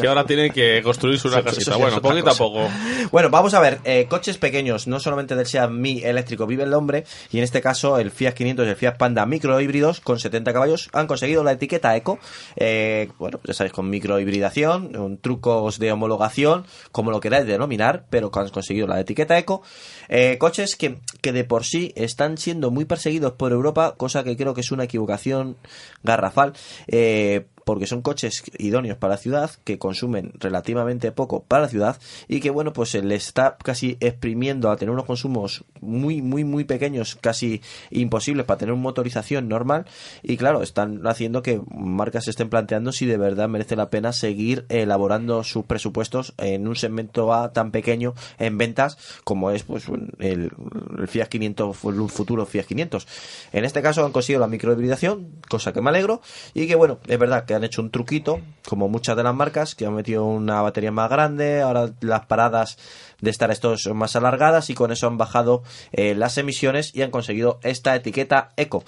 que 0.00 0.06
ahora 0.08 0.24
tiene 0.24 0.50
que 0.50 0.80
construirse 0.82 1.28
una 1.28 1.42
casita. 1.42 1.76
Bueno, 1.76 2.00
poquito 2.00 2.30
a 2.30 2.34
poco. 2.34 2.68
Bueno, 3.12 3.30
vamos 3.30 3.54
a 3.54 3.60
ver, 3.60 3.78
eh, 3.84 4.06
coches 4.08 4.38
pequeños, 4.38 4.86
no 4.86 5.00
solamente 5.00 5.34
del 5.36 5.46
Seat 5.46 5.70
Mi 5.70 6.02
eléctrico 6.02 6.46
vive 6.46 6.64
el 6.64 6.74
hombre, 6.74 7.04
y 7.30 7.38
en 7.38 7.44
este 7.44 7.60
caso 7.60 7.98
el 7.98 8.10
Fiat 8.10 8.32
500 8.34 8.66
y 8.66 8.70
el 8.70 8.76
Fiat 8.76 8.96
Panda 8.96 9.26
microhíbridos 9.26 10.00
con 10.00 10.18
70 10.18 10.52
caballos 10.52 10.88
han 10.92 11.06
conseguido 11.06 11.44
la 11.44 11.52
etiqueta 11.52 11.94
Eco, 11.96 12.18
eh, 12.56 13.08
bueno, 13.18 13.40
ya 13.44 13.54
sabéis, 13.54 13.72
con 13.72 13.88
microhibridación, 13.98 15.18
trucos 15.20 15.78
de 15.78 15.92
homologación, 15.92 16.64
como 16.92 17.10
lo 17.10 17.20
queráis 17.20 17.46
denominar, 17.46 18.06
pero 18.10 18.30
que 18.30 18.38
han 18.40 18.48
conseguido 18.50 18.86
la 18.86 19.00
etiqueta 19.00 19.36
eco. 19.36 19.62
Eh, 20.08 20.38
coches 20.38 20.76
que, 20.76 21.00
que 21.20 21.32
de 21.32 21.44
por 21.44 21.64
sí 21.64 21.92
están 21.96 22.38
siendo 22.38 22.70
muy 22.70 22.84
perseguidos 22.84 23.32
por 23.32 23.52
Europa, 23.52 23.94
cosa 23.96 24.22
que 24.24 24.36
creo 24.36 24.54
que 24.54 24.60
es 24.60 24.70
una 24.70 24.84
equivocación 24.84 25.56
garrafal. 26.02 26.52
Eh, 26.86 27.46
porque 27.68 27.86
son 27.86 28.00
coches 28.00 28.44
idóneos 28.56 28.96
para 28.96 29.12
la 29.12 29.18
ciudad, 29.18 29.50
que 29.64 29.78
consumen 29.78 30.32
relativamente 30.40 31.12
poco 31.12 31.42
para 31.42 31.64
la 31.64 31.68
ciudad 31.68 31.98
y 32.26 32.40
que, 32.40 32.48
bueno, 32.48 32.72
pues 32.72 32.88
se 32.88 33.02
le 33.02 33.14
está 33.14 33.58
casi 33.62 33.98
exprimiendo 34.00 34.70
a 34.70 34.78
tener 34.78 34.90
unos 34.90 35.04
consumos 35.04 35.66
muy, 35.82 36.22
muy, 36.22 36.44
muy 36.44 36.64
pequeños, 36.64 37.18
casi 37.20 37.60
imposibles 37.90 38.46
para 38.46 38.56
tener 38.56 38.72
una 38.72 38.84
motorización 38.84 39.48
normal. 39.48 39.84
Y 40.22 40.38
claro, 40.38 40.62
están 40.62 41.06
haciendo 41.06 41.42
que 41.42 41.60
marcas 41.70 42.26
estén 42.26 42.48
planteando 42.48 42.90
si 42.90 43.04
de 43.04 43.18
verdad 43.18 43.50
merece 43.50 43.76
la 43.76 43.90
pena 43.90 44.14
seguir 44.14 44.64
elaborando 44.70 45.44
sus 45.44 45.66
presupuestos 45.66 46.32
en 46.38 46.68
un 46.68 46.74
segmento 46.74 47.34
A 47.34 47.52
tan 47.52 47.70
pequeño 47.70 48.14
en 48.38 48.56
ventas 48.56 48.96
como 49.24 49.50
es 49.50 49.64
pues 49.64 49.84
el, 50.20 50.52
el 50.98 51.06
Fiat 51.06 51.28
500, 51.28 51.84
el 51.84 52.08
futuro 52.08 52.46
Fiat 52.46 52.64
500. 52.64 53.06
En 53.52 53.66
este 53.66 53.82
caso 53.82 54.06
han 54.06 54.12
conseguido 54.12 54.40
la 54.40 54.46
microhibridación, 54.46 55.28
cosa 55.50 55.74
que 55.74 55.82
me 55.82 55.90
alegro, 55.90 56.22
y 56.54 56.66
que 56.66 56.74
bueno, 56.74 56.98
es 57.06 57.18
verdad 57.18 57.44
que 57.44 57.57
han 57.58 57.64
hecho 57.64 57.82
un 57.82 57.90
truquito, 57.90 58.40
como 58.66 58.88
muchas 58.88 59.16
de 59.16 59.22
las 59.22 59.34
marcas, 59.34 59.74
que 59.74 59.86
han 59.86 59.94
metido 59.94 60.24
una 60.24 60.62
batería 60.62 60.90
más 60.90 61.10
grande, 61.10 61.60
ahora 61.60 61.90
las 62.00 62.26
paradas 62.26 62.78
de 63.20 63.30
estar 63.30 63.50
estos 63.50 63.82
son 63.82 63.96
más 63.96 64.16
alargadas 64.16 64.70
y 64.70 64.74
con 64.74 64.92
eso 64.92 65.06
han 65.06 65.18
bajado 65.18 65.62
eh, 65.92 66.14
las 66.14 66.38
emisiones 66.38 66.94
y 66.94 67.02
han 67.02 67.10
conseguido 67.10 67.58
esta 67.62 67.94
etiqueta 67.94 68.50
eco. 68.56 68.84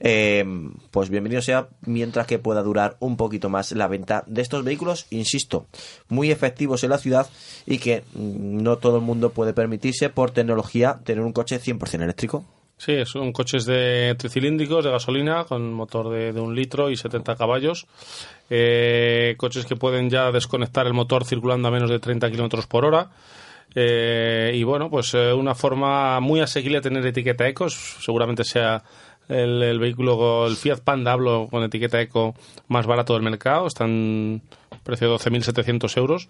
Eh, 0.00 0.44
pues 0.90 1.10
bienvenido 1.10 1.42
sea 1.42 1.68
mientras 1.82 2.26
que 2.26 2.38
pueda 2.38 2.62
durar 2.62 2.96
un 3.00 3.16
poquito 3.16 3.48
más 3.48 3.72
la 3.72 3.88
venta 3.88 4.24
de 4.26 4.42
estos 4.42 4.64
vehículos, 4.64 5.06
insisto, 5.10 5.66
muy 6.08 6.30
efectivos 6.30 6.84
en 6.84 6.90
la 6.90 6.98
ciudad 6.98 7.28
y 7.66 7.78
que 7.78 8.04
mm, 8.14 8.62
no 8.62 8.78
todo 8.78 8.96
el 8.96 9.02
mundo 9.02 9.30
puede 9.30 9.52
permitirse 9.52 10.08
por 10.08 10.30
tecnología 10.30 11.00
tener 11.04 11.24
un 11.24 11.32
coche 11.32 11.60
100% 11.60 12.02
eléctrico. 12.02 12.44
Sí, 12.84 12.96
son 13.06 13.30
coches 13.30 13.64
de 13.64 14.16
tricilíndricos, 14.18 14.84
de 14.84 14.90
gasolina, 14.90 15.44
con 15.44 15.72
motor 15.72 16.08
de, 16.08 16.32
de 16.32 16.40
un 16.40 16.52
litro 16.52 16.90
y 16.90 16.96
70 16.96 17.36
caballos. 17.36 17.86
Eh, 18.50 19.36
coches 19.36 19.66
que 19.66 19.76
pueden 19.76 20.10
ya 20.10 20.32
desconectar 20.32 20.88
el 20.88 20.92
motor 20.92 21.24
circulando 21.24 21.68
a 21.68 21.70
menos 21.70 21.88
de 21.88 22.00
30 22.00 22.28
kilómetros 22.32 22.66
por 22.66 22.84
hora. 22.84 23.10
Eh, 23.76 24.50
y 24.56 24.64
bueno, 24.64 24.90
pues 24.90 25.14
eh, 25.14 25.32
una 25.32 25.54
forma 25.54 26.18
muy 26.18 26.40
asequible 26.40 26.78
de 26.78 26.82
tener 26.82 27.06
etiqueta 27.06 27.46
eco, 27.46 27.70
seguramente 27.70 28.42
sea 28.42 28.82
el, 29.28 29.62
el 29.62 29.78
vehículo, 29.78 30.48
el 30.48 30.56
Fiat 30.56 30.80
Panda, 30.80 31.12
hablo 31.12 31.46
con 31.52 31.62
etiqueta 31.62 32.00
eco 32.00 32.34
más 32.66 32.86
barato 32.86 33.14
del 33.14 33.22
mercado, 33.22 33.68
están 33.68 34.42
precio 34.82 35.08
de 35.08 35.14
12.700 35.14 35.96
euros. 35.98 36.28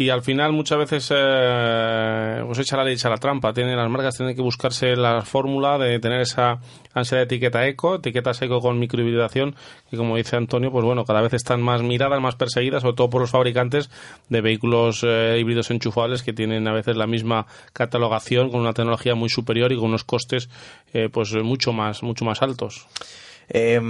Y 0.00 0.10
al 0.10 0.22
final 0.22 0.52
muchas 0.52 0.78
veces 0.78 1.12
eh, 1.12 2.40
pues 2.46 2.60
echa 2.60 2.76
la 2.76 2.84
ley, 2.84 2.94
echa 2.94 3.10
la 3.10 3.16
trampa. 3.16 3.52
Tienen, 3.52 3.76
las 3.76 3.90
marcas 3.90 4.16
tienen 4.16 4.36
que 4.36 4.42
buscarse 4.42 4.94
la 4.94 5.22
fórmula 5.22 5.76
de 5.76 5.98
tener 5.98 6.20
esa 6.20 6.60
ansia 6.94 7.18
de 7.18 7.24
etiqueta 7.24 7.66
eco, 7.66 7.96
etiquetas 7.96 8.40
eco 8.42 8.60
con 8.60 8.78
microhibridación, 8.78 9.56
que 9.90 9.96
como 9.96 10.16
dice 10.16 10.36
Antonio, 10.36 10.70
pues 10.70 10.84
bueno, 10.84 11.04
cada 11.04 11.20
vez 11.20 11.34
están 11.34 11.60
más 11.60 11.82
miradas, 11.82 12.20
más 12.20 12.36
perseguidas, 12.36 12.82
sobre 12.82 12.94
todo 12.94 13.10
por 13.10 13.22
los 13.22 13.32
fabricantes 13.32 13.90
de 14.28 14.40
vehículos 14.40 15.02
eh, 15.02 15.36
híbridos 15.40 15.72
enchufables 15.72 16.22
que 16.22 16.32
tienen 16.32 16.68
a 16.68 16.72
veces 16.72 16.96
la 16.96 17.08
misma 17.08 17.48
catalogación 17.72 18.50
con 18.50 18.60
una 18.60 18.74
tecnología 18.74 19.16
muy 19.16 19.30
superior 19.30 19.72
y 19.72 19.76
con 19.76 19.86
unos 19.86 20.04
costes 20.04 20.48
eh, 20.92 21.08
pues 21.12 21.34
mucho 21.42 21.72
más, 21.72 22.04
mucho 22.04 22.24
más 22.24 22.40
altos. 22.40 22.86
Eh, 23.50 23.80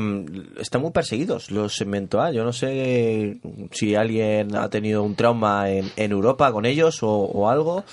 están 0.58 0.82
muy 0.82 0.92
perseguidos 0.92 1.50
los 1.50 1.74
segmento 1.74 2.20
A. 2.20 2.30
Yo 2.30 2.44
no 2.44 2.52
sé 2.52 3.38
si 3.72 3.94
alguien 3.94 4.54
ha 4.54 4.68
tenido 4.70 5.02
un 5.02 5.14
trauma 5.14 5.70
en, 5.70 5.90
en 5.96 6.12
Europa 6.12 6.52
con 6.52 6.64
ellos 6.64 7.02
o, 7.02 7.10
o 7.10 7.48
algo, 7.48 7.84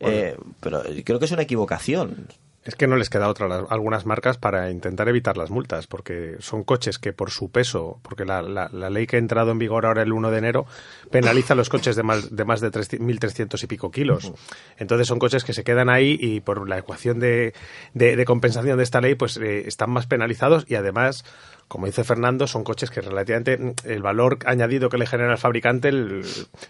eh, 0.00 0.36
pero 0.60 0.82
creo 1.04 1.18
que 1.18 1.26
es 1.26 1.32
una 1.32 1.42
equivocación. 1.42 2.28
Es 2.70 2.76
que 2.76 2.86
no 2.86 2.94
les 2.94 3.10
queda 3.10 3.28
otra 3.28 3.46
a 3.52 3.66
algunas 3.70 4.06
marcas 4.06 4.38
para 4.38 4.70
intentar 4.70 5.08
evitar 5.08 5.36
las 5.36 5.50
multas, 5.50 5.88
porque 5.88 6.36
son 6.38 6.62
coches 6.62 7.00
que 7.00 7.12
por 7.12 7.32
su 7.32 7.50
peso, 7.50 7.98
porque 8.02 8.24
la, 8.24 8.42
la- 8.42 8.68
la 8.72 8.90
ley 8.90 9.08
que 9.08 9.16
ha 9.16 9.18
entrado 9.18 9.50
en 9.50 9.58
vigor 9.58 9.86
ahora 9.86 10.02
el 10.02 10.12
1 10.12 10.30
de 10.30 10.38
enero 10.38 10.66
penaliza 11.10 11.56
los 11.56 11.68
coches 11.68 11.96
de 11.96 12.04
más 12.04 12.34
de, 12.34 12.44
más 12.44 12.60
de 12.60 12.70
300 12.70 13.04
1.300 13.04 13.64
y 13.64 13.66
pico 13.66 13.90
kilos. 13.90 14.32
Entonces 14.78 15.08
son 15.08 15.18
coches 15.18 15.42
que 15.42 15.52
se 15.52 15.64
quedan 15.64 15.88
ahí 15.90 16.16
y 16.20 16.38
por 16.42 16.68
la 16.68 16.78
ecuación 16.78 17.18
de, 17.18 17.54
de- 17.92 18.14
de 18.14 18.24
compensación 18.24 18.76
de 18.76 18.84
esta 18.84 19.00
ley, 19.00 19.16
pues 19.16 19.36
eh, 19.38 19.64
están 19.66 19.90
más 19.90 20.06
penalizados 20.06 20.64
y 20.68 20.76
además 20.76 21.24
como 21.70 21.86
dice 21.86 22.04
Fernando, 22.04 22.46
son 22.46 22.64
coches 22.64 22.90
que 22.90 23.00
relativamente 23.00 23.56
mm, 23.56 23.74
el 23.84 24.02
valor 24.02 24.38
añadido 24.46 24.88
que 24.88 24.98
le 24.98 25.06
genera 25.06 25.30
al 25.32 25.38
fabricante, 25.38 25.88
el, 25.88 26.22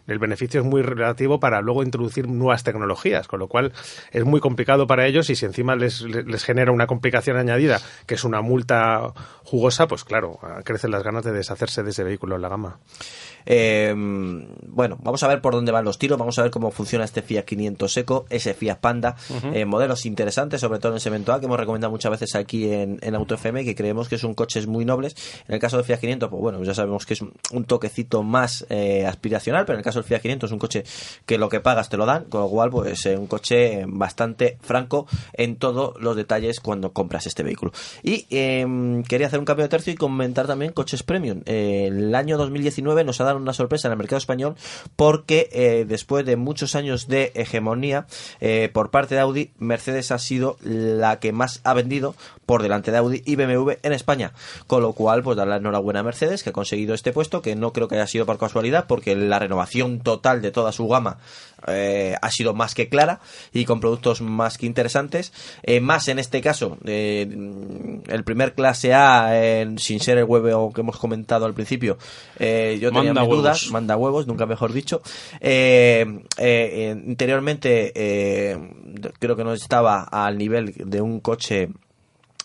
el 0.07 0.18
beneficio 0.18 0.61
es 0.61 0.66
muy 0.66 0.82
relativo 0.82 1.40
para 1.40 1.61
luego 1.61 1.82
introducir 1.82 2.28
nuevas 2.28 2.64
tecnologías, 2.64 3.26
con 3.28 3.38
lo 3.38 3.48
cual 3.48 3.72
es 4.11 4.24
muy 4.24 4.40
complicado 4.40 4.86
para 4.86 5.07
ellos 5.07 5.30
y 5.30 5.36
si 5.36 5.46
encima 5.46 5.76
les, 5.76 6.03
les 6.03 6.40
les 6.40 6.44
genera 6.44 6.72
una 6.72 6.86
complicación 6.86 7.36
añadida, 7.36 7.80
que 8.07 8.14
es 8.14 8.24
una 8.24 8.40
multa 8.40 9.12
jugosa, 9.44 9.86
pues 9.86 10.05
claro, 10.05 10.38
crecen 10.64 10.90
las 10.90 11.03
ganas 11.03 11.24
de 11.24 11.32
deshacerse 11.32 11.82
de 11.82 11.90
ese 11.90 12.05
vehículo 12.05 12.36
en 12.36 12.42
la 12.42 12.48
gama. 12.48 12.78
Eh, 13.47 13.95
bueno, 14.66 14.99
vamos 15.03 15.22
a 15.22 15.28
ver 15.28 15.41
por 15.41 15.55
dónde 15.55 15.72
van 15.72 15.84
los 15.84 15.99
tiros, 15.99 16.18
vamos 16.18 16.38
a 16.38 16.43
ver 16.43 16.51
cómo 16.51 16.70
funciona 16.70 17.05
este 17.05 17.22
Fiat 17.22 17.45
500 17.45 17.97
Eco, 17.97 18.26
ese 18.30 18.55
Fiat 18.55 18.78
Panda, 18.78 19.16
eh, 19.53 19.64
modelos 19.64 20.07
interesantes, 20.07 20.61
sobre 20.61 20.78
todo 20.78 20.93
en 20.93 20.99
ese 20.99 21.09
evento 21.09 21.32
A, 21.32 21.41
que 21.41 21.47
hemos 21.47 21.59
recomendado 21.59 21.91
muchas 21.91 22.11
veces 22.11 22.34
aquí 22.34 22.72
en, 22.72 22.99
en 23.03 23.14
Auto 23.14 23.34
FM, 23.34 23.64
que 23.64 23.74
creemos 23.74 24.09
que 24.09 24.18
son 24.18 24.34
coches 24.34 24.66
muy 24.66 24.84
nobles. 24.84 25.14
En 25.49 25.55
el 25.55 25.61
caso 25.61 25.76
del 25.76 25.84
Fiat 25.84 26.01
500, 26.01 26.28
pues 26.28 26.41
bueno, 26.41 26.62
ya 26.62 26.74
sabemos 26.74 27.07
que 27.07 27.14
es 27.14 27.22
un, 27.22 27.64
toquecito 27.64 28.22
más 28.22 28.66
eh, 28.68 29.07
aspiracional, 29.07 29.64
pero 29.64 29.76
en 29.76 29.80
el 29.80 29.84
caso 29.84 30.01
del 30.01 30.09
Fiat 30.09 30.22
500 30.22 30.49
es 30.49 30.53
un 30.53 30.59
coche 30.59 30.84
que 31.26 31.38
lo 31.38 31.49
que 31.49 31.61
pagas 31.61 31.88
te 31.88 31.97
lo 31.97 32.07
dan, 32.07 32.24
con 32.24 32.41
lo 32.41 32.49
cual 32.49 32.70
pues 32.70 33.07
es 33.07 33.18
un 33.18 33.26
coche 33.26 33.84
bastante 33.86 34.59
franco 34.61 35.07
en 35.32 35.57
todos 35.57 36.01
los 36.01 36.16
detalles 36.16 36.61
cuando 36.61 36.93
compras 36.93 37.26
este 37.26 37.43
vehículo. 37.43 37.72
Y 38.03 38.26
eh, 38.30 39.03
quería 39.09 39.26
hacer 39.26 39.38
un 39.38 39.45
cambio 39.45 39.64
de 39.64 39.68
tercio 39.68 39.93
y 39.93 39.97
comentar 39.97 40.47
también 40.47 40.72
coches 40.72 41.03
premium. 41.03 41.43
El 41.47 42.14
año 42.14 42.36
2019 42.38 43.05
nos 43.05 43.20
ha 43.20 43.24
dado 43.24 43.30
una 43.37 43.53
sorpresa 43.53 43.89
en 43.89 43.93
el 43.93 43.99
mercado 43.99 44.18
español 44.18 44.57
porque 44.97 45.49
eh, 45.53 45.85
después 45.87 46.24
de 46.26 46.37
muchos 46.37 46.74
años 46.74 47.09
de 47.09 47.33
hegemonía 47.35 48.07
eh, 48.41 48.70
por 48.72 48.91
parte 48.91 49.14
de 49.14 49.20
Audi, 49.20 49.51
Mercedes 49.59 50.11
ha 50.11 50.18
sido 50.18 50.57
la 50.62 51.18
que 51.18 51.33
más 51.33 51.61
ha 51.64 51.74
vendido 51.74 52.14
por 52.47 52.62
delante 52.62 52.91
de 52.91 52.99
Audi 52.99 53.22
y 53.24 53.37
BMW 53.37 53.72
en 53.83 53.93
España. 53.93 54.33
Con 54.66 54.83
lo 54.83 54.93
cual, 54.93 55.22
pues 55.22 55.37
dar 55.37 55.47
la 55.47 55.57
enhorabuena 55.57 56.01
a 56.01 56.03
Mercedes 56.03 56.43
que 56.43 56.51
ha 56.51 56.53
conseguido 56.53 56.95
este 56.95 57.12
puesto, 57.12 57.43
que 57.43 57.55
no 57.55 57.72
creo 57.72 57.89
que 57.89 57.95
haya 57.95 58.07
sido 58.07 58.26
por 58.26 58.39
casualidad, 58.39 58.87
porque 58.89 59.14
la 59.14 59.39
renovación 59.39 60.01
total 60.01 60.43
de 60.43 60.51
toda 60.51 60.72
su 60.72 60.89
gama 60.89 61.18
eh, 61.67 62.17
ha 62.21 62.31
sido 62.31 62.55
más 62.55 62.75
que 62.75 62.89
clara 62.89 63.21
y 63.53 63.65
con 63.65 63.81
productos 63.81 64.21
más 64.21 64.59
que 64.59 64.67
interesantes. 64.67 65.33
Eh, 65.63 65.81
más 65.81 66.09
en 66.09 66.19
este 66.19 66.41
caso, 66.41 66.79
eh, 66.85 67.29
el 68.09 68.25
primer 68.25 68.55
clase 68.55 68.95
A, 68.95 69.31
eh, 69.33 69.67
sin 69.77 70.01
ser 70.01 70.19
el 70.19 70.25
huevo 70.25 70.73
que 70.73 70.81
hemos 70.81 70.99
comentado 70.99 71.47
al 71.47 71.55
principio, 71.55 71.99
yo 72.39 72.91
tenía 72.93 73.13
Manda 73.13 73.23
mis 73.23 73.31
dudas, 73.31 73.71
manda 73.71 73.97
huevos, 73.97 74.27
nunca 74.27 74.47
mejor 74.47 74.73
dicho. 74.73 75.03
Interiormente, 76.41 77.93
eh, 77.95 78.59
creo 79.19 79.37
que 79.37 79.45
no 79.45 79.53
estaba 79.53 80.03
al 80.05 80.39
nivel 80.39 80.75
de 80.77 81.01
un 81.01 81.21
coche 81.21 81.69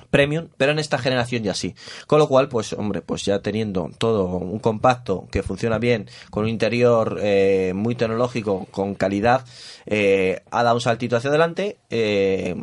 premium, 0.09 0.47
pero 0.57 0.71
en 0.71 0.79
esta 0.79 0.97
generación 0.97 1.43
ya 1.43 1.53
sí. 1.53 1.75
Con 2.07 2.19
lo 2.19 2.27
cual, 2.27 2.49
pues 2.49 2.73
hombre, 2.73 3.01
pues 3.01 3.25
ya 3.25 3.39
teniendo 3.39 3.89
todo 3.97 4.25
un 4.37 4.59
compacto 4.59 5.27
que 5.31 5.43
funciona 5.43 5.77
bien, 5.77 6.09
con 6.29 6.43
un 6.43 6.49
interior 6.49 7.19
eh, 7.21 7.73
muy 7.75 7.95
tecnológico, 7.95 8.67
con 8.71 8.95
calidad, 8.95 9.45
eh, 9.85 10.41
ha 10.51 10.63
dado 10.63 10.75
un 10.75 10.81
saltito 10.81 11.17
hacia 11.17 11.29
adelante. 11.29 11.77
eh, 11.89 12.55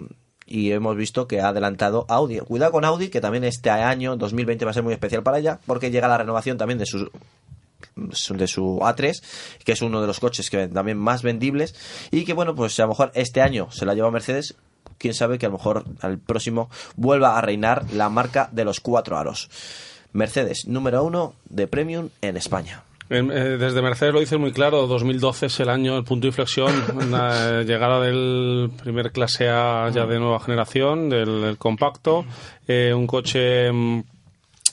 y 0.44 0.72
hemos 0.72 0.96
visto 0.96 1.26
que 1.26 1.40
ha 1.40 1.48
adelantado 1.48 2.04
Audi. 2.08 2.38
Cuidado 2.40 2.72
con 2.72 2.84
Audi, 2.84 3.08
que 3.08 3.22
también 3.22 3.42
este 3.44 3.70
año, 3.70 4.16
2020, 4.16 4.66
va 4.66 4.72
a 4.72 4.74
ser 4.74 4.82
muy 4.82 4.92
especial 4.92 5.22
para 5.22 5.38
ella, 5.38 5.58
porque 5.66 5.90
llega 5.90 6.08
la 6.08 6.18
renovación 6.18 6.58
también 6.58 6.78
de 6.78 6.84
sus 6.84 7.10
de 7.96 8.46
su 8.46 8.78
A3, 8.80 9.22
que 9.64 9.72
es 9.72 9.82
uno 9.82 10.00
de 10.00 10.06
los 10.06 10.20
coches 10.20 10.50
que 10.50 10.68
también 10.68 10.98
más 10.98 11.22
vendibles 11.22 11.74
y 12.10 12.24
que 12.24 12.32
bueno, 12.32 12.54
pues 12.54 12.78
a 12.78 12.82
lo 12.82 12.88
mejor 12.88 13.12
este 13.14 13.40
año 13.40 13.70
se 13.70 13.84
la 13.84 13.94
lleva 13.94 14.10
Mercedes, 14.10 14.54
quién 15.02 15.14
sabe 15.14 15.36
que 15.36 15.46
a 15.46 15.48
lo 15.48 15.58
mejor 15.58 15.84
al 16.00 16.18
próximo 16.18 16.70
vuelva 16.94 17.36
a 17.36 17.40
reinar 17.40 17.92
la 17.92 18.08
marca 18.08 18.48
de 18.52 18.64
los 18.64 18.78
cuatro 18.78 19.18
aros. 19.18 19.50
Mercedes, 20.12 20.66
número 20.68 21.02
uno 21.02 21.34
de 21.48 21.66
Premium 21.66 22.10
en 22.20 22.36
España. 22.36 22.84
Eh, 23.10 23.22
Desde 23.58 23.82
Mercedes 23.82 24.14
lo 24.14 24.20
dicen 24.20 24.40
muy 24.40 24.52
claro, 24.52 24.86
2012 24.86 25.46
es 25.46 25.60
el 25.60 25.70
año, 25.70 25.98
el 25.98 26.04
punto 26.04 26.22
de 26.22 26.28
inflexión, 26.28 26.72
la 27.10 27.62
llegada 27.62 28.00
del 28.00 28.70
primer 28.80 29.10
clase 29.10 29.48
A 29.48 29.90
ya 29.92 30.06
de 30.06 30.20
nueva 30.20 30.38
generación, 30.38 31.10
del, 31.10 31.42
del 31.42 31.58
compacto, 31.58 32.24
eh, 32.68 32.94
un 32.94 33.08
coche 33.08 33.72
mm, 33.72 34.04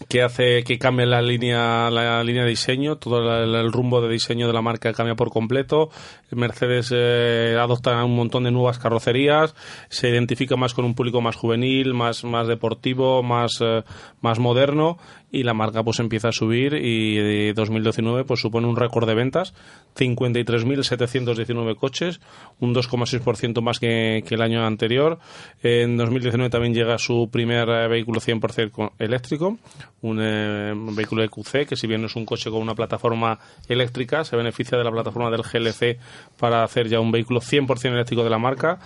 que 0.07 0.21
hace 0.21 0.63
que 0.63 0.77
cambie 0.77 1.05
la 1.05 1.21
línea 1.21 1.89
la 1.89 2.23
línea 2.23 2.43
de 2.43 2.49
diseño 2.49 2.95
todo 2.97 3.43
el, 3.43 3.53
el 3.53 3.71
rumbo 3.71 3.99
de 3.99 4.07
diseño 4.07 4.47
de 4.47 4.53
la 4.53 4.61
marca 4.61 4.93
cambia 4.93 5.15
por 5.15 5.29
completo 5.29 5.89
Mercedes 6.31 6.91
eh, 6.95 7.55
adopta 7.59 8.03
un 8.03 8.15
montón 8.15 8.43
de 8.43 8.51
nuevas 8.51 8.79
carrocerías 8.79 9.55
se 9.89 10.09
identifica 10.09 10.55
más 10.55 10.73
con 10.73 10.85
un 10.85 10.95
público 10.95 11.21
más 11.21 11.35
juvenil 11.35 11.93
más 11.93 12.23
más 12.23 12.47
deportivo 12.47 13.23
más 13.23 13.59
eh, 13.61 13.83
más 14.21 14.39
moderno 14.39 14.97
y 15.31 15.43
la 15.43 15.53
marca 15.53 15.83
pues 15.83 15.99
empieza 15.99 16.29
a 16.29 16.31
subir 16.31 16.73
y 16.73 17.15
de 17.17 17.53
2019 17.53 18.23
pues 18.25 18.39
supone 18.39 18.67
un 18.67 18.75
récord 18.75 19.07
de 19.07 19.13
ventas 19.15 19.53
53.719 19.95 21.75
coches 21.75 22.19
un 22.59 22.73
2,6% 22.73 23.61
más 23.61 23.79
que, 23.79 24.23
el 24.29 24.41
año 24.41 24.65
anterior. 24.65 25.19
En 25.61 25.97
2019 25.97 26.49
también 26.49 26.73
llega 26.73 26.97
su 26.97 27.29
primer 27.31 27.69
eh, 27.69 27.87
vehículo 27.87 28.19
100% 28.19 28.71
con- 28.71 28.91
eléctrico 28.99 29.57
un, 30.01 30.19
eh, 30.21 30.71
un 30.73 30.95
vehículo 30.95 31.23
EQC 31.23 31.67
que 31.67 31.75
si 31.75 31.87
bien 31.87 32.01
no 32.01 32.07
es 32.07 32.15
un 32.15 32.25
coche 32.25 32.49
con 32.49 32.61
una 32.61 32.75
plataforma 32.75 33.39
eléctrica 33.67 34.23
se 34.23 34.35
beneficia 34.35 34.77
de 34.77 34.83
la 34.83 34.91
plataforma 34.91 35.29
del 35.29 35.41
GLC 35.41 35.99
para 36.39 36.63
hacer 36.63 36.87
ya 36.87 36.99
un 37.01 37.11
vehículo 37.11 37.41
100% 37.41 37.85
eléctrico 37.91 38.23
de 38.23 38.29
la 38.29 38.37
marca 38.37 38.79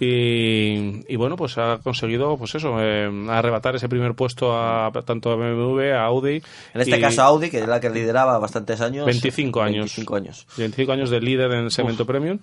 y, 0.00 1.02
y 1.12 1.16
bueno 1.16 1.36
pues 1.36 1.58
ha 1.58 1.78
conseguido 1.82 2.36
pues 2.36 2.54
eso 2.54 2.76
eh, 2.80 3.10
arrebatar 3.28 3.76
ese 3.76 3.88
primer 3.88 4.14
puesto 4.14 4.56
a 4.56 4.90
tanto 5.04 5.30
a 5.30 5.36
BMW 5.36 5.92
a 5.94 6.04
Audi 6.04 6.42
En 6.72 6.80
este 6.80 6.96
y 6.96 7.00
caso 7.00 7.22
Audi, 7.22 7.50
que 7.50 7.58
es 7.60 7.68
la 7.68 7.80
que 7.80 7.90
lideraba 7.90 8.38
bastantes 8.38 8.80
años. 8.80 9.06
25 9.06 9.60
años 9.62 9.74
25 9.84 10.16
años. 10.16 10.46
25 10.56 10.92
años 10.92 11.10
de 11.10 11.20
líder 11.20 11.50
en 11.52 11.64
el 11.64 11.70
segmento 11.70 12.06
premium. 12.06 12.38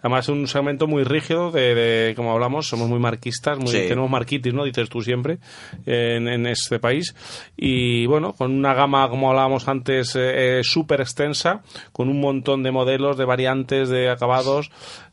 Además, 0.00 0.28
un 0.28 0.46
segmento 0.46 0.86
muy 0.86 1.04
rígido, 1.04 1.50
de, 1.50 1.74
de- 1.74 2.14
como 2.14 2.32
hablamos, 2.32 2.68
somos 2.68 2.88
muy 2.88 2.98
marquistas, 2.98 3.58
muy, 3.58 3.68
Sí. 3.68 3.78
tenemos 3.88 4.10
marquitis, 4.10 4.52
¿no? 4.54 4.64
Dices 4.64 4.88
tú 4.88 5.02
siempre, 5.02 5.38
en, 5.84 6.28
en 6.28 6.46
este 6.46 6.78
país. 6.78 7.14
Y 7.56 8.06
bueno, 8.06 8.32
con 8.32 8.52
una 8.52 8.74
gama, 8.74 9.08
como 9.08 9.28
hablábamos 9.30 9.68
antes, 9.68 10.12
eh, 10.16 10.60
súper 10.62 11.00
extensa, 11.00 11.62
con 11.92 12.08
un 12.08 12.20
montón 12.20 12.62
de 12.62 12.70
modelos, 12.70 13.16
de 13.16 13.24
variantes, 13.24 13.85
de 13.88 14.10
acabados. 14.10 14.70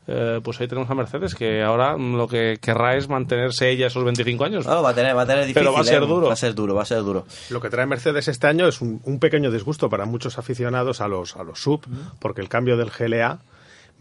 eh, 0.07 0.41
pues 0.43 0.59
ahí 0.59 0.67
tenemos 0.67 0.89
a 0.89 0.95
Mercedes, 0.95 1.33
que 1.33 1.61
ahora 1.63 1.95
lo 1.97 2.27
que 2.27 2.57
querrá 2.61 2.95
es 2.97 3.07
mantenerse 3.07 3.69
ella 3.69 3.87
esos 3.87 4.03
25 4.03 4.43
años. 4.43 4.65
No, 4.65 4.83
va 4.83 4.89
a 4.89 4.93
tener, 4.93 5.15
va 5.15 5.21
a 5.21 5.25
tener 5.25 5.43
difícil. 5.45 5.61
Pero 5.61 5.71
va 5.73 5.79
a 5.79 5.83
ser 5.85 6.03
¿eh? 6.03 6.07
duro. 6.07 6.27
Va 6.27 6.33
a 6.33 6.35
ser 6.35 6.53
duro, 6.53 6.75
va 6.75 6.81
a 6.81 6.85
ser 6.85 7.01
duro. 7.03 7.25
Lo 7.49 7.61
que 7.61 7.69
trae 7.69 7.85
Mercedes 7.85 8.27
este 8.27 8.47
año 8.47 8.67
es 8.67 8.81
un, 8.81 8.99
un 9.05 9.19
pequeño 9.19 9.49
disgusto 9.49 9.89
para 9.89 10.05
muchos 10.05 10.37
aficionados 10.37 10.99
a 10.99 11.07
los, 11.07 11.37
a 11.37 11.43
los 11.43 11.59
sub, 11.61 11.85
porque 12.19 12.41
el 12.41 12.49
cambio 12.49 12.75
del 12.75 12.89
GLA 12.89 13.39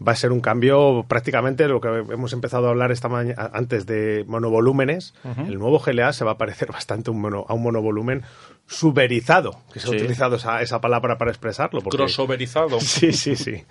va 0.05 0.11
a 0.11 0.15
ser 0.15 0.31
un 0.33 0.41
cambio 0.41 1.05
prácticamente 1.07 1.67
lo 1.69 1.79
que 1.79 1.87
hemos 1.87 2.33
empezado 2.33 2.67
a 2.67 2.71
hablar 2.71 2.91
esta 2.91 3.07
mañana 3.07 3.49
antes 3.53 3.85
de 3.85 4.25
monovolúmenes. 4.27 5.13
El 5.47 5.57
nuevo 5.57 5.79
GLA 5.79 6.11
se 6.11 6.25
va 6.25 6.31
a 6.31 6.37
parecer 6.37 6.69
bastante 6.73 7.11
a 7.11 7.13
un, 7.13 7.21
mono- 7.21 7.45
a 7.47 7.53
un 7.53 7.61
monovolumen 7.63 8.23
suberizado, 8.67 9.59
que 9.71 9.79
se 9.79 9.87
Sí. 9.87 9.93
ha 9.93 9.97
utilizado 9.97 10.35
esa, 10.35 10.61
esa 10.61 10.81
palabra 10.81 11.17
para 11.17 11.31
expresarlo. 11.31 11.81
porque- 11.81 11.97
Crossoverizado. 11.97 12.79
Sí, 12.81 13.13
sí, 13.13 13.35
sí. 13.35 13.63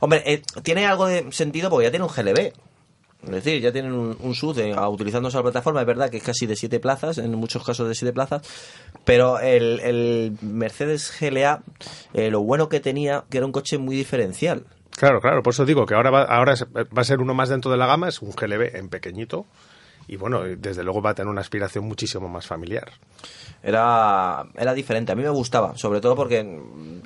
Hombre, 0.00 0.22
eh, 0.26 0.42
tiene 0.62 0.86
algo 0.86 1.06
de 1.06 1.30
sentido 1.32 1.70
porque 1.70 1.86
ya 1.86 1.90
tiene 1.90 2.04
un 2.04 2.10
GLB. 2.10 2.52
Es 3.22 3.30
decir, 3.30 3.60
ya 3.60 3.70
tienen 3.70 3.92
un, 3.92 4.16
un 4.18 4.34
SUV 4.34 4.58
eh, 4.58 4.74
utilizando 4.88 5.28
esa 5.28 5.42
plataforma. 5.42 5.80
Es 5.80 5.86
verdad 5.86 6.10
que 6.10 6.16
es 6.16 6.22
casi 6.22 6.46
de 6.46 6.56
siete 6.56 6.80
plazas, 6.80 7.18
en 7.18 7.34
muchos 7.34 7.64
casos 7.64 7.86
de 7.86 7.94
siete 7.94 8.12
plazas. 8.12 8.42
Pero 9.04 9.38
el, 9.38 9.80
el 9.80 10.38
Mercedes 10.40 11.12
GLA, 11.20 11.62
eh, 12.14 12.30
lo 12.30 12.40
bueno 12.40 12.68
que 12.68 12.80
tenía, 12.80 13.24
que 13.30 13.36
era 13.36 13.46
un 13.46 13.52
coche 13.52 13.76
muy 13.76 13.94
diferencial. 13.94 14.64
Claro, 14.90 15.20
claro, 15.20 15.42
por 15.42 15.52
eso 15.52 15.64
digo 15.64 15.86
que 15.86 15.94
ahora 15.94 16.10
va, 16.10 16.22
ahora 16.24 16.54
va 16.74 17.02
a 17.02 17.04
ser 17.04 17.20
uno 17.20 17.32
más 17.32 17.48
dentro 17.48 17.70
de 17.70 17.76
la 17.76 17.86
gama, 17.86 18.08
es 18.08 18.20
un 18.22 18.32
GLB 18.32 18.74
en 18.76 18.88
pequeñito 18.88 19.46
y 20.10 20.16
bueno, 20.16 20.42
desde 20.42 20.82
luego 20.82 21.00
va 21.00 21.10
a 21.10 21.14
tener 21.14 21.30
una 21.30 21.40
aspiración 21.40 21.84
muchísimo 21.84 22.28
más 22.28 22.44
familiar. 22.44 22.90
Era, 23.62 24.44
era 24.56 24.74
diferente. 24.74 25.12
A 25.12 25.14
mí 25.14 25.22
me 25.22 25.28
gustaba, 25.28 25.76
sobre 25.76 26.00
todo 26.00 26.16
porque 26.16 26.44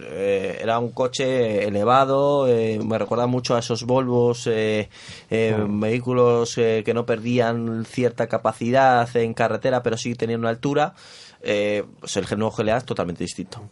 eh, 0.00 0.58
era 0.62 0.78
un 0.78 0.90
coche 0.90 1.64
elevado. 1.68 2.48
eh, 2.48 2.80
me 2.82 2.96
recuerda 2.96 3.26
mucho 3.26 3.56
a 3.56 3.58
esos 3.58 3.84
Volvos, 3.84 4.46
eh, 4.46 4.88
eh, 5.28 5.54
vehículos 5.68 6.56
eh, 6.56 6.82
que 6.82 6.94
no 6.94 7.04
perdían 7.04 7.84
cierta 7.84 8.26
capacidad 8.26 9.14
en 9.18 9.34
carretera, 9.34 9.82
pero 9.82 9.98
sí 9.98 10.14
tenían 10.14 10.40
una 10.40 10.48
altura. 10.48 10.94
Eh, 11.42 11.84
pues 12.00 12.16
el 12.16 12.24
nuevo 12.38 12.56
GLA 12.56 12.78
es 12.78 12.86
totalmente 12.86 13.22
distinto. 13.22 13.68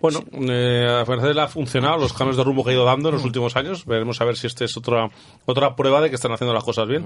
Bueno, 0.00 0.22
eh, 0.32 0.86
a 0.88 1.04
Mercedes 1.08 1.36
le 1.36 1.42
ha 1.42 1.48
funcionado 1.48 1.96
los 1.98 2.12
cambios 2.12 2.36
de 2.36 2.44
rumbo 2.44 2.64
que 2.64 2.70
ha 2.70 2.74
ido 2.74 2.84
dando 2.84 3.08
en 3.08 3.16
los 3.16 3.24
últimos 3.24 3.56
años. 3.56 3.84
Veremos 3.86 4.20
a 4.20 4.24
ver 4.24 4.36
si 4.36 4.46
este 4.46 4.64
es 4.64 4.76
otra 4.76 5.08
otra 5.46 5.74
prueba 5.76 6.00
de 6.00 6.08
que 6.10 6.16
están 6.16 6.32
haciendo 6.32 6.54
las 6.54 6.64
cosas 6.64 6.86
bien. 6.88 7.04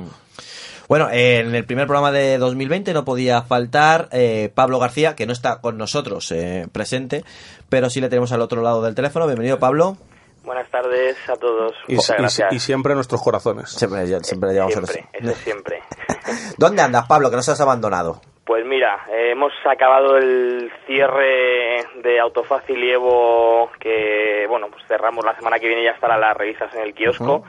Bueno, 0.89 1.09
eh, 1.11 1.39
en 1.39 1.55
el 1.55 1.65
primer 1.65 1.87
programa 1.87 2.11
de 2.13 2.39
2020 2.39 2.93
no 2.93 3.05
podía 3.05 3.43
faltar 3.43 4.09
eh, 4.13 4.51
Pablo 4.55 4.79
García, 4.79 5.15
que 5.15 5.27
no 5.27 5.33
está 5.33 5.61
con 5.61 5.79
nosotros 5.79 6.31
eh, 6.33 6.67
presente, 6.73 7.25
pero 7.69 7.89
sí 7.89 8.01
le 8.01 8.09
tenemos 8.09 8.33
al 8.33 8.41
otro 8.43 8.63
lado 8.63 8.83
del 8.83 8.95
teléfono. 8.95 9.27
Bienvenido, 9.27 9.59
Pablo. 9.59 9.97
Buenas 10.45 10.69
tardes 10.71 11.17
a 11.29 11.37
todos. 11.37 11.73
Y, 11.87 11.95
Muchas 11.95 12.11
y- 12.11 12.21
gracias. 12.21 12.53
y 12.53 12.59
siempre 12.59 12.93
en 12.93 12.97
nuestros 12.97 13.23
corazones. 13.23 13.71
Siempre, 13.71 14.05
siempre 14.25 14.49
le 14.49 14.55
llevamos 14.57 14.75
siempre, 14.75 15.09
a 15.13 15.19
eso 15.31 15.41
siempre. 15.45 15.79
¿Dónde 16.59 16.83
andas, 16.83 17.07
Pablo? 17.07 17.31
Que 17.31 17.37
nos 17.37 17.49
has 17.49 17.61
abandonado. 17.61 18.21
Pues 18.45 18.67
mira, 18.67 19.07
eh, 19.09 19.31
hemos 19.31 19.53
acabado 19.65 20.17
el 20.17 20.73
cierre 20.87 21.85
de 22.03 22.19
Autofácil 22.19 22.83
y 22.83 22.91
Evo, 22.91 23.71
que 23.79 24.47
bueno, 24.49 24.69
pues 24.69 24.85
cerramos 24.89 25.25
la 25.25 25.37
semana 25.37 25.61
que 25.61 25.69
viene, 25.69 25.85
ya 25.85 25.93
estarán 25.93 26.21
las 26.21 26.37
revistas 26.37 26.75
en 26.75 26.83
el 26.83 26.95
kiosco. 26.95 27.45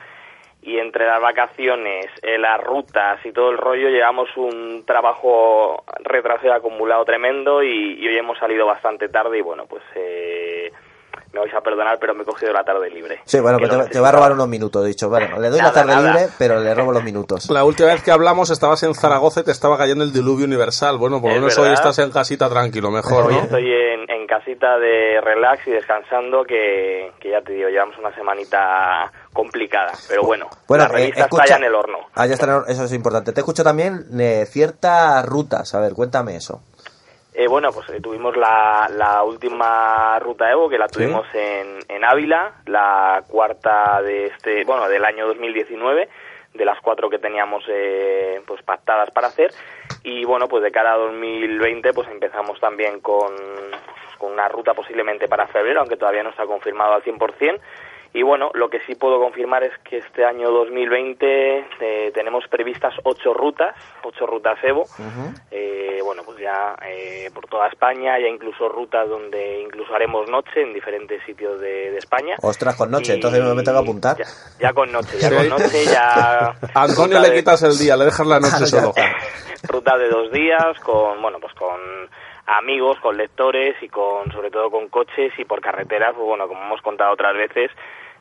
Y 0.62 0.78
entre 0.78 1.06
las 1.06 1.20
vacaciones, 1.20 2.06
eh, 2.22 2.38
las 2.38 2.62
rutas 2.64 3.20
y 3.26 3.34
todo 3.34 3.50
el 3.52 3.58
rollo, 3.58 3.90
llevamos 3.90 4.30
un 4.38 4.86
trabajo 4.86 5.84
retraso 6.00 6.48
y 6.48 6.52
acumulado 6.52 7.04
tremendo 7.04 7.62
y, 7.62 8.00
y 8.00 8.08
hoy 8.08 8.18
hemos 8.18 8.38
salido 8.38 8.66
bastante 8.66 9.10
tarde 9.10 9.40
y 9.40 9.42
bueno, 9.42 9.66
pues 9.66 9.84
eh, 9.96 10.72
me 11.34 11.40
vais 11.40 11.54
a 11.54 11.62
perdonar, 11.62 11.98
pero 12.00 12.14
me 12.14 12.22
he 12.22 12.26
cogido 12.26 12.54
la 12.54 12.64
tarde 12.64 12.90
libre. 12.92 13.20
Sí, 13.26 13.40
bueno, 13.40 13.58
te, 13.58 13.90
te 13.90 14.00
va 14.00 14.10
a 14.10 14.12
robar 14.12 14.34
unos 14.34 14.48
minutos, 14.48 14.86
he 14.86 14.88
dicho. 14.90 15.10
Bueno, 15.10 15.40
le 15.40 15.50
doy 15.50 15.58
Nada, 15.60 15.70
la 15.70 15.74
tarde 15.74 15.96
nada. 15.96 16.14
libre, 16.14 16.34
pero 16.38 16.60
le 16.60 16.74
robo 16.76 16.92
los 16.92 17.04
minutos. 17.04 17.50
La 17.50 17.64
última 17.64 17.90
vez 17.90 18.04
que 18.04 18.12
hablamos 18.12 18.52
estabas 18.52 18.84
en 18.84 18.94
Zaragoza 18.94 19.42
y 19.42 19.44
te 19.44 19.52
estaba 19.52 19.78
cayendo 19.78 20.04
el 20.04 20.14
diluvio 20.14 20.46
universal. 20.46 20.98
Bueno, 20.98 21.20
por 21.20 21.30
lo 21.32 21.36
menos 21.38 21.58
hoy 21.58 21.74
estás 21.74 21.98
en 22.00 22.12
casita 22.12 22.50
tranquilo, 22.50 22.92
mejor, 22.92 23.26
Hoy 23.26 23.34
¿no? 23.36 23.42
estoy 23.42 23.66
en, 23.72 24.10
en 24.12 24.28
casita 24.28 24.78
de 24.78 25.20
relax 25.22 25.68
y 25.68 25.72
descansando, 25.72 26.44
que, 26.44 27.12
que 27.20 27.32
ya 27.32 27.42
te 27.42 27.54
digo, 27.54 27.70
llevamos 27.70 27.98
una 27.98 28.14
semanita 28.14 29.12
complicada. 29.34 29.92
Pero 30.08 30.24
bueno, 30.24 30.48
Bueno, 30.68 30.88
la 30.88 31.00
eh, 31.02 31.14
escucha- 31.16 31.44
está 31.44 31.46
ya 31.46 31.56
en 31.58 31.64
el 31.64 31.76
horno. 31.76 31.98
Ah, 32.14 32.28
ya 32.28 32.34
está, 32.34 32.46
en 32.46 32.52
el 32.52 32.58
horno, 32.58 32.68
eso 32.72 32.84
es 32.84 32.94
importante. 32.94 33.32
Te 33.34 33.40
escucho 33.42 33.64
también 33.64 34.06
eh, 34.20 34.46
ciertas 34.48 35.26
rutas. 35.26 35.74
A 35.74 35.80
ver, 35.80 35.94
cuéntame 35.94 36.36
eso. 36.36 36.62
Eh, 37.36 37.48
bueno, 37.48 37.72
pues 37.72 37.90
eh, 37.90 38.00
tuvimos 38.00 38.38
la, 38.38 38.88
la 38.96 39.24
última 39.24 40.20
ruta 40.20 40.52
Evo, 40.52 40.70
que 40.70 40.78
la 40.78 40.88
tuvimos 40.88 41.26
en, 41.34 41.80
en 41.88 42.06
Ávila, 42.06 42.62
la 42.68 43.24
cuarta 43.28 44.02
de 44.04 44.28
este, 44.28 44.64
bueno, 44.66 44.88
del 44.88 45.04
año 45.04 45.26
2019, 45.28 46.10
de 46.54 46.66
las 46.66 46.80
cuatro 46.82 47.10
que 47.10 47.18
teníamos 47.18 47.64
eh, 47.68 48.40
pues 48.46 48.62
pactadas 48.62 49.10
para 49.10 49.28
hacer. 49.28 49.52
Y 50.04 50.26
bueno, 50.26 50.48
pues 50.48 50.62
de 50.62 50.72
cara 50.72 50.94
a 50.94 50.98
2020, 50.98 51.92
pues 51.94 52.08
empezamos 52.10 52.60
también 52.60 53.00
con, 53.00 53.34
con 54.20 54.34
una 54.34 54.48
ruta 54.48 54.76
posiblemente 54.76 55.28
para 55.28 55.48
febrero, 55.48 55.80
aunque 55.80 55.98
todavía 55.98 56.22
no 56.22 56.30
está 56.30 56.46
confirmado 56.46 56.94
al 56.94 57.04
100%. 57.04 57.60
Y 58.16 58.22
bueno, 58.22 58.52
lo 58.54 58.70
que 58.70 58.80
sí 58.86 58.94
puedo 58.94 59.20
confirmar 59.20 59.64
es 59.64 59.72
que 59.90 59.98
este 59.98 60.24
año 60.24 60.52
2020 60.52 61.66
eh, 61.80 62.12
tenemos 62.14 62.44
previstas 62.48 62.94
ocho 63.04 63.34
rutas, 63.34 63.76
ocho 64.04 64.28
rutas 64.28 64.58
Evo. 64.64 64.84
Eh, 65.50 66.00
bueno, 66.04 66.22
pues 66.24 66.38
ya 66.38 66.76
eh, 66.88 67.32
por 67.34 67.48
toda 67.48 67.68
España, 67.70 68.20
ya 68.20 68.28
incluso 68.28 68.70
rutas 68.70 69.10
donde 69.10 69.62
incluso 69.62 69.96
haremos 69.96 70.30
noche 70.30 70.62
en 70.62 70.74
diferentes 70.74 71.24
sitios 71.26 71.60
de, 71.60 71.90
de 71.92 71.98
España. 71.98 72.36
Ostras, 72.44 72.76
con 72.76 72.92
noche, 72.92 73.14
Y 73.14 73.16
entonces 73.16 73.42
me 73.42 73.64
tengo 73.64 73.80
que 73.80 73.84
apuntar. 73.84 74.18
Ya, 74.18 74.26
ya 74.60 74.74
con 74.74 74.92
noche, 74.92 75.18
ya 75.20 75.30
con 75.36 75.50
noche, 75.50 75.86
ya... 75.86 76.50
A 76.50 76.84
Antonio 76.84 77.20
le 77.20 77.30
de- 77.30 77.36
quitas 77.38 77.64
el 77.64 77.78
día, 77.80 77.98
le 77.98 78.06
dejas 78.06 78.28
la 78.28 78.40
noche 78.40 78.66
solo. 78.68 78.94
ruta 79.64 79.98
de 79.98 80.10
dos 80.10 80.30
días 80.32 80.78
con 80.84 81.22
bueno 81.22 81.40
pues 81.40 81.54
con 81.54 81.80
amigos 82.48 82.98
con 83.02 83.16
lectores 83.16 83.76
y 83.82 83.88
con 83.88 84.30
sobre 84.34 84.52
todo 84.52 84.70
con 84.70 84.90
coches 84.90 85.32
y 85.38 85.46
por 85.46 85.62
carreteras 85.62 86.14
pues 86.14 86.26
bueno 86.28 86.50
como 86.50 86.62
hemos 86.66 86.82
contado 86.82 87.14
otras 87.14 87.34
veces 87.34 87.72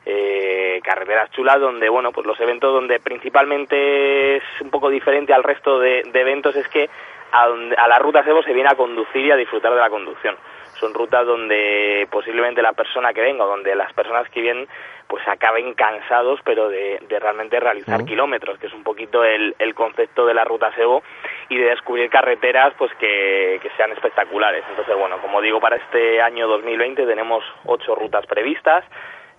eh, 0.05 0.79
carreteras 0.83 1.31
chulas 1.31 1.59
donde 1.59 1.87
bueno 1.89 2.11
pues 2.11 2.25
los 2.27 2.39
eventos 2.39 2.73
donde 2.73 2.99
principalmente 2.99 4.37
es 4.37 4.43
un 4.61 4.69
poco 4.69 4.89
diferente 4.89 5.33
al 5.33 5.43
resto 5.43 5.79
de, 5.79 6.03
de 6.03 6.21
eventos 6.21 6.55
es 6.55 6.67
que 6.67 6.89
a, 7.31 7.47
donde- 7.47 7.75
a 7.75 7.87
las 7.87 7.99
rutas 7.99 8.27
Evo 8.27 8.43
se 8.43 8.53
viene 8.53 8.69
a 8.69 8.75
conducir 8.75 9.25
y 9.25 9.31
a 9.31 9.35
disfrutar 9.35 9.73
de 9.73 9.79
la 9.79 9.89
conducción. 9.89 10.35
Son 10.79 10.93
rutas 10.93 11.25
donde 11.25 12.07
posiblemente 12.11 12.61
la 12.61 12.73
persona 12.73 13.13
que 13.13 13.21
venga 13.21 13.45
donde 13.45 13.75
las 13.75 13.93
personas 13.93 14.27
que 14.29 14.41
vienen 14.41 14.67
pues 15.07 15.25
acaben 15.27 15.73
cansados 15.75 16.39
pero 16.43 16.67
de, 16.69 16.99
de 17.07 17.19
realmente 17.19 17.59
realizar 17.59 18.03
kilómetros 18.05 18.57
que 18.59 18.67
es 18.67 18.73
un 18.73 18.83
poquito 18.83 19.23
el, 19.23 19.55
el 19.59 19.73
concepto 19.75 20.25
de 20.25 20.33
la 20.33 20.43
ruta 20.43 20.71
Evo 20.77 21.03
y 21.49 21.57
de 21.57 21.65
descubrir 21.69 22.09
carreteras 22.09 22.73
pues 22.77 22.91
que, 22.95 23.59
que 23.61 23.69
sean 23.77 23.91
espectaculares. 23.91 24.63
Entonces 24.69 24.95
bueno 24.97 25.17
como 25.21 25.41
digo 25.41 25.59
para 25.59 25.77
este 25.77 26.21
año 26.21 26.47
2020 26.47 27.05
tenemos 27.05 27.43
ocho 27.65 27.95
rutas 27.95 28.25
previstas 28.25 28.83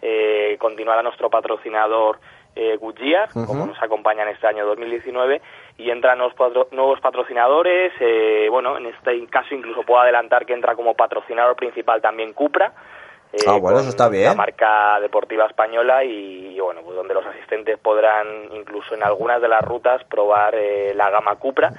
eh, 0.07 0.57
continuará 0.61 1.03
nuestro 1.03 1.31
patrocinador 1.31 2.19
eh, 2.55 2.77
Goodyear, 2.77 3.31
como 3.33 3.67
nos 3.67 3.83
acompaña 3.83 4.23
en 4.23 4.29
este 4.29 4.47
año 4.47 4.65
2019, 4.67 5.41
y 5.79 5.91
entran 5.91 6.19
nuevos, 6.19 6.37
patro- 6.37 6.69
nuevos 6.71 7.01
patrocinadores. 7.01 7.93
eh, 7.99 8.47
bueno, 8.51 8.77
en 8.77 8.87
este 8.87 9.27
caso 9.27 9.55
incluso 9.55 9.83
puedo 9.83 10.01
adelantar 10.01 10.47
que 10.47 10.53
entra 10.53 10.77
como 10.77 10.95
patrocinador 10.95 11.57
principal 11.57 12.01
también 12.01 12.33
Cupra. 12.35 12.73
eh, 13.33 13.39
Ah, 13.49 13.57
bueno, 13.59 13.79
eso 13.79 13.87
con 13.87 13.89
está 13.89 14.09
bien. 14.09 14.27
La 14.27 14.35
marca 14.35 15.01
deportiva 15.01 15.47
española 15.47 16.05
y, 16.05 16.55
y, 16.55 16.61
bueno, 16.61 16.83
pues 16.85 16.95
donde 16.95 17.15
los 17.15 17.27
asistentes 17.27 17.77
podrán 17.79 18.27
incluso 18.53 18.95
en 18.95 19.03
algunas 19.03 19.41
de 19.43 19.49
las 19.49 19.63
rutas 19.63 20.05
probar 20.05 20.55
eh, 20.55 20.93
la 20.95 21.11
gama 21.11 21.35
Cupra 21.37 21.73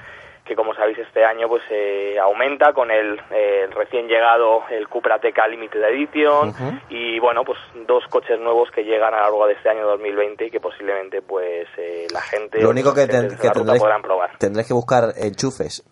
que 0.46 0.54
como 0.54 0.74
sabéis 0.74 0.98
este 0.98 1.24
año 1.24 1.48
pues 1.48 1.62
eh, 1.70 2.16
aumenta 2.20 2.72
con 2.72 2.90
el, 2.90 3.20
eh, 3.32 3.62
el 3.64 3.72
recién 3.72 4.06
llegado 4.06 4.62
el 4.70 4.88
Cupra 4.88 5.18
TK 5.18 5.38
Limited 5.50 5.82
Edition 5.82 6.50
Ujú. 6.50 6.72
y 6.88 7.18
bueno 7.18 7.44
pues 7.44 7.58
dos 7.86 8.04
coches 8.08 8.38
nuevos 8.38 8.70
que 8.70 8.84
llegan 8.84 9.12
a 9.12 9.16
lo 9.18 9.22
largo 9.24 9.46
de 9.48 9.54
este 9.54 9.68
año 9.70 9.86
2020 9.86 10.46
y 10.46 10.50
que 10.50 10.60
posiblemente 10.60 11.20
pues 11.22 11.66
eh, 11.76 12.06
la 12.12 12.20
gente 12.22 12.60
Lo 12.60 12.70
único 12.70 12.94
que, 12.94 13.06
ten- 13.06 13.28
que 13.36 13.46
la 13.48 13.52
ruta 13.52 13.52
tendréis, 13.54 13.82
podrán 13.82 14.02
probar 14.02 14.38
tendréis 14.38 14.68
que 14.68 14.74
buscar 14.74 15.12
enchufes. 15.16 15.82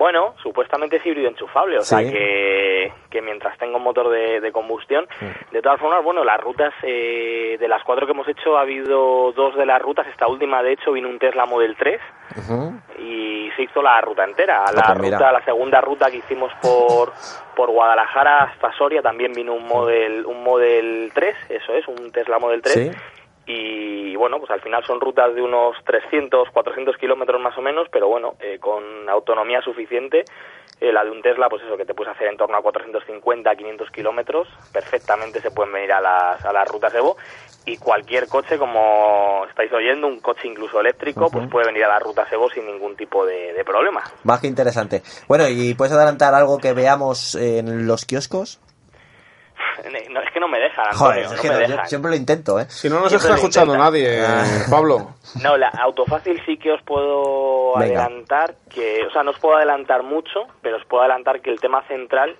Bueno, 0.00 0.34
supuestamente 0.42 0.96
es 0.96 1.04
híbrido 1.04 1.28
enchufable, 1.28 1.76
o 1.76 1.82
sea 1.82 1.98
que, 2.00 2.90
que 3.10 3.20
mientras 3.20 3.58
tenga 3.58 3.76
un 3.76 3.82
motor 3.82 4.08
de, 4.08 4.40
de 4.40 4.50
combustión, 4.50 5.06
de 5.50 5.60
todas 5.60 5.78
formas, 5.78 6.02
bueno, 6.02 6.24
las 6.24 6.40
rutas, 6.40 6.72
eh, 6.82 7.58
de 7.60 7.68
las 7.68 7.84
cuatro 7.84 8.06
que 8.06 8.12
hemos 8.12 8.26
hecho, 8.26 8.56
ha 8.56 8.62
habido 8.62 9.30
dos 9.32 9.54
de 9.56 9.66
las 9.66 9.82
rutas, 9.82 10.06
esta 10.06 10.26
última 10.26 10.62
de 10.62 10.72
hecho 10.72 10.92
vino 10.92 11.06
un 11.10 11.18
Tesla 11.18 11.44
Model 11.44 11.76
3 11.76 12.00
Ujú. 12.38 12.80
y 12.98 13.50
se 13.54 13.64
hizo 13.64 13.82
la 13.82 14.00
ruta 14.00 14.24
entera, 14.24 14.64
la 14.74 14.94
pues 14.94 15.12
ruta, 15.12 15.32
la 15.32 15.44
segunda 15.44 15.82
ruta 15.82 16.10
que 16.10 16.16
hicimos 16.16 16.50
por, 16.62 17.12
por 17.54 17.70
Guadalajara 17.70 18.44
hasta 18.44 18.72
Soria 18.78 19.02
también 19.02 19.32
vino 19.34 19.52
un 19.52 19.66
Model, 19.66 20.24
un 20.24 20.42
Model 20.42 21.10
3, 21.12 21.36
eso 21.50 21.74
es, 21.74 21.86
un 21.88 22.10
Tesla 22.10 22.38
Model 22.38 22.62
3 22.62 22.74
Sí. 22.74 22.90
Y 23.52 24.16
bueno, 24.16 24.38
pues 24.38 24.50
al 24.50 24.60
final 24.60 24.84
son 24.84 25.00
rutas 25.00 25.34
de 25.34 25.42
unos 25.42 25.76
300, 25.84 26.50
400 26.52 26.96
kilómetros 26.96 27.40
más 27.40 27.56
o 27.58 27.62
menos, 27.62 27.88
pero 27.90 28.08
bueno, 28.08 28.34
eh, 28.40 28.58
con 28.58 29.08
autonomía 29.08 29.60
suficiente. 29.62 30.24
Eh, 30.80 30.92
la 30.92 31.04
de 31.04 31.10
un 31.10 31.20
Tesla, 31.20 31.48
pues 31.50 31.62
eso, 31.62 31.76
que 31.76 31.84
te 31.84 31.92
puedes 31.92 32.14
hacer 32.14 32.28
en 32.28 32.38
torno 32.38 32.56
a 32.56 32.62
450, 32.62 33.54
500 33.54 33.90
kilómetros, 33.90 34.48
perfectamente 34.72 35.40
se 35.40 35.50
pueden 35.50 35.74
venir 35.74 35.92
a 35.92 36.00
las, 36.00 36.42
a 36.42 36.52
las 36.52 36.66
rutas 36.68 36.94
Evo. 36.94 37.16
Y 37.66 37.76
cualquier 37.76 38.28
coche, 38.28 38.56
como 38.56 39.44
estáis 39.46 39.70
oyendo, 39.72 40.06
un 40.06 40.20
coche 40.20 40.48
incluso 40.48 40.80
eléctrico, 40.80 41.28
pues 41.30 41.50
puede 41.50 41.66
venir 41.66 41.84
a 41.84 41.88
las 41.88 42.02
rutas 42.02 42.32
Evo 42.32 42.48
sin 42.48 42.64
ningún 42.66 42.96
tipo 42.96 43.26
de, 43.26 43.52
de 43.52 43.64
problema. 43.64 44.02
Más 44.24 44.40
que 44.40 44.46
interesante. 44.46 45.02
Bueno, 45.28 45.44
¿y 45.48 45.74
puedes 45.74 45.92
adelantar 45.92 46.34
algo 46.34 46.56
que 46.58 46.72
veamos 46.72 47.34
en 47.34 47.86
los 47.86 48.06
kioscos? 48.06 48.58
No, 50.10 50.20
es 50.20 50.30
que 50.32 50.40
no 50.40 50.48
me 50.48 50.58
dejan, 50.58 50.84
Joder, 50.92 51.24
Antonio, 51.24 51.24
es 51.24 51.36
no 51.36 51.42
que 51.42 51.48
me 51.48 51.54
no, 51.54 51.60
yo 51.62 51.68
dejan. 51.68 51.86
siempre 51.88 52.10
lo 52.10 52.16
intento, 52.16 52.60
¿eh? 52.60 52.66
Si 52.68 52.88
no 52.88 53.00
nos 53.00 53.08
Siempre 53.08 53.28
está 53.28 53.34
escuchando 53.36 53.74
intenta. 53.74 53.90
nadie, 53.90 54.20
Ah. 54.26 54.66
Pablo. 54.70 55.14
No, 55.42 55.56
la 55.56 55.68
autofácil 55.68 56.40
sí 56.46 56.56
que 56.56 56.72
os 56.72 56.82
puedo 56.82 57.74
Venga. 57.78 58.04
adelantar 58.04 58.54
que, 58.68 59.00
o 59.06 59.10
sea, 59.12 59.22
no 59.22 59.30
os 59.30 59.38
puedo 59.38 59.56
adelantar 59.56 60.02
mucho, 60.02 60.40
pero 60.62 60.76
os 60.76 60.84
puedo 60.86 61.02
adelantar 61.02 61.40
que 61.40 61.50
el 61.50 61.60
tema 61.60 61.82
central 61.88 62.36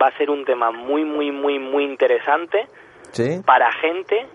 va 0.00 0.08
a 0.08 0.16
ser 0.18 0.30
un 0.30 0.44
tema 0.44 0.70
muy, 0.70 1.04
muy, 1.04 1.30
muy, 1.32 1.58
muy 1.58 1.84
interesante 1.84 2.66
Sí. 3.12 3.40
para 3.44 3.70
gente 3.80 4.26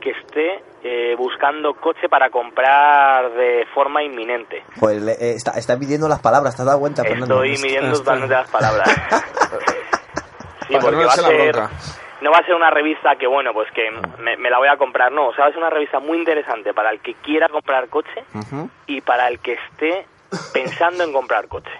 que 0.00 0.10
esté 0.10 0.62
eh, 0.84 1.14
buscando 1.16 1.74
coche 1.74 2.08
para 2.10 2.28
comprar 2.30 3.32
de 3.32 3.64
forma 3.74 4.02
inminente. 4.02 4.62
Le- 4.82 5.12
eh, 5.12 5.34
está, 5.34 5.52
está 5.52 5.76
midiendo 5.76 6.08
las 6.08 6.20
palabras, 6.20 6.54
¿te 6.54 6.62
has 6.62 6.66
dado 6.66 6.78
cuenta, 6.80 7.02
Fernando? 7.02 7.42
Estoy 7.42 7.62
midiendo 7.66 7.96
totalmente 7.98 8.34
las 8.34 8.50
palabras. 8.50 8.86
Sí, 10.66 10.74
que 10.74 10.78
porque 10.80 10.96
va 11.04 11.12
a 11.12 11.16
la 11.16 11.28
ser, 11.28 11.56
no 12.20 12.30
va 12.30 12.38
a 12.38 12.44
ser 12.46 12.54
una 12.54 12.70
revista 12.70 13.16
que, 13.16 13.26
bueno, 13.26 13.52
pues 13.52 13.68
que 13.72 13.90
me, 14.22 14.36
me 14.36 14.48
la 14.50 14.58
voy 14.58 14.68
a 14.68 14.76
comprar, 14.76 15.12
no. 15.12 15.28
O 15.28 15.34
sea, 15.34 15.44
va 15.44 15.48
a 15.50 15.52
ser 15.52 15.60
una 15.60 15.70
revista 15.70 15.98
muy 16.00 16.18
interesante 16.18 16.72
para 16.72 16.90
el 16.90 17.00
que 17.00 17.14
quiera 17.14 17.48
comprar 17.48 17.88
coche 17.88 18.24
y 18.86 19.00
para 19.00 19.28
el 19.28 19.38
que 19.40 19.54
esté 19.54 20.06
pensando 20.52 21.04
en 21.04 21.12
comprar 21.12 21.48
coche. 21.48 21.70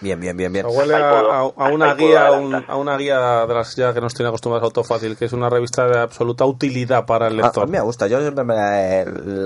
Bien, 0.00 0.20
bien, 0.20 0.36
bien, 0.36 0.52
bien. 0.52 0.66
Huele 0.68 0.94
a, 0.96 1.08
a- 1.08 1.40
a 1.40 1.68
una 1.72 1.94
guía, 1.94 2.30
un- 2.32 2.62
a 2.68 2.76
una 2.76 2.96
guía 2.98 3.46
de 3.46 3.54
las 3.54 3.74
ya 3.74 3.94
que 3.94 4.02
nos 4.02 4.12
tiene 4.12 4.28
acostumbrados 4.28 4.64
a 4.64 4.66
Autofácil, 4.66 5.16
que 5.16 5.24
es 5.24 5.32
una 5.32 5.48
revista 5.48 5.86
de 5.86 5.98
absoluta 5.98 6.44
utilidad 6.44 7.06
para 7.06 7.28
el 7.28 7.38
A, 7.38 7.42
a 7.42 7.46
lector. 7.46 7.64
mí 7.66 7.72
me 7.72 7.80
gusta, 7.80 8.06
yo 8.06 8.20
siempre 8.20 8.44
me, 8.44 9.04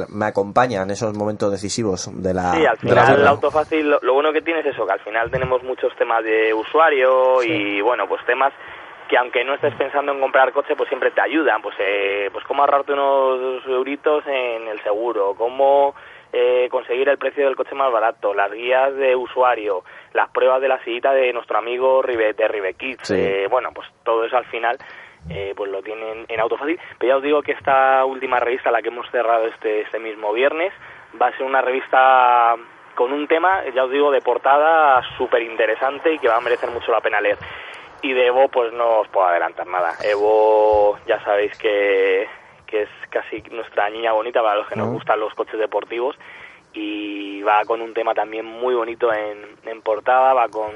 me 0.09 0.25
acompaña 0.27 0.83
en 0.83 0.91
esos 0.91 1.15
momentos 1.15 1.53
decisivos 1.53 2.11
de 2.13 2.35
la... 2.35 2.53
Sí, 2.55 2.67
al 2.67 2.77
la 2.83 3.05
final 3.05 3.21
el 3.21 3.27
autofácil, 3.29 3.89
lo, 3.89 3.99
lo 4.03 4.15
bueno 4.15 4.33
que 4.33 4.41
tiene 4.43 4.61
es 4.61 4.67
eso, 4.67 4.85
que 4.85 4.93
al 4.95 5.01
final 5.01 5.31
tenemos 5.31 5.63
muchos 5.63 5.95
temas 5.97 6.25
de 6.25 6.53
usuario 6.53 7.41
y 7.45 7.81
bueno, 7.81 8.09
pues 8.09 8.25
temas 8.27 8.53
que 9.09 9.17
aunque 9.17 9.45
no 9.45 9.55
estés 9.55 9.75
pensando 9.75 10.13
en 10.13 10.21
comprar 10.21 10.53
coche, 10.53 10.77
pues 10.77 10.89
siempre 10.89 11.11
te 11.11 11.21
ayudan, 11.21 11.63
pues 11.63 11.75
eh, 11.79 12.29
pues 12.33 12.45
cómo 12.45 12.63
ahorrarte 12.63 12.93
unos 12.93 13.65
euritos 13.67 14.25
en 14.27 14.69
el 14.69 14.81
seguro, 14.83 15.35
cómo 15.37 15.95
eh, 16.33 16.69
conseguir 16.71 17.09
el 17.09 17.17
precio 17.19 17.47
del 17.47 17.57
coche 17.57 17.75
más 17.75 17.91
barato, 17.91 18.35
las 18.35 18.53
guías 18.53 18.95
de 18.97 19.17
usuario, 19.17 19.83
las 20.13 20.29
pruebas 20.31 20.61
de 20.61 20.69
la 20.69 20.79
sillita 20.85 21.13
de 21.13 21.33
nuestro 21.33 21.57
amigo 21.59 22.03
Ribe, 22.03 22.35
de 22.35 22.49
Ribekids, 22.49 23.09
Sí. 23.09 23.15
eh, 23.17 23.47
bueno, 23.49 23.71
pues 23.75 23.89
todo 24.05 24.25
eso 24.25 24.37
al 24.37 24.45
final 24.47 24.77
eh, 25.31 25.53
pues 25.57 25.71
lo 25.71 25.83
tienen 25.83 26.27
en 26.29 26.41
Autofácil. 26.41 26.79
Pero 26.99 27.13
ya 27.13 27.17
os 27.17 27.23
digo 27.23 27.43
que 27.43 27.53
esta 27.53 28.05
última 28.05 28.39
revista, 28.41 28.71
la 28.71 28.83
que 28.83 28.89
hemos 28.89 29.11
cerrado 29.11 29.47
este, 29.47 29.81
este 29.81 29.99
mismo 29.99 30.33
viernes, 30.35 30.73
va 31.21 31.29
a 31.29 31.33
ser 31.37 31.45
una 31.47 31.63
revista 31.63 32.55
con 32.95 33.13
un 33.13 33.27
tema, 33.27 33.63
ya 33.75 33.85
os 33.85 33.91
digo, 33.91 34.11
de 34.11 34.21
portada 34.21 35.01
súper 35.17 35.43
interesante 35.43 36.13
y 36.13 36.19
que 36.19 36.29
va 36.29 36.37
a 36.37 36.41
merecer 36.41 36.71
mucho 36.71 36.93
la 36.93 37.01
pena 37.01 37.21
leer. 37.21 37.39
Y 38.03 38.13
de 38.13 38.27
Evo, 38.27 38.49
pues 38.49 38.73
no 38.73 39.01
os 39.01 39.09
puedo 39.09 39.27
adelantar 39.27 39.67
nada. 39.67 39.97
Evo, 40.03 40.99
ya 41.07 41.23
sabéis 41.25 41.57
que, 41.59 42.29
que 42.67 42.83
es 42.83 42.89
casi 43.11 43.43
nuestra 43.51 43.91
niña 43.91 44.13
bonita 44.13 44.43
para 44.43 44.57
los 44.57 44.69
que 44.69 44.77
nos 44.77 44.89
Mm. 44.89 44.93
gustan 44.93 45.21
los 45.21 45.35
coches 45.35 45.59
deportivos 45.59 46.17
y 46.75 47.43
va 47.43 47.65
con 47.65 47.81
un 47.81 47.95
tema 47.95 48.15
también 48.15 48.45
muy 48.45 48.75
bonito 48.75 49.13
en, 49.13 49.57
en 49.65 49.83
portada, 49.83 50.33
va 50.35 50.49
con, 50.49 50.73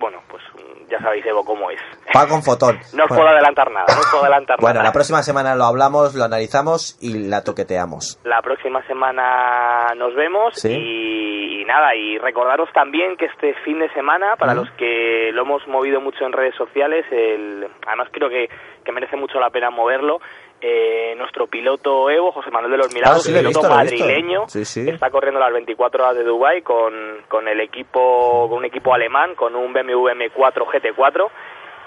bueno, 0.00 0.18
pues 0.28 0.42
ya 0.88 0.98
sabéis 0.98 1.24
Evo 1.26 1.44
cómo 1.44 1.70
es. 1.70 1.80
Va 2.16 2.26
con 2.26 2.42
fotón. 2.42 2.76
No 2.94 3.04
os 3.04 3.08
Bueno. 3.08 3.22
puedo 3.22 3.28
adelantar 3.28 3.70
nada, 3.70 3.86
no 3.94 4.00
os 4.00 4.06
puedo 4.10 4.24
adelantar 4.24 4.56
Bueno, 4.60 4.74
nada. 4.80 4.88
la 4.88 4.92
próxima 4.92 5.22
semana 5.22 5.54
lo 5.54 5.64
hablamos, 5.64 6.14
lo 6.16 6.24
analizamos 6.24 6.96
y 7.00 7.28
la 7.28 7.44
toqueteamos. 7.44 8.18
La 8.24 8.42
próxima 8.42 8.82
semana 8.88 9.94
nos 9.96 10.14
vemos 10.16 10.54
Sí. 10.56 10.72
y, 10.72 11.60
y 11.62 11.64
nada, 11.64 11.94
y 11.94 12.18
recordaros 12.18 12.68
también 12.72 13.16
que 13.16 13.26
este 13.26 13.54
fin 13.64 13.78
de 13.78 13.92
semana, 13.92 14.34
para 14.36 14.52
Ujú. 14.54 14.62
los 14.64 14.70
que 14.74 15.30
lo 15.32 15.42
hemos 15.42 15.66
movido 15.68 16.00
mucho 16.00 16.24
en 16.24 16.32
redes 16.32 16.54
sociales, 16.56 17.04
el, 17.12 17.68
además 17.86 18.08
creo 18.10 18.28
que, 18.28 18.48
que 18.84 18.92
merece 18.92 19.16
mucho 19.16 19.38
la 19.38 19.50
pena 19.50 19.70
moverlo, 19.70 20.20
eh, 20.60 21.14
nuestro 21.16 21.46
piloto 21.46 22.10
Evo, 22.10 22.32
José 22.32 22.50
Manuel 22.50 22.72
de 22.72 22.78
los 22.78 22.92
Milagros, 22.94 23.18
Ah, 23.18 23.20
sí, 23.20 23.32
piloto 23.32 23.60
visto. 23.60 23.74
madrileño, 23.74 24.48
Sí, 24.48 24.64
sí. 24.64 24.88
está 24.88 25.10
corriendo 25.10 25.40
las 25.40 25.52
24 25.52 26.04
horas 26.04 26.16
de 26.16 26.24
Dubai 26.24 26.62
con, 26.62 26.92
con 27.28 27.48
el 27.48 27.60
equipo, 27.60 28.46
con 28.48 28.58
un 28.58 28.64
equipo 28.64 28.92
alemán, 28.94 29.34
con 29.34 29.54
un 29.56 29.72
BMW 29.72 30.08
M4 30.10 30.64
GT4 30.66 31.28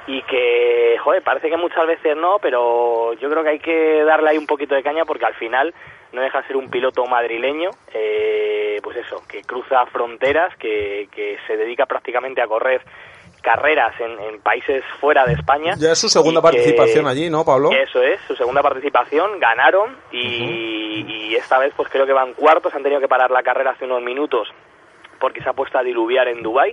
y 0.08 0.22
que, 0.24 0.98
joder, 1.02 1.22
parece 1.24 1.50
que 1.50 1.56
muchas 1.58 1.88
veces 1.88 2.18
no, 2.18 2.38
pero 2.42 3.14
yo 3.14 3.30
creo 3.30 3.44
que 3.44 3.50
hay 3.50 3.60
que 3.60 4.04
darle 4.04 4.32
ahí 4.32 4.38
un 4.38 4.48
poquito 4.48 4.76
de 4.76 4.84
caña 4.84 5.06
porque 5.06 5.26
al 5.26 5.34
final 5.36 5.74
no 6.12 6.22
deja 6.22 6.42
de 6.42 6.48
ser 6.48 6.58
un 6.58 6.70
piloto 6.70 7.06
madrileño, 7.06 7.70
eh, 7.94 8.80
pues 8.84 8.98
eso, 8.98 9.24
que 9.28 9.42
cruza 9.44 9.86
fronteras, 9.88 10.56
que, 10.58 11.08
que 11.12 11.38
se 11.48 11.58
dedica 11.58 11.86
prácticamente 11.86 12.42
a 12.42 12.48
correr 12.48 12.82
carreras 13.44 13.94
en, 14.00 14.20
en 14.20 14.42
países 14.42 14.84
fuera 15.00 15.26
de 15.26 15.34
España. 15.34 15.76
Ya 15.78 15.92
es 15.92 16.00
su 16.00 16.10
segunda 16.10 16.40
que- 16.40 16.48
participación 16.48 17.06
allí, 17.06 17.30
¿no, 17.30 17.46
Pablo? 17.46 17.70
Eso 17.72 18.02
es, 18.02 18.20
su 18.22 18.36
segunda 18.36 18.64
participación, 18.64 19.40
ganaron 19.40 19.96
y, 20.12 21.06
y 21.08 21.36
esta 21.36 21.60
vez 21.60 21.74
pues 21.76 21.90
creo 21.90 22.06
que 22.06 22.14
van 22.14 22.34
cuartos, 22.34 22.74
han 22.74 22.82
tenido 22.84 23.02
que 23.02 23.08
parar 23.08 23.30
la 23.30 23.44
carrera 23.44 23.72
hace 23.72 23.86
unos 23.86 24.02
minutos 24.02 24.48
porque 25.20 25.42
se 25.44 25.50
ha 25.50 25.54
puesto 25.54 25.78
a 25.78 25.84
diluviar 25.84 26.28
en 26.28 26.42
Dubai. 26.42 26.72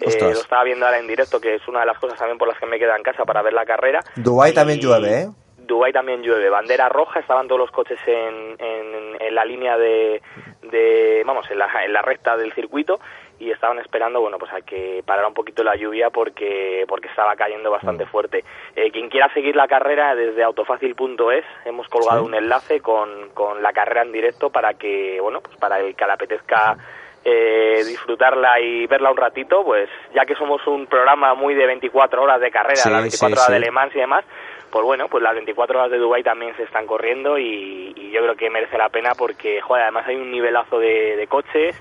Eh, 0.00 0.18
lo 0.20 0.30
estaba 0.30 0.64
viendo 0.64 0.86
ahora 0.86 0.98
en 0.98 1.06
directo, 1.06 1.40
que 1.40 1.54
es 1.56 1.68
una 1.68 1.80
de 1.80 1.86
las 1.86 1.98
cosas 1.98 2.18
también 2.18 2.38
por 2.38 2.48
las 2.48 2.58
que 2.58 2.66
me 2.66 2.78
queda 2.78 2.96
en 2.96 3.02
casa 3.02 3.24
para 3.24 3.42
ver 3.42 3.52
la 3.52 3.64
carrera. 3.66 4.00
Dubái 4.16 4.52
Y 4.52 4.54
también 4.54 4.80
llueve, 4.80 5.22
¿eh? 5.22 5.26
Dubái 5.58 5.92
también 5.92 6.22
llueve, 6.22 6.48
bandera 6.48 6.88
roja, 6.88 7.20
estaban 7.20 7.46
todos 7.46 7.60
los 7.60 7.70
coches 7.70 7.98
en, 8.06 8.56
en, 8.58 9.16
en 9.20 9.34
la 9.34 9.44
línea 9.44 9.76
de, 9.76 10.22
de 10.62 11.22
vamos, 11.26 11.48
en 11.50 11.58
la, 11.58 11.68
en 11.84 11.92
la 11.92 12.02
recta 12.02 12.36
del 12.36 12.52
circuito 12.54 12.98
y 13.40 13.50
estaban 13.50 13.78
esperando, 13.78 14.20
bueno, 14.20 14.38
pues 14.38 14.52
a 14.52 14.60
que 14.60 15.02
parara 15.04 15.26
un 15.26 15.34
poquito 15.34 15.64
la 15.64 15.74
lluvia 15.74 16.10
porque 16.10 16.84
porque 16.86 17.08
estaba 17.08 17.34
cayendo 17.34 17.70
bastante 17.70 18.06
fuerte. 18.06 18.44
Eh, 18.76 18.90
quien 18.92 19.08
quiera 19.08 19.32
seguir 19.32 19.56
la 19.56 19.66
carrera 19.66 20.14
desde 20.14 20.44
autofácil.es 20.44 21.44
hemos 21.64 21.88
colgado 21.88 22.20
Sí. 22.20 22.26
un 22.26 22.34
enlace 22.34 22.80
con, 22.80 23.30
con 23.34 23.62
la 23.62 23.72
carrera 23.72 24.02
en 24.02 24.12
directo 24.12 24.50
para 24.50 24.74
que, 24.74 25.18
bueno, 25.20 25.40
pues 25.40 25.56
para 25.56 25.80
el 25.80 25.96
que 25.96 26.04
le 26.06 26.12
apetezca 26.12 26.76
eh, 27.24 27.82
disfrutarla 27.86 28.60
y 28.60 28.86
verla 28.86 29.10
un 29.10 29.16
ratito, 29.16 29.62
pues 29.64 29.88
ya 30.14 30.24
que 30.24 30.34
somos 30.36 30.66
un 30.66 30.86
programa 30.86 31.34
muy 31.34 31.54
de 31.54 31.66
24 31.66 32.22
horas 32.22 32.40
de 32.40 32.50
carrera, 32.50 32.76
Sí, 32.76 32.90
las 32.90 33.02
24 33.02 33.28
sí, 33.28 33.32
horas 33.32 33.46
sí. 33.46 33.52
de 33.52 33.60
Le 33.60 33.70
Mans 33.70 33.94
y 33.94 33.98
demás, 33.98 34.24
pues 34.70 34.84
bueno, 34.84 35.06
pues 35.10 35.22
las 35.22 35.34
24 35.34 35.78
horas 35.78 35.90
de 35.90 35.98
Dubai 35.98 36.22
también 36.22 36.54
se 36.56 36.62
están 36.62 36.86
corriendo 36.86 37.38
y, 37.38 37.92
y 37.96 38.10
yo 38.12 38.20
creo 38.22 38.36
que 38.36 38.50
merece 38.50 38.78
la 38.78 38.88
pena 38.88 39.12
porque, 39.16 39.60
joder, 39.60 39.82
además 39.84 40.06
hay 40.06 40.16
un 40.16 40.30
nivelazo 40.30 40.78
de, 40.78 41.16
de 41.16 41.26
coches 41.26 41.76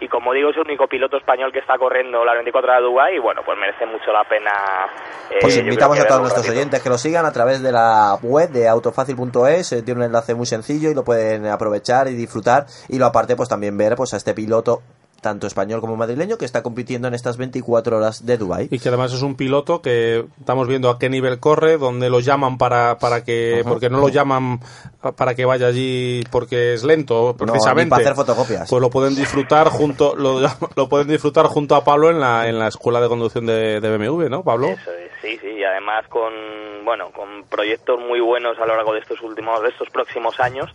y 0.00 0.08
como 0.08 0.32
digo, 0.32 0.50
es 0.50 0.56
el 0.56 0.62
único 0.62 0.86
piloto 0.86 1.16
español 1.16 1.52
que 1.52 1.60
está 1.60 1.78
corriendo 1.78 2.24
las 2.24 2.34
24 2.34 2.68
horas 2.70 2.82
de 2.82 2.86
Dubai 2.88 3.16
y 3.16 3.18
bueno, 3.18 3.42
pues 3.44 3.56
merece 3.58 3.86
mucho 3.86 4.12
la 4.12 4.24
pena. 4.24 4.50
eh, 5.30 5.38
Pues 5.40 5.56
invitamos 5.56 5.98
a 6.00 6.06
todos 6.06 6.20
nuestros 6.22 6.48
oyentes 6.48 6.82
que 6.82 6.88
lo 6.88 6.98
sigan 6.98 7.24
a 7.26 7.32
través 7.32 7.62
de 7.62 7.72
la 7.72 8.16
web 8.22 8.50
de 8.50 8.68
autofacil.es, 8.68 9.72
eh, 9.72 9.82
tiene 9.82 10.00
un 10.00 10.06
enlace 10.06 10.34
muy 10.34 10.46
sencillo 10.46 10.90
y 10.90 10.94
lo 10.94 11.04
pueden 11.04 11.46
aprovechar 11.46 12.08
y 12.08 12.14
disfrutar 12.14 12.66
y 12.88 12.98
lo 12.98 13.06
aparte 13.06 13.36
pues 13.36 13.48
también 13.48 13.76
ver 13.78 13.94
pues 13.96 14.12
a 14.14 14.16
este 14.16 14.34
piloto 14.34 14.80
tanto 15.24 15.46
español 15.46 15.80
como 15.80 15.96
madrileño 15.96 16.36
que 16.36 16.44
está 16.44 16.62
compitiendo 16.62 17.08
en 17.08 17.14
estas 17.14 17.38
24 17.38 17.96
horas 17.96 18.26
de 18.26 18.36
Dubai. 18.36 18.68
Y 18.70 18.78
que 18.78 18.88
además 18.90 19.10
es 19.14 19.22
un 19.22 19.36
piloto 19.36 19.80
que 19.80 20.26
estamos 20.38 20.68
viendo 20.68 20.90
a 20.90 20.98
qué 20.98 21.08
nivel 21.08 21.40
corre, 21.40 21.78
donde 21.78 22.10
lo 22.10 22.20
llaman 22.20 22.58
para, 22.58 22.98
para 22.98 23.24
que, 23.24 23.62
porque 23.64 23.88
no 23.88 24.00
lo 24.00 24.10
llaman 24.10 24.60
para 25.16 25.34
que 25.34 25.46
vaya 25.46 25.68
allí 25.68 26.22
porque 26.30 26.74
es 26.74 26.84
lento, 26.84 27.34
precisamente. 27.38 27.84
ni 27.84 27.90
para 27.90 28.02
hacer 28.02 28.14
fotocopias. 28.14 28.68
Pues 28.68 28.82
lo 28.82 28.90
pueden 28.90 29.14
disfrutar 29.14 29.68
junto, 29.70 30.14
lo, 30.14 30.40
lo 30.76 30.88
pueden 30.90 31.08
disfrutar 31.08 31.46
junto 31.46 31.74
a 31.74 31.84
Pablo 31.84 32.10
en 32.10 32.20
la, 32.20 32.46
en 32.46 32.58
la 32.58 32.68
escuela 32.68 33.00
de 33.00 33.08
conducción 33.08 33.46
de, 33.46 33.80
de 33.80 33.96
BMW, 33.96 34.28
¿no, 34.28 34.44
Pablo? 34.44 34.68
Eso 34.68 34.90
es, 34.90 35.10
sí, 35.22 35.38
sí, 35.40 35.48
y 35.48 35.64
además 35.64 36.06
con, 36.08 36.34
bueno, 36.84 37.10
con 37.12 37.44
proyectos 37.44 37.98
muy 37.98 38.20
buenos 38.20 38.58
a 38.58 38.66
lo 38.66 38.76
largo 38.76 38.92
de 38.92 39.00
estos 39.00 39.22
últimos, 39.22 39.62
de 39.62 39.70
estos 39.70 39.88
próximos 39.88 40.38
años. 40.38 40.70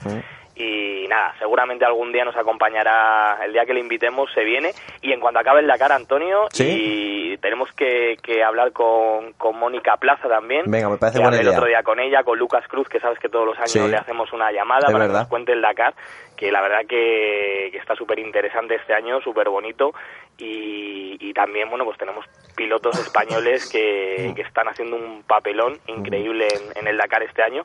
Y 0.62 1.08
nada, 1.08 1.34
seguramente 1.40 1.86
algún 1.86 2.12
día 2.12 2.26
nos 2.26 2.36
acompañará, 2.36 3.40
el 3.46 3.54
día 3.54 3.66
que 3.66 3.74
le 3.74 3.80
invitemos 3.80 4.30
se 4.34 4.44
viene. 4.44 4.72
Y 5.02 5.14
en 5.14 5.22
cuanto 5.22 5.40
acabe 5.40 5.62
el 5.62 5.68
Dakar, 5.68 5.94
Antonio, 5.94 6.48
Sí. 6.52 7.32
y 7.34 7.38
tenemos 7.38 7.72
que, 7.72 8.18
que 8.22 8.44
hablar 8.44 8.74
con, 8.74 9.32
con 9.38 9.58
Mónica 9.58 9.96
Plaza 9.96 10.28
también. 10.28 10.64
Venga, 10.68 10.90
me 10.90 10.98
parece 10.98 11.20
buena 11.20 11.38
idea. 11.38 11.50
el 11.52 11.56
otro 11.58 11.66
día 11.68 11.82
con 11.82 12.02
ella, 12.02 12.24
con 12.24 12.38
Lucas 12.38 12.68
Cruz, 12.68 12.90
que 12.90 13.00
sabes 13.00 13.18
que 13.20 13.30
todos 13.30 13.46
los 13.46 13.58
años 13.58 13.70
Sí. 13.72 13.80
le 13.88 13.96
hacemos 13.96 14.34
una 14.34 14.52
llamada 14.52 14.88
Es 14.88 14.92
para 14.92 15.08
que 15.08 15.14
nos 15.14 15.28
cuente 15.28 15.54
el 15.54 15.62
Dakar, 15.62 15.94
que 16.36 16.52
la 16.52 16.60
verdad 16.62 16.82
que, 16.90 17.70
que 17.72 17.78
está 17.78 17.96
súper 17.96 18.20
interesante 18.20 18.76
este 18.76 18.94
año, 18.94 19.22
súper 19.22 19.48
bonito. 19.48 19.94
Y, 20.38 21.16
y 21.22 21.34
también, 21.34 21.70
bueno, 21.70 21.86
pues 21.86 21.98
tenemos 21.98 22.26
pilotos 22.58 23.00
españoles 23.00 23.70
que, 23.72 24.34
que 24.36 24.42
están 24.42 24.68
haciendo 24.68 24.98
un 24.98 25.24
papelón 25.24 25.78
increíble 25.88 26.48
en, 26.54 26.78
en 26.82 26.88
el 26.88 26.98
Dakar 26.98 27.24
este 27.24 27.44
año 27.44 27.64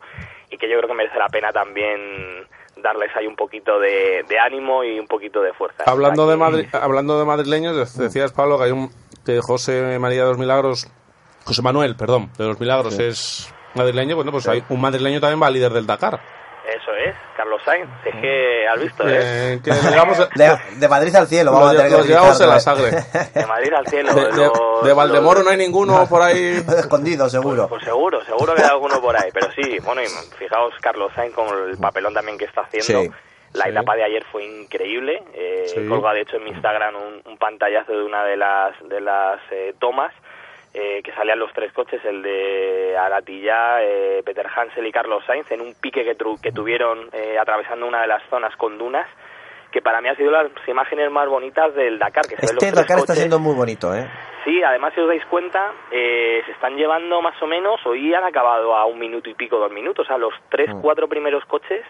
y 0.51 0.57
que 0.59 0.69
yo 0.69 0.77
creo 0.79 0.89
que 0.89 0.95
merece 0.95 1.19
la 1.19 1.29
pena 1.29 1.51
también 1.53 2.47
darles 2.85 3.11
ahí 3.17 3.27
un 3.27 3.35
poquito 3.35 3.81
de, 3.81 4.25
de 4.29 4.39
ánimo 4.39 4.85
y 4.85 5.01
un 5.01 5.09
poquito 5.09 5.41
de 5.43 5.53
fuerza. 5.55 5.83
Hablando 5.87 6.29
de, 6.29 6.37
Madri- 6.37 6.69
hablando 6.73 7.19
de 7.19 7.25
madrileños, 7.25 7.77
dec- 7.77 7.99
decías, 8.01 8.31
Pablo, 8.33 8.59
que 8.59 8.65
hay 8.65 8.71
un 8.71 8.91
que 9.25 9.41
José 9.41 9.99
María 9.99 10.23
de 10.23 10.29
los 10.29 10.39
Milagros, 10.39 10.87
José 11.45 11.63
Manuel, 11.63 11.97
perdón, 11.97 12.31
de 12.39 12.45
los 12.47 12.61
Milagros 12.61 12.99
es 12.99 13.53
madrileño, 13.75 14.15
bueno, 14.17 14.31
pues 14.31 14.47
hay 14.47 14.63
un 14.69 14.81
madrileño 14.81 15.19
también 15.21 15.43
va 15.43 15.51
líder 15.51 15.73
del 15.73 15.87
Dakar. 15.87 16.21
Eso 16.67 16.95
es, 16.95 17.15
Carlos 17.37 17.61
Sainz, 17.65 17.89
es 18.07 18.15
que 18.21 18.67
has 18.67 18.81
visto, 18.81 19.07
¿eh? 19.07 19.19
Eh, 19.55 19.61
que 19.63 19.71
digamos, 19.71 20.19
De, 20.35 20.57
de 20.77 20.89
Madrid 20.89 21.15
al 21.15 21.27
cielo, 21.27 21.53
vamos 21.53 21.69
a 21.69 21.77
tener 21.77 21.91
que 21.91 21.97
los 21.99 22.07
llevamos 22.09 22.41
en 22.41 22.49
la 22.49 22.59
sangre. 22.61 22.91
De 23.35 23.47
Madrid 23.47 23.73
al 23.75 23.87
cielo. 23.87 24.15
De, 24.15 24.25
de- 24.33 24.47
los- 24.47 24.85
de 24.85 24.93
Valdemoro 24.95 25.41
los- 25.41 25.45
no 25.45 25.51
hay 25.51 25.59
ninguno 25.59 26.07
por 26.09 26.23
ahí. 26.23 26.63
Escondido, 26.79 27.29
seguro. 27.29 27.69
Pues 27.69 27.85
seguro, 27.85 28.25
seguro 28.25 28.55
que 28.55 28.63
hay 28.63 28.69
alguno 28.71 29.01
por 29.01 29.15
ahí, 29.15 29.31
pero 29.33 29.51
sí, 29.53 29.79
bueno, 29.85 30.03
y 30.03 30.07
fijaos 30.39 30.73
Carlos 30.81 31.13
Sainz 31.15 31.35
con 31.35 31.47
el 31.69 31.77
papelón 31.77 32.15
también 32.15 32.39
que 32.39 32.47
está 32.47 32.63
haciendo. 32.63 33.03
Sí. 33.03 33.11
La 33.53 33.65
Sí. 33.67 33.71
etapa 33.71 33.95
de 33.95 34.05
ayer 34.05 34.25
fue 34.33 34.45
increíble. 34.45 35.23
Eh, 35.35 35.65
Sí. 35.73 35.87
Colga 35.87 36.13
de 36.15 36.23
hecho 36.23 36.39
en 36.39 36.45
mi 36.45 36.51
Instagram 36.51 36.97
un, 36.97 37.23
un 37.31 37.39
pantallazo 37.39 37.93
de 37.93 38.03
una 38.05 38.25
de 38.25 38.37
las 38.37 38.73
de 38.89 39.01
las 39.01 39.39
eh, 39.53 39.75
tomas 39.79 40.13
eh, 40.75 41.01
que 41.05 41.13
salían 41.13 41.39
los 41.39 41.53
tres 41.53 41.73
coches, 41.73 42.05
el 42.05 42.21
de 42.23 42.97
Aratilla, 42.99 43.83
eh, 43.83 44.23
Peter 44.25 44.47
Hansel 44.55 44.87
y 44.87 44.93
Carlos 44.93 45.25
Sainz, 45.25 45.51
en 45.53 45.61
un 45.61 45.75
pique 45.81 46.03
que, 46.05 46.17
tru- 46.19 46.41
que 46.41 46.51
tuvieron 46.53 47.09
eh, 47.13 47.39
atravesando 47.39 47.87
una 47.87 48.01
de 48.03 48.09
las 48.09 48.23
zonas 48.29 48.55
con 48.57 48.77
dunas, 48.77 49.07
que 49.71 49.81
para 49.83 50.01
mí 50.01 50.09
ha 50.09 50.17
sido 50.17 50.31
las 50.31 50.49
imágenes 50.67 51.11
más 51.11 51.29
bonitas 51.29 51.75
del 51.75 51.99
Dakar. 51.99 52.25
Que 52.27 52.37
se 52.37 52.47
ven 52.47 52.55
los 52.57 52.63
Este 52.65 52.67
tres 52.67 52.75
Dakar 52.75 52.99
está 52.99 53.07
coches. 53.13 53.19
siendo 53.19 53.39
muy 53.39 53.55
bonito, 53.55 53.95
¿eh? 53.95 54.09
Sí, 54.45 54.63
además 54.63 54.93
si 54.95 55.01
os 55.01 55.09
dais 55.09 55.25
cuenta, 55.27 55.73
eh, 55.91 56.43
se 56.45 56.53
están 56.53 56.77
llevando 56.77 57.23
más 57.23 57.41
o 57.43 57.47
menos, 57.47 57.81
hoy 57.87 58.13
han 58.15 58.25
acabado 58.25 58.77
a 58.77 58.85
un 58.85 58.99
minuto 58.99 59.31
y 59.31 59.35
pico, 59.35 59.57
dos 59.59 59.73
minutos, 59.73 60.05
o 60.05 60.09
sea, 60.09 60.19
los 60.19 60.35
tres, 60.51 60.69
Mm. 60.75 60.81
cuatro 60.83 61.09
primeros 61.09 61.45
coches 61.47 61.83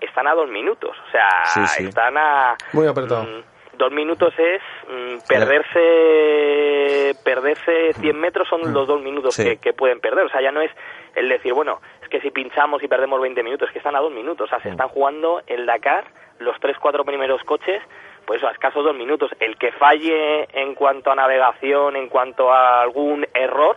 están 0.00 0.26
a 0.26 0.34
dos 0.34 0.48
minutos, 0.48 0.96
o 1.06 1.10
sea, 1.12 1.28
Sí, 1.44 1.60
sí. 1.68 1.84
están 1.84 2.16
a... 2.18 2.56
Muy 2.72 2.88
apretado. 2.88 3.22
mm, 3.22 3.42
dos 3.78 3.90
minutos 3.92 4.32
es 4.38 4.60
mm, 4.88 5.26
perderse 5.28 7.14
perderse 7.24 7.92
100 7.94 8.20
metros 8.20 8.48
son 8.48 8.72
los 8.72 8.86
dos 8.86 9.00
minutos 9.02 9.34
Sí. 9.34 9.44
que, 9.44 9.56
que 9.58 9.72
pueden 9.72 10.00
perder, 10.00 10.24
o 10.26 10.28
sea, 10.28 10.40
ya 10.42 10.50
no 10.52 10.60
es 10.60 10.70
el 11.14 11.28
decir, 11.28 11.52
bueno, 11.52 11.80
es 12.02 12.08
que 12.08 12.20
si 12.20 12.30
pinchamos 12.30 12.82
y 12.82 12.88
perdemos 12.88 13.20
20 13.20 13.42
minutos, 13.42 13.68
es 13.68 13.72
que 13.72 13.78
están 13.78 13.96
a 13.96 14.00
dos 14.00 14.12
minutos, 14.12 14.46
o 14.46 14.50
sea, 14.50 14.60
se 14.60 14.70
están 14.70 14.88
jugando 14.88 15.42
el 15.46 15.66
Dakar, 15.66 16.04
los 16.38 16.58
tres, 16.60 16.76
cuatro 16.80 17.04
primeros 17.04 17.42
coches, 17.44 17.82
pues 18.26 18.38
eso, 18.38 18.48
a 18.48 18.52
escasos 18.52 18.84
dos 18.84 18.96
minutos. 18.96 19.30
El 19.40 19.56
que 19.56 19.72
falle 19.72 20.48
en 20.52 20.74
cuanto 20.74 21.10
a 21.10 21.14
navegación, 21.14 21.96
en 21.96 22.08
cuanto 22.08 22.52
a 22.52 22.80
algún 22.82 23.26
error, 23.34 23.76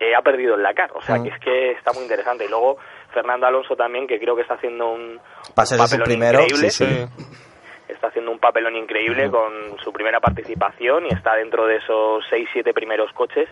eh, 0.00 0.14
ha 0.14 0.22
perdido 0.22 0.54
el 0.56 0.62
Dakar. 0.62 0.90
O 0.94 1.02
sea, 1.02 1.22
que 1.22 1.28
es 1.28 1.38
que 1.40 1.70
está 1.72 1.92
muy 1.92 2.02
interesante. 2.02 2.44
Y 2.44 2.48
luego 2.48 2.78
Fernando 3.12 3.46
Alonso 3.46 3.76
también, 3.76 4.06
que 4.06 4.18
creo 4.18 4.34
que 4.34 4.42
está 4.42 4.54
haciendo 4.54 4.90
un, 4.90 5.20
de 5.56 5.66
su 5.66 5.76
papelón 5.76 6.04
primero, 6.04 6.42
increíble. 6.42 6.70
sí, 6.70 6.84
sí. 6.84 7.43
Está 7.88 8.08
haciendo 8.08 8.30
un 8.30 8.38
papelón 8.38 8.76
increíble 8.76 9.30
con 9.30 9.78
su 9.78 9.92
primera 9.92 10.20
participación 10.20 11.06
y 11.06 11.10
está 11.10 11.34
dentro 11.34 11.66
de 11.66 11.76
esos 11.76 12.24
seis, 12.30 12.48
siete 12.52 12.72
primeros 12.72 13.12
coches 13.12 13.48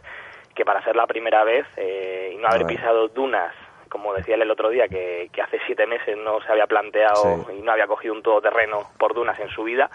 que 0.54 0.64
para 0.64 0.82
ser 0.84 0.96
la 0.96 1.06
primera 1.06 1.44
vez 1.44 1.66
eh, 1.76 2.32
y 2.34 2.36
no 2.36 2.48
haber 2.48 2.66
pisado 2.66 3.08
dunas, 3.08 3.54
como 3.88 4.12
decía 4.14 4.34
él 4.34 4.42
el 4.42 4.50
otro 4.50 4.68
día, 4.70 4.88
que, 4.88 5.28
que 5.32 5.42
hace 5.42 5.58
siete 5.66 5.86
meses 5.86 6.16
no 6.18 6.40
se 6.42 6.52
había 6.52 6.66
planteado 6.66 7.44
Sí. 7.46 7.52
y 7.58 7.62
no 7.62 7.72
había 7.72 7.86
cogido 7.86 8.14
un 8.14 8.22
todoterreno 8.22 8.90
por 8.98 9.14
dunas 9.14 9.38
en 9.40 9.48
su 9.48 9.64
vida, 9.64 9.90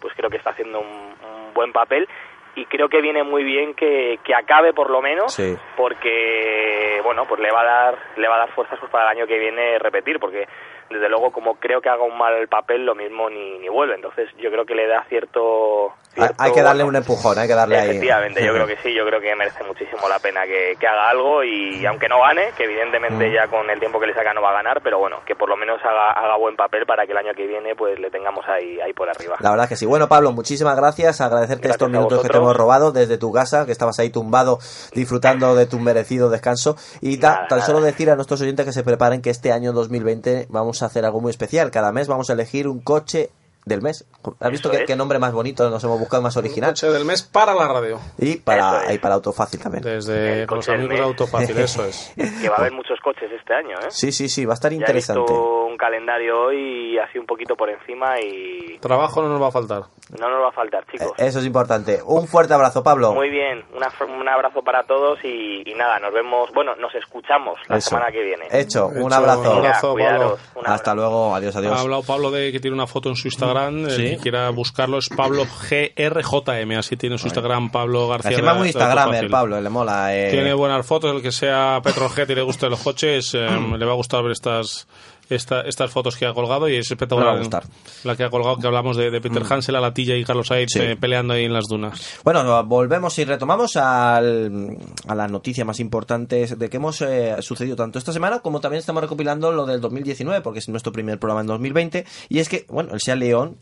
pues 0.00 0.14
creo 0.14 0.30
que 0.30 0.36
está 0.36 0.50
haciendo 0.50 0.80
un, 0.80 0.86
un 0.88 1.54
buen 1.54 1.72
papel 1.72 2.08
y 2.56 2.64
creo 2.66 2.88
que 2.88 3.00
viene 3.00 3.22
muy 3.22 3.44
bien 3.44 3.74
que, 3.74 4.18
que 4.24 4.34
acabe 4.34 4.72
por 4.72 4.90
lo 4.90 5.00
menos 5.00 5.32
Sí. 5.34 5.56
porque 5.76 7.00
bueno 7.04 7.24
pues 7.26 7.40
le 7.40 7.50
va 7.50 7.60
a 7.60 7.64
dar 7.64 7.98
le 8.16 8.28
va 8.28 8.36
a 8.36 8.38
dar 8.40 8.50
fuerzas 8.52 8.78
pues 8.80 8.90
para 8.90 9.04
el 9.10 9.18
año 9.18 9.26
que 9.26 9.38
viene 9.38 9.78
repetir 9.78 10.18
porque 10.18 10.48
desde 10.90 11.08
luego 11.08 11.30
como 11.30 11.54
creo 11.54 11.80
que 11.80 11.88
haga 11.88 12.02
un 12.02 12.18
mal 12.18 12.48
papel 12.48 12.84
lo 12.84 12.94
mismo 12.94 13.30
ni, 13.30 13.58
ni 13.58 13.68
vuelve. 13.68 13.94
Entonces 13.94 14.28
yo 14.38 14.50
creo 14.50 14.66
que 14.66 14.74
le 14.74 14.86
da 14.86 15.04
cierto, 15.08 15.94
Hay, 16.38 16.52
que 16.52 16.62
darle 16.62 16.84
un 16.84 16.96
empujón, 16.96 17.38
hay 17.38 17.48
que 17.48 17.54
darle 17.54 17.78
ahí. 17.78 17.88
Efectivamente, 17.90 18.44
yo 18.44 18.52
creo 18.52 18.66
que 18.66 18.76
sí, 18.82 18.94
yo 18.94 19.04
creo 19.06 19.20
que 19.20 19.34
merece 19.36 19.62
muchísimo 19.64 20.08
la 20.08 20.18
pena 20.18 20.44
que, 20.44 20.76
que 20.78 20.86
haga 20.86 21.10
algo 21.10 21.42
y 21.44 21.84
aunque 21.86 22.08
no 22.08 22.20
gane, 22.20 22.52
que 22.56 22.64
evidentemente 22.64 23.28
Mm. 23.28 23.32
ya 23.34 23.46
con 23.48 23.68
el 23.70 23.78
tiempo 23.80 23.98
que 24.00 24.06
le 24.06 24.14
saca 24.14 24.32
no 24.34 24.42
va 24.42 24.50
a 24.50 24.54
ganar, 24.54 24.80
pero 24.82 24.98
bueno, 24.98 25.18
que 25.26 25.34
por 25.34 25.48
lo 25.48 25.56
menos 25.56 25.80
haga, 25.84 26.12
haga 26.12 26.36
buen 26.36 26.56
papel 26.56 26.86
para 26.86 27.06
que 27.06 27.12
el 27.12 27.18
año 27.18 27.32
que 27.34 27.46
viene 27.46 27.74
pues 27.74 27.98
le 27.98 28.10
tengamos 28.10 28.44
ahí, 28.48 28.80
ahí 28.80 28.92
por 28.92 29.08
arriba. 29.08 29.36
La 29.40 29.50
verdad 29.50 29.68
que 29.68 29.76
sí. 29.76 29.86
Bueno, 29.86 30.08
Pablo, 30.08 30.32
muchísimas 30.32 30.76
gracias. 30.76 31.20
Agradecerte 31.20 31.68
Gracias 31.68 31.74
estos 31.76 31.90
minutos 31.90 32.22
que 32.22 32.28
te 32.28 32.36
hemos 32.36 32.56
robado 32.56 32.92
desde 32.92 33.18
tu 33.18 33.32
casa, 33.32 33.66
que 33.66 33.72
estabas 33.72 33.98
ahí 33.98 34.10
tumbado 34.10 34.58
disfrutando 34.94 35.54
de 35.54 35.66
tu 35.66 35.78
merecido 35.78 36.30
descanso. 36.30 36.76
Y 37.00 37.18
da- 37.18 37.30
Nada, 37.34 37.48
tan 37.48 37.58
nada. 37.58 37.66
solo 37.66 37.80
decir 37.80 38.10
a 38.10 38.14
nuestros 38.16 38.40
oyentes 38.40 38.66
que 38.66 38.72
se 38.72 38.82
preparen 38.82 39.22
que 39.22 39.30
este 39.30 39.52
año 39.52 39.72
2020 39.72 40.46
vamos 40.50 40.82
a 40.82 40.86
hacer 40.86 41.04
algo 41.04 41.20
muy 41.20 41.30
especial. 41.30 41.70
Cada 41.70 41.92
mes 41.92 42.08
vamos 42.08 42.30
a 42.30 42.32
elegir 42.34 42.68
un 42.68 42.80
coche 42.80 43.30
del 43.64 43.82
mes. 43.82 44.06
¿Has 44.40 44.50
visto 44.50 44.70
qué, 44.70 44.84
qué 44.84 44.96
nombre 44.96 45.18
más 45.18 45.32
bonito? 45.32 45.68
Nos 45.70 45.82
hemos 45.84 45.98
buscado 46.00 46.22
más 46.22 46.36
original. 46.36 46.70
Coche 46.70 46.90
del 46.90 47.04
mes 47.04 47.22
para 47.22 47.54
la 47.54 47.68
radio. 47.68 48.00
Y 48.18 48.36
para, 48.36 48.86
es. 48.86 48.94
y 48.94 48.98
para 48.98 49.14
Autofácil 49.16 49.60
también. 49.60 49.82
Desde 49.84 50.46
con 50.46 50.56
los 50.58 50.68
amigos 50.68 50.96
de. 50.96 51.02
Autofácil, 51.04 51.58
eso 51.58 51.84
es. 51.84 52.12
Que 52.40 52.48
va 52.48 52.56
a 52.56 52.60
haber 52.60 52.72
muchos 52.72 52.98
coches 53.02 53.30
este 53.32 53.54
año, 53.54 53.76
¿eh? 53.80 53.86
Sí, 53.90 54.12
sí, 54.12 54.28
sí, 54.28 54.44
va 54.44 54.52
a 54.52 54.54
estar 54.54 54.70
Ya 54.70 54.76
he 54.76 54.80
interesante. 54.80 55.20
visto 55.20 55.64
un 55.66 55.76
calendario 55.76 56.40
hoy 56.46 56.98
así 56.98 57.18
un 57.18 57.26
poquito 57.26 57.54
por 57.56 57.70
encima 57.70 58.18
y 58.20 58.78
Trabajo 58.80 59.22
no 59.22 59.28
nos 59.28 59.40
va 59.42 59.48
a 59.48 59.52
faltar. 59.52 59.82
no 60.18 60.28
nos 60.30 60.42
va 60.42 60.48
a 60.48 60.52
faltar, 60.52 60.84
chicos. 60.90 61.08
Eh, 61.18 61.26
Eso 61.26 61.38
es 61.38 61.46
importante. 61.46 62.00
Un 62.04 62.26
fuerte 62.26 62.52
abrazo, 62.54 62.82
Pablo. 62.82 63.12
Muy 63.14 63.30
bien, 63.30 63.64
una- 63.74 63.90
un 64.12 64.28
abrazo 64.28 64.62
para 64.62 64.82
todos 64.84 65.18
y, 65.24 65.62
y 65.64 65.74
nada, 65.74 65.98
nos 66.00 66.12
vemos, 66.12 66.50
bueno, 66.54 66.74
nos 66.76 66.94
escuchamos 66.94 67.58
la 67.68 67.76
Eso. 67.76 67.90
semana 67.90 68.10
que 68.10 68.22
viene. 68.22 68.46
Hecho, 68.50 68.88
un 68.88 69.06
Hecho, 69.06 69.14
abrazo. 69.14 69.40
un 69.52 69.58
abrazo. 69.58 69.92
Cuidaros, 69.92 70.20
Pablo. 70.22 70.38
un 70.54 70.58
abrazo. 70.60 70.74
Hasta 70.74 70.94
luego, 70.94 71.34
adiós, 71.34 71.56
adiós. 71.56 71.78
Ha 71.78 71.80
hablado 71.82 72.02
Pablo 72.02 72.30
de 72.30 72.52
que 72.52 72.60
tiene 72.60 72.74
una 72.74 72.86
foto 72.86 73.08
en 73.08 73.16
su 73.16 73.28
Instagram. 73.28 73.49
El 73.58 73.90
Sí. 73.90 74.02
que 74.02 74.16
quiera 74.18 74.48
buscarlo 74.50 74.98
es 74.98 75.08
Pablo 75.08 75.44
GRJM. 75.46 76.78
Así 76.78 76.96
tiene 76.96 77.18
su 77.18 77.26
Instagram 77.26 77.70
Pablo 77.70 78.08
García. 78.08 78.30
Encima 78.32 78.52
de- 78.52 78.58
muy 78.58 78.68
Instagram, 78.68 79.14
el 79.14 79.28
Pablo, 79.30 79.60
le 79.60 79.68
mola. 79.70 80.16
eh. 80.16 80.30
Tiene 80.30 80.52
buenas 80.54 80.86
fotos. 80.86 81.14
El 81.14 81.22
que 81.22 81.32
sea 81.32 81.80
Petrojet 81.82 82.28
y 82.30 82.34
le 82.34 82.42
guste 82.42 82.68
los 82.68 82.80
coches, 82.80 83.34
eh, 83.34 83.46
le 83.78 83.84
va 83.84 83.92
a 83.92 83.96
gustar 83.96 84.22
ver 84.22 84.32
estas. 84.32 84.86
Esta- 85.30 85.62
estas 85.62 85.90
fotos 85.90 86.16
que 86.16 86.26
ha 86.26 86.34
colgado 86.34 86.68
y 86.68 86.76
es 86.76 86.90
espectacular. 86.90 87.40
Va 87.40 87.58
a. 87.58 87.62
La 88.04 88.16
que 88.16 88.24
ha 88.24 88.30
colgado, 88.30 88.56
que 88.58 88.66
hablamos 88.66 88.96
de, 88.96 89.10
de 89.10 89.20
Peter 89.20 89.42
Hansel, 89.48 89.76
a 89.76 89.80
la 89.80 89.94
Tilla 89.94 90.16
y 90.16 90.24
Carlos 90.24 90.48
Sainz 90.48 90.70
Sí. 90.72 90.80
eh, 90.80 90.96
peleando 90.96 91.34
ahí 91.34 91.44
en 91.44 91.52
las 91.52 91.66
dunas. 91.68 92.18
Bueno, 92.24 92.42
no, 92.44 92.64
volvemos 92.64 93.18
y 93.18 93.24
retomamos 93.24 93.76
al, 93.76 94.76
a 95.08 95.14
las 95.14 95.30
noticias 95.30 95.66
más 95.66 95.80
importantes 95.80 96.58
de 96.58 96.68
que 96.70 96.76
hemos 96.76 97.00
eh, 97.02 97.36
sucedido 97.40 97.76
tanto 97.76 97.98
esta 97.98 98.12
semana 98.12 98.40
como 98.40 98.60
también 98.60 98.80
estamos 98.80 99.02
recopilando 99.02 99.52
lo 99.52 99.66
del 99.66 99.80
2019 99.80 100.40
porque 100.42 100.58
es 100.60 100.68
nuestro 100.68 100.92
primer 100.92 101.18
programa 101.18 101.40
en 101.42 101.46
2020 101.46 102.04
y 102.28 102.38
es 102.38 102.48
que, 102.48 102.66
bueno, 102.68 102.92
el 102.94 103.00
Seat 103.00 103.18
León 103.18 103.56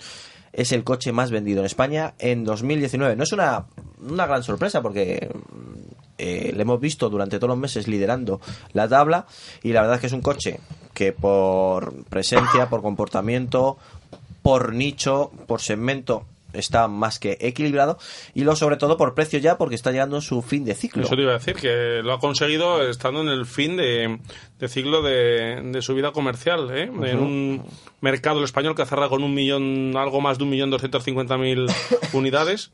es 0.53 0.73
el 0.73 0.83
coche 0.83 1.13
más 1.13 1.31
vendido 1.31 1.61
en 1.61 1.67
España 1.67 2.15
en 2.19 2.45
2019. 2.45 3.17
No 3.17 3.23
es 3.23 3.33
una, 3.33 3.67
una 4.01 4.27
gran 4.27 4.43
sorpresa 4.43 4.81
porque 4.83 5.29
mm, 5.33 6.08
eh, 6.19 6.53
le 6.55 6.63
hemos 6.63 6.81
visto 6.81 7.09
durante 7.09 7.39
todos 7.39 7.51
los 7.51 7.59
meses 7.59 7.89
liderando 7.89 8.41
la 8.73 8.89
tabla 8.89 9.27
y 9.63 9.73
la 9.73 9.81
verdad 9.81 9.97
es 9.97 10.01
que 10.01 10.07
es 10.09 10.13
un 10.13 10.23
coche 10.23 10.61
que 10.95 11.13
por 11.13 12.05
presencia, 12.05 12.69
por 12.69 12.83
comportamiento, 12.83 13.79
por 14.43 14.73
nicho, 14.73 15.31
por 15.47 15.61
segmento 15.61 16.25
está 16.53 16.89
más 16.89 17.19
que 17.19 17.37
equilibrado 17.41 17.99
y 18.35 18.45
lo 18.45 18.57
sobre 18.57 18.77
todo 18.77 18.97
por 18.97 19.15
precio 19.15 19.39
ya 19.39 19.59
porque 19.59 19.75
está 19.75 19.91
llegando 19.91 20.21
su 20.21 20.43
fin 20.43 20.65
de 20.65 20.75
ciclo. 20.75 21.05
Eso 21.05 21.15
te 21.15 21.23
iba 21.23 21.33
a 21.33 21.39
decir, 21.39 21.55
que 21.55 22.01
lo 22.03 22.13
ha 22.13 22.19
conseguido 22.19 22.89
estando 22.89 23.21
en 23.21 23.29
el 23.29 23.47
fin 23.47 23.77
de, 23.77 24.19
de 24.59 24.69
ciclo 24.69 25.03
de, 25.03 25.61
de 25.63 25.83
su 25.83 25.95
vida 25.95 26.13
comercial, 26.13 26.71
¿eh? 26.73 26.85
en 26.85 27.19
un 27.19 27.63
mercado 28.01 28.39
el 28.39 28.45
español 28.45 28.75
que 28.75 28.87
cerra 28.87 29.09
con 29.09 29.23
un 29.23 29.35
millón, 29.35 29.97
algo 29.97 30.21
más 30.21 30.39
de 30.39 30.45
un 30.45 30.51
millón 30.51 30.71
doscientos 30.71 31.05
cincuenta 31.05 31.37
mil 31.37 31.67
unidades. 32.13 32.73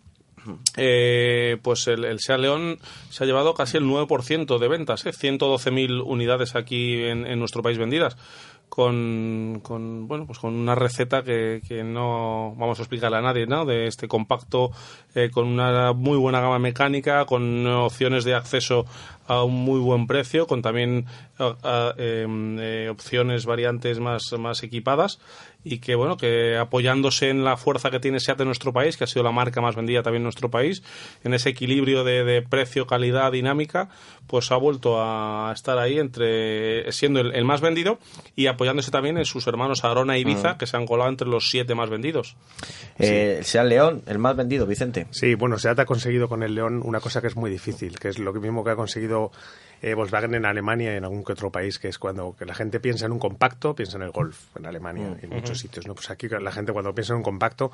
Eh, 0.77 1.59
pues 1.63 1.87
el, 1.89 2.05
el 2.05 2.21
Seat 2.21 2.41
León 2.41 2.79
se 3.11 3.25
ha 3.25 3.27
llevado 3.27 3.55
casi 3.55 3.77
el 3.77 3.85
9% 3.85 4.59
de 4.59 4.69
ventas, 4.69 5.07
¿eh? 5.07 5.11
112.000 5.11 6.03
unidades 6.05 6.55
aquí 6.55 7.03
en, 7.05 7.39
nuestro 7.39 7.63
país 7.63 7.79
vendidas 7.79 8.17
con, 8.69 9.61
con, 9.63 10.09
bueno 10.09 10.27
pues 10.27 10.39
con 10.39 10.55
una 10.55 10.75
receta 10.75 11.23
que, 11.23 11.61
que 11.67 11.85
no 11.85 12.55
vamos 12.57 12.79
a 12.79 12.83
explicarle 12.83 13.19
a 13.19 13.21
nadie 13.21 13.47
¿no? 13.47 13.65
de 13.65 13.87
este 13.87 14.09
compacto 14.09 14.71
eh, 15.15 15.31
con 15.31 15.47
una 15.47 15.93
muy 15.93 16.17
buena 16.17 16.41
gama 16.41 16.59
mecánica 16.59 17.25
con 17.25 17.67
opciones 17.67 18.25
de 18.25 18.35
acceso 18.35 18.85
a 19.27 19.43
un 19.45 19.55
muy 19.65 19.81
buen 19.81 20.07
precio 20.07 20.47
con 20.47 20.61
también 20.63 21.07
a- 21.39 21.57
a, 21.63 21.95
em, 21.99 22.59
eh, 22.61 22.89
opciones 22.91 23.47
variantes 23.47 23.99
más, 24.01 24.23
más 24.39 24.63
equipadas 24.63 25.19
y 25.67 25.79
que 25.79 25.95
bueno 25.95 26.17
que 26.19 26.59
apoyándose 26.59 27.31
en 27.31 27.43
la 27.43 27.57
fuerza 27.57 27.91
que 27.91 27.99
tiene 27.99 28.21
SEAT 28.21 28.41
en 28.41 28.47
nuestro 28.49 28.73
país 28.75 28.97
que 28.99 29.05
ha 29.05 29.07
sido 29.07 29.23
la 29.23 29.33
marca 29.33 29.63
más 29.63 29.75
vendida 29.77 30.03
también 30.03 30.21
en 30.21 30.25
nuestro 30.25 30.51
país 30.51 30.83
en 31.25 31.33
ese 31.33 31.49
equilibrio 31.49 32.05
de, 32.05 32.23
de 32.23 32.43
precio 32.43 32.87
calidad 32.87 33.33
dinámica 33.33 33.89
pues 34.27 34.53
ha 34.53 34.57
vuelto 34.57 34.97
a 35.03 35.51
estar 35.55 35.79
ahí 35.79 35.99
entre 35.99 36.93
siendo 36.93 37.21
el, 37.21 37.35
el 37.35 37.45
más 37.47 37.63
vendido 37.63 37.99
y 38.37 38.47
apoyándose 38.47 38.91
también 38.91 39.17
en 39.17 39.25
sus 39.25 39.47
hermanos 39.47 39.85
Arona 39.85 40.19
y 40.19 40.21
Ibiza 40.21 40.59
que 40.59 40.67
se 40.67 40.77
han 40.77 40.87
colado 40.87 41.09
entre 41.11 41.29
los 41.29 41.49
siete 41.51 41.75
más 41.75 41.89
vendidos. 41.91 42.37
Eh, 42.99 43.37
el 43.39 43.45
Seat 43.45 43.67
León, 43.67 44.03
el 44.07 44.19
más 44.19 44.37
vendido, 44.37 44.67
Vicente. 44.67 45.07
Sí, 45.11 45.35
bueno, 45.35 45.59
Seat 45.59 45.79
ha 45.81 45.85
conseguido 45.87 46.29
con 46.29 46.43
el 46.43 46.55
León 46.55 46.81
una 46.85 47.01
cosa 47.01 47.21
que 47.21 47.27
es 47.27 47.37
muy 47.37 47.51
difícil, 47.51 47.99
que 47.99 48.09
es 48.09 48.19
lo 48.19 48.33
mismo 48.35 48.65
que 48.65 48.71
ha 48.71 48.77
conseguido 48.77 49.14
sido 49.15 49.31
eh, 49.87 49.93
Volkswagen 49.95 50.35
en 50.35 50.47
Alemania 50.47 50.95
y 50.95 50.97
en 50.97 51.05
algún 51.05 51.25
que 51.25 51.33
otro 51.33 51.51
país, 51.51 51.79
que 51.79 51.89
es 51.89 51.99
cuando 51.99 52.35
que 52.39 52.47
la 52.47 52.55
gente 52.55 52.81
piensa 52.81 53.05
en 53.05 53.13
un 53.13 53.19
compacto, 53.19 53.75
piensa 53.75 53.99
en 53.99 54.05
el 54.05 54.11
Golf, 54.13 54.39
en 54.57 54.65
Alemania, 54.65 55.17
en 55.21 55.29
muchos 55.31 55.59
sitios. 55.59 55.87
¿no? 55.87 55.95
Pues 55.95 56.09
aquí 56.11 56.27
la 56.29 56.51
gente 56.53 56.73
cuando 56.73 56.95
piensa 56.95 57.13
en 57.13 57.19
un 57.19 57.23
compacto 57.23 57.71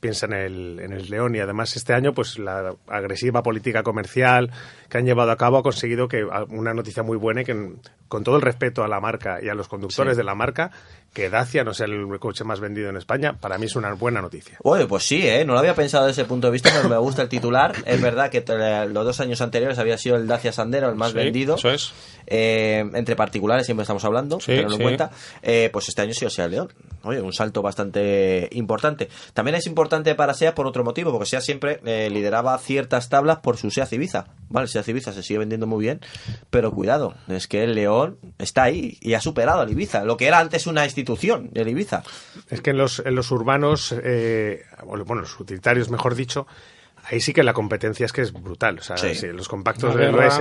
piensa 0.00 0.24
en 0.24 0.32
el, 0.32 0.80
en 0.80 0.92
el 0.94 1.10
León 1.10 1.34
y 1.34 1.40
además 1.40 1.76
este 1.76 1.92
año 1.92 2.14
pues 2.14 2.38
la 2.38 2.74
agresiva 2.88 3.42
política 3.42 3.82
comercial 3.82 4.50
que 4.88 4.96
han 4.96 5.04
llevado 5.04 5.30
a 5.30 5.36
cabo 5.36 5.58
ha 5.58 5.62
conseguido 5.62 6.08
que 6.08 6.24
una 6.48 6.72
noticia 6.72 7.02
muy 7.02 7.18
buena 7.18 7.42
y 7.42 7.44
que 7.44 7.72
con 8.08 8.24
todo 8.24 8.36
el 8.36 8.42
respeto 8.42 8.82
a 8.82 8.88
la 8.88 8.98
marca 8.98 9.38
y 9.42 9.50
a 9.50 9.54
los 9.54 9.68
conductores 9.68 10.16
de 10.16 10.24
la 10.24 10.34
marca, 10.34 10.70
que 11.12 11.28
Dacia 11.28 11.62
no 11.64 11.74
sea 11.74 11.86
el 11.86 12.18
coche 12.18 12.42
más 12.44 12.58
vendido 12.60 12.88
en 12.88 12.96
España, 12.96 13.34
para 13.34 13.58
mí 13.58 13.66
es 13.66 13.76
una 13.76 13.92
buena 13.92 14.20
noticia. 14.22 14.56
Oye, 14.62 14.86
pues 14.86 15.04
sí, 15.04 15.28
¿eh? 15.28 15.44
no 15.44 15.52
lo 15.52 15.58
había 15.60 15.74
pensado 15.74 16.06
desde 16.06 16.22
ese 16.22 16.28
punto 16.28 16.46
de 16.48 16.52
vista, 16.54 16.70
pero 16.74 16.88
me 16.88 16.96
gusta 16.96 17.22
el 17.22 17.28
titular. 17.28 17.74
Es 17.84 18.00
verdad 18.02 18.30
que 18.30 18.40
te- 18.40 18.86
los 18.88 19.04
dos 19.04 19.20
años 19.20 19.40
anteriores 19.42 19.78
había 19.78 19.96
sido 19.98 20.16
el 20.16 20.26
Dacia 20.26 20.50
Sandero 20.52 20.88
el 20.88 20.96
más 20.96 21.10
Sí, 21.10 21.16
vendido. 21.18 21.49
Eso 21.56 21.70
es. 21.70 21.92
Eh, 22.32 22.84
entre 22.94 23.16
particulares 23.16 23.66
siempre 23.66 23.82
estamos 23.82 24.04
hablando, 24.04 24.38
Sí, 24.38 24.46
tenerlo 24.46 24.70
sí. 24.70 24.76
en 24.76 24.82
cuenta. 24.82 25.10
Eh, 25.42 25.68
pues 25.72 25.88
este 25.88 26.02
año 26.02 26.14
sí 26.14 26.24
o 26.24 26.30
sea 26.30 26.44
el 26.44 26.52
León. 26.52 26.72
Oye, 27.02 27.20
un 27.20 27.32
salto 27.32 27.60
bastante 27.62 28.48
importante. 28.52 29.08
También 29.34 29.56
es 29.56 29.66
importante 29.66 30.14
para 30.14 30.34
SEA 30.34 30.54
por 30.54 30.66
otro 30.66 30.84
motivo, 30.84 31.10
porque 31.10 31.26
SEA 31.26 31.40
siempre 31.40 31.80
eh, 31.84 32.08
lideraba 32.10 32.56
ciertas 32.58 33.08
tablas 33.08 33.38
por 33.38 33.56
su 33.56 33.70
SEA 33.70 33.88
Ibiza. 33.90 34.26
Vale, 34.48 34.68
SEA 34.68 34.84
Ibiza 34.86 35.12
se 35.12 35.22
sigue 35.24 35.38
vendiendo 35.40 35.66
muy 35.66 35.80
bien, 35.82 36.00
pero 36.50 36.70
cuidado, 36.72 37.14
es 37.28 37.48
que 37.48 37.64
el 37.64 37.74
León 37.74 38.18
está 38.38 38.64
ahí 38.64 38.96
y 39.00 39.14
ha 39.14 39.20
superado 39.20 39.60
al 39.60 39.70
Ibiza, 39.70 40.04
lo 40.04 40.16
que 40.16 40.26
era 40.26 40.38
antes 40.38 40.66
una 40.68 40.84
institución, 40.84 41.50
el 41.54 41.68
Ibiza. 41.68 42.04
Es 42.48 42.60
que 42.60 42.70
en 42.70 42.78
los, 42.78 43.00
en 43.04 43.14
los 43.16 43.30
urbanos, 43.32 43.92
eh, 44.04 44.62
bueno, 44.84 45.22
los 45.22 45.40
utilitarios, 45.40 45.90
mejor 45.90 46.14
dicho, 46.14 46.46
ahí 47.04 47.20
sí 47.20 47.32
que 47.32 47.42
la 47.42 47.52
competencia 47.52 48.06
es 48.06 48.12
que 48.12 48.22
es 48.22 48.32
brutal. 48.32 48.78
O 48.78 48.82
sea, 48.82 48.96
Sí. 48.96 49.14
sí, 49.14 49.26
en 49.26 49.36
los 49.36 49.48
compactos 49.48 49.94
de. 49.96 50.10
RS, 50.10 50.40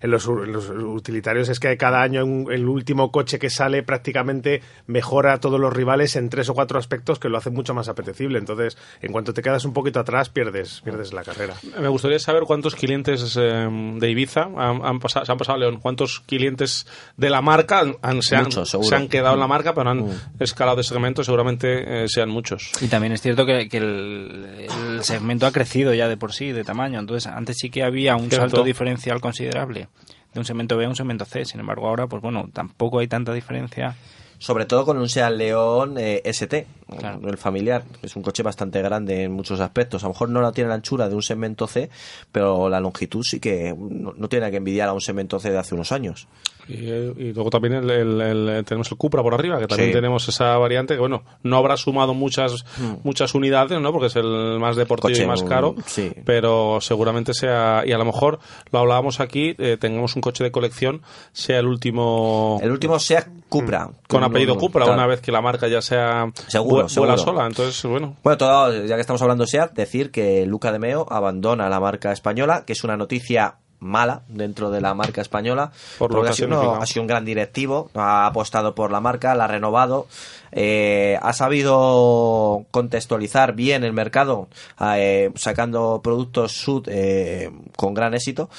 en 0.00 0.10
los, 0.10 0.26
en 0.26 0.52
los 0.52 0.70
utilitarios 0.70 1.48
es 1.48 1.60
que 1.60 1.76
cada 1.76 2.02
año 2.02 2.24
un- 2.24 2.50
el 2.52 2.68
último 2.68 3.10
coche 3.10 3.38
que 3.38 3.50
sale 3.50 3.82
prácticamente 3.82 4.62
mejora 4.86 5.34
a 5.34 5.40
todos 5.40 5.58
los 5.60 5.72
rivales 5.72 6.16
en 6.16 6.28
tres 6.30 6.48
o 6.48 6.54
cuatro 6.54 6.78
aspectos 6.78 7.18
que 7.18 7.28
lo 7.28 7.38
hacen 7.38 7.54
mucho 7.54 7.74
más 7.74 7.88
apetecible. 7.88 8.38
Entonces, 8.38 8.76
en 9.02 9.12
cuanto 9.12 9.32
te 9.34 9.42
quedas 9.42 9.64
un 9.64 9.72
poquito 9.72 10.00
atrás, 10.00 10.28
pierdes, 10.28 10.80
pierdes 10.82 11.12
la 11.12 11.22
carrera. 11.22 11.54
Me 11.80 11.88
gustaría 11.88 12.18
saber 12.18 12.44
cuántos 12.44 12.74
clientes 12.74 13.36
eh, 13.40 13.68
de 13.98 14.10
Ibiza 14.10 14.42
han, 14.56 14.84
han 14.84 14.98
pasado, 15.00 15.24
se 15.26 15.32
han 15.32 15.38
pasado 15.38 15.56
a 15.56 15.58
León, 15.60 15.80
cuántos 15.80 16.20
clientes 16.20 16.86
de 17.16 17.30
la 17.30 17.40
marca 17.42 17.80
han- 17.80 18.22
se, 18.22 18.36
han, 18.36 18.44
Muchos, 18.44 18.70
seguro. 18.70 18.88
se 18.88 18.94
han 18.96 19.08
quedado 19.08 19.34
en 19.34 19.40
la 19.40 19.46
marca, 19.46 19.74
pero 19.74 19.90
han 19.90 20.00
Mm. 20.00 20.10
escalado 20.40 20.76
de 20.76 20.82
segmento, 20.84 21.22
seguramente 21.24 22.04
eh, 22.04 22.08
sean 22.08 22.28
muchos. 22.30 22.72
Y 22.80 22.88
también 22.88 23.12
es 23.12 23.20
cierto 23.22 23.44
que, 23.46 23.68
que 23.68 23.78
el, 23.78 24.66
el 24.96 25.04
segmento 25.04 25.46
ha 25.46 25.52
crecido 25.52 25.89
ya 25.94 26.08
de 26.08 26.16
por 26.16 26.32
sí, 26.32 26.52
de 26.52 26.64
tamaño. 26.64 26.98
Entonces, 27.00 27.30
antes 27.30 27.56
sí 27.58 27.70
que 27.70 27.82
había 27.82 28.16
un 28.16 28.28
Cierto. 28.30 28.36
salto 28.48 28.64
diferencial 28.64 29.20
considerable 29.20 29.88
de 30.32 30.38
un 30.40 30.44
segmento 30.44 30.76
B 30.76 30.84
a 30.84 30.88
un 30.88 30.96
segmento 30.96 31.24
C. 31.24 31.44
Sin 31.44 31.60
embargo, 31.60 31.88
ahora, 31.88 32.06
pues 32.06 32.22
bueno, 32.22 32.48
tampoco 32.52 32.98
hay 33.00 33.08
tanta 33.08 33.32
diferencia. 33.32 33.96
sobre 34.38 34.64
todo 34.64 34.86
con 34.86 34.96
un 34.96 35.08
Seat 35.08 35.32
León 35.32 35.96
eh, 35.98 36.22
ST, 36.24 36.66
Claro. 36.98 37.20
el 37.28 37.36
familiar, 37.38 37.84
es 38.02 38.16
un 38.16 38.22
coche 38.22 38.42
bastante 38.42 38.80
grande 38.82 39.24
en 39.24 39.32
muchos 39.32 39.60
aspectos. 39.60 40.02
A 40.02 40.06
lo 40.06 40.12
mejor 40.12 40.28
no 40.30 40.40
la 40.42 40.52
tiene 40.52 40.68
la 40.68 40.74
anchura 40.74 41.08
de 41.08 41.14
un 41.14 41.22
segmento 41.22 41.66
C, 41.66 41.90
pero 42.32 42.68
la 42.68 42.80
longitud 42.80 43.22
sí 43.24 43.40
que 43.40 43.74
no, 43.78 44.12
no 44.16 44.28
tiene 44.28 44.50
que 44.50 44.56
envidiar 44.58 44.88
a 44.88 44.92
un 44.92 45.00
segmento 45.00 45.38
C 45.38 45.50
de 45.50 45.58
hace 45.58 45.74
unos 45.74 45.92
años. 45.92 46.26
Y, 46.68 46.88
eh, 46.88 47.12
y 47.16 47.32
luego 47.32 47.50
también 47.50 47.74
el, 47.74 47.90
el- 47.90 48.20
el- 48.20 48.64
tenemos 48.64 48.90
el 48.92 48.96
Cupra 48.98 49.22
por 49.22 49.34
arriba, 49.34 49.58
que 49.58 49.66
también 49.66 49.90
Sí. 49.90 49.94
tenemos 49.94 50.28
esa 50.28 50.56
variante 50.58 50.94
que, 50.94 51.00
bueno, 51.00 51.22
no 51.42 51.56
habrá 51.56 51.76
sumado 51.76 52.14
muchas 52.14 52.64
muchas 53.02 53.34
unidades, 53.34 53.80
¿no? 53.80 53.92
Porque 53.92 54.06
es 54.06 54.16
el 54.16 54.58
más 54.60 54.76
deportivo 54.76 55.08
Mm. 55.08 55.12
Coche, 55.12 55.24
y 55.24 55.26
más 55.26 55.42
un- 55.42 55.48
caro, 55.48 55.74
sí. 55.86 56.12
pero 56.24 56.78
seguramente 56.80 57.34
sea, 57.34 57.82
y 57.86 57.92
a 57.92 57.98
lo 57.98 58.04
mejor 58.04 58.38
lo 58.70 58.78
hablábamos 58.78 59.18
aquí, 59.20 59.54
eh, 59.58 59.78
tengamos 59.80 60.14
un 60.14 60.22
coche 60.22 60.44
de 60.44 60.52
colección, 60.52 61.02
sea 61.32 61.58
el 61.58 61.66
último 61.66 62.60
El 62.62 62.70
último 62.70 62.98
Seat 62.98 63.26
Cupra. 63.48 63.86
Mm. 63.86 63.92
con 64.06 64.22
apellido 64.22 64.54
No, 64.54 64.60
no, 64.60 64.66
Cupra, 64.66 64.84
claro. 64.84 64.98
una 64.98 65.06
vez 65.06 65.20
que 65.20 65.32
la 65.32 65.40
marca 65.40 65.66
ya 65.66 65.80
sea 65.82 66.30
Seguro, 66.46 66.79
seguro. 66.88 67.18
sola. 67.18 67.46
Entonces, 67.46 67.82
bueno, 67.84 68.16
Bueno, 68.22 68.38
todo, 68.38 68.84
ya 68.86 68.94
que 68.94 69.00
estamos 69.00 69.20
hablando 69.22 69.44
de 69.44 69.50
SEAT, 69.50 69.72
decir 69.74 70.10
que 70.10 70.46
Luca 70.46 70.72
de 70.72 70.78
Meo 70.78 71.06
abandona 71.10 71.68
la 71.68 71.80
marca 71.80 72.12
española, 72.12 72.64
que 72.66 72.72
es 72.72 72.84
una 72.84 72.96
noticia 72.96 73.56
mala 73.82 74.20
dentro 74.28 74.70
de 74.70 74.82
la 74.82 74.92
marca 74.92 75.22
española, 75.22 75.72
Por 75.98 76.12
lo 76.12 76.22
que 76.22 76.28
ha 76.28 76.32
sido, 76.34 76.74
ha 76.74 76.84
sido 76.84 77.00
un 77.00 77.06
gran 77.06 77.24
directivo, 77.24 77.90
ha 77.94 78.26
apostado 78.26 78.74
por 78.74 78.92
la 78.92 79.00
marca, 79.00 79.34
la 79.34 79.44
ha 79.44 79.48
renovado, 79.48 80.06
eh, 80.52 81.18
ha 81.22 81.32
sabido 81.32 82.66
contextualizar 82.70 83.54
bien 83.54 83.82
el 83.82 83.94
mercado, 83.94 84.48
eh, 84.96 85.30
sacando 85.34 86.00
productos 86.02 86.52
sud 86.52 86.88
eh, 86.90 87.50
con 87.74 87.94
gran 87.94 88.12
éxito. 88.12 88.50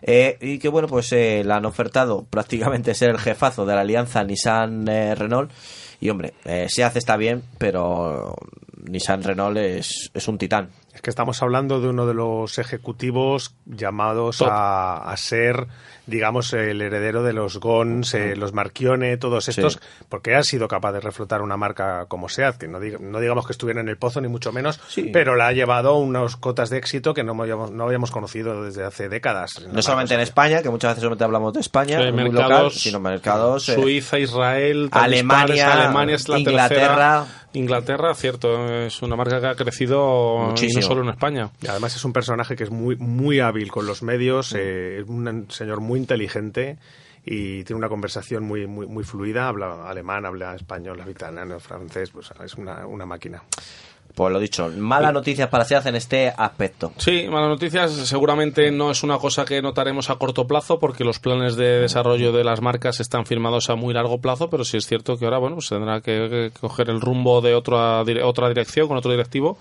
eh, 0.00 0.38
y 0.40 0.58
que 0.58 0.70
bueno, 0.70 0.88
pues 0.88 1.12
eh, 1.12 1.42
le 1.44 1.52
han 1.52 1.66
ofertado 1.66 2.24
prácticamente 2.30 2.94
ser 2.94 3.10
el 3.10 3.18
jefazo 3.18 3.66
de 3.66 3.74
la 3.74 3.82
alianza 3.82 4.24
Nissan-Renault. 4.24 5.50
Y 6.00 6.08
hombre, 6.10 6.34
eh, 6.44 6.66
SEAT 6.68 6.96
está 6.96 7.16
bien, 7.16 7.42
pero 7.58 8.34
Nissan 8.88 9.22
Renault 9.22 9.58
es, 9.58 10.10
es 10.14 10.28
un 10.28 10.38
titán. 10.38 10.70
Es 10.94 11.02
que 11.02 11.10
estamos 11.10 11.42
hablando 11.42 11.80
de 11.80 11.88
uno 11.88 12.06
de 12.06 12.14
los 12.14 12.58
ejecutivos 12.58 13.54
llamados 13.66 14.42
a, 14.42 14.96
a 14.96 15.16
ser, 15.16 15.66
digamos, 16.06 16.52
el 16.52 16.80
heredero 16.82 17.22
de 17.22 17.32
los 17.32 17.58
Gons, 17.58 18.14
eh, 18.14 18.36
los 18.36 18.52
Marchione, 18.52 19.16
todos 19.16 19.48
estos, 19.48 19.74
Sí. 19.74 19.78
porque 20.08 20.34
ha 20.34 20.42
sido 20.42 20.68
capaz 20.68 20.92
de 20.92 21.00
reflotar 21.00 21.42
una 21.42 21.56
marca 21.56 22.06
como 22.08 22.28
SEAT, 22.28 22.56
que 22.58 22.68
no, 22.68 22.80
diga- 22.80 22.98
no 23.00 23.20
digamos 23.20 23.46
que 23.46 23.52
estuviera 23.52 23.80
en 23.80 23.88
el 23.88 23.96
pozo, 23.96 24.20
ni 24.20 24.28
mucho 24.28 24.52
menos, 24.52 24.80
Sí. 24.88 25.10
pero 25.12 25.36
la 25.36 25.48
ha 25.48 25.52
llevado 25.52 25.90
a 25.90 25.98
unas 25.98 26.36
cotas 26.36 26.70
de 26.70 26.78
éxito 26.78 27.14
que 27.14 27.24
no 27.24 27.40
habíamos, 27.40 27.70
no 27.70 27.84
habíamos 27.84 28.10
conocido 28.10 28.62
desde 28.64 28.84
hace 28.84 29.08
décadas. 29.08 29.60
No 29.72 29.82
solamente 29.82 30.14
en 30.14 30.20
España, 30.20 30.62
que 30.62 30.70
muchas 30.70 30.90
veces 30.92 31.02
solamente 31.02 31.24
hablamos 31.24 31.52
de 31.52 31.60
España, 31.60 32.00
eh, 32.00 32.12
muy 32.12 32.24
mercados, 32.24 32.50
local, 32.50 32.70
sino 32.72 33.00
mercados 33.00 33.68
eh, 33.68 33.74
Suiza, 33.74 34.18
Israel, 34.18 34.88
Alemania, 34.92 35.54
dispares, 35.54 35.84
Alemania 35.84 36.14
es 36.16 36.28
la 36.28 36.38
Inglaterra. 36.38 36.78
tercera. 36.78 37.26
Inglaterra, 37.52 38.14
cierto, 38.14 38.64
es 38.84 39.02
una 39.02 39.16
marca 39.16 39.40
que 39.40 39.46
ha 39.48 39.54
crecido 39.56 40.54
y 40.56 40.72
no 40.72 40.82
solo 40.82 41.02
en 41.02 41.08
España. 41.08 41.50
Y 41.60 41.66
además 41.66 41.96
es 41.96 42.04
un 42.04 42.12
personaje 42.12 42.54
que 42.54 42.62
es 42.62 42.70
muy, 42.70 42.94
muy 42.94 43.40
hábil 43.40 43.72
con 43.72 43.86
los 43.86 44.04
Mm. 44.04 44.06
medios, 44.06 44.54
eh, 44.56 45.00
es 45.00 45.08
un 45.08 45.46
señor 45.50 45.80
muy 45.80 45.89
inteligente 45.98 46.78
y 47.24 47.64
tiene 47.64 47.78
una 47.78 47.88
conversación 47.88 48.44
muy, 48.44 48.66
muy, 48.66 48.86
muy 48.86 49.04
fluida, 49.04 49.48
habla 49.48 49.88
alemán, 49.88 50.24
habla 50.24 50.54
español, 50.54 51.00
habla 51.00 51.12
italiano, 51.12 51.60
francés, 51.60 52.10
pues 52.10 52.30
es 52.42 52.54
una, 52.54 52.86
una 52.86 53.06
máquina. 53.06 53.42
Pues 54.20 54.34
lo 54.34 54.38
dicho, 54.38 54.70
malas 54.76 55.14
noticias 55.14 55.48
para 55.48 55.64
SEAT 55.64 55.86
en 55.86 55.96
este 55.96 56.28
aspecto. 56.28 56.92
Sí, 56.98 57.26
malas 57.30 57.48
noticias. 57.48 57.90
Seguramente 57.90 58.70
no 58.70 58.90
es 58.90 59.02
una 59.02 59.16
cosa 59.16 59.46
que 59.46 59.62
notaremos 59.62 60.10
a 60.10 60.16
corto 60.16 60.46
plazo 60.46 60.78
porque 60.78 61.04
los 61.04 61.18
planes 61.18 61.56
de 61.56 61.80
desarrollo 61.80 62.30
de 62.30 62.44
las 62.44 62.60
marcas 62.60 63.00
están 63.00 63.24
firmados 63.24 63.70
a 63.70 63.76
muy 63.76 63.94
largo 63.94 64.20
plazo, 64.20 64.50
pero 64.50 64.62
sí 64.62 64.76
es 64.76 64.86
cierto 64.86 65.16
que 65.16 65.24
ahora 65.24 65.38
bueno 65.38 65.54
pues 65.56 65.70
tendrá 65.70 66.02
que, 66.02 66.50
coger 66.60 66.90
el 66.90 67.00
rumbo 67.00 67.40
de 67.40 67.54
otra 67.54 68.02
dire- 68.04 68.22
otra 68.22 68.48
dirección 68.48 68.88
con 68.88 68.98
otro 68.98 69.10
directivo 69.10 69.56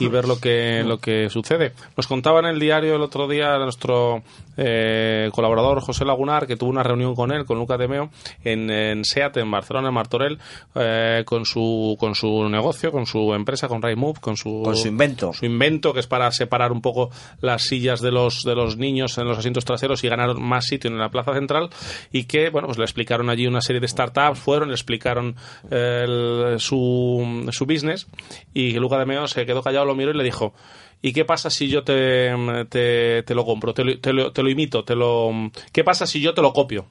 y 0.00 0.08
ver 0.08 0.26
lo 0.26 0.40
que 0.40 0.82
lo 0.84 0.98
que 0.98 1.30
sucede. 1.30 1.72
Nos 1.96 2.08
contaba 2.08 2.40
en 2.40 2.46
el 2.46 2.58
diario 2.58 2.96
el 2.96 3.02
otro 3.02 3.28
día 3.28 3.56
nuestro 3.58 4.24
eh, 4.56 5.30
colaborador 5.32 5.80
José 5.82 6.04
Lagunar 6.04 6.48
que 6.48 6.56
tuvo 6.56 6.70
una 6.70 6.82
reunión 6.82 7.14
con 7.14 7.30
él, 7.30 7.44
con 7.44 7.58
Luca 7.58 7.76
de 7.78 7.86
Meo, 7.86 8.10
en, 8.42 8.70
en 8.70 9.04
SEAT, 9.04 9.36
en 9.36 9.52
Barcelona, 9.52 9.86
en 9.90 9.94
Martorell, 9.94 10.38
eh, 10.74 11.22
con 11.24 11.44
su 11.44 11.96
con 12.00 12.16
su 12.16 12.48
negocio, 12.48 12.90
con 12.90 13.06
su 13.06 13.32
empresa, 13.34 13.68
con 13.68 13.80
Raimove, 14.00 14.20
con 14.20 14.36
su 14.36 14.62
Con 14.64 14.76
su 14.76 14.88
invento. 14.88 15.32
su 15.32 15.44
invento 15.44 15.92
que 15.92 16.00
es 16.00 16.06
para 16.06 16.30
separar 16.32 16.72
un 16.72 16.80
poco 16.80 17.10
las 17.40 17.62
sillas 17.62 18.00
de 18.00 18.10
los 18.10 18.42
de 18.44 18.54
los 18.54 18.76
niños 18.76 19.18
en 19.18 19.26
los 19.28 19.38
asientos 19.38 19.64
traseros 19.64 20.02
y 20.04 20.08
ganar 20.08 20.34
más 20.36 20.66
sitio 20.66 20.90
en 20.90 20.98
la 20.98 21.10
plaza 21.10 21.34
central 21.34 21.68
y 22.12 22.24
que 22.24 22.50
bueno 22.50 22.66
pues 22.66 22.78
le 22.78 22.84
explicaron 22.84 23.28
allí 23.30 23.46
una 23.46 23.60
serie 23.60 23.80
de 23.80 23.88
startups 23.88 24.38
fueron 24.38 24.68
le 24.68 24.74
explicaron 24.74 25.36
el- 25.70 26.56
su, 26.58 27.48
su 27.52 27.66
business 27.66 28.06
y 28.54 28.72
Luca 28.78 28.98
de 28.98 29.06
Meo 29.06 29.26
se 29.28 29.44
quedó 29.46 29.62
callado 29.62 29.84
lo 29.84 29.94
miró 29.94 30.10
y 30.10 30.16
le 30.16 30.24
dijo 30.24 30.54
¿Y 31.02 31.14
qué 31.14 31.24
pasa 31.24 31.48
si 31.48 31.68
yo 31.68 31.82
te, 31.82 32.30
te, 32.68 33.22
te 33.22 33.34
lo 33.34 33.46
compro, 33.46 33.72
te 33.72 33.84
lo, 33.84 33.98
te, 34.00 34.12
lo, 34.12 34.32
te 34.32 34.42
lo 34.42 34.50
imito, 34.50 34.84
te 34.84 34.94
lo 34.94 35.30
¿Qué 35.72 35.82
pasa 35.82 36.06
si 36.06 36.20
yo 36.20 36.34
te 36.34 36.42
lo 36.42 36.52
copio? 36.52 36.86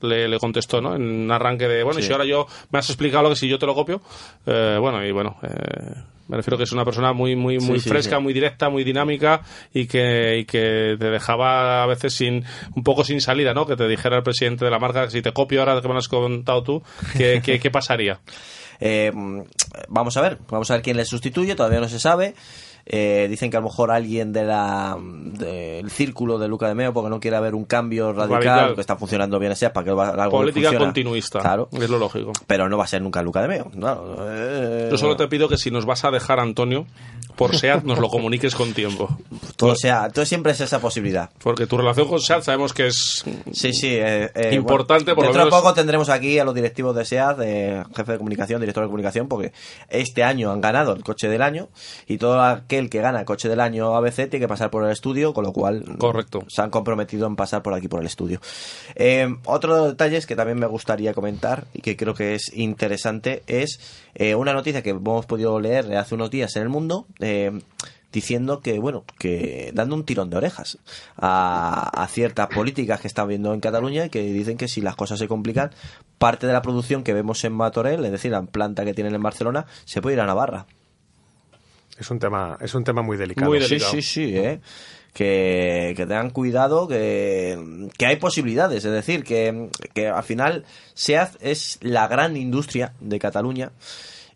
Le, 0.00 0.28
le 0.28 0.38
contestó, 0.38 0.80
¿no? 0.80 0.94
En 0.94 1.02
un 1.02 1.30
arranque 1.30 1.68
de, 1.68 1.82
bueno, 1.82 2.00
y 2.00 2.02
si 2.02 2.12
ahora 2.12 2.24
yo 2.24 2.46
me 2.70 2.78
has 2.78 2.88
explicado 2.88 3.24
lo 3.24 3.30
que 3.30 3.36
si 3.36 3.48
yo 3.48 3.58
te 3.58 3.66
lo 3.66 3.74
copio, 3.74 4.00
eh, 4.46 4.78
bueno, 4.80 5.04
y 5.04 5.12
bueno, 5.12 5.36
eh, 5.42 5.94
me 6.28 6.36
refiero 6.36 6.56
que 6.56 6.62
es 6.62 6.72
una 6.72 6.84
persona 6.84 7.12
muy, 7.12 7.34
muy, 7.34 7.58
muy 7.58 7.80
sí, 7.80 7.88
fresca, 7.88 8.16
sí. 8.16 8.22
muy 8.22 8.32
directa, 8.32 8.70
muy 8.70 8.84
dinámica 8.84 9.42
y 9.74 9.86
que, 9.86 10.38
y 10.38 10.44
que 10.44 10.96
te 10.98 11.10
dejaba 11.10 11.82
a 11.82 11.86
veces 11.86 12.14
sin, 12.14 12.44
un 12.76 12.84
poco 12.84 13.04
sin 13.04 13.20
salida, 13.20 13.52
¿no? 13.52 13.66
Que 13.66 13.76
te 13.76 13.88
dijera 13.88 14.16
el 14.16 14.22
presidente 14.22 14.64
de 14.64 14.70
la 14.70 14.78
marca 14.78 15.10
si 15.10 15.22
te 15.22 15.32
copio 15.32 15.60
ahora 15.60 15.80
que 15.80 15.88
me 15.88 15.94
lo 15.94 15.98
has 15.98 16.08
contado 16.08 16.62
tú, 16.62 16.82
¿qué, 17.16 17.42
qué, 17.44 17.58
qué 17.58 17.70
pasaría? 17.70 18.20
Eh, 18.80 19.12
vamos 19.88 20.16
a 20.16 20.22
ver, 20.22 20.38
vamos 20.48 20.70
a 20.70 20.74
ver 20.74 20.82
quién 20.82 20.96
le 20.96 21.04
sustituye, 21.04 21.54
todavía 21.54 21.80
no 21.80 21.88
se 21.88 21.98
sabe. 21.98 22.34
Eh, 22.86 23.26
dicen 23.30 23.50
que 23.50 23.56
a 23.56 23.60
lo 23.60 23.66
mejor 23.66 23.90
alguien 23.90 24.32
de 24.32 24.44
la, 24.44 24.96
del 25.00 25.90
círculo 25.90 26.38
de 26.38 26.48
Luca 26.48 26.66
de 26.68 26.74
Meo, 26.74 26.92
porque 26.92 27.10
no 27.10 27.20
quiere 27.20 27.36
haber 27.36 27.54
un 27.54 27.64
cambio 27.64 28.12
radical, 28.12 28.42
Radical. 28.44 28.74
que 28.74 28.80
está 28.80 28.96
funcionando 28.96 29.38
bien 29.38 29.52
ese, 29.52 29.70
para 29.70 29.84
que 29.84 29.90
algo 29.90 30.30
Política 30.30 30.68
funciona. 30.68 30.84
continuista, 30.86 31.40
Claro. 31.40 31.68
es 31.72 31.88
lo 31.90 31.98
lógico. 31.98 32.32
Pero 32.46 32.68
no 32.68 32.76
va 32.78 32.84
a 32.84 32.88
ser 32.88 33.02
nunca 33.02 33.22
Luca 33.22 33.42
de 33.42 33.48
Meo. 33.48 33.70
claro. 33.70 34.16
Eh, 34.28 34.88
Yo 34.90 34.96
solo 34.98 35.16
te 35.16 35.28
pido 35.28 35.48
que 35.48 35.56
si 35.56 35.70
nos 35.70 35.84
vas 35.86 36.04
a 36.04 36.10
dejar, 36.10 36.40
Antonio, 36.40 36.86
por 37.36 37.56
SEAT, 37.56 37.84
nos 37.84 37.98
lo 37.98 38.08
comuniques 38.08 38.54
con 38.54 38.72
tiempo. 38.72 39.08
todo, 39.56 39.74
sea, 39.76 40.08
todo 40.10 40.24
siempre 40.24 40.52
es 40.52 40.60
esa 40.60 40.80
posibilidad. 40.80 41.30
Porque 41.42 41.66
tu 41.66 41.76
relación 41.76 42.08
con 42.08 42.20
SEAT 42.20 42.42
sabemos 42.42 42.72
que 42.72 42.88
es 42.88 43.24
Sí, 43.52 43.72
sí. 43.72 43.88
eh, 43.92 44.30
eh, 44.34 44.54
Importante, 44.54 45.14
por 45.14 45.24
lo 45.24 45.28
Dentro 45.28 45.44
de 45.44 45.50
menos- 45.50 45.60
poco 45.62 45.74
tendremos 45.74 46.08
aquí 46.08 46.38
a 46.38 46.44
los 46.44 46.54
directivos 46.54 46.94
de 46.96 47.04
SEAT, 47.04 47.38
de 47.38 47.84
jefe 47.94 48.12
de 48.12 48.18
comunicación, 48.18 48.60
director 48.60 48.82
de 48.84 48.88
comunicación, 48.88 49.28
porque 49.28 49.52
este 49.88 50.22
año 50.24 50.50
han 50.50 50.60
ganado 50.60 50.92
el 50.94 51.02
coche 51.04 51.28
del 51.28 51.42
año 51.42 51.68
y 52.06 52.18
todo 52.18 52.40
aquel 52.42 52.79
que 52.88 53.00
gana 53.00 53.20
el 53.20 53.24
coche 53.26 53.48
del 53.48 53.60
año 53.60 53.94
ABC 53.96 54.30
tiene 54.30 54.40
que 54.40 54.48
pasar 54.48 54.70
por 54.70 54.84
el 54.84 54.90
estudio, 54.90 55.34
con 55.34 55.44
lo 55.44 55.52
cual 55.52 55.84
Correcto. 55.98 56.44
se 56.48 56.62
han 56.62 56.70
comprometido 56.70 57.26
en 57.26 57.36
pasar 57.36 57.62
por 57.62 57.74
aquí 57.74 57.88
por 57.88 58.00
el 58.00 58.06
estudio. 58.06 58.40
Eh, 58.94 59.28
otro 59.44 59.74
de 59.74 59.80
los 59.80 59.88
detalles 59.90 60.26
que 60.26 60.36
también 60.36 60.58
me 60.58 60.66
gustaría 60.66 61.12
comentar 61.12 61.66
y 61.74 61.82
que 61.82 61.96
creo 61.96 62.14
que 62.14 62.34
es 62.34 62.56
interesante 62.56 63.42
es 63.46 63.80
eh, 64.14 64.34
una 64.34 64.52
noticia 64.52 64.82
que 64.82 64.90
hemos 64.90 65.26
podido 65.26 65.60
leer 65.60 65.94
hace 65.96 66.14
unos 66.14 66.30
días 66.30 66.56
en 66.56 66.62
el 66.62 66.68
mundo. 66.68 67.06
eh, 67.18 67.58
diciendo 68.12 68.60
que, 68.60 68.80
bueno, 68.80 69.04
que 69.20 69.70
dando 69.72 69.94
un 69.94 70.04
tirón 70.04 70.30
de 70.30 70.36
orejas 70.36 70.78
a, 71.16 71.90
a 72.02 72.08
ciertas 72.08 72.48
políticas 72.48 73.00
que 73.00 73.06
están 73.06 73.28
viendo 73.28 73.54
en 73.54 73.60
Cataluña 73.60 74.06
y 74.06 74.10
que 74.10 74.20
dicen 74.22 74.56
que 74.56 74.66
si 74.66 74.80
las 74.80 74.96
cosas 74.96 75.18
se 75.18 75.28
complican, 75.28 75.70
parte 76.18 76.46
de 76.46 76.52
la 76.52 76.60
producción 76.60 77.04
que 77.04 77.14
vemos 77.14 77.44
en 77.44 77.52
Matorel, 77.52 78.04
es 78.04 78.10
decir, 78.10 78.32
la 78.32 78.42
planta 78.42 78.84
que 78.84 78.94
tienen 78.94 79.14
en 79.14 79.22
Barcelona, 79.22 79.66
se 79.84 80.02
puede 80.02 80.16
ir 80.16 80.20
a 80.20 80.26
Navarra. 80.26 80.66
Es 82.00 82.10
un 82.10 82.18
tema, 82.18 82.56
es 82.60 82.74
un 82.74 82.82
tema 82.82 83.02
muy 83.02 83.16
delicado. 83.16 83.50
Muy 83.50 83.60
Sí, 83.60 83.78
sí, 83.78 84.02
sí, 84.02 84.36
¿eh? 84.36 84.60
Que, 85.12 85.92
que 85.96 86.06
tengan 86.06 86.30
cuidado, 86.30 86.88
que, 86.88 87.88
que 87.98 88.06
hay 88.06 88.16
posibilidades. 88.16 88.84
Es 88.84 88.92
decir, 88.92 89.22
que, 89.22 89.68
que 89.92 90.08
al 90.08 90.22
final 90.22 90.64
SEAT 90.94 91.36
es 91.40 91.78
la 91.82 92.08
gran 92.08 92.36
industria 92.36 92.94
de 93.00 93.18
Cataluña 93.18 93.72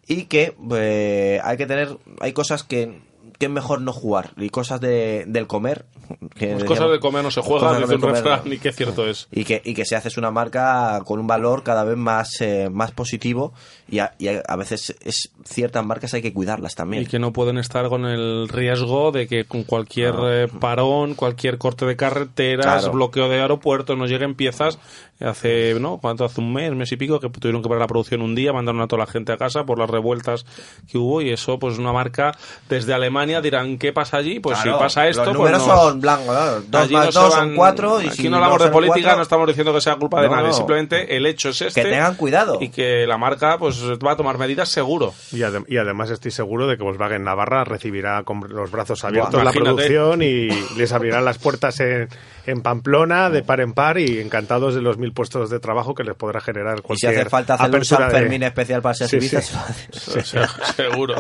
y 0.07 0.24
que 0.24 0.55
eh, 0.73 1.41
hay 1.43 1.57
que 1.57 1.66
tener, 1.66 1.97
hay 2.20 2.32
cosas 2.32 2.65
que, 2.65 3.01
que 3.39 3.47
es 3.47 3.52
mejor 3.52 3.81
no 3.81 3.93
jugar 3.93 4.32
y 4.36 4.48
cosas 4.51 4.81
de, 4.81 5.24
del 5.27 5.47
comer. 5.47 5.86
Que 6.35 6.48
Pues 6.52 6.65
cosas 6.65 6.90
de 6.90 7.01
comer 7.01 7.23
no 7.24 7.31
se 7.31 7.40
juega, 7.40 7.69
cosas 7.69 7.81
dice 7.82 7.94
un 7.94 8.01
comer, 8.01 8.16
refrán, 8.16 8.43
no. 8.44 8.52
y 8.52 8.59
qué 8.59 8.73
cierto 8.73 9.06
es. 9.09 9.27
y 9.32 9.44
que, 9.44 9.62
y 9.65 9.73
que 9.74 9.85
se 9.86 9.97
hace 9.97 10.11
una 10.20 10.31
marca 10.31 11.01
con 11.06 11.19
un 11.19 11.27
valor 11.27 11.62
cada 11.62 11.82
vez 11.85 11.97
más, 11.97 12.40
eh, 12.43 12.69
más 12.70 12.90
positivo 12.93 13.55
y 13.89 14.01
a, 14.01 14.15
y 14.19 14.28
a- 14.28 14.56
veces 14.56 14.94
es 15.01 15.31
ciertas 15.44 15.85
marcas 15.85 16.12
hay 16.15 16.20
que 16.23 16.32
cuidarlas 16.35 16.74
también. 16.74 17.02
Y 17.02 17.06
que 17.06 17.19
no 17.19 17.32
pueden 17.32 17.56
estar 17.59 17.89
con 17.89 18.05
el 18.05 18.48
riesgo 18.48 19.12
de 19.12 19.27
que 19.27 19.44
con 19.47 19.65
cualquier 19.65 20.15
eh, 20.27 20.48
parón, 20.61 21.15
cualquier 21.15 21.56
corte 21.59 21.86
de 21.86 21.97
carreteras, 21.97 22.65
Claro. 22.82 22.93
bloqueo 22.93 23.28
de 23.28 23.40
aeropuertos, 23.40 23.97
no 23.97 24.06
lleguen 24.06 24.35
piezas. 24.35 24.78
Hace, 25.20 25.74
¿no? 25.81 25.99
¿Cuánto? 25.99 26.24
Hace 26.24 26.41
un 26.41 26.53
mes, 26.53 26.73
mes 26.74 26.91
y 26.91 26.97
pico, 26.97 27.20
que 27.20 27.28
tuvieron 27.31 27.62
que 27.62 27.69
parar 27.69 27.82
la 27.82 27.86
producción 27.86 28.20
un 28.20 28.35
día, 28.35 28.53
mandaron 28.53 28.81
a 28.81 28.89
toda 28.89 29.01
la 29.05 29.07
gente 29.11 29.32
a 29.32 29.36
casa 29.36 29.65
por 29.65 29.78
las 29.78 29.89
revueltas 29.89 30.45
que 30.91 30.99
hubo 30.99 31.23
y 31.23 31.31
eso, 31.31 31.59
pues 31.61 31.78
una 31.78 31.93
marca 31.93 32.32
desde 32.69 32.93
Alemania 32.93 33.41
dirán, 33.41 33.78
¿qué 33.78 33.93
pasa 33.93 34.16
allí? 34.16 34.41
Pues 34.41 34.59
Claro, 34.61 34.77
si 34.78 34.82
pasa 34.82 35.07
esto, 35.09 35.24
los 35.24 35.36
pues 35.36 35.53
números 35.53 35.66
nos- 35.69 35.81
son 35.81 36.01
blancos, 36.01 36.70
dos 36.70 36.82
Allí 36.82 36.95
más 36.95 37.15
no 37.15 37.20
dos 37.23 37.31
van- 37.31 37.41
son 37.49 37.55
cuatro 37.57 38.03
y 38.03 38.07
aquí 38.09 38.23
si 38.23 38.28
no 38.28 38.36
hablamos 38.36 38.62
de 38.65 38.69
política, 38.70 39.01
cuatro- 39.03 39.16
no 39.16 39.23
estamos 39.23 39.47
diciendo 39.47 39.73
que 39.73 39.81
sea 39.81 39.97
culpa 39.97 40.20
de 40.20 40.28
No, 40.28 40.35
nadie, 40.35 40.49
no. 40.49 40.55
simplemente 40.55 41.16
el 41.16 41.27
hecho 41.27 41.51
es 41.51 41.62
este. 41.62 41.82
Que 41.85 41.91
tengan 41.91 42.16
cuidado. 42.16 42.59
Y 42.61 42.70
que 42.70 43.07
la 43.07 43.16
marca 43.16 43.57
pues 43.59 43.81
va 44.05 44.12
a 44.12 44.16
tomar 44.16 44.36
medidas 44.36 44.69
seguro. 44.69 45.15
Y, 45.31 45.39
adem- 45.39 45.65
y 45.69 45.77
además 45.77 46.11
estoy 46.11 46.32
seguro 46.32 46.66
de 46.66 46.77
que 46.77 46.82
Volkswagen 46.82 47.23
Navarra 47.23 47.62
recibirá 47.65 48.24
con 48.24 48.41
los 48.49 48.70
brazos 48.73 49.05
abiertos 49.05 49.35
la 49.35 49.43
imagínate. 49.43 49.70
producción 49.74 50.23
y 50.23 50.49
les 50.77 50.93
abrirán 50.93 51.24
las 51.24 51.39
puertas 51.39 51.78
en, 51.81 52.09
en 52.47 52.62
Pamplona 52.62 53.31
de 53.31 53.43
par 53.43 53.61
en 53.61 53.73
par 53.74 53.99
y 53.99 54.19
encantados 54.20 54.74
de 54.74 54.82
los 54.82 54.99
mil 55.05 55.12
puestos 55.12 55.51
de 55.51 55.60
trabajo 55.60 55.94
que 55.94 56.02
les 56.05 56.14
podrá 56.14 56.40
generar 56.40 56.74
Y 56.74 56.78
si 56.78 56.82
cualquier 56.82 57.20
hace 57.20 57.31
falta 57.31 57.55
hacer 57.55 57.74
un 57.74 57.85
San 57.85 58.09
de- 58.09 58.14
Fermín 58.14 58.43
especial 58.43 58.81
para 58.82 58.94
ser 58.94 59.09
Sí, 59.09 59.20
sí. 59.20 59.36
seguro. 60.76 61.14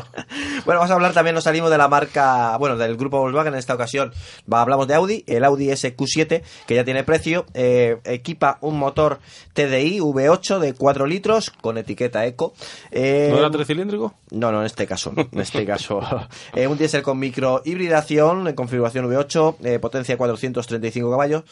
Bueno, 0.64 0.80
vamos 0.80 0.90
a 0.90 0.94
hablar 0.94 1.12
también, 1.12 1.34
nos 1.34 1.44
salimos 1.44 1.70
de 1.70 1.78
la 1.78 1.88
marca, 1.88 2.56
bueno, 2.56 2.76
del 2.76 2.96
grupo 2.96 3.18
Volkswagen 3.20 3.52
en 3.54 3.58
esta 3.58 3.74
ocasión. 3.74 4.12
Va, 4.52 4.62
hablamos 4.62 4.88
de 4.88 4.94
Audi, 4.94 5.24
el 5.26 5.44
Audi 5.44 5.68
SQ7, 5.68 6.42
que 6.66 6.74
ya 6.74 6.84
tiene 6.84 7.04
precio, 7.04 7.46
eh, 7.54 7.98
equipa 8.04 8.58
un 8.60 8.78
motor 8.78 9.18
TDI 9.52 10.00
V8 10.00 10.58
de 10.58 10.74
4 10.74 11.06
litros 11.06 11.50
con 11.50 11.78
etiqueta 11.78 12.24
Eco. 12.26 12.54
Eh, 12.90 13.28
¿No 13.30 13.38
era 13.38 13.50
tricilíndrico? 13.50 14.14
No, 14.30 14.50
no, 14.50 14.60
en 14.60 14.66
este 14.66 14.86
caso, 14.86 15.12
no. 15.14 15.28
en 15.30 15.40
este 15.40 15.64
caso. 15.64 16.00
Eh, 16.54 16.66
un 16.66 16.78
diésel 16.78 17.02
con 17.02 17.18
microhibridación, 17.18 18.46
en 18.48 18.54
configuración 18.54 19.06
V8, 19.10 19.56
eh, 19.64 19.78
potencia 19.78 20.16
435 20.16 21.10
caballos. 21.10 21.42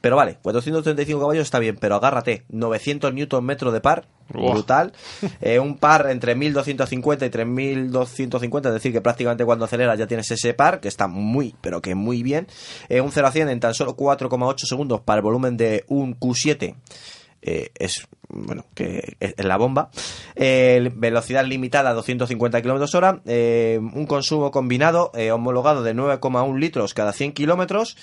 Pero 0.00 0.16
vale, 0.16 0.38
435 0.42 1.20
caballos 1.20 1.42
está 1.42 1.58
bien, 1.58 1.76
pero 1.76 1.96
agárrate, 1.96 2.44
900 2.50 3.12
newton 3.12 3.44
metro 3.44 3.72
de 3.72 3.80
par, 3.80 4.06
brutal. 4.28 4.92
Eh, 5.40 5.58
un 5.58 5.76
par 5.76 6.08
entre 6.10 6.34
1250 6.34 7.26
y 7.26 7.30
3250, 7.30 8.68
es 8.68 8.74
decir, 8.74 8.92
que 8.92 9.00
prácticamente 9.00 9.44
cuando 9.44 9.64
aceleras 9.64 9.98
ya 9.98 10.06
tienes 10.06 10.30
ese 10.30 10.54
par, 10.54 10.80
que 10.80 10.88
está 10.88 11.08
muy, 11.08 11.54
pero 11.60 11.80
que 11.80 11.94
muy 11.94 12.22
bien. 12.22 12.46
Eh, 12.88 13.00
un 13.00 13.10
0 13.10 13.26
a 13.26 13.32
100 13.32 13.48
en 13.48 13.60
tan 13.60 13.74
solo 13.74 13.96
4,8 13.96 14.66
segundos 14.66 15.00
para 15.00 15.18
el 15.18 15.22
volumen 15.22 15.56
de 15.56 15.84
un 15.88 16.18
Q7 16.18 16.76
eh, 17.42 17.70
es 17.78 18.08
bueno 18.28 18.66
que 18.74 19.16
es 19.20 19.44
la 19.44 19.56
bomba. 19.56 19.90
Eh, 20.34 20.90
velocidad 20.94 21.44
limitada 21.44 21.90
a 21.90 21.94
250 21.94 22.62
km 22.62 22.94
hora. 22.94 23.20
Eh, 23.26 23.78
un 23.80 24.06
consumo 24.06 24.50
combinado 24.50 25.10
eh, 25.14 25.32
homologado 25.32 25.82
de 25.82 25.94
9,1 25.94 26.58
litros 26.58 26.94
cada 26.94 27.12
100 27.12 27.32
kilómetros. 27.32 27.96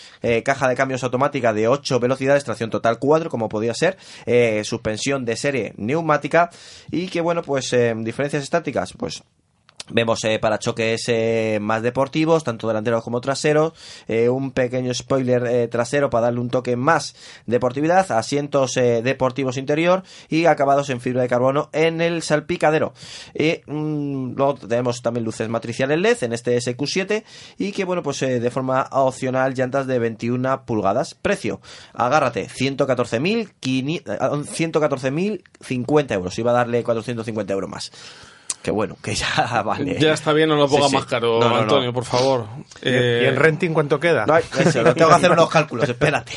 Caja 0.44 0.68
de 0.68 0.76
cambios 0.76 1.04
automática 1.04 1.54
de 1.54 1.68
8 1.68 2.00
velocidades 2.00 2.44
tracción 2.44 2.70
total 2.70 3.00
4 3.00 3.30
como 3.30 3.50
podía 3.50 3.74
ser. 3.74 3.98
Suspensión 4.64 5.26
de 5.26 5.36
serie 5.36 5.74
neumática. 5.78 6.50
Y 6.92 7.08
que 7.08 7.22
bueno 7.22 7.42
pues 7.42 7.76
diferencias 7.98 8.44
estáticas 8.44 8.94
pues 8.98 9.24
Vemos 9.90 10.24
eh, 10.24 10.40
parachoques 10.40 11.04
eh, 11.10 11.60
más 11.62 11.84
deportivos, 11.84 12.44
tanto 12.44 12.68
delanteros 12.68 13.04
como 13.04 13.22
traseros, 13.22 13.74
eh, 14.08 14.30
un 14.30 14.52
pequeño 14.52 14.92
spoiler 14.94 15.46
eh, 15.46 15.68
trasero 15.68 16.10
para 16.10 16.26
darle 16.26 16.40
un 16.40 16.50
toque 16.50 16.76
más 16.76 17.16
deportividad, 17.46 18.12
asientos 18.12 18.78
eh, 18.78 19.04
deportivos 19.04 19.58
interior 19.58 20.02
y 20.28 20.46
acabados 20.46 20.90
en 20.90 21.02
fibra 21.02 21.22
de 21.22 21.28
carbono 21.28 21.70
en 21.72 22.02
el 22.02 22.24
salpicadero. 22.24 22.94
Y, 23.36 23.62
mm, 23.68 24.34
luego 24.36 24.56
tenemos 24.56 25.04
también 25.04 25.24
luces 25.24 25.50
matriciales 25.50 26.00
LED 26.00 26.24
en 26.24 26.34
este 26.34 26.58
SQ7 26.58 27.24
y 27.60 27.72
que 27.72 27.86
bueno 27.86 28.02
pues 28.02 28.22
de 28.22 28.52
forma 28.52 28.88
opcional 28.92 29.54
llantas 29.54 29.86
de 29.86 30.00
21 30.00 30.66
pulgadas. 30.66 31.14
Precio, 31.14 31.62
agárrate, 31.94 32.48
114.000 32.48 33.52
114.050 33.62 36.14
euros, 36.14 36.40
iba 36.40 36.52
a 36.52 36.56
darle 36.56 36.84
450 36.84 37.54
euros 37.54 37.70
más. 37.70 37.92
Que 38.66 38.72
bueno, 38.72 38.98
que 39.00 39.14
ya 39.14 39.62
vale. 39.66 40.00
Ya 40.00 40.14
está 40.14 40.34
bien, 40.34 40.50
no 40.50 40.56
lo 40.56 40.68
Sí, 40.68 40.74
ponga 40.76 40.90
sí. 40.90 40.96
más 40.96 41.06
caro, 41.06 41.40
No, 41.40 41.50
no, 41.50 41.50
no. 41.50 41.62
Antonio, 41.62 41.94
por 41.94 42.04
favor. 42.04 42.48
¿Y, 42.82 42.90
Eh, 42.90 43.22
y 43.24 43.28
en 43.28 43.36
renting 43.36 43.70
cuánto 43.74 44.00
queda? 44.00 44.26
No, 44.26 44.36
eso, 44.60 44.82
no 44.82 44.96
tengo 44.96 45.10
que 45.10 45.16
hacer 45.16 45.32
unos 45.32 45.50
cálculos, 45.50 45.88
espérate. 45.88 46.32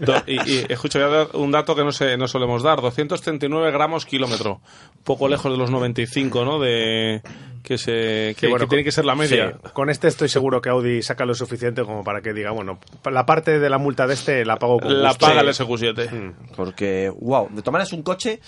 Do- 0.00 0.20
y, 0.26 0.34
y 0.54 0.66
escucha, 0.68 0.98
voy 0.98 1.06
a 1.14 1.18
dar 1.18 1.28
un 1.34 1.52
dato 1.52 1.76
que 1.76 1.84
no, 1.84 1.92
sé, 1.92 2.16
no 2.16 2.26
solemos 2.26 2.64
dar: 2.64 2.80
239 2.80 3.70
gramos 3.70 4.04
kilómetro. 4.06 4.60
Poco 5.04 5.28
lejos 5.28 5.52
de 5.52 5.56
los 5.56 5.70
95, 5.70 6.44
¿no? 6.44 6.58
De, 6.58 7.22
que 7.62 7.78
se, 7.78 8.34
que, 8.38 8.48
bueno, 8.48 8.64
que 8.64 8.70
tiene 8.70 8.82
que 8.84 8.90
ser 8.92 9.04
la 9.04 9.14
media. 9.14 9.52
Sí, 9.62 9.70
con 9.72 9.88
este 9.88 10.08
estoy 10.08 10.28
seguro 10.28 10.60
que 10.60 10.70
Audi 10.70 11.00
saca 11.02 11.24
lo 11.24 11.34
suficiente 11.34 11.82
como 11.84 12.02
para 12.02 12.20
que 12.22 12.32
diga, 12.32 12.50
bueno, 12.50 12.80
la 13.08 13.24
parte 13.24 13.60
de 13.60 13.70
la 13.70 13.78
multa 13.78 14.08
de 14.08 14.14
este 14.14 14.44
la 14.44 14.56
pago 14.56 14.80
con 14.80 15.00
La 15.00 15.10
gusto. 15.10 15.26
paga 15.26 15.42
el 15.42 15.54
Sí. 15.54 15.62
SQ7. 15.62 16.34
Porque, 16.56 17.12
wow, 17.20 17.48
de 17.50 17.62
todas 17.62 17.72
maneras, 17.72 17.92
un 17.92 18.02
coche. 18.02 18.40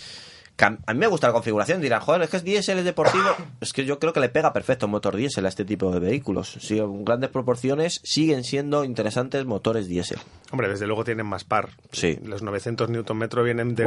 A 0.63 0.93
mí 0.93 0.99
me 0.99 1.07
gusta 1.07 1.27
la 1.27 1.33
configuración. 1.33 1.81
Dirán, 1.81 2.01
joder, 2.01 2.23
es 2.23 2.31
que 2.31 2.37
es 2.37 2.45
diésel, 2.45 2.79
es 2.79 2.85
deportivo. 2.85 3.25
Es 3.61 3.73
que 3.73 3.85
yo 3.85 3.99
creo 3.99 4.13
que 4.13 4.21
le 4.21 4.31
pega 4.31 4.53
perfecto 4.53 4.87
un 4.87 4.93
motor 4.93 5.17
diésel 5.17 5.45
a 5.45 5.49
este 5.49 5.65
tipo 5.65 5.93
de 5.93 6.01
vehículos. 6.01 6.57
Sí, 6.61 6.79
en 6.79 7.05
grandes 7.05 7.31
proporciones 7.31 8.01
siguen 8.05 8.43
siendo 8.45 8.85
interesantes 8.85 9.45
motores 9.45 9.87
diésel. 9.87 10.19
Hombre, 10.53 10.69
desde 10.69 10.87
luego 10.87 11.05
tienen 11.05 11.27
más 11.27 11.45
par. 11.45 11.71
Sí. 11.93 12.19
Los 12.25 12.43
900 12.43 12.89
Nm 12.91 13.29
vienen 13.45 13.75
de, 13.75 13.87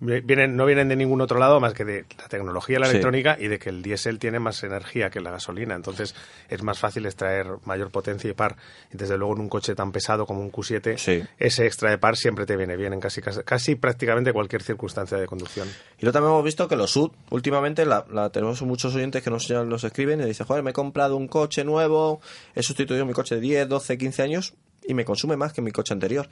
vienen, 0.00 0.56
no 0.56 0.64
vienen 0.66 0.88
de 0.88 0.96
ningún 0.96 1.20
otro 1.20 1.38
lado 1.38 1.60
más 1.60 1.74
que 1.74 1.84
de 1.84 2.04
la 2.18 2.28
tecnología, 2.28 2.78
la 2.78 2.86
Sí. 2.86 2.92
electrónica 2.92 3.36
y 3.38 3.48
de 3.48 3.58
que 3.58 3.68
el 3.68 3.82
diésel 3.82 4.18
tiene 4.18 4.38
más 4.38 4.62
energía 4.62 5.10
que 5.10 5.20
la 5.20 5.30
gasolina. 5.30 5.74
Entonces 5.74 6.14
es 6.48 6.62
más 6.62 6.78
fácil 6.78 7.04
extraer 7.06 7.46
mayor 7.64 7.90
potencia 7.90 8.30
y 8.30 8.32
par. 8.32 8.56
Y 8.92 8.96
desde 8.96 9.18
luego 9.18 9.34
en 9.34 9.40
un 9.40 9.48
coche 9.48 9.74
tan 9.74 9.92
pesado 9.92 10.24
como 10.26 10.40
un 10.40 10.50
Q7, 10.50 10.96
Sí. 10.96 11.22
ese 11.38 11.66
extra 11.66 11.90
de 11.90 11.98
par 11.98 12.16
siempre 12.16 12.46
te 12.46 12.56
viene 12.56 12.76
bien 12.76 12.92
en 12.92 13.00
casi, 13.00 13.20
casi, 13.20 13.42
casi 13.42 13.74
prácticamente 13.74 14.32
cualquier 14.32 14.62
circunstancia 14.62 15.18
de 15.18 15.26
conducción. 15.26 15.68
Y 15.98 16.02
luego 16.02 16.12
también 16.14 16.32
hemos 16.32 16.44
visto 16.44 16.68
que 16.68 16.76
los 16.76 16.90
SUV, 16.90 17.12
últimamente, 17.30 17.84
la, 17.84 18.06
la- 18.10 18.30
tenemos 18.30 18.62
muchos 18.62 18.94
oyentes 18.94 19.22
que 19.22 19.30
nos, 19.30 19.48
nos 19.50 19.84
escriben 19.84 20.20
y 20.20 20.24
dicen, 20.24 20.46
joder, 20.46 20.62
me 20.62 20.70
he 20.70 20.74
comprado 20.74 21.16
un 21.16 21.28
coche 21.28 21.64
nuevo, 21.64 22.20
he 22.54 22.62
sustituido 22.62 23.04
mi 23.04 23.12
coche 23.12 23.34
de 23.34 23.40
10, 23.40 23.68
12, 23.68 23.98
15 23.98 24.22
años 24.22 24.54
y 24.88 24.94
me 24.94 25.04
consume 25.04 25.36
más 25.36 25.52
que 25.52 25.62
mi 25.62 25.70
coche 25.70 25.94
anterior. 25.94 26.28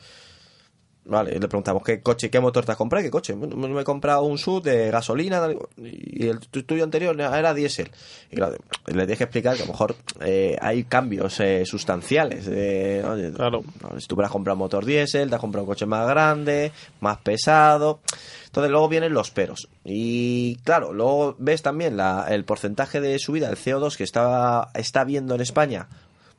Vale, 1.09 1.31
y 1.37 1.39
le 1.39 1.47
preguntamos, 1.47 1.85
¿qué 1.85 2.01
coche, 2.03 2.31
qué 2.31 2.41
motor 2.41 2.65
te 2.65 2.73
has 2.73 2.77
comprado? 2.77 3.05
¿Qué 3.05 3.13
coche? 3.13 3.37
Me 3.37 3.81
he 3.81 3.85
comprado 3.85 4.23
un 4.25 4.39
SUV 4.39 4.61
de 4.65 4.91
gasolina 4.91 5.41
y 5.77 6.27
el 6.27 6.41
tu- 6.41 6.65
tuyo 6.65 6.83
anterior 6.83 7.15
era 7.21 7.55
diésel. 7.55 7.93
Y 8.29 8.35
claro, 8.35 8.57
le 8.87 9.07
que 9.07 9.23
explicar 9.23 9.55
que 9.57 9.63
a 9.63 9.67
lo 9.67 9.71
mejor 9.71 9.95
eh, 10.21 10.57
hay 10.61 10.83
cambios 10.83 11.39
eh, 11.39 11.65
sustanciales. 11.65 12.47
de, 12.47 13.05
oye, 13.09 13.31
Claro. 13.33 13.63
si 14.01 14.09
tú 14.09 14.17
hubieras 14.17 14.33
comprado 14.33 14.57
un 14.57 14.59
motor 14.59 14.85
diésel, 14.85 15.29
te 15.29 15.37
has 15.37 15.41
comprado 15.41 15.63
un 15.63 15.69
coche 15.71 15.87
más 15.87 16.09
grande, 16.09 16.73
más 16.99 17.19
pesado. 17.19 18.01
Entonces 18.47 18.73
luego 18.73 18.89
vienen 18.89 19.13
los 19.15 19.31
peros. 19.31 19.69
Y 19.85 20.57
claro, 20.65 20.93
luego 20.93 21.37
ves 21.39 21.63
también 21.63 21.97
la, 21.97 22.27
el 22.31 22.45
porcentaje 22.45 23.01
de 23.01 23.17
subida 23.21 23.47
del 23.47 23.59
CO2 23.59 23.97
que 23.97 24.03
está, 24.03 24.71
está 24.75 25.05
viendo 25.05 25.37
en 25.37 25.41
España 25.41 25.87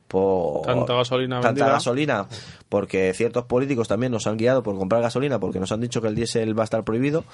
por 0.08 0.62
Tanta 0.62 0.94
gasolina 0.94 1.36
tanta 1.36 1.48
vendida. 1.50 1.68
gasolina, 1.72 2.26
porque 2.68 3.12
ciertos 3.14 3.44
políticos 3.44 3.86
también 3.88 4.10
nos 4.10 4.26
han 4.26 4.36
guiado 4.38 4.62
por 4.62 4.76
comprar 4.76 5.02
gasolina 5.02 5.38
porque 5.38 5.60
nos 5.60 5.70
han 5.70 5.80
dicho 5.80 6.00
que 6.02 6.08
el 6.08 6.14
diésel 6.14 6.58
va 6.58 6.62
a 6.62 6.64
estar 6.64 6.82
prohibido. 6.82 7.24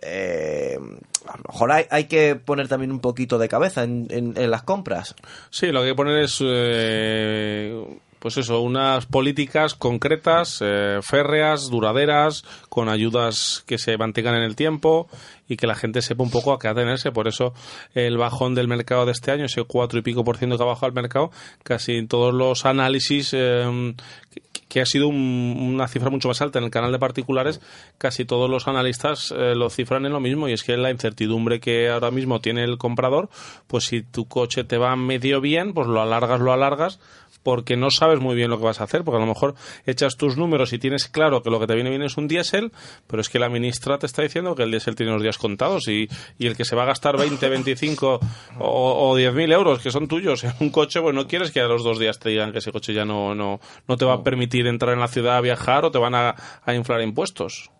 Eh, 0.00 0.78
a 1.26 1.36
lo 1.36 1.42
mejor 1.52 1.72
hay, 1.72 1.84
hay 1.90 2.04
que 2.04 2.36
poner 2.36 2.68
también 2.68 2.92
un 2.92 3.00
poquito 3.00 3.36
de 3.38 3.48
cabeza 3.48 3.82
en, 3.82 4.06
en- 4.10 4.34
en 4.36 4.50
las 4.50 4.62
compras. 4.62 5.14
Sí, 5.50 5.66
lo 5.66 5.80
que 5.80 5.86
hay 5.86 5.92
que 5.92 5.96
poner 5.96 6.18
es, 6.22 6.38
eh, 6.44 7.98
pues 8.18 8.36
eso, 8.36 8.60
unas 8.60 9.06
políticas 9.06 9.74
concretas, 9.74 10.58
eh, 10.60 10.98
férreas, 11.02 11.70
duraderas, 11.70 12.44
con 12.68 12.88
ayudas 12.88 13.62
que 13.66 13.78
se 13.78 13.96
mantengan 13.96 14.34
en 14.36 14.42
el 14.42 14.56
tiempo 14.56 15.08
y 15.48 15.56
que 15.56 15.66
la 15.66 15.74
gente 15.74 16.02
sepa 16.02 16.22
un 16.24 16.30
poco 16.30 16.52
a 16.52 16.58
qué 16.58 16.68
atenerse. 16.68 17.10
Por 17.12 17.28
eso 17.28 17.54
el 17.94 18.18
bajón 18.18 18.54
del 18.54 18.68
mercado 18.68 19.06
de 19.06 19.12
este 19.12 19.30
año, 19.30 19.44
ese 19.46 19.62
cuatro 19.64 19.98
y 19.98 20.02
pico 20.02 20.24
por 20.24 20.36
ciento 20.36 20.56
que 20.56 20.62
ha 20.62 20.66
bajado 20.66 20.88
el 20.88 20.94
mercado, 20.94 21.30
casi 21.62 21.94
en 21.96 22.08
todos 22.08 22.34
los 22.34 22.66
análisis 22.66 23.30
eh, 23.32 23.94
que- 24.68 24.80
ha 24.82 24.86
sido 24.86 25.08
un- 25.08 25.56
una 25.58 25.88
cifra 25.88 26.10
mucho 26.10 26.28
más 26.28 26.42
alta 26.42 26.58
en 26.58 26.66
el 26.66 26.70
canal 26.70 26.92
de 26.92 26.98
particulares, 26.98 27.60
casi 27.96 28.24
todos 28.26 28.50
los 28.50 28.68
analistas 28.68 29.32
eh, 29.36 29.54
lo 29.56 29.70
cifran 29.70 30.04
en 30.04 30.12
lo 30.12 30.20
mismo 30.20 30.46
y 30.48 30.52
es 30.52 30.62
que 30.62 30.76
la 30.76 30.90
incertidumbre 30.90 31.58
que 31.58 31.88
ahora 31.88 32.10
mismo 32.10 32.40
tiene 32.40 32.62
el 32.64 32.76
comprador, 32.76 33.30
pues 33.66 33.84
si 33.86 34.02
tu 34.02 34.26
coche 34.28 34.64
te 34.64 34.76
va 34.76 34.94
medio 34.96 35.40
bien, 35.40 35.72
pues 35.72 35.86
lo 35.88 36.02
alargas, 36.02 36.40
lo 36.40 36.52
alargas 36.52 37.00
porque 37.48 37.78
no 37.78 37.90
sabes 37.90 38.20
muy 38.20 38.36
bien 38.36 38.50
lo 38.50 38.58
que 38.58 38.64
vas 38.64 38.82
a 38.82 38.84
hacer, 38.84 39.04
porque 39.04 39.16
a 39.16 39.20
lo 39.20 39.26
mejor 39.26 39.54
echas 39.86 40.18
tus 40.18 40.36
números 40.36 40.74
y 40.74 40.78
tienes 40.78 41.08
claro 41.08 41.42
que 41.42 41.48
lo 41.48 41.58
que 41.58 41.66
te 41.66 41.74
viene 41.74 41.88
bien 41.88 42.02
es 42.02 42.18
un 42.18 42.28
diésel, 42.28 42.72
pero 43.06 43.22
es 43.22 43.30
que 43.30 43.38
la 43.38 43.48
ministra 43.48 43.98
te 43.98 44.04
está 44.04 44.20
diciendo 44.20 44.54
que 44.54 44.64
el 44.64 44.70
diésel 44.70 44.96
tiene 44.96 45.12
los 45.12 45.22
días 45.22 45.38
contados 45.38 45.88
y, 45.88 46.10
y 46.38 46.46
el 46.46 46.58
que 46.58 46.66
se 46.66 46.76
va 46.76 46.82
a 46.82 46.84
gastar 46.84 47.16
20, 47.16 47.48
25 47.48 48.20
o, 48.58 49.08
o 49.08 49.16
10 49.16 49.32
mil 49.32 49.50
euros 49.50 49.78
que 49.78 49.90
son 49.90 50.08
tuyos 50.08 50.44
en 50.44 50.52
un 50.60 50.68
coche, 50.68 51.00
pues 51.00 51.14
no 51.14 51.26
quieres 51.26 51.50
que 51.50 51.62
a 51.62 51.68
los 51.68 51.82
dos 51.82 51.98
días 51.98 52.18
te 52.18 52.28
digan 52.28 52.52
que 52.52 52.58
ese 52.58 52.70
coche 52.70 52.92
ya 52.92 53.06
no, 53.06 53.34
no, 53.34 53.60
no 53.86 53.96
te 53.96 54.04
va 54.04 54.12
a 54.12 54.22
permitir 54.22 54.66
entrar 54.66 54.92
en 54.92 55.00
la 55.00 55.08
ciudad 55.08 55.38
a 55.38 55.40
viajar 55.40 55.86
o 55.86 55.90
te 55.90 55.96
van 55.96 56.14
a, 56.14 56.34
a 56.66 56.74
inflar 56.74 57.00
impuestos. 57.00 57.70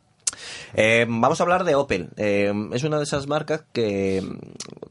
Eh, 0.75 1.07
vamos 1.09 1.41
a 1.41 1.45
hablar 1.45 1.65
de 1.65 1.75
Opel. 1.75 2.11
Eh, 2.17 2.53
es 2.73 2.85
una 2.85 2.99
de 2.99 3.05
esas 3.05 3.27
marcas 3.27 3.65
que, 3.73 4.23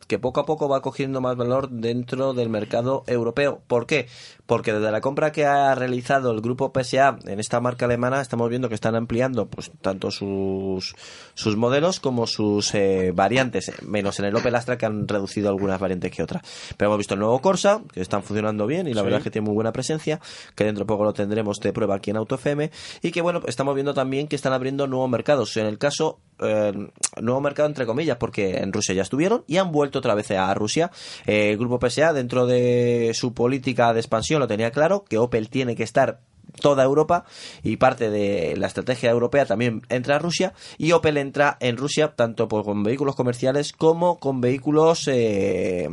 que 0.07 0.19
poco 0.19 0.39
a 0.39 0.45
poco 0.45 0.69
va 0.69 0.81
cogiendo 0.81 1.21
más 1.21 1.35
valor 1.35 1.69
dentro 1.69 2.33
del 2.33 2.49
mercado 2.49 3.03
europeo. 3.07 3.61
¿Por 3.67 3.85
qué? 3.85 4.07
Porque 4.47 4.73
desde 4.73 4.91
la 4.91 5.01
compra 5.01 5.31
que 5.31 5.45
ha 5.45 5.75
realizado 5.75 6.31
el 6.31 6.41
grupo 6.41 6.71
PSA 6.73 7.19
en 7.25 7.39
esta 7.39 7.59
marca 7.59 7.85
alemana 7.85 8.21
estamos 8.21 8.49
viendo 8.49 8.69
que 8.69 8.75
están 8.75 8.95
ampliando 8.95 9.45
pues 9.47 9.69
tanto 9.81 10.09
sus, 10.09 10.95
sus 11.35 11.55
modelos 11.57 11.99
como 11.99 12.25
sus 12.25 12.73
eh, 12.73 13.11
variantes, 13.13 13.71
menos 13.83 14.17
en 14.19 14.25
el 14.25 14.35
Opel 14.35 14.55
Astra 14.55 14.77
que 14.77 14.85
han 14.85 15.07
reducido 15.07 15.49
algunas 15.49 15.79
variantes 15.79 16.11
que 16.11 16.23
otras. 16.23 16.41
Pero 16.77 16.89
hemos 16.89 16.97
visto 16.97 17.13
el 17.13 17.19
nuevo 17.19 17.39
Corsa, 17.41 17.81
que 17.93 18.01
están 18.01 18.23
funcionando 18.23 18.65
bien 18.65 18.87
y 18.87 18.93
la 18.93 19.01
Sí. 19.01 19.05
verdad 19.05 19.19
es 19.19 19.23
que 19.25 19.31
tiene 19.31 19.45
muy 19.45 19.53
buena 19.53 19.71
presencia, 19.73 20.19
que 20.55 20.63
dentro 20.63 20.85
de 20.85 20.87
poco 20.87 21.03
lo 21.03 21.13
tendremos 21.13 21.59
de 21.59 21.73
prueba 21.73 21.95
aquí 21.95 22.09
en 22.11 22.17
Auto 22.17 22.35
FM 22.35 22.71
y 23.01 23.11
que 23.11 23.21
bueno, 23.21 23.41
estamos 23.47 23.75
viendo 23.75 23.93
también 23.93 24.27
que 24.27 24.35
están 24.37 24.53
abriendo 24.53 24.87
nuevos 24.87 25.09
mercados. 25.09 25.55
En 25.57 25.65
el 25.65 25.77
caso, 25.77 26.19
eh, 26.39 26.71
nuevo 27.21 27.41
mercado 27.41 27.67
entre 27.67 27.85
comillas, 27.85 28.15
porque 28.17 28.57
en 28.59 28.71
Rusia 28.71 28.95
ya 28.95 29.01
estuvieron 29.01 29.43
y 29.45 29.57
han 29.57 29.71
vuelto 29.73 29.99
otra 29.99 30.15
vez 30.15 30.31
a 30.31 30.53
Rusia. 30.53 30.89
Eh, 31.25 31.51
el 31.51 31.57
grupo 31.57 31.79
PSA, 31.85 32.13
dentro 32.13 32.45
de 32.47 33.11
su 33.13 33.33
política 33.33 33.93
de 33.93 33.99
expansión, 33.99 34.36
lo 34.39 34.47
tenía 34.47 34.71
claro, 34.71 35.03
que 35.05 35.17
Opel 35.17 35.49
tiene 35.49 35.75
que 35.75 35.83
estar 35.83 36.21
toda 36.61 36.83
Europa 36.83 37.25
y 37.63 37.77
parte 37.77 38.09
de 38.09 38.55
la 38.57 38.67
estrategia 38.67 39.09
europea 39.11 39.45
también 39.45 39.81
entra 39.89 40.15
a 40.15 40.19
Rusia 40.19 40.53
y 40.77 40.91
Opel 40.91 41.17
entra 41.17 41.57
en 41.59 41.77
Rusia 41.77 42.13
tanto 42.15 42.47
por- 42.47 42.63
con 42.65 42.83
vehículos 42.83 43.15
comerciales 43.15 43.73
como 43.73 44.17
con 44.19 44.41
vehículos 44.41 45.07
eh, 45.07 45.89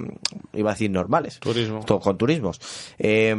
iba 0.53 0.71
a 0.71 0.75
decir 0.75 0.91
normales 0.91 1.39
Turismo. 1.41 1.85
Con 1.85 2.19
turismos 2.19 2.61
Eh, 2.99 3.35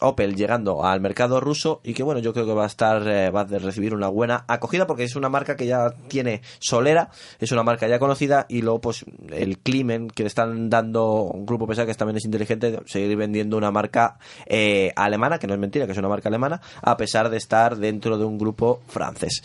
Opel 0.00 0.36
llegando 0.36 0.84
al 0.84 1.00
mercado 1.00 1.40
ruso 1.40 1.80
y 1.84 1.94
que 1.94 2.02
bueno 2.02 2.20
yo 2.20 2.32
creo 2.32 2.46
que 2.46 2.52
va 2.54 2.64
a 2.64 2.66
estar 2.66 3.06
eh, 3.06 3.30
va 3.30 3.40
a 3.42 3.44
recibir 3.44 3.94
una 3.94 4.08
buena 4.08 4.44
acogida 4.48 4.86
porque 4.86 5.04
es 5.04 5.16
una 5.16 5.28
marca 5.28 5.56
que 5.56 5.66
ya 5.66 5.90
tiene 6.08 6.42
solera 6.58 7.10
es 7.40 7.52
una 7.52 7.62
marca 7.62 7.88
ya 7.88 7.98
conocida 7.98 8.46
y 8.48 8.62
luego 8.62 8.80
pues 8.80 9.04
el 9.30 9.58
climen 9.58 10.08
que 10.08 10.22
le 10.22 10.26
están 10.28 10.68
dando 10.70 11.22
un 11.22 11.46
grupo 11.46 11.66
pesado 11.66 11.86
que 11.86 11.94
también 11.94 12.16
es 12.16 12.24
inteligente 12.24 12.80
seguir 12.86 13.16
vendiendo 13.16 13.56
una 13.56 13.70
marca 13.70 14.18
eh, 14.46 14.92
alemana 14.96 15.38
que 15.38 15.46
no 15.46 15.54
es 15.54 15.60
mentira 15.60 15.86
que 15.86 15.92
es 15.92 15.98
una 15.98 16.08
marca 16.08 16.28
alemana 16.28 16.60
a 16.82 16.96
pesar 16.96 17.30
de 17.30 17.36
estar 17.36 17.76
dentro 17.76 18.18
de 18.18 18.24
un 18.24 18.38
grupo 18.38 18.80
francés. 18.88 19.42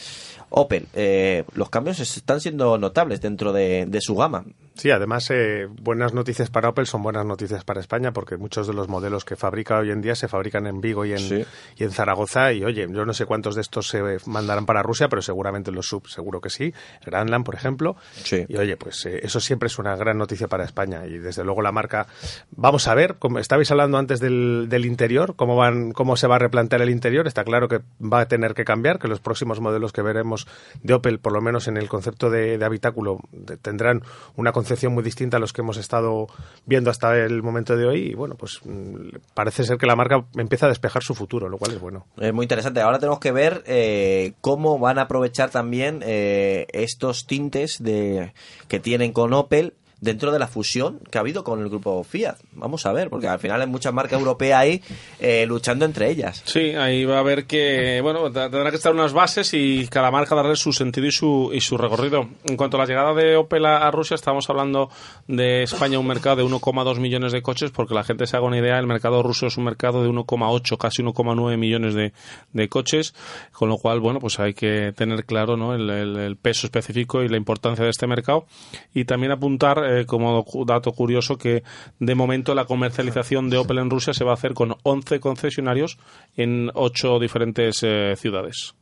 Opel 0.50 0.88
eh, 0.94 1.44
los 1.54 1.70
cambios 1.70 2.00
están 2.00 2.42
siendo 2.42 2.78
notables 2.78 3.22
dentro 3.22 3.54
de, 3.54 3.86
de 3.86 4.02
su 4.02 4.16
gama 4.16 4.44
Sí, 4.74 4.90
además, 4.90 5.30
eh, 5.32 5.68
buenas 5.70 6.14
noticias 6.14 6.50
para 6.50 6.70
Opel 6.70 6.88
son 6.88 7.04
buenas 7.04 7.26
noticias 7.26 7.64
para 7.66 7.82
España 7.82 8.14
porque 8.14 8.38
muchos 8.38 8.68
de 8.68 8.74
los 8.74 8.88
modelos 8.88 9.26
que 9.26 9.36
fabrica 9.36 9.78
hoy 9.78 9.92
en 9.92 10.02
día 10.02 10.16
se 10.16 10.28
fabrican 10.30 10.66
en 10.66 10.80
Vigo 10.82 11.06
y 11.06 11.12
en, 11.12 11.20
Sí. 11.20 11.46
y 11.76 11.84
en 11.84 11.92
Zaragoza. 11.92 12.54
Y 12.54 12.64
oye, 12.64 12.88
yo 12.90 13.06
no 13.06 13.14
sé 13.14 13.26
cuántos 13.26 13.56
de 13.56 13.62
estos 13.62 13.90
se 13.90 14.02
mandarán 14.26 14.66
para 14.66 14.82
Rusia, 14.82 15.10
pero 15.10 15.22
seguramente 15.22 15.72
los 15.72 15.88
sub, 15.88 16.08
seguro 16.08 16.40
que 16.42 16.50
sí. 16.50 16.74
Grandland, 17.06 17.46
por 17.46 17.54
ejemplo. 17.56 17.96
Sí. 18.24 18.46
Y 18.48 18.58
oye, 18.58 18.78
pues 18.78 19.06
eh, 19.06 19.20
eso 19.24 19.40
siempre 19.42 19.68
es 19.68 19.78
una 19.78 19.96
gran 19.98 20.18
noticia 20.18 20.48
para 20.48 20.64
España. 20.64 21.06
Y 21.06 21.18
desde 21.20 21.44
luego 21.44 21.62
la 21.62 21.72
marca. 21.74 22.08
Vamos 22.52 22.88
a 22.88 22.96
ver, 22.96 23.16
como 23.20 23.40
estabais 23.40 23.70
hablando 23.72 23.98
antes 23.98 24.20
del, 24.22 24.68
del 24.70 24.86
interior, 24.86 25.36
cómo, 25.36 25.58
van, 25.58 25.92
cómo 25.92 26.16
se 26.16 26.28
va 26.28 26.38
a 26.38 26.40
replantear 26.40 26.82
el 26.82 26.90
interior. 26.90 27.28
Está 27.28 27.44
claro 27.44 27.68
que 27.68 27.82
va 28.02 28.22
a 28.22 28.28
tener 28.30 28.54
que 28.54 28.64
cambiar, 28.64 29.00
que 29.00 29.10
los 29.10 29.20
próximos 29.20 29.60
modelos 29.60 29.92
que 29.92 30.02
veremos 30.02 30.48
de 30.82 30.94
Opel, 30.94 31.20
por 31.20 31.34
lo 31.34 31.42
menos 31.42 31.68
en 31.68 31.76
el 31.78 31.90
concepto 31.90 32.30
de, 32.30 32.58
de 32.58 32.66
habitáculo, 32.66 33.20
de- 33.34 33.58
tendrán 33.58 34.02
una 34.38 34.52
concepción 34.52 34.71
muy 34.90 35.04
distinta 35.04 35.38
a 35.38 35.40
los 35.40 35.54
que 35.54 35.62
hemos 35.62 35.78
estado 35.78 36.28
viendo 36.66 36.90
hasta 36.90 37.18
el 37.18 37.44
momento 37.44 37.76
de 37.76 37.86
hoy. 37.86 38.12
Y 38.12 38.14
bueno, 38.14 38.36
pues 38.36 38.60
mm, 38.64 39.18
parece 39.34 39.64
ser 39.64 39.78
que 39.78 39.86
la 39.86 39.96
marca 39.96 40.26
empieza 40.36 40.66
a 40.66 40.70
despejar 40.70 41.04
su 41.04 41.16
futuro, 41.16 41.50
lo 41.50 41.58
cual 41.58 41.74
es 41.74 41.80
bueno. 41.80 42.06
Es 42.18 42.34
muy 42.34 42.44
interesante. 42.44 42.82
Ahora 42.82 43.00
tenemos 43.00 43.20
que 43.20 43.32
ver 43.32 43.64
eh, 43.66 44.34
cómo 44.42 44.80
van 44.80 45.00
a 45.00 45.04
aprovechar 45.04 45.50
también 45.50 46.02
eh, 46.06 46.68
estos 46.74 47.28
tintes 47.28 47.82
de 47.82 48.34
que 48.68 48.80
tienen 48.80 49.14
con 49.14 49.34
Opel 49.34 49.74
dentro 50.02 50.32
de 50.32 50.40
la 50.40 50.48
fusión 50.48 51.00
que 51.10 51.18
ha 51.18 51.22
habido 51.22 51.44
con 51.44 51.62
el 51.62 51.70
grupo 51.70 52.04
Fiat. 52.04 52.36
Vamos 52.54 52.86
a 52.86 52.92
ver, 52.92 53.10
porque 53.10 53.28
al 53.28 53.40
final 53.40 53.62
hay 53.62 53.68
muchas 53.68 53.94
marcas 53.94 54.20
europeas 54.20 54.60
ahí 54.60 54.82
eh, 55.20 55.46
luchando 55.48 55.86
entre 55.86 56.10
ellas. 56.10 56.42
Sí, 56.46 56.72
ahí 56.72 57.06
va 57.06 57.18
a 57.18 57.20
haber 57.20 57.46
que, 57.46 58.02
bueno, 58.02 58.32
tendrá 58.32 58.70
que 58.72 58.78
estar 58.78 58.92
unas 58.94 59.14
bases 59.14 59.54
y 59.54 59.88
cada 59.88 60.12
marca 60.12 60.36
darle 60.36 60.56
su 60.56 60.74
sentido 60.74 61.08
y 61.08 61.12
su, 61.12 61.52
y 61.54 61.62
su 61.62 61.78
recorrido. 61.78 62.28
En 62.46 62.58
cuanto 62.58 62.78
a 62.78 62.82
la 62.82 62.86
llegada 62.88 63.14
de 63.14 63.36
Opel 63.36 63.66
a, 63.66 63.90
Rusia, 63.92 64.16
estamos 64.16 64.50
hablando 64.50 64.90
de 65.28 65.64
España, 65.64 66.00
un 66.00 66.08
mercado 66.08 66.38
de 66.38 66.44
1,2 66.44 67.00
millones 67.00 67.32
de 67.32 67.42
coches, 67.44 67.70
porque 67.72 67.94
la 67.94 68.04
gente 68.04 68.26
se 68.26 68.36
haga 68.36 68.48
una 68.48 68.58
idea, 68.58 68.80
el 68.80 68.88
mercado 68.88 69.22
ruso 69.22 69.48
es 69.48 69.58
un 69.58 69.66
mercado 69.66 70.02
de 70.02 70.10
1,8, 70.10 70.78
casi 70.78 71.04
1,9 71.04 71.58
millones 71.58 71.94
de, 71.94 72.12
de 72.54 72.70
coches, 72.70 73.14
con 73.52 73.70
lo 73.70 73.78
cual, 73.78 74.00
bueno, 74.00 74.20
pues 74.20 74.40
hay 74.40 74.56
que 74.56 74.94
tener 74.96 75.26
claro 75.26 75.58
¿no? 75.58 75.76
el 75.76 76.38
peso 76.42 76.66
específico 76.66 77.22
y 77.22 77.30
la 77.30 77.38
importancia 77.38 77.84
de 77.84 77.92
este 77.92 78.08
mercado. 78.08 78.46
Y 78.94 79.06
también 79.06 79.32
apuntar, 79.32 79.91
eh, 80.00 80.06
como 80.06 80.46
dato 80.66 80.92
curioso, 80.92 81.38
que 81.38 81.64
de 82.00 82.16
momento 82.16 82.56
la 82.56 82.66
comercialización 82.66 83.50
de 83.50 83.58
Opel 83.58 83.80
en 83.80 83.90
Rusia 83.90 84.14
se 84.14 84.24
va 84.24 84.32
a 84.32 84.36
hacer 84.36 84.54
con 84.54 84.76
11 84.84 85.20
concesionarios 85.20 85.98
en 86.36 86.70
8 86.74 87.20
diferentes 87.20 87.80
eh, 87.84 88.16
ciudades. 88.16 88.76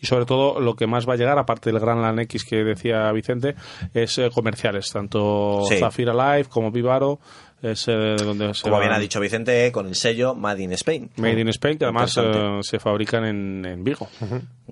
Y 0.00 0.06
sobre 0.06 0.26
todo 0.26 0.60
lo 0.60 0.74
que 0.76 0.86
más 0.86 1.08
va 1.08 1.14
a 1.14 1.16
llegar, 1.16 1.38
aparte 1.38 1.70
del 1.70 1.80
Gran 1.80 2.00
Lan 2.02 2.18
X 2.20 2.44
que 2.44 2.62
decía 2.62 3.10
Vicente, 3.12 3.54
es 3.94 4.18
eh, 4.18 4.30
comerciales, 4.32 4.90
tanto 4.92 5.62
Sí. 5.68 5.78
Zafira 5.78 6.12
Life 6.36 6.50
como 6.50 6.70
Vivaro, 6.70 7.18
es 7.62 7.88
eh, 7.88 8.16
donde 8.18 8.52
se 8.54 8.62
Como 8.62 8.74
va- 8.76 8.80
bien 8.80 8.92
ha 8.92 8.98
dicho 8.98 9.18
Vicente, 9.20 9.70
con 9.72 9.86
el 9.86 9.94
sello 9.94 10.34
Made 10.34 10.62
in 10.62 10.72
Spain. 10.72 11.10
Made 11.16 11.40
in 11.40 11.48
Spain, 11.48 11.78
que 11.78 11.84
además 11.84 12.16
eh, 12.22 12.58
se 12.62 12.78
fabrican 12.78 13.24
en, 13.24 13.64
en 13.66 13.82
Vigo. 13.84 14.08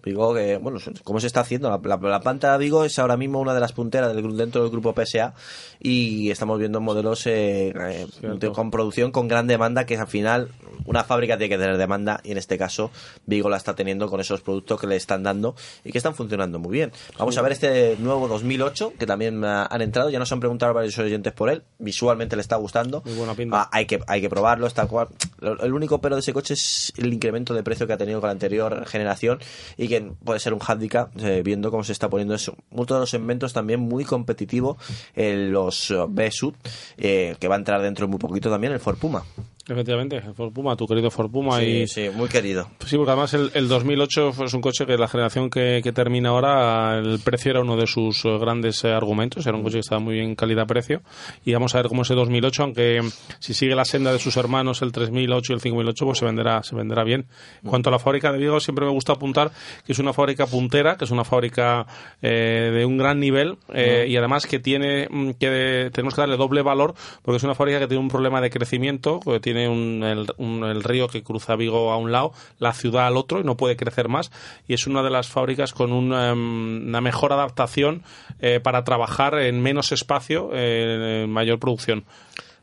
Vigo, 0.05 0.35
que, 0.35 0.59
bueno, 0.59 0.79
¿cómo 1.03 1.19
se 1.21 1.27
está 1.29 1.41
haciendo? 1.41 1.71
La, 1.71 1.81
la- 1.83 2.09
la 2.09 2.21
planta 2.21 2.53
de 2.53 2.59
Vigo 2.59 2.85
es 2.85 2.99
ahora 2.99 3.17
mismo 3.17 3.41
una 3.41 3.55
de 3.55 3.61
las 3.61 3.73
punteras 3.73 4.15
del, 4.15 4.37
dentro 4.37 4.63
del 4.63 4.71
grupo 4.71 4.93
PSA 4.95 5.35
y 5.81 6.31
estamos 6.31 6.59
viendo 6.59 6.81
modelos 6.81 7.27
eh, 7.27 7.69
eh, 7.69 8.07
de- 8.39 8.51
con 8.53 8.71
producción 8.71 9.13
con 9.13 9.29
gran 9.29 9.47
demanda, 9.47 9.87
que 9.87 9.97
al 9.97 10.07
final 10.07 10.49
una 10.85 11.05
fábrica 11.05 11.39
tiene 11.39 11.49
que 11.57 11.59
tener 11.63 11.79
demanda 11.79 12.21
y 12.23 12.33
en 12.33 12.39
este 12.39 12.59
caso 12.59 12.91
Vigo 13.25 13.49
la 13.49 13.57
está 13.57 13.75
teniendo 13.75 14.09
con 14.09 14.21
esos 14.21 14.43
productos 14.43 14.79
que 14.81 14.87
le 14.87 14.97
están 14.97 15.23
dando 15.23 15.55
y 15.85 15.91
que 15.93 15.99
están 15.99 16.15
funcionando 16.15 16.59
muy 16.59 16.73
bien. 16.73 16.93
Vamos 17.19 17.39
a 17.39 17.43
ver 17.43 17.53
este 17.53 17.97
nuevo 17.99 18.29
2008 18.29 18.93
que 18.99 19.07
también 19.07 19.43
ah, 19.45 19.67
han 19.71 19.81
entrado, 19.81 20.11
ya 20.11 20.19
nos 20.19 20.31
han 20.33 20.41
preguntado 20.41 20.75
varios 20.75 20.99
oyentes 20.99 21.33
por 21.33 21.49
él, 21.49 21.63
visualmente 21.79 22.37
le 22.37 22.43
está 22.43 22.57
gustando. 22.57 22.74
Muy 23.05 23.15
buena 23.15 23.35
pinta. 23.35 23.63
Ah, 23.63 23.69
hay 23.73 23.87
que 23.87 24.01
hay 24.07 24.21
que 24.21 24.29
probarlo 24.29 24.67
está 24.67 24.87
cual. 24.87 25.09
El 25.41 25.73
único 25.73 26.01
pero 26.01 26.17
de 26.17 26.21
ese 26.21 26.33
coche 26.33 26.55
es 26.55 26.93
el 26.97 27.13
incremento 27.13 27.55
de 27.55 27.63
precio 27.63 27.87
que 27.87 27.93
ha 27.93 27.97
tenido 27.97 28.21
con 28.21 28.29
la 28.29 28.33
anterior 28.33 28.87
generación 28.87 29.39
y 29.77 29.89
que 29.89 30.01
puede 30.25 30.41
ser 30.41 30.55
un 30.55 30.61
handicap 30.67 31.11
eh, 31.19 31.43
viendo 31.45 31.71
cómo 31.71 31.85
se 31.85 31.93
está 31.93 32.09
poniendo. 32.09 32.35
Eso 32.35 32.57
muchos 32.71 32.97
de 32.97 33.01
los 33.01 33.11
segmentos 33.11 33.53
también 33.53 33.81
muy 33.81 34.05
competitivo 34.05 34.77
en 35.15 35.53
los 35.53 35.91
eh, 35.91 36.05
B-Sud 36.09 36.55
eh, 36.97 37.37
que 37.39 37.49
va 37.49 37.55
a 37.55 37.59
entrar 37.59 37.83
dentro 37.83 38.07
de 38.07 38.11
muy 38.11 38.19
poquito 38.19 38.51
también 38.51 38.73
el 38.73 38.81
Ford 38.81 38.99
Puma 38.99 39.25
Efectivamente, 39.67 40.21
Ford 40.35 40.53
Puma, 40.53 40.77
tu 40.77 40.87
querido 40.87 41.11
Ford 41.11 41.31
Puma. 41.31 41.59
sí, 41.59 41.65
y, 41.83 41.87
sí, 41.89 42.11
muy 42.15 42.29
querido 42.29 42.69
Sí, 42.85 42.97
porque 42.97 43.13
además 43.13 43.33
el, 43.33 43.51
el 43.55 43.67
2008 43.67 44.33
fue- 44.33 44.45
es 44.47 44.53
un 44.53 44.61
coche 44.61 44.85
que 44.85 44.99
la 44.99 45.09
generación 45.09 45.49
que, 45.49 45.81
que 45.83 45.91
termina 45.93 46.29
ahora, 46.29 46.99
el 46.99 47.19
precio 47.21 47.51
era 47.53 47.61
uno 47.63 47.77
de 47.77 47.87
sus 47.87 48.25
eh, 48.27 48.39
grandes 48.39 48.85
eh, 48.85 48.93
argumentos, 48.93 49.47
era 49.47 49.57
un 49.57 49.63
coche 49.63 49.75
que 49.77 49.81
estaba 49.81 50.01
muy 50.01 50.17
bien 50.17 50.35
calidad-precio 50.35 51.01
y 51.47 51.55
vamos 51.55 51.75
a 51.75 51.79
ver 51.79 51.89
cómo 51.89 52.03
ese 52.03 52.15
2008, 52.15 52.63
aunque 52.63 53.01
si 53.39 53.55
sigue 53.55 53.75
la 53.75 53.87
senda 53.87 54.13
de 54.13 54.19
sus 54.19 54.37
hermanos 54.37 54.83
el 54.83 54.93
3008 54.93 55.53
y 55.53 55.55
el 55.55 55.61
5008, 55.63 56.05
pues 56.05 56.19
se 56.19 56.25
venderá, 56.27 56.63
se 56.63 56.77
venderá 56.77 57.03
bien. 57.03 57.27
En 57.63 57.71
cuanto 57.71 57.89
a 57.89 57.93
la 57.93 57.99
fábrica 57.99 58.33
de 58.33 58.39
Vigo, 58.39 58.61
siempre 58.61 58.85
me 58.85 58.91
gusta 58.93 59.15
apuntar 59.15 59.51
que 59.87 59.93
es 59.93 59.99
una 59.99 60.13
fábrica 60.13 60.47
puntera, 60.47 60.97
que 60.99 61.07
es 61.07 61.11
una 61.11 61.25
fábrica 61.25 61.87
eh, 62.21 62.71
de 62.75 62.85
un 62.85 62.99
gran 62.99 63.19
nivel 63.19 63.57
eh, 63.73 64.07
y 64.09 64.17
además 64.19 64.47
que 64.47 64.59
tiene 64.59 65.09
mm, 65.11 65.31
que 65.41 65.91
tenemos 65.93 66.15
que 66.15 66.21
darle 66.21 66.37
doble 66.37 66.61
valor 66.61 66.95
porque 67.23 67.39
es 67.39 67.43
una 67.45 67.55
fábrica 67.55 67.79
que 67.79 67.87
tiene 67.87 68.03
un 68.03 68.09
problema 68.09 68.41
de 68.43 68.51
crecimiento, 68.51 69.21
que 69.21 69.41
tiene 69.41 69.54
un, 69.69 70.03
el, 70.05 70.27
un- 70.39 70.65
el 70.65 70.83
río 70.83 71.09
que 71.09 71.23
cruza 71.23 71.57
Vigo 71.57 71.93
a 71.93 71.97
un 71.97 72.13
lado, 72.13 72.33
la 72.59 72.73
ciudad 72.73 73.07
al 73.07 73.17
otro 73.17 73.41
y 73.41 73.45
no 73.45 73.57
puede 73.57 73.77
crecer 73.77 74.09
más 74.09 74.31
y 74.69 74.75
es 74.75 74.87
una 74.87 75.03
de 75.03 75.11
las 75.11 75.29
fábricas 75.29 75.73
con 75.73 75.93
una, 75.93 76.31
em, 76.31 76.87
una 76.89 77.01
mejor 77.01 77.33
adaptación 77.33 78.03
eh, 78.41 78.61
para 78.63 78.85
trabajar 78.85 79.39
en 79.39 79.63
menos 79.63 79.93
espacio, 79.93 80.51
eh, 80.53 81.23
en 81.25 81.31
mayor 81.33 81.59
producción. 81.59 82.05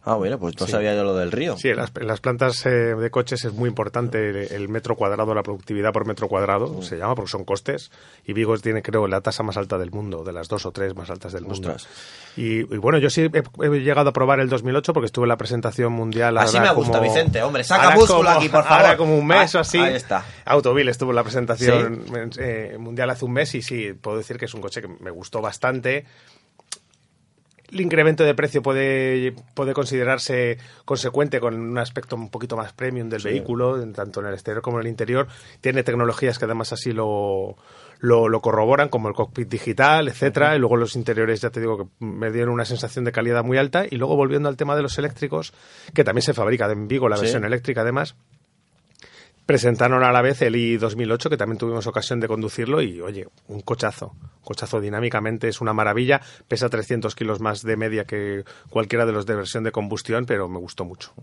Ah 0.03 0.15
bueno 0.15 0.39
pues 0.39 0.59
no 0.59 0.65
sabía 0.67 0.95
yo 0.95 1.03
lo 1.03 1.15
del 1.15 1.31
río 1.31 1.57
Sí, 1.57 1.69
en 1.69 1.77
las, 1.77 1.91
en 1.95 2.07
las 2.07 2.19
plantas 2.21 2.65
eh, 2.65 2.69
de 2.69 3.09
coches 3.11 3.45
es 3.45 3.53
muy 3.53 3.69
importante 3.69 4.29
el, 4.29 4.35
el 4.51 4.69
metro 4.69 4.95
cuadrado, 4.95 5.33
la 5.35 5.43
productividad 5.43 5.91
por 5.93 6.05
metro 6.07 6.27
cuadrado, 6.27 6.81
se 6.81 6.97
llama, 6.97 7.13
porque 7.15 7.29
son 7.31 7.43
costes. 7.45 7.91
Y 8.25 8.33
Vigo 8.33 8.57
tiene, 8.57 8.81
creo, 8.81 9.07
la 9.07 9.21
tasa 9.21 9.43
más 9.43 9.57
alta 9.57 9.77
del 9.77 9.91
mundo, 9.91 10.23
de 10.23 10.33
las 10.33 10.47
dos 10.47 10.65
o 10.65 10.71
tres 10.71 10.95
más 10.95 11.09
altas 11.09 11.33
del 11.33 11.43
mundo. 11.43 11.71
Ostras. 11.71 11.87
Y, 12.35 12.59
y 12.59 12.77
bueno, 12.77 12.97
yo 12.97 13.09
sí 13.09 13.29
he, 13.31 13.65
he 13.65 13.79
llegado 13.81 14.09
a 14.09 14.13
probar 14.13 14.39
el 14.39 14.49
2008 14.49 14.93
porque 14.93 15.05
estuve 15.05 15.25
en 15.25 15.29
la 15.29 15.37
presentación 15.37 15.91
mundial. 15.93 16.37
Así 16.37 16.59
me 16.59 16.71
gusta, 16.73 16.93
como- 16.99 17.03
Vicente, 17.03 17.41
hombre, 17.43 17.63
saca 17.63 17.91
músculo 17.91 18.23
como- 18.25 18.29
aquí, 18.39 18.49
por 18.49 18.63
favor. 18.63 18.85
Ahora 18.85 18.97
como 18.97 19.17
un 19.17 19.27
mes 19.27 19.53
Ah, 19.55 19.59
o 19.59 19.61
así. 19.61 19.77
ahí 19.77 19.95
está. 19.95 20.25
Autovil 20.45 20.89
estuvo 20.89 21.11
en 21.11 21.15
la 21.17 21.23
presentación 21.23 22.03
eh, 22.39 22.75
mundial 22.79 23.09
hace 23.09 23.25
un 23.25 23.33
mes 23.33 23.53
y 23.55 23.61
sí, 23.61 23.93
puedo 23.93 24.17
decir 24.17 24.37
que 24.37 24.45
es 24.45 24.53
un 24.53 24.61
coche 24.61 24.81
que 24.81 24.87
me 24.87 25.11
gustó 25.11 25.41
bastante. 25.41 26.05
El 27.71 27.79
incremento 27.81 28.23
de 28.25 28.35
precio 28.35 28.61
puede, 28.61 29.33
puede 29.53 29.73
considerarse 29.73 30.57
consecuente 30.83 31.39
con 31.39 31.55
un 31.57 31.77
aspecto 31.77 32.17
un 32.17 32.29
poquito 32.29 32.57
más 32.57 32.73
premium 32.73 33.07
del 33.07 33.21
vehículo, 33.23 33.81
tanto 33.93 34.19
en 34.19 34.27
el 34.27 34.33
exterior 34.33 34.61
como 34.61 34.77
en 34.79 34.85
el 34.85 34.89
interior. 34.89 35.27
Tiene 35.61 35.83
tecnologías 35.83 36.37
que 36.37 36.45
además 36.45 36.73
así 36.73 36.91
lo, 36.91 37.55
lo, 37.99 38.27
lo 38.27 38.41
corroboran, 38.41 38.89
como 38.89 39.07
el 39.07 39.13
cockpit 39.13 39.47
digital, 39.47 40.09
etcétera. 40.09 40.55
Y 40.55 40.59
luego 40.59 40.75
los 40.75 40.97
interiores, 40.97 41.39
ya 41.39 41.49
te 41.49 41.61
digo, 41.61 41.77
que 41.77 42.05
me 42.05 42.29
dieron 42.31 42.53
una 42.53 42.65
sensación 42.65 43.05
de 43.05 43.13
calidad 43.13 43.43
muy 43.45 43.57
alta. 43.57 43.85
Y 43.89 43.95
luego 43.95 44.17
volviendo 44.17 44.49
al 44.49 44.57
tema 44.57 44.75
de 44.75 44.81
los 44.81 44.97
eléctricos, 44.97 45.53
que 45.93 46.03
también 46.03 46.23
se 46.23 46.33
fabrica 46.33 46.69
en 46.69 46.89
Vigo, 46.89 47.07
la 47.07 47.15
Sí. 47.15 47.21
versión 47.21 47.45
eléctrica 47.45 47.81
además. 47.81 48.15
Presentaron 49.45 50.03
a 50.03 50.11
la 50.11 50.21
vez 50.21 50.41
el 50.41 50.55
i2008, 50.55 51.29
que 51.29 51.37
también 51.37 51.57
tuvimos 51.57 51.87
ocasión 51.87 52.19
de 52.19 52.27
conducirlo, 52.27 52.81
y 52.81 53.01
oye, 53.01 53.27
un 53.47 53.61
cochazo. 53.61 54.15
Cochazo 54.43 54.79
dinámicamente, 54.79 55.47
es 55.47 55.61
una 55.61 55.73
maravilla. 55.73 56.21
Pesa 56.47 56.69
300 56.69 57.15
kilos 57.15 57.39
más 57.39 57.63
de 57.63 57.75
media 57.75 58.05
que 58.05 58.43
cualquiera 58.69 59.05
de 59.05 59.11
los 59.11 59.25
de 59.25 59.35
versión 59.35 59.63
de 59.63 59.71
combustión, 59.71 60.25
pero 60.25 60.47
me 60.47 60.59
gustó 60.59 60.85
mucho. 60.85 61.13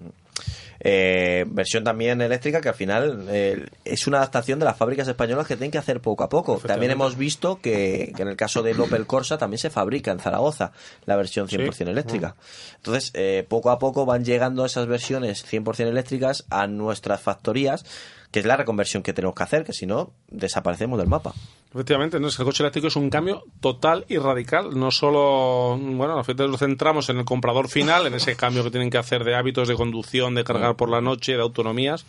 Eh, 0.80 1.44
versión 1.48 1.82
también 1.82 2.20
eléctrica 2.20 2.60
que 2.60 2.68
al 2.68 2.74
final 2.74 3.26
eh, 3.28 3.66
es 3.84 4.06
una 4.06 4.18
adaptación 4.18 4.58
de 4.58 4.64
las 4.64 4.76
fábricas 4.76 5.08
españolas 5.08 5.46
que 5.46 5.56
tienen 5.56 5.70
que 5.70 5.78
hacer 5.78 6.00
poco 6.00 6.24
a 6.24 6.28
poco. 6.28 6.58
También 6.58 6.92
hemos 6.92 7.16
visto 7.16 7.60
que, 7.60 8.12
que 8.14 8.22
en 8.22 8.28
el 8.28 8.36
caso 8.36 8.62
del 8.62 8.80
Opel 8.80 9.06
Corsa 9.06 9.38
también 9.38 9.58
se 9.58 9.70
fabrica 9.70 10.12
en 10.12 10.20
Zaragoza 10.20 10.72
la 11.04 11.16
versión 11.16 11.48
100% 11.48 11.88
eléctrica. 11.88 12.36
Entonces, 12.76 13.10
eh, 13.14 13.44
poco 13.48 13.70
a 13.70 13.78
poco 13.78 14.06
van 14.06 14.24
llegando 14.24 14.64
esas 14.64 14.86
versiones 14.86 15.44
100% 15.50 15.88
eléctricas 15.88 16.44
a 16.50 16.66
nuestras 16.66 17.20
factorías, 17.20 17.84
que 18.30 18.40
es 18.40 18.46
la 18.46 18.56
reconversión 18.56 19.02
que 19.02 19.12
tenemos 19.12 19.34
que 19.34 19.42
hacer, 19.42 19.64
que 19.64 19.72
si 19.72 19.86
no, 19.86 20.12
desaparecemos 20.30 20.98
del 20.98 21.08
mapa. 21.08 21.34
Efectivamente, 21.72 22.18
¿no? 22.18 22.28
Es 22.28 22.36
que 22.36 22.42
el 22.42 22.46
coche 22.46 22.62
eléctrico 22.62 22.88
es 22.88 22.96
un 22.96 23.10
cambio 23.10 23.44
total 23.60 24.06
y 24.08 24.16
radical. 24.16 24.78
No 24.78 24.90
solo, 24.90 25.76
bueno, 25.78 26.18
a 26.18 26.24
fin 26.24 26.36
nos 26.38 26.58
centramos 26.60 27.10
en 27.10 27.18
el 27.18 27.24
comprador 27.26 27.68
final, 27.68 28.06
en 28.06 28.14
ese 28.14 28.36
cambio 28.36 28.64
que 28.64 28.70
tienen 28.70 28.88
que 28.88 28.96
hacer 28.96 29.22
de 29.22 29.34
hábitos 29.34 29.68
de 29.68 29.74
conducción, 29.74 30.34
de 30.34 30.44
cargar 30.44 30.76
por 30.76 30.88
la 30.88 31.02
noche, 31.02 31.32
de 31.36 31.42
autonomías. 31.42 32.06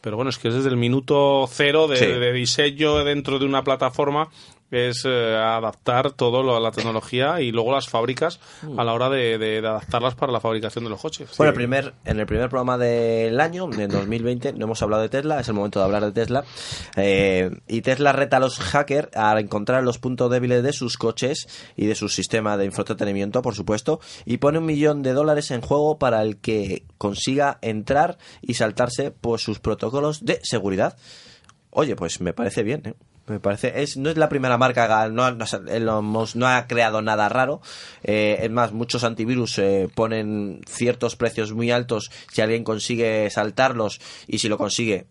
Pero 0.00 0.16
bueno, 0.16 0.30
es 0.30 0.38
que 0.38 0.48
es 0.48 0.54
desde 0.54 0.68
el 0.70 0.76
minuto 0.76 1.46
cero 1.50 1.88
de, 1.88 1.96
Sí. 1.96 2.06
de 2.06 2.32
diseño 2.32 3.04
dentro 3.04 3.38
de 3.40 3.44
una 3.46 3.64
plataforma 3.64 4.28
es 4.70 5.04
eh, 5.04 5.36
adaptar 5.36 6.12
todo 6.12 6.42
lo, 6.42 6.58
la 6.60 6.70
tecnología 6.70 7.40
y 7.40 7.50
luego 7.52 7.72
las 7.72 7.88
fábricas 7.88 8.38
a 8.76 8.84
la 8.84 8.92
hora 8.92 9.08
de, 9.08 9.38
de- 9.38 9.60
de 9.60 9.66
adaptarlas 9.68 10.14
para 10.14 10.32
la 10.32 10.40
fabricación 10.40 10.84
de 10.84 10.90
los 10.90 11.00
coches. 11.00 11.28
Bueno, 11.36 11.50
el 11.50 11.54
primer, 11.56 11.94
en 12.04 12.20
el 12.20 12.26
primer 12.26 12.48
programa 12.48 12.78
del 12.78 13.40
año, 13.40 13.66
de 13.68 13.88
2020, 13.88 14.52
no 14.52 14.64
hemos 14.66 14.82
hablado 14.82 15.02
de 15.02 15.08
Tesla, 15.08 15.40
es 15.40 15.48
el 15.48 15.54
momento 15.54 15.78
de 15.80 15.84
hablar 15.84 16.04
de 16.04 16.12
Tesla. 16.12 16.44
Eh, 16.96 17.50
y 17.68 17.82
Tesla 17.82 18.12
reta 18.12 18.36
a 18.36 18.40
los 18.40 18.58
hackers 18.58 19.08
a 19.16 19.38
encontrar 19.40 19.82
los 19.82 19.98
puntos 19.98 20.30
débiles 20.30 20.62
de 20.62 20.72
sus 20.72 20.96
coches 20.96 21.48
y 21.76 21.86
de 21.86 21.94
su 21.94 22.08
sistema 22.08 22.56
de 22.56 22.66
infoentretenimiento, 22.66 23.42
por 23.42 23.54
supuesto, 23.54 24.00
y 24.24 24.36
pone 24.38 24.58
un 24.58 24.66
millón 24.66 25.02
de 25.02 25.12
dólares 25.12 25.50
en 25.50 25.60
juego 25.60 25.98
para 25.98 26.22
el 26.22 26.36
que 26.38 26.84
consiga 26.98 27.58
entrar 27.62 28.18
y 28.42 28.54
saltarse 28.54 29.10
pues, 29.10 29.42
sus 29.42 29.58
protocolos 29.58 30.24
de 30.24 30.40
seguridad. 30.42 30.96
Oye, 31.70 31.94
pues 31.96 32.20
me 32.20 32.32
parece 32.32 32.62
bien, 32.62 32.82
¿eh? 32.84 32.94
Me 33.30 33.38
parece, 33.38 33.80
es, 33.80 33.96
no 33.96 34.10
es 34.10 34.16
la 34.16 34.28
primera 34.28 34.58
marca, 34.58 35.08
no, 35.08 35.30
no, 35.30 36.48
ha 36.48 36.66
creado 36.66 37.00
nada 37.00 37.28
raro. 37.28 37.60
Eh, 38.02 38.38
es 38.42 38.50
más, 38.50 38.72
muchos 38.72 39.04
antivirus 39.04 39.56
eh, 39.60 39.88
ponen 39.94 40.62
ciertos 40.66 41.14
precios 41.14 41.52
muy 41.52 41.70
altos 41.70 42.10
si 42.32 42.40
alguien 42.40 42.64
consigue 42.64 43.30
saltarlos 43.30 44.00
y 44.26 44.40
si 44.40 44.48
lo 44.48 44.58
consigue, 44.58 45.06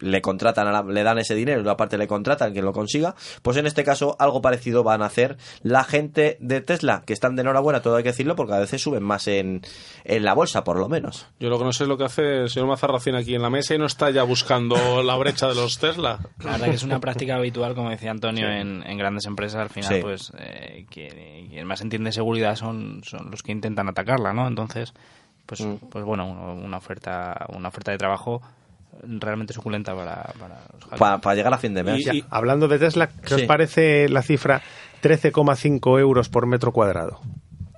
le 0.00 0.20
contratan, 0.22 0.66
a 0.66 0.72
la- 0.72 0.82
le 0.82 1.02
dan 1.02 1.18
ese 1.18 1.34
dinero 1.34 1.60
y 1.60 1.64
la 1.64 1.76
parte 1.76 1.96
le 1.98 2.06
contratan 2.08 2.52
quien 2.52 2.64
lo 2.64 2.72
consiga, 2.72 3.14
pues 3.42 3.56
en 3.56 3.66
este 3.66 3.84
caso 3.84 4.16
algo 4.18 4.42
parecido 4.42 4.82
van 4.82 5.02
a 5.02 5.06
hacer 5.06 5.36
la 5.62 5.84
gente 5.84 6.36
de 6.40 6.60
Tesla, 6.60 7.02
que 7.06 7.12
están 7.12 7.36
de 7.36 7.42
enhorabuena, 7.42 7.80
todo 7.82 7.96
hay 7.96 8.02
que 8.02 8.08
decirlo, 8.10 8.34
porque 8.36 8.54
a 8.54 8.58
veces 8.58 8.82
suben 8.82 9.02
más 9.02 9.28
en, 9.28 9.62
en 10.04 10.24
la 10.24 10.34
bolsa, 10.34 10.64
por 10.64 10.78
lo 10.78 10.88
menos. 10.88 11.26
Yo 11.38 11.48
lo 11.50 11.58
que 11.58 11.64
no 11.64 11.72
sé 11.72 11.84
es 11.84 11.88
lo 11.88 11.96
que 11.98 12.04
hace 12.04 12.22
el 12.42 12.48
señor 12.50 12.68
Mazarracín 12.68 13.14
aquí 13.14 13.34
en 13.34 13.42
la 13.42 13.50
mesa 13.50 13.74
y 13.74 13.78
no 13.78 13.86
está 13.86 14.10
ya 14.10 14.22
buscando 14.24 14.74
la 15.02 15.16
brecha 15.16 15.46
de 15.48 15.54
los 15.54 15.78
Tesla. 15.78 16.18
La 16.42 16.52
verdad 16.52 16.66
que 16.66 16.74
es 16.76 16.82
una 16.82 16.98
práctica 17.00 17.36
habitual, 17.36 17.74
como 17.74 17.90
decía 17.90 18.10
Antonio, 18.10 18.48
en, 18.50 18.82
en 18.86 18.98
grandes 18.98 19.26
empresas. 19.26 19.60
Al 19.60 19.68
final, 19.70 19.94
Sí. 19.94 20.00
pues, 20.02 20.32
eh, 20.38 20.86
quien 20.90 21.66
más 21.66 21.80
entiende 21.80 22.12
seguridad 22.12 22.56
son, 22.56 23.02
son 23.04 23.30
los 23.30 23.42
que 23.42 23.52
intentan 23.52 23.88
atacarla, 23.88 24.32
¿no? 24.32 24.46
Entonces, 24.48 24.94
pues, 25.46 25.60
Mm. 25.60 25.74
pues 25.90 26.04
bueno, 26.04 26.26
uno- 26.26 26.54
una 26.54 26.76
oferta, 26.78 27.46
una 27.54 27.68
oferta 27.68 27.90
de 27.92 27.98
trabajo 27.98 28.40
realmente 29.02 29.52
suculenta 29.52 29.94
para, 29.94 30.32
para 30.38 30.60
los 30.72 30.84
hackers. 30.90 31.20
Para 31.22 31.34
llegar 31.34 31.54
a 31.54 31.58
fin 31.58 31.74
de 31.74 31.82
mes. 31.84 32.04
Ya, 32.04 32.12
hablando 32.30 32.68
de 32.68 32.78
Tesla, 32.78 33.08
¿qué 33.08 33.28
Sí. 33.28 33.34
os 33.34 33.42
parece 33.42 34.08
la 34.08 34.22
cifra 34.22 34.62
13,5 35.02 35.98
euros 36.00 36.28
por 36.28 36.46
metro 36.46 36.72
cuadrado? 36.72 37.20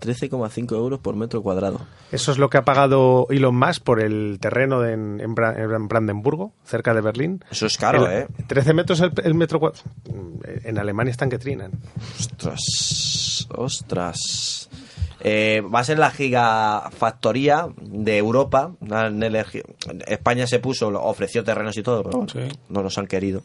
13,5 0.00 0.74
euros 0.74 0.98
por 0.98 1.14
metro 1.14 1.42
cuadrado. 1.42 1.80
Eso 2.10 2.32
es 2.32 2.38
lo 2.38 2.50
que 2.50 2.58
ha 2.58 2.64
pagado 2.64 3.28
Elon 3.30 3.54
Musk 3.54 3.84
por 3.84 4.00
el 4.00 4.38
terreno 4.40 4.80
de- 4.80 4.94
en, 4.94 5.20
en 5.20 5.32
Bra- 5.36 5.56
en 5.56 5.86
Brandenburgo, 5.86 6.52
cerca 6.64 6.92
de 6.92 7.00
Berlín. 7.02 7.44
Eso 7.52 7.66
es 7.66 7.78
caro, 7.78 8.10
El- 8.10 8.22
¿eh? 8.22 8.26
13 8.48 8.74
metros 8.74 9.00
el, 9.00 9.12
el 9.22 9.34
metro 9.34 9.60
cuadrado. 9.60 9.84
En 10.64 10.76
Alemania 10.78 11.12
están 11.12 11.30
que 11.30 11.38
trinan. 11.38 11.70
Ostras, 12.18 13.46
ostras. 13.54 14.68
Eh, 15.24 15.62
va 15.62 15.80
a 15.80 15.84
ser 15.84 15.98
la 15.98 16.10
gigafactoría 16.10 17.68
de 17.80 18.18
Europa. 18.18 18.72
España 20.06 20.46
se 20.48 20.58
puso, 20.58 20.88
ofreció 20.88 21.44
terrenos 21.44 21.76
y 21.76 21.82
todo, 21.82 22.02
pero 22.02 22.26
no 22.68 22.82
nos 22.82 22.98
han 22.98 23.06
querido. 23.06 23.42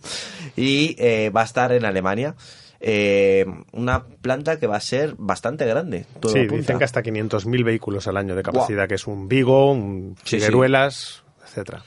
Y 0.56 0.96
eh, 0.98 1.30
va 1.30 1.42
a 1.42 1.46
estar 1.46 1.72
en 1.72 1.86
Alemania. 1.86 2.36
Eh, 2.80 3.46
una 3.72 4.06
planta 4.06 4.60
que 4.60 4.68
va 4.68 4.78
a 4.78 4.82
ser 4.82 5.16
bastante 5.18 5.66
grande. 5.66 6.06
todo 6.20 6.32
Sí, 6.32 6.40
apunta. 6.40 6.58
dicen 6.58 6.78
que 6.78 6.84
hasta 6.84 7.02
500.000 7.02 7.64
vehículos 7.64 8.08
al 8.08 8.18
año 8.18 8.36
de 8.36 8.44
capacidad, 8.44 8.88
que 8.88 8.96
es 8.96 9.08
un 9.08 9.28
Vigo, 9.28 9.72
un 9.72 10.16
Sí, 10.24 10.24
sí. 10.24 10.36
Figueruelas, 10.38 11.24
etcétera. 11.46 11.84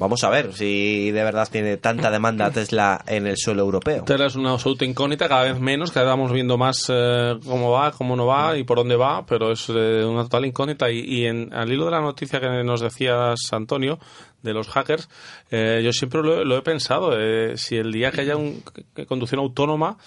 Vamos 0.00 0.24
a 0.24 0.30
ver 0.30 0.54
si 0.54 1.10
de 1.10 1.22
verdad 1.22 1.46
tiene 1.52 1.76
tanta 1.76 2.10
demanda 2.10 2.50
Tesla 2.50 3.04
en 3.06 3.26
el 3.26 3.36
suelo 3.36 3.60
europeo. 3.60 4.04
Tesla 4.04 4.26
es 4.28 4.34
una 4.34 4.52
absoluta 4.52 4.86
incógnita, 4.86 5.28
cada 5.28 5.42
vez 5.42 5.60
menos, 5.60 5.90
cada 5.90 6.06
vez 6.06 6.12
vamos 6.12 6.32
viendo 6.32 6.56
más 6.56 6.86
eh, 6.88 7.38
cómo 7.44 7.70
va, 7.70 7.92
cómo 7.92 8.16
no 8.16 8.24
va 8.24 8.56
y 8.56 8.64
por 8.64 8.78
dónde 8.78 8.96
va, 8.96 9.26
pero 9.26 9.52
es 9.52 9.68
eh, 9.68 10.02
una 10.02 10.22
total 10.22 10.46
incógnita. 10.46 10.90
Y, 10.90 11.26
en, 11.26 11.52
al 11.52 11.70
hilo 11.70 11.84
de 11.84 11.90
la 11.90 12.00
noticia 12.00 12.40
que 12.40 12.48
nos 12.64 12.80
decías, 12.80 13.38
Antonio, 13.52 13.98
de 14.42 14.54
los 14.54 14.68
hackers, 14.68 15.08
eh, 15.50 15.82
yo 15.84 15.92
siempre 15.92 16.22
lo, 16.22 16.44
lo 16.44 16.56
he 16.56 16.62
pensado, 16.62 17.12
eh, 17.18 17.56
si 17.56 17.76
el 17.76 17.92
día 17.92 18.10
que 18.10 18.22
haya 18.22 18.36
un, 18.36 18.62
conducción 19.06 19.40
autónoma, 19.40 19.98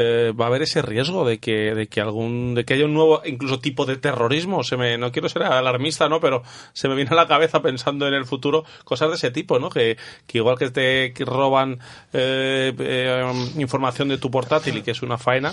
eh, 0.00 0.32
va 0.38 0.44
a 0.44 0.48
haber 0.48 0.62
ese 0.62 0.80
riesgo 0.80 1.26
de 1.26 1.38
que, 1.38 1.74
de 1.74 1.88
que 1.88 2.00
algún, 2.00 2.54
de 2.54 2.64
que 2.64 2.74
haya 2.74 2.84
un 2.84 2.94
nuevo, 2.94 3.20
incluso 3.24 3.58
tipo 3.58 3.84
de 3.84 3.96
terrorismo. 3.96 4.62
Se 4.62 4.76
me, 4.76 4.96
no 4.98 5.10
quiero 5.10 5.28
ser 5.28 5.42
alarmista, 5.42 6.08
¿no? 6.08 6.20
Pero 6.20 6.42
se 6.72 6.88
me 6.88 6.94
viene 6.94 7.10
a 7.10 7.14
la 7.14 7.26
cabeza 7.26 7.60
pensando 7.62 8.06
en 8.06 8.14
el 8.14 8.24
futuro 8.26 8.64
cosas 8.84 9.08
de 9.08 9.16
ese 9.16 9.30
tipo, 9.32 9.58
¿no? 9.58 9.70
Que, 9.70 9.96
que 10.26 10.38
igual 10.38 10.56
que 10.58 10.70
te 10.70 11.12
que 11.12 11.24
roban 11.24 11.80
eh, 12.12 12.72
eh, 12.78 13.32
información 13.56 14.08
de 14.08 14.18
tu 14.18 14.30
portátil 14.30 14.76
y 14.76 14.82
que 14.82 14.92
es 14.92 15.02
una 15.02 15.18
faena, 15.18 15.52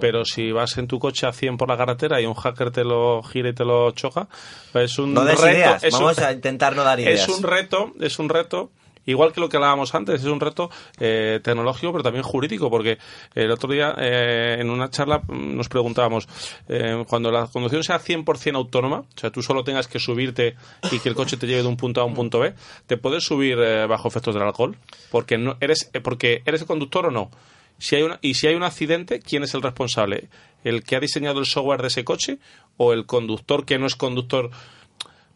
pero 0.00 0.24
si 0.24 0.52
vas 0.52 0.76
en 0.78 0.86
tu 0.88 0.98
coche 0.98 1.26
a 1.26 1.32
100 1.32 1.56
por 1.56 1.68
la 1.68 1.76
carretera 1.76 2.20
y 2.20 2.26
un 2.26 2.34
hacker 2.34 2.70
te 2.70 2.84
lo 2.84 3.22
gira 3.22 3.48
y 3.48 3.54
te 3.54 3.64
lo 3.64 3.90
choca, 3.92 4.28
es 4.74 4.98
un 4.98 5.14
No 5.14 5.24
des 5.24 5.40
reto. 5.40 5.56
ideas, 5.56 5.84
es 5.84 5.94
un- 5.94 6.00
vamos 6.00 6.18
a 6.18 6.32
intentar 6.32 6.76
no 6.76 6.84
dar 6.84 7.00
ideas. 7.00 7.22
es 7.22 7.28
un 7.28 7.42
reto, 7.42 7.92
es 8.00 8.18
un 8.18 8.28
reto. 8.28 8.70
Igual 9.06 9.32
que 9.32 9.40
lo 9.40 9.48
que 9.48 9.56
hablábamos 9.56 9.94
antes, 9.94 10.20
es 10.20 10.26
un 10.26 10.40
reto 10.40 10.70
eh, 10.98 11.40
tecnológico, 11.42 11.92
pero 11.92 12.02
también 12.02 12.24
jurídico, 12.24 12.68
porque 12.68 12.98
el 13.34 13.50
otro 13.50 13.72
día 13.72 13.94
eh, 13.98 14.58
en 14.58 14.68
una 14.68 14.90
charla 14.90 15.20
mm, 15.26 15.56
nos 15.56 15.68
preguntábamos, 15.68 16.28
eh, 16.68 17.04
cuando 17.08 17.30
la 17.30 17.46
conducción 17.46 17.82
sea 17.82 18.00
100% 18.00 18.56
autónoma, 18.56 18.98
o 18.98 19.18
sea, 19.18 19.30
tú 19.30 19.42
solo 19.42 19.64
tengas 19.64 19.86
que 19.88 19.98
subirte 19.98 20.56
y 20.90 20.98
que 20.98 21.08
el 21.08 21.14
coche 21.14 21.36
te 21.36 21.46
lleve 21.46 21.62
de 21.62 21.68
un 21.68 21.76
punto 21.76 22.00
A 22.00 22.04
a 22.04 22.06
un 22.06 22.14
punto 22.14 22.40
B, 22.40 22.54
¿te 22.86 22.96
puedes 22.96 23.24
subir 23.24 23.58
eh, 23.58 23.86
bajo 23.86 24.08
efectos 24.08 24.34
del 24.34 24.42
alcohol? 24.42 24.76
Porque 25.10 25.38
no 25.38 25.56
eres 25.60 25.90
eh, 25.92 26.00
porque 26.00 26.42
eres 26.44 26.62
el 26.62 26.66
conductor 26.66 27.06
o 27.06 27.10
no. 27.10 27.30
Si 27.78 27.94
hay 27.96 28.02
una, 28.02 28.18
y 28.22 28.34
si 28.34 28.46
hay 28.46 28.54
un 28.54 28.62
accidente, 28.62 29.20
¿quién 29.20 29.42
es 29.42 29.54
el 29.54 29.62
responsable? 29.62 30.28
¿El 30.64 30.82
que 30.82 30.96
ha 30.96 31.00
diseñado 31.00 31.40
el 31.40 31.46
software 31.46 31.82
de 31.82 31.88
ese 31.88 32.04
coche 32.04 32.38
o 32.78 32.92
el 32.92 33.04
conductor 33.06 33.64
que 33.64 33.78
no 33.78 33.86
es 33.86 33.96
conductor? 33.96 34.50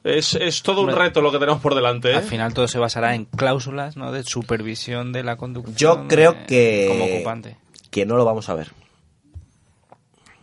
Es, 0.03 0.35
es 0.35 0.63
todo 0.63 0.81
un 0.83 0.91
reto 0.93 1.21
lo 1.21 1.31
que 1.31 1.39
tenemos 1.39 1.61
por 1.61 1.75
delante. 1.75 2.11
¿eh? 2.13 2.17
Al 2.17 2.23
final 2.23 2.55
todo 2.55 2.67
se 2.69 2.79
basará 2.79 3.15
en 3.15 3.27
cláusulas 3.27 3.97
¿no? 3.97 4.13
de 4.13 4.23
supervisión 4.25 5.13
de 5.13 5.23
la 5.25 5.37
conducción. 5.37 5.77
Yo 5.77 6.09
creo 6.09 6.33
eh, 6.33 6.45
que, 6.49 6.87
Como 6.89 7.05
ocupante. 7.05 7.57
que 7.91 8.07
no 8.07 8.17
lo 8.17 8.25
vamos 8.25 8.49
a 8.49 8.55
ver. 8.55 8.71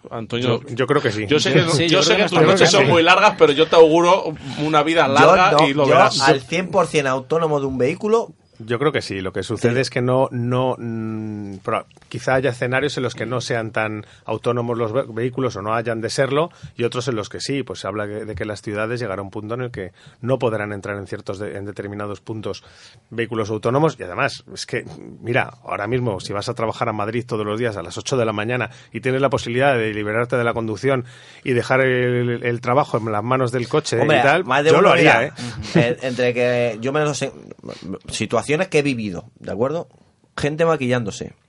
Antonio, 0.10 0.62
Yo, 0.62 0.76
yo 0.76 0.88
creo 0.88 1.02
que 1.02 1.12
sí. 1.12 1.26
yo 1.28 1.40
sé 1.40 1.52
que, 1.54 1.64
Sí, 1.70 1.90
yo 1.90 1.98
yo 2.00 2.04
sé 2.04 2.16
que 2.16 2.24
que 2.24 2.30
tus 2.30 2.40
no 2.40 2.48
noches 2.48 2.70
son 2.72 2.88
muy 2.88 3.04
largas, 3.04 3.36
pero 3.38 3.52
yo 3.52 3.68
te 3.68 3.76
auguro 3.76 4.34
una 4.60 4.82
vida 4.84 5.06
larga 5.08 5.52
yo 5.52 5.58
no, 5.58 5.68
y 5.68 5.74
lo 5.74 5.84
yo 5.86 5.90
verás. 5.90 6.22
al 6.22 6.42
100% 6.42 7.08
autónomo 7.08 7.60
de 7.60 7.66
un 7.66 7.78
vehículo, 7.78 8.32
Yo 8.60 8.80
creo 8.80 8.92
que 8.92 9.02
sí. 9.02 9.22
Lo 9.22 9.32
que 9.32 9.44
sucede 9.44 9.82
es 9.82 9.90
que 9.90 10.02
no, 10.02 10.30
no, 10.32 10.76
mm, 10.80 11.58
pro- 11.58 11.86
quizá 12.10 12.36
haya 12.36 12.50
escenarios 12.50 12.98
en 12.98 13.04
los 13.04 13.14
que 13.16 13.26
no 13.26 13.40
sean 13.42 13.72
tan 13.72 14.06
autónomos 14.26 14.78
los 14.78 14.92
ve- 14.94 15.06
vehículos 15.08 15.56
o 15.56 15.62
no 15.62 15.74
hayan 15.74 16.02
de 16.02 16.10
serlo 16.10 16.50
y 16.76 16.84
otros 16.84 17.08
en 17.08 17.16
los 17.16 17.30
que 17.30 17.40
sí. 17.40 17.64
Pues 17.64 17.80
se 17.80 17.88
habla 17.88 18.08
de 18.08 18.34
que 18.36 18.46
las 18.46 18.62
ciudades 18.62 19.00
llegará 19.00 19.22
a 19.22 19.24
un 19.24 19.30
punto 19.32 19.54
en 19.56 19.62
el 19.62 19.72
que 19.72 19.92
no 20.22 20.40
podrán 20.40 20.72
entrar 20.74 20.98
en 20.98 21.08
ciertos, 21.08 21.40
de- 21.40 21.56
en 21.58 21.66
determinados 21.66 22.20
puntos 22.22 22.64
vehículos 23.10 23.50
autónomos 23.50 23.96
y 24.00 24.04
además 24.04 24.44
es 24.54 24.66
que, 24.66 24.86
mira, 25.22 25.52
ahora 25.64 25.88
mismo 25.88 26.20
si 26.20 26.34
vas 26.34 26.50
a 26.50 26.54
trabajar 26.54 26.90
a 26.90 26.94
Madrid 26.94 27.26
todos 27.28 27.46
los 27.46 27.60
días 27.60 27.78
a 27.78 27.84
las 27.84 27.98
8 27.98 28.18
de 28.18 28.26
la 28.26 28.34
mañana 28.34 28.70
y 28.92 29.02
tienes 29.02 29.22
la 29.22 29.30
posibilidad 29.30 29.76
de 29.78 29.94
liberarte 29.94 30.36
de 30.36 30.44
la 30.44 30.54
conducción 30.54 31.06
y 31.44 31.54
dejar 31.54 31.82
el, 31.82 32.44
el 32.44 32.62
trabajo 32.62 32.98
en 32.98 33.12
las 33.12 33.24
manos 33.24 33.52
del 33.52 33.68
coche 33.68 34.00
Hombre, 34.00 34.18
y 34.20 34.22
tal, 34.24 34.44
yo 34.72 34.82
lo 34.82 34.90
haría, 34.92 35.24
¿eh? 35.26 35.32
eh, 35.76 35.98
Entre 36.02 36.34
que 36.34 36.78
yo 36.82 36.92
me 36.92 37.02
lo 37.02 37.14
sé. 37.14 37.32
Situaciones 38.48 38.68
que 38.70 38.80
he 38.80 38.82
vivido, 38.82 39.26
¿de 39.40 39.52
acuerdo? 39.52 39.90
Gente 40.38 40.66
maquillándose. 40.66 41.34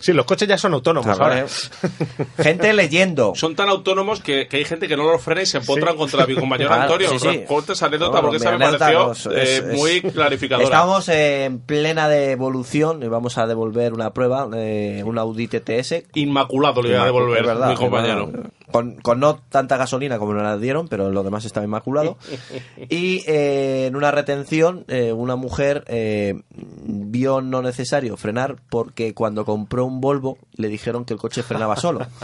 Sí, 0.00 0.12
los 0.12 0.26
coches 0.26 0.46
ya 0.48 0.58
son 0.58 0.74
autónomos 0.74 1.16
Claro, 1.16 1.32
ahora. 1.34 1.46
¿eh? 1.46 2.42
Gente 2.42 2.72
leyendo. 2.74 3.32
Son 3.36 3.54
tan 3.56 3.68
autónomos 3.68 4.20
que, 4.20 4.48
que 4.48 4.58
hay 4.58 4.64
gente 4.64 4.86
que 4.86 4.96
no 4.96 5.04
los 5.10 5.22
frena 5.22 5.42
y 5.42 5.46
se 5.46 5.58
empotran 5.58 5.96
contra 5.96 6.26
mi 6.26 6.34
compañero 6.34 6.68
Claro, 6.68 6.82
Antonio. 6.82 7.08
sí, 7.10 7.18
sí. 7.18 7.44
Esa 7.72 7.86
anécdota 7.86 8.16
No, 8.16 8.22
porque 8.22 8.36
esa 8.36 8.50
me 8.50 8.56
anécdota, 8.64 8.84
pareció 8.92 9.12
es- 9.12 9.26
eh, 9.26 9.56
es- 9.72 9.78
muy 9.78 10.02
clarificadora. 10.02 10.64
Estamos 10.66 11.08
en 11.08 11.60
plena 11.60 12.08
devolución 12.08 13.02
y 13.02 13.08
vamos 13.08 13.38
a 13.38 13.46
devolver 13.46 13.92
una 13.94 14.12
prueba, 14.12 14.46
eh, 14.54 15.02
un 15.06 15.16
Audi 15.18 15.48
TTS. 15.48 16.04
Inmaculado 16.14 16.82
le 16.82 16.90
voy 16.90 16.98
a 16.98 17.04
devolver, 17.04 17.44
verdad, 17.46 17.70
mi 17.70 17.76
compañero. 17.76 18.26
verdad. 18.26 18.50
Con, 18.70 18.96
con 18.96 19.18
no 19.18 19.36
tanta 19.36 19.76
gasolina 19.76 20.18
como 20.18 20.34
nos 20.34 20.42
la 20.42 20.58
dieron, 20.58 20.88
pero 20.88 21.10
lo 21.10 21.22
demás 21.22 21.44
estaba 21.44 21.64
inmaculado. 21.64 22.18
Y 22.90 23.24
eh, 23.26 23.86
en 23.86 23.96
una 23.96 24.10
retención, 24.10 24.84
eh, 24.88 25.12
una 25.12 25.36
mujer 25.36 25.84
eh, 25.88 26.42
vio 26.50 27.40
no 27.40 27.62
necesario 27.62 28.16
frenar 28.16 28.56
porque 28.70 29.14
cuando 29.14 29.44
compró 29.44 29.84
un 29.84 30.00
Volvo 30.00 30.38
le 30.56 30.68
dijeron 30.68 31.04
que 31.04 31.14
el 31.14 31.20
coche 31.20 31.42
frenaba 31.42 31.76
solo. 31.76 32.06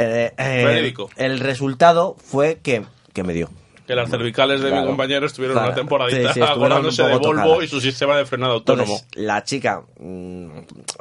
Eh, 0.00 0.32
eh, 0.38 0.94
el 1.16 1.40
resultado 1.40 2.14
fue 2.18 2.60
que, 2.62 2.84
que 3.12 3.24
me 3.24 3.34
dio. 3.34 3.50
Que 3.88 3.94
las 3.96 4.08
cervicales 4.10 4.60
de 4.60 4.68
Claro. 4.68 4.82
mi 4.82 4.88
compañero 4.88 5.26
estuvieron 5.26 5.54
Claro. 5.56 5.68
una 5.70 5.74
temporadita 5.76 6.32
Sí, 6.34 6.40
sí, 6.40 6.46
acordándose 6.46 7.02
de 7.02 7.08
Volvo 7.14 7.30
tocadas. 7.30 7.64
y 7.64 7.66
su 7.68 7.80
sistema 7.80 8.16
de 8.18 8.26
frenado 8.26 8.52
autónomo. 8.52 8.92
Entonces, 8.94 9.08
la 9.24 9.42
chica, 9.42 9.82
mm, 9.98 10.48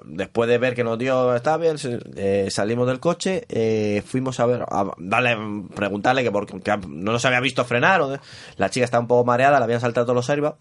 después 0.05 0.49
de 0.49 0.57
ver 0.57 0.73
que 0.73 0.84
nos 0.85 0.97
dio, 0.97 1.35
está 1.35 1.57
bien, 1.57 1.76
eh, 2.15 2.47
salimos 2.49 2.88
del 2.88 2.99
coche, 3.01 3.45
eh, 3.49 4.01
fuimos 4.05 4.39
a 4.39 4.45
ver, 4.45 4.61
a 4.69 4.85
darle, 4.97 5.38
preguntarle 5.76 6.23
que 6.23 6.31
porque 6.31 6.59
que 6.61 6.77
no 6.88 7.11
nos 7.11 7.26
había 7.26 7.41
visto 7.41 7.64
frenar. 7.65 8.01
o 8.01 8.18
la 8.55 8.69
chica 8.69 8.85
estaba 8.85 9.01
un 9.01 9.07
poco 9.07 9.26
mareada, 9.26 9.57
le 9.59 9.65
habían 9.65 9.81
saltado 9.81 10.14
los 10.14 10.30
airbags. 10.30 10.55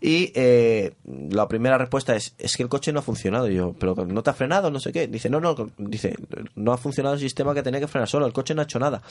Y 0.00 0.30
eh, 0.34 0.92
la 1.30 1.48
primera 1.48 1.78
respuesta 1.78 2.14
es, 2.14 2.34
es 2.38 2.56
que 2.56 2.62
el 2.62 2.68
coche 2.68 2.92
no 2.92 2.98
ha 3.00 3.02
funcionado. 3.02 3.50
Y 3.50 3.54
yo, 3.54 3.74
pero 3.78 3.94
no 4.06 4.22
te 4.22 4.30
ha 4.30 4.34
frenado, 4.34 4.70
no 4.70 4.78
sé 4.78 4.92
qué. 4.92 5.08
Dice, 5.08 5.30
no, 5.30 5.40
no, 5.40 5.54
dice, 5.78 6.14
no 6.54 6.72
ha 6.72 6.76
funcionado 6.76 7.14
el 7.14 7.20
sistema 7.20 7.54
que 7.54 7.62
tenía 7.62 7.80
que 7.80 7.86
frenar 7.88 8.06
solo, 8.08 8.26
el 8.26 8.32
coche 8.32 8.54
no 8.54 8.60
ha 8.60 8.64
hecho 8.64 8.78
nada. 8.78 9.02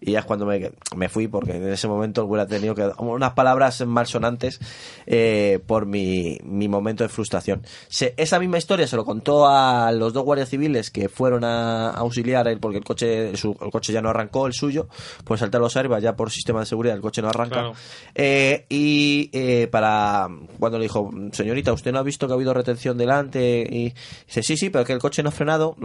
Y 0.00 0.10
ya 0.12 0.18
es 0.18 0.24
cuando 0.24 0.44
me, 0.44 0.72
me 0.96 1.08
fui, 1.08 1.28
porque 1.28 1.52
en 1.56 1.68
ese 1.68 1.86
momento 1.86 2.11
hubiera 2.20 2.46
tenido 2.46 2.74
que 2.74 2.90
unas 2.98 3.32
palabras 3.32 3.84
malsonantes 3.86 4.60
eh, 5.06 5.60
por 5.66 5.86
mi, 5.86 6.38
mi 6.44 6.68
momento 6.68 7.04
de 7.04 7.08
frustración. 7.08 7.62
Se- 7.88 8.14
esa 8.16 8.38
misma 8.38 8.58
historia 8.58 8.86
se 8.86 8.96
lo 8.96 9.04
contó 9.04 9.46
a 9.48 9.90
los 9.92 10.12
dos 10.12 10.24
guardias 10.24 10.48
civiles 10.48 10.90
que 10.90 11.08
fueron 11.08 11.44
a, 11.44 11.88
a 11.90 11.98
auxiliar 11.98 12.46
a 12.46 12.50
él 12.52 12.60
porque 12.60 12.78
el 12.78 12.84
coche, 12.84 13.36
su- 13.36 13.56
el 13.60 13.70
coche 13.70 13.92
ya 13.92 14.02
no 14.02 14.10
arrancó, 14.10 14.46
el 14.46 14.52
suyo, 14.52 14.88
pues 15.24 15.40
saltar 15.40 15.60
los 15.60 15.76
airbags 15.76 16.02
ya 16.02 16.14
por 16.16 16.30
sistema 16.30 16.60
de 16.60 16.66
seguridad, 16.66 16.96
el 16.96 17.02
coche 17.02 17.22
no 17.22 17.28
arranca. 17.28 17.54
Claro. 17.54 17.72
Eh, 18.14 18.66
y 18.68 19.30
eh, 19.32 19.68
para 19.70 20.28
cuando 20.58 20.78
le 20.78 20.84
dijo, 20.84 21.10
señorita, 21.32 21.72
¿usted 21.72 21.92
no 21.92 21.98
ha 21.98 22.02
visto 22.02 22.26
que 22.26 22.32
ha 22.32 22.36
habido 22.36 22.52
retención 22.54 22.96
delante? 22.98 23.60
Y 23.68 23.94
dice, 24.26 24.42
sí, 24.42 24.56
sí, 24.56 24.70
pero 24.70 24.84
que 24.84 24.92
el 24.92 24.98
coche 24.98 25.22
no 25.22 25.28
ha 25.30 25.32
frenado, 25.32 25.76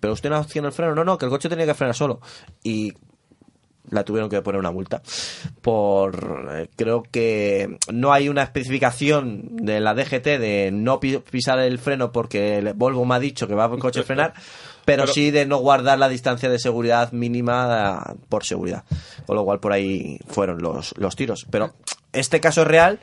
pero 0.00 0.12
usted 0.12 0.30
no 0.30 0.36
ha 0.36 0.40
accionado 0.40 0.68
el 0.68 0.74
freno. 0.74 0.94
No, 0.94 1.04
no, 1.04 1.18
que 1.18 1.24
el 1.26 1.30
coche 1.30 1.48
tenía 1.48 1.66
que 1.66 1.74
frenar 1.74 1.94
solo. 1.94 2.20
Y 2.62 2.92
la 3.90 4.04
tuvieron 4.04 4.30
que 4.30 4.40
poner 4.42 4.58
una 4.58 4.70
multa 4.70 5.02
por 5.60 6.48
eh, 6.52 6.68
creo 6.76 7.02
que 7.02 7.78
no 7.92 8.12
hay 8.12 8.28
una 8.28 8.42
especificación 8.42 9.56
de 9.56 9.80
la 9.80 9.94
DGT 9.94 10.24
de 10.38 10.70
no 10.72 11.00
pi- 11.00 11.18
pisar 11.18 11.58
el 11.58 11.78
freno 11.78 12.12
porque 12.12 12.58
el 12.58 12.72
Volvo 12.74 13.04
me 13.04 13.14
ha 13.16 13.18
dicho 13.20 13.46
que 13.46 13.54
va 13.54 13.68
por 13.68 13.78
coche 13.78 14.00
a 14.00 14.04
frenar 14.04 14.34
pero, 14.84 15.04
Pero- 15.04 15.12
sí 15.12 15.30
de 15.30 15.46
no 15.46 15.58
guardar 15.58 15.98
la 15.98 16.08
distancia 16.08 16.48
de 16.48 16.58
seguridad 16.58 17.12
mínima 17.12 18.04
eh, 18.10 18.14
por 18.28 18.44
seguridad. 18.44 18.82
Con 19.26 19.36
lo 19.36 19.44
cual 19.44 19.60
por 19.60 19.72
ahí 19.72 20.18
fueron 20.26 20.60
los, 20.60 20.92
los 20.98 21.14
tiros. 21.14 21.46
Pero 21.50 21.72
este 22.12 22.40
caso 22.40 22.62
es 22.62 22.66
real 22.66 22.98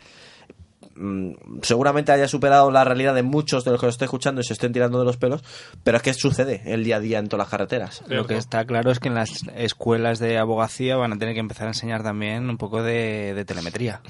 mm, 0.99 1.61
seguramente 1.61 2.11
haya 2.11 2.27
superado 2.27 2.69
la 2.71 2.83
realidad 2.83 3.15
de 3.15 3.23
muchos 3.23 3.65
de 3.65 3.71
los 3.71 3.79
que 3.79 3.85
lo 3.87 3.89
estén 3.89 4.05
escuchando 4.05 4.41
y 4.41 4.43
se 4.43 4.53
estén 4.53 4.73
tirando 4.73 4.99
de 4.99 5.05
los 5.05 5.17
pelos, 5.17 5.43
pero 5.83 5.97
es 5.97 6.03
que 6.03 6.13
sucede 6.13 6.61
el 6.65 6.83
día 6.83 6.97
a 6.97 6.99
día 6.99 7.19
en 7.19 7.27
todas 7.27 7.45
las 7.45 7.51
carreteras. 7.51 8.03
Lo 8.07 8.27
que 8.27 8.37
está 8.37 8.65
claro 8.65 8.91
es 8.91 8.99
que 8.99 9.07
en 9.07 9.15
las 9.15 9.43
escuelas 9.55 10.19
de 10.19 10.37
abogacía 10.37 10.97
van 10.97 11.13
a 11.13 11.17
tener 11.17 11.33
que 11.33 11.39
empezar 11.39 11.67
a 11.67 11.71
enseñar 11.71 12.03
también 12.03 12.49
un 12.49 12.57
poco 12.57 12.83
de, 12.83 13.33
de 13.33 13.45
telemetría. 13.45 14.01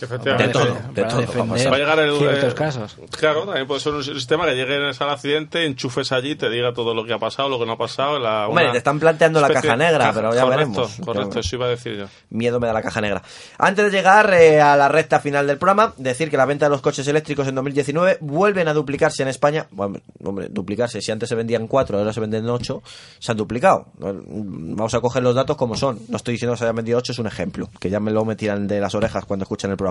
De 0.00 0.08
todo, 0.08 0.24
Para 0.24 0.46
de 0.92 1.04
todo. 1.04 1.24
vamos 1.36 1.64
a 1.64 1.70
Va 1.70 1.76
a 1.76 1.78
llegar 1.78 1.98
el, 2.00 2.18
ciertos 2.18 2.52
eh, 2.52 2.56
casos. 2.56 2.96
Claro, 3.16 3.44
también 3.44 3.64
puede 3.64 3.80
ser 3.80 3.92
un 3.92 4.02
sistema 4.02 4.44
que 4.44 4.56
llegues 4.56 5.00
al 5.00 5.10
accidente, 5.10 5.64
enchufes 5.64 6.10
allí, 6.10 6.34
te 6.34 6.50
diga 6.50 6.74
todo 6.74 6.94
lo 6.94 7.04
que 7.04 7.12
ha 7.12 7.18
pasado, 7.20 7.48
lo 7.48 7.60
que 7.60 7.66
no 7.66 7.72
ha 7.72 7.78
pasado. 7.78 8.18
La, 8.18 8.48
Hombre, 8.48 8.72
te 8.72 8.78
están 8.78 8.98
planteando 8.98 9.40
la 9.40 9.50
caja 9.50 9.76
negra, 9.76 10.12
pero 10.12 10.34
ya 10.34 10.42
correcto, 10.42 10.50
veremos. 10.50 10.96
Correcto, 11.04 11.38
eso 11.38 11.56
iba 11.56 11.66
a 11.66 11.68
decir 11.68 11.96
yo. 11.96 12.06
Miedo 12.30 12.58
me 12.58 12.66
da 12.66 12.72
la 12.72 12.82
caja 12.82 13.00
negra. 13.00 13.22
Antes 13.56 13.84
de 13.84 13.90
llegar 13.92 14.34
eh, 14.34 14.60
a 14.60 14.76
la 14.76 14.88
recta 14.88 15.20
final 15.20 15.46
del 15.46 15.58
programa, 15.58 15.94
decir 15.96 16.28
que 16.28 16.36
la 16.36 16.44
venta 16.44 16.66
de 16.66 16.70
los 16.70 16.80
coches 16.80 17.06
eléctricos 17.06 17.46
en 17.46 17.54
2019 17.54 18.18
vuelven 18.20 18.66
a 18.66 18.74
duplicarse 18.74 19.22
en 19.22 19.28
España. 19.28 19.68
Bueno, 19.70 20.00
hombre, 20.24 20.48
duplicarse. 20.50 21.00
Si 21.02 21.12
antes 21.12 21.28
se 21.28 21.36
vendían 21.36 21.68
cuatro, 21.68 21.98
ahora 21.98 22.12
se 22.12 22.18
venden 22.18 22.50
ocho, 22.50 22.82
se 23.20 23.30
han 23.30 23.38
duplicado. 23.38 23.86
Vamos 23.96 24.92
a 24.92 25.00
coger 25.00 25.22
los 25.22 25.36
datos 25.36 25.56
como 25.56 25.76
son. 25.76 26.00
No 26.08 26.16
estoy 26.16 26.32
diciendo 26.32 26.54
que 26.54 26.58
se 26.58 26.64
hayan 26.64 26.74
vendido 26.76 26.98
ocho, 26.98 27.12
es 27.12 27.18
un 27.20 27.28
ejemplo. 27.28 27.70
Que 27.78 27.90
ya 27.90 28.00
me 28.00 28.10
lo 28.10 28.24
me 28.24 28.34
tiran 28.34 28.66
de 28.66 28.80
las 28.80 28.92
orejas 28.96 29.24
cuando 29.24 29.44
escuchan 29.44 29.70
el 29.70 29.76
programa. 29.76 29.83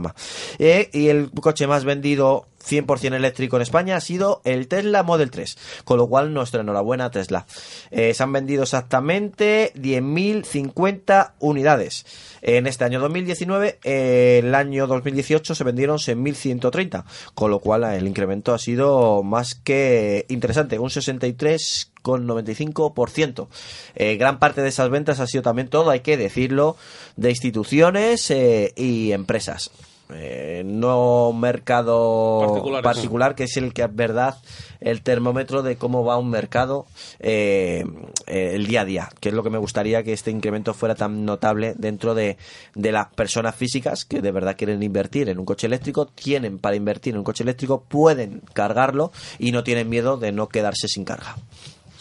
Eh, 0.59 0.89
y 0.93 1.07
el 1.07 1.31
coche 1.31 1.67
más 1.67 1.85
vendido 1.85 2.47
100% 2.63 3.13
eléctrico 3.13 3.57
en 3.57 3.61
España 3.61 3.95
ha 3.95 4.01
sido 4.01 4.41
el 4.45 4.67
Tesla 4.67 5.03
Model 5.03 5.31
3. 5.31 5.57
Con 5.83 5.97
lo 5.97 6.07
cual, 6.07 6.33
nuestra 6.33 6.61
enhorabuena 6.61 7.11
Tesla. 7.11 7.45
Eh, 7.91 8.13
se 8.13 8.23
han 8.23 8.31
vendido 8.31 8.63
exactamente 8.63 9.73
10.050 9.75 11.33
unidades. 11.39 12.05
En 12.41 12.67
este 12.67 12.83
año 12.83 12.99
2019, 12.99 13.79
eh, 13.83 14.41
el 14.43 14.55
año 14.55 14.87
2018 14.87 15.55
se 15.55 15.63
vendieron 15.63 15.97
6.130, 15.97 17.05
con 17.33 17.51
lo 17.51 17.59
cual 17.59 17.83
eh, 17.83 17.97
el 17.97 18.07
incremento 18.07 18.53
ha 18.53 18.59
sido 18.59 19.23
más 19.23 19.55
que 19.55 20.25
interesante, 20.29 20.79
un 20.79 20.89
63,95%. 20.89 23.47
Eh, 23.95 24.15
gran 24.17 24.39
parte 24.39 24.61
de 24.61 24.69
esas 24.69 24.89
ventas 24.89 25.19
ha 25.19 25.27
sido 25.27 25.43
también 25.43 25.67
todo, 25.69 25.89
hay 25.89 25.99
que 26.01 26.17
decirlo, 26.17 26.77
de 27.15 27.29
instituciones 27.29 28.29
eh, 28.31 28.73
y 28.75 29.11
empresas. 29.11 29.71
Eh, 30.15 30.63
no 30.65 31.33
mercado 31.33 32.61
particular, 32.81 33.35
que 33.35 33.43
es 33.43 33.57
el 33.57 33.73
que 33.73 33.83
es 33.83 33.95
verdad 33.95 34.35
el 34.79 35.01
termómetro 35.01 35.63
de 35.63 35.77
cómo 35.77 36.03
va 36.03 36.17
un 36.17 36.29
mercado 36.29 36.85
eh, 37.19 37.85
eh, 38.27 38.51
el 38.53 38.67
día 38.67 38.81
a 38.81 38.85
día, 38.85 39.09
que 39.19 39.29
es 39.29 39.35
lo 39.35 39.43
que 39.43 39.49
me 39.49 39.57
gustaría 39.57 40.03
que 40.03 40.13
este 40.13 40.29
incremento 40.29 40.73
fuera 40.73 40.95
tan 40.95 41.25
notable 41.25 41.73
dentro 41.77 42.13
de, 42.15 42.37
de 42.75 42.91
las 42.91 43.07
personas 43.13 43.55
físicas 43.55 44.05
que 44.05 44.21
de 44.21 44.31
verdad 44.31 44.55
quieren 44.57 44.83
invertir 44.83 45.29
en 45.29 45.39
un 45.39 45.45
coche 45.45 45.67
eléctrico, 45.67 46.05
tienen 46.07 46.59
para 46.59 46.75
invertir 46.75 47.13
en 47.13 47.19
un 47.19 47.23
coche 47.23 47.43
eléctrico, 47.43 47.83
pueden 47.87 48.41
cargarlo 48.53 49.11
y 49.39 49.51
no 49.51 49.63
tienen 49.63 49.89
miedo 49.89 50.17
de 50.17 50.31
no 50.31 50.49
quedarse 50.49 50.87
sin 50.87 51.05
carga. 51.05 51.35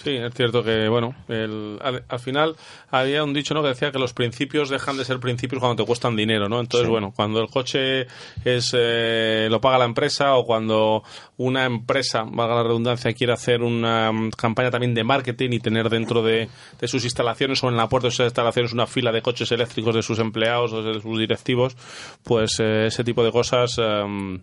Sí, 0.03 0.17
es 0.17 0.35
cierto 0.35 0.65
que, 0.65 0.89
bueno, 0.89 1.15
el- 1.29 1.79
al, 1.81 2.03
al 2.09 2.19
final 2.19 2.57
había 2.91 3.23
un 3.23 3.33
dicho 3.33 3.55
¿no? 3.55 3.63
que 3.63 3.69
decía 3.69 3.93
que 3.93 4.01
los 4.01 4.13
principios 4.13 4.69
dejan 4.69 4.97
de 4.97 5.05
ser 5.05 5.21
principios 5.21 5.61
cuando 5.61 5.81
te 5.83 5.87
cuestan 5.87 6.17
dinero, 6.17 6.49
¿no? 6.49 6.59
Entonces, 6.59 6.89
bueno, 6.89 7.13
cuando 7.15 7.41
el 7.41 7.49
coche 7.49 8.07
es 8.45 8.73
eh, 8.77 9.47
lo 9.49 9.61
paga 9.61 9.79
la 9.79 9.85
empresa 9.85 10.35
o 10.35 10.45
cuando 10.45 11.05
una 11.37 11.65
empresa, 11.67 12.25
valga 12.27 12.57
la 12.57 12.63
redundancia, 12.65 13.13
quiere 13.13 13.33
hacer 13.33 13.63
una 13.63 14.11
mm, 14.11 14.31
campaña 14.31 14.71
también 14.73 14.93
de 14.95 15.05
marketing 15.05 15.51
y 15.53 15.61
tener 15.61 15.89
dentro 15.89 16.21
de, 16.23 16.49
de 16.81 16.89
sus 16.89 17.05
instalaciones 17.05 17.63
o 17.63 17.69
en 17.69 17.77
la 17.77 17.89
puerta 17.89 18.09
de 18.09 18.13
sus 18.13 18.25
instalaciones 18.25 18.73
una 18.73 18.89
fila 18.89 19.13
de 19.13 19.23
coches 19.23 19.53
eléctricos 19.53 19.95
de 19.95 20.03
sus 20.03 20.19
empleados 20.19 20.73
o 20.73 20.83
de 20.83 21.01
sus 21.01 21.17
directivos, 21.19 21.77
pues 22.25 22.59
eh, 22.59 22.87
ese 22.87 23.05
tipo 23.05 23.23
de 23.23 23.31
cosas... 23.31 23.79
em, 23.79 24.41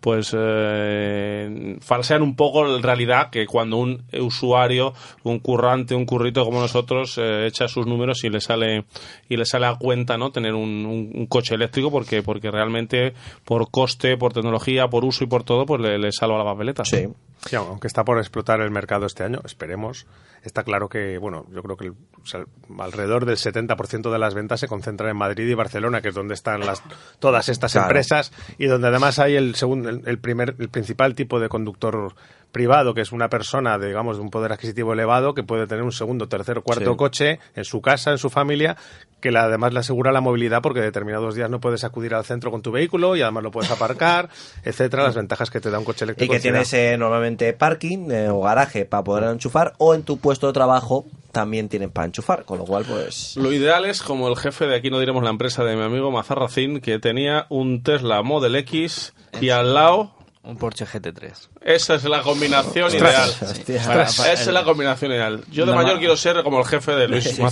pues 0.00 0.34
eh, 0.38 1.76
falsean 1.80 2.22
un 2.22 2.36
poco 2.36 2.76
en 2.76 2.82
realidad 2.82 3.30
que 3.30 3.46
cuando 3.46 3.76
un 3.78 4.02
usuario, 4.20 4.94
un 5.24 5.38
currante, 5.40 5.94
un 5.94 6.04
currito 6.06 6.44
como 6.44 6.60
nosotros 6.60 7.16
eh, 7.18 7.46
echa 7.46 7.68
sus 7.68 7.86
números 7.86 8.22
y 8.24 8.30
le 8.30 8.40
sale 8.40 8.84
y 9.28 9.36
le 9.36 9.44
sale 9.44 9.66
a 9.66 9.74
cuenta 9.76 10.16
no 10.16 10.30
tener 10.30 10.54
un, 10.54 10.86
un- 10.86 11.10
un 11.14 11.26
coche 11.26 11.54
eléctrico 11.54 11.90
porque 11.90 12.22
porque 12.22 12.50
realmente 12.50 13.14
por 13.44 13.70
coste, 13.70 14.16
por 14.16 14.32
tecnología, 14.32 14.88
por 14.88 15.04
uso 15.04 15.24
y 15.24 15.26
por 15.26 15.42
todo 15.44 15.66
pues 15.66 15.80
le, 15.80 15.98
le 15.98 16.12
salva 16.12 16.38
la 16.38 16.44
papeleta. 16.44 16.84
Sí. 16.84 17.08
Sí, 17.46 17.54
aunque 17.56 17.86
está 17.86 18.04
por 18.04 18.18
explotar 18.18 18.60
el 18.60 18.70
mercado 18.70 19.06
este 19.06 19.22
año, 19.22 19.40
esperemos. 19.44 20.06
Está 20.42 20.62
claro 20.62 20.88
que, 20.88 21.18
bueno, 21.18 21.44
yo 21.52 21.62
creo 21.62 21.76
que 21.76 21.86
el- 21.86 21.92
o 22.22 22.26
sea, 22.26 22.44
alrededor 22.78 23.24
del 23.26 23.36
70% 23.36 24.10
de 24.10 24.18
las 24.18 24.34
ventas 24.34 24.60
se 24.60 24.68
concentran 24.68 25.10
en 25.10 25.16
Madrid 25.16 25.48
y 25.48 25.54
Barcelona, 25.54 26.00
que 26.00 26.08
es 26.10 26.14
donde 26.14 26.34
están 26.34 26.60
las, 26.60 26.82
todas 27.18 27.48
estas 27.48 27.72
Claro. 27.72 27.86
empresas 27.88 28.32
y 28.58 28.66
donde 28.66 28.88
además 28.88 29.18
hay 29.18 29.36
el, 29.36 29.54
segundo, 29.54 29.88
el, 29.88 30.02
el 30.06 30.18
primer, 30.18 30.54
el 30.58 30.68
principal 30.68 31.14
tipo 31.14 31.40
de 31.40 31.48
conductor 31.48 32.14
privado, 32.52 32.94
que 32.94 33.02
es 33.02 33.12
una 33.12 33.28
persona, 33.28 33.78
digamos, 33.78 34.16
de 34.16 34.22
un 34.22 34.30
poder 34.30 34.52
adquisitivo 34.52 34.92
elevado, 34.94 35.34
que 35.34 35.42
puede 35.42 35.66
tener 35.66 35.84
un 35.84 35.92
segundo, 35.92 36.28
tercero, 36.28 36.62
cuarto 36.62 36.92
Sí. 36.92 36.96
coche 36.96 37.40
en 37.54 37.64
su 37.64 37.82
casa, 37.82 38.10
en 38.10 38.18
su 38.18 38.30
familia, 38.30 38.76
que 39.20 39.30
la- 39.32 39.42
además 39.44 39.72
le 39.74 39.80
asegura 39.80 40.12
la 40.12 40.20
movilidad 40.22 40.62
porque 40.62 40.80
determinados 40.80 41.34
días 41.34 41.50
no 41.50 41.60
puedes 41.60 41.84
acudir 41.84 42.14
al 42.14 42.24
centro 42.24 42.50
con 42.50 42.62
tu 42.62 42.70
vehículo 42.70 43.16
y 43.16 43.22
además 43.22 43.42
lo 43.42 43.50
puedes 43.50 43.70
aparcar, 43.70 44.30
etcétera, 44.64 45.02
las 45.02 45.16
ventajas 45.16 45.50
que 45.50 45.60
te 45.60 45.70
da 45.70 45.78
un 45.78 45.84
coche 45.84 46.04
Y 46.04 46.06
eléctrico. 46.06 46.30
que 46.30 46.36
en 46.36 46.42
ciudad. 46.42 46.54
tienes 46.62 46.72
eh, 46.72 46.96
normalmente 46.96 47.52
parking 47.52 48.10
eh, 48.12 48.28
o 48.30 48.40
garaje 48.40 48.84
para 48.86 49.02
poder 49.04 49.24
enchufar 49.24 49.74
o 49.78 49.94
en 49.94 50.04
tu 50.04 50.18
puesto 50.18 50.37
de 50.46 50.52
trabajo 50.52 51.04
también 51.32 51.68
tienen 51.68 51.90
para 51.90 52.06
enchufar, 52.06 52.44
con 52.44 52.58
lo 52.58 52.64
cual 52.64 52.84
pues... 52.88 53.36
Lo 53.36 53.52
ideal 53.52 53.84
es 53.84 54.02
como 54.02 54.28
el 54.28 54.36
jefe 54.36 54.66
de 54.66 54.76
aquí 54.76 54.90
no 54.90 54.98
diremos 55.00 55.22
la 55.22 55.30
empresa 55.30 55.64
de 55.64 55.76
mi 55.76 55.82
amigo 55.82 56.10
Mazarracín 56.10 56.80
que 56.80 56.98
tenía 56.98 57.46
un 57.50 57.82
Tesla 57.82 58.22
Model 58.22 58.56
X 58.56 59.12
y 59.40 59.50
al 59.50 59.74
lado 59.74 60.14
Un 60.42 60.56
Porsche 60.56 60.86
GT3. 60.86 61.32
esa 61.62 61.94
es 61.96 62.04
la 62.04 62.22
combinación 62.22 62.90
ideal. 62.94 63.30
Esa 63.66 64.32
es 64.32 64.46
la 64.46 64.64
combinación 64.64 65.12
ideal. 65.12 65.44
Yo 65.50 65.64
de 65.64 65.72
Normal- 65.72 65.84
mayor 65.84 65.98
quiero 65.98 66.16
ser 66.16 66.42
como 66.42 66.60
el 66.60 66.64
jefe 66.64 66.92
de 66.96 67.08
Luis 67.08 67.24
Sí, 67.24 67.42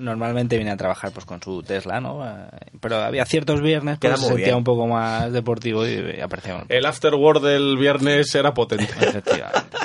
normalmente 0.00 0.56
viene 0.56 0.70
a 0.70 0.76
trabajar 0.76 1.10
pues 1.10 1.26
con 1.26 1.42
su 1.42 1.62
Tesla, 1.64 2.00
¿no? 2.00 2.24
Eh, 2.24 2.46
Pero 2.80 2.96
había 3.02 3.24
ciertos 3.26 3.60
viernes 3.60 3.98
Queda 3.98 4.12
pues, 4.12 4.22
se 4.22 4.26
sentía 4.28 4.46
bien. 4.46 4.56
un 4.58 4.64
poco 4.64 4.86
más 4.86 5.32
deportivo 5.32 5.84
y, 5.86 6.14
y 6.18 6.20
aparecía. 6.20 6.64
El 6.68 6.86
afterword 6.86 7.42
del 7.42 7.76
viernes 7.76 8.32
era 8.34 8.54
potente. 8.54 8.92
Efectivamente. 9.00 9.76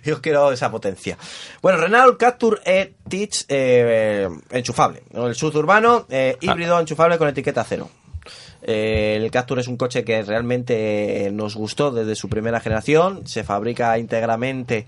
Yo 0.04 0.20
quiero 0.20 0.52
esa 0.52 0.70
potencia. 0.70 1.16
Bueno, 1.62 1.78
Renault 1.78 2.18
Captur 2.18 2.60
E-Teach 2.64 3.44
eh, 3.48 4.28
enchufable. 4.50 5.02
¿no? 5.12 5.26
El 5.26 5.34
SUV 5.34 5.56
urbano 5.56 6.06
eh, 6.08 6.36
híbrido 6.40 6.78
enchufable 6.78 7.18
con 7.18 7.28
etiqueta 7.28 7.64
cero. 7.64 7.90
Eh, 8.62 9.14
el 9.16 9.30
Captur 9.30 9.60
es 9.60 9.68
un 9.68 9.76
coche 9.76 10.04
que 10.04 10.22
realmente 10.22 11.30
nos 11.32 11.54
gustó 11.54 11.90
desde 11.90 12.14
su 12.14 12.28
primera 12.28 12.60
generación. 12.60 13.26
Se 13.26 13.44
fabrica 13.44 13.98
íntegramente 13.98 14.86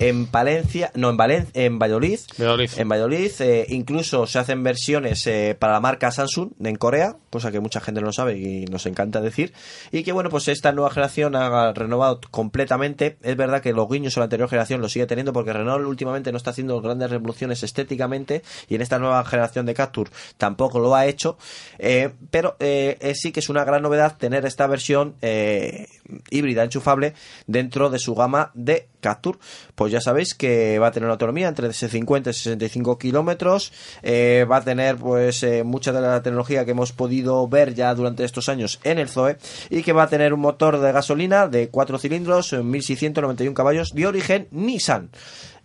en 0.00 0.26
Palencia, 0.26 0.90
no 0.94 1.10
en 1.10 1.16
Valencia, 1.16 1.52
en 1.54 1.78
Valladolid. 1.78 2.18
Valladolid. 2.38 2.70
En 2.76 2.88
Valladolid, 2.88 3.30
eh, 3.40 3.66
incluso 3.68 4.26
se 4.26 4.38
hacen 4.38 4.62
versiones 4.62 5.26
eh, 5.26 5.54
para 5.58 5.74
la 5.74 5.80
marca 5.80 6.10
Samsung 6.10 6.52
en 6.58 6.76
Corea, 6.76 7.16
cosa 7.28 7.52
que 7.52 7.60
mucha 7.60 7.80
gente 7.80 8.00
no 8.00 8.12
sabe 8.12 8.38
y 8.38 8.64
nos 8.64 8.86
encanta 8.86 9.20
decir. 9.20 9.52
Y 9.92 10.02
que 10.02 10.12
bueno, 10.12 10.30
pues 10.30 10.48
esta 10.48 10.72
nueva 10.72 10.90
generación 10.90 11.36
ha 11.36 11.72
renovado 11.72 12.20
completamente. 12.30 13.18
Es 13.22 13.36
verdad 13.36 13.60
que 13.60 13.72
los 13.72 13.88
guiños 13.88 14.16
a 14.16 14.20
la 14.20 14.24
anterior 14.24 14.48
generación 14.48 14.80
lo 14.80 14.88
sigue 14.88 15.06
teniendo 15.06 15.34
porque 15.34 15.52
Renault 15.52 15.86
últimamente 15.86 16.32
no 16.32 16.38
está 16.38 16.50
haciendo 16.50 16.80
grandes 16.80 17.10
revoluciones 17.10 17.62
estéticamente 17.62 18.42
y 18.68 18.76
en 18.76 18.80
esta 18.80 18.98
nueva 18.98 19.22
generación 19.24 19.66
de 19.66 19.74
Captur 19.74 20.10
tampoco 20.38 20.80
lo 20.80 20.94
ha 20.94 21.06
hecho. 21.06 21.36
Eh, 21.78 22.10
pero 22.30 22.56
eh, 22.58 22.96
eh, 23.00 23.14
sí 23.14 23.32
que 23.32 23.40
es 23.40 23.50
una 23.50 23.64
gran 23.64 23.82
novedad 23.82 24.16
tener 24.16 24.46
esta 24.46 24.66
versión 24.66 25.14
eh, 25.20 25.88
híbrida 26.30 26.64
enchufable 26.64 27.14
dentro 27.46 27.90
de 27.90 27.98
su 27.98 28.14
gama 28.14 28.50
de 28.54 28.88
Captur. 29.00 29.38
Pues 29.74 29.92
ya 29.92 30.00
sabéis 30.00 30.34
que 30.34 30.78
va 30.78 30.88
a 30.88 30.92
tener 30.92 31.06
una 31.06 31.14
autonomía 31.14 31.48
entre 31.48 31.72
50 31.72 32.30
y 32.30 32.32
65 32.32 32.98
kilómetros. 32.98 33.72
eh, 34.02 34.46
va 34.50 34.58
a 34.58 34.64
tener 34.64 34.96
pues 34.96 35.42
eh, 35.42 35.64
mucha 35.64 35.92
de 35.92 36.00
la 36.00 36.22
tecnología 36.22 36.64
que 36.64 36.72
hemos 36.72 36.92
podido 36.92 37.46
ver 37.48 37.74
ya 37.74 37.94
durante 37.94 38.24
estos 38.24 38.48
años 38.48 38.80
en 38.84 38.98
el 38.98 39.08
Zoe 39.08 39.36
y 39.70 39.82
que 39.82 39.92
va 39.92 40.04
a 40.04 40.08
tener 40.08 40.34
un 40.34 40.40
motor 40.40 40.80
de 40.80 40.92
gasolina 40.92 41.48
de 41.48 41.68
4 41.68 41.98
cilindros, 41.98 42.52
eh, 42.52 42.62
1691 42.62 43.54
caballos 43.54 43.92
de 43.94 44.06
origen 44.06 44.48
Nissan. 44.50 45.10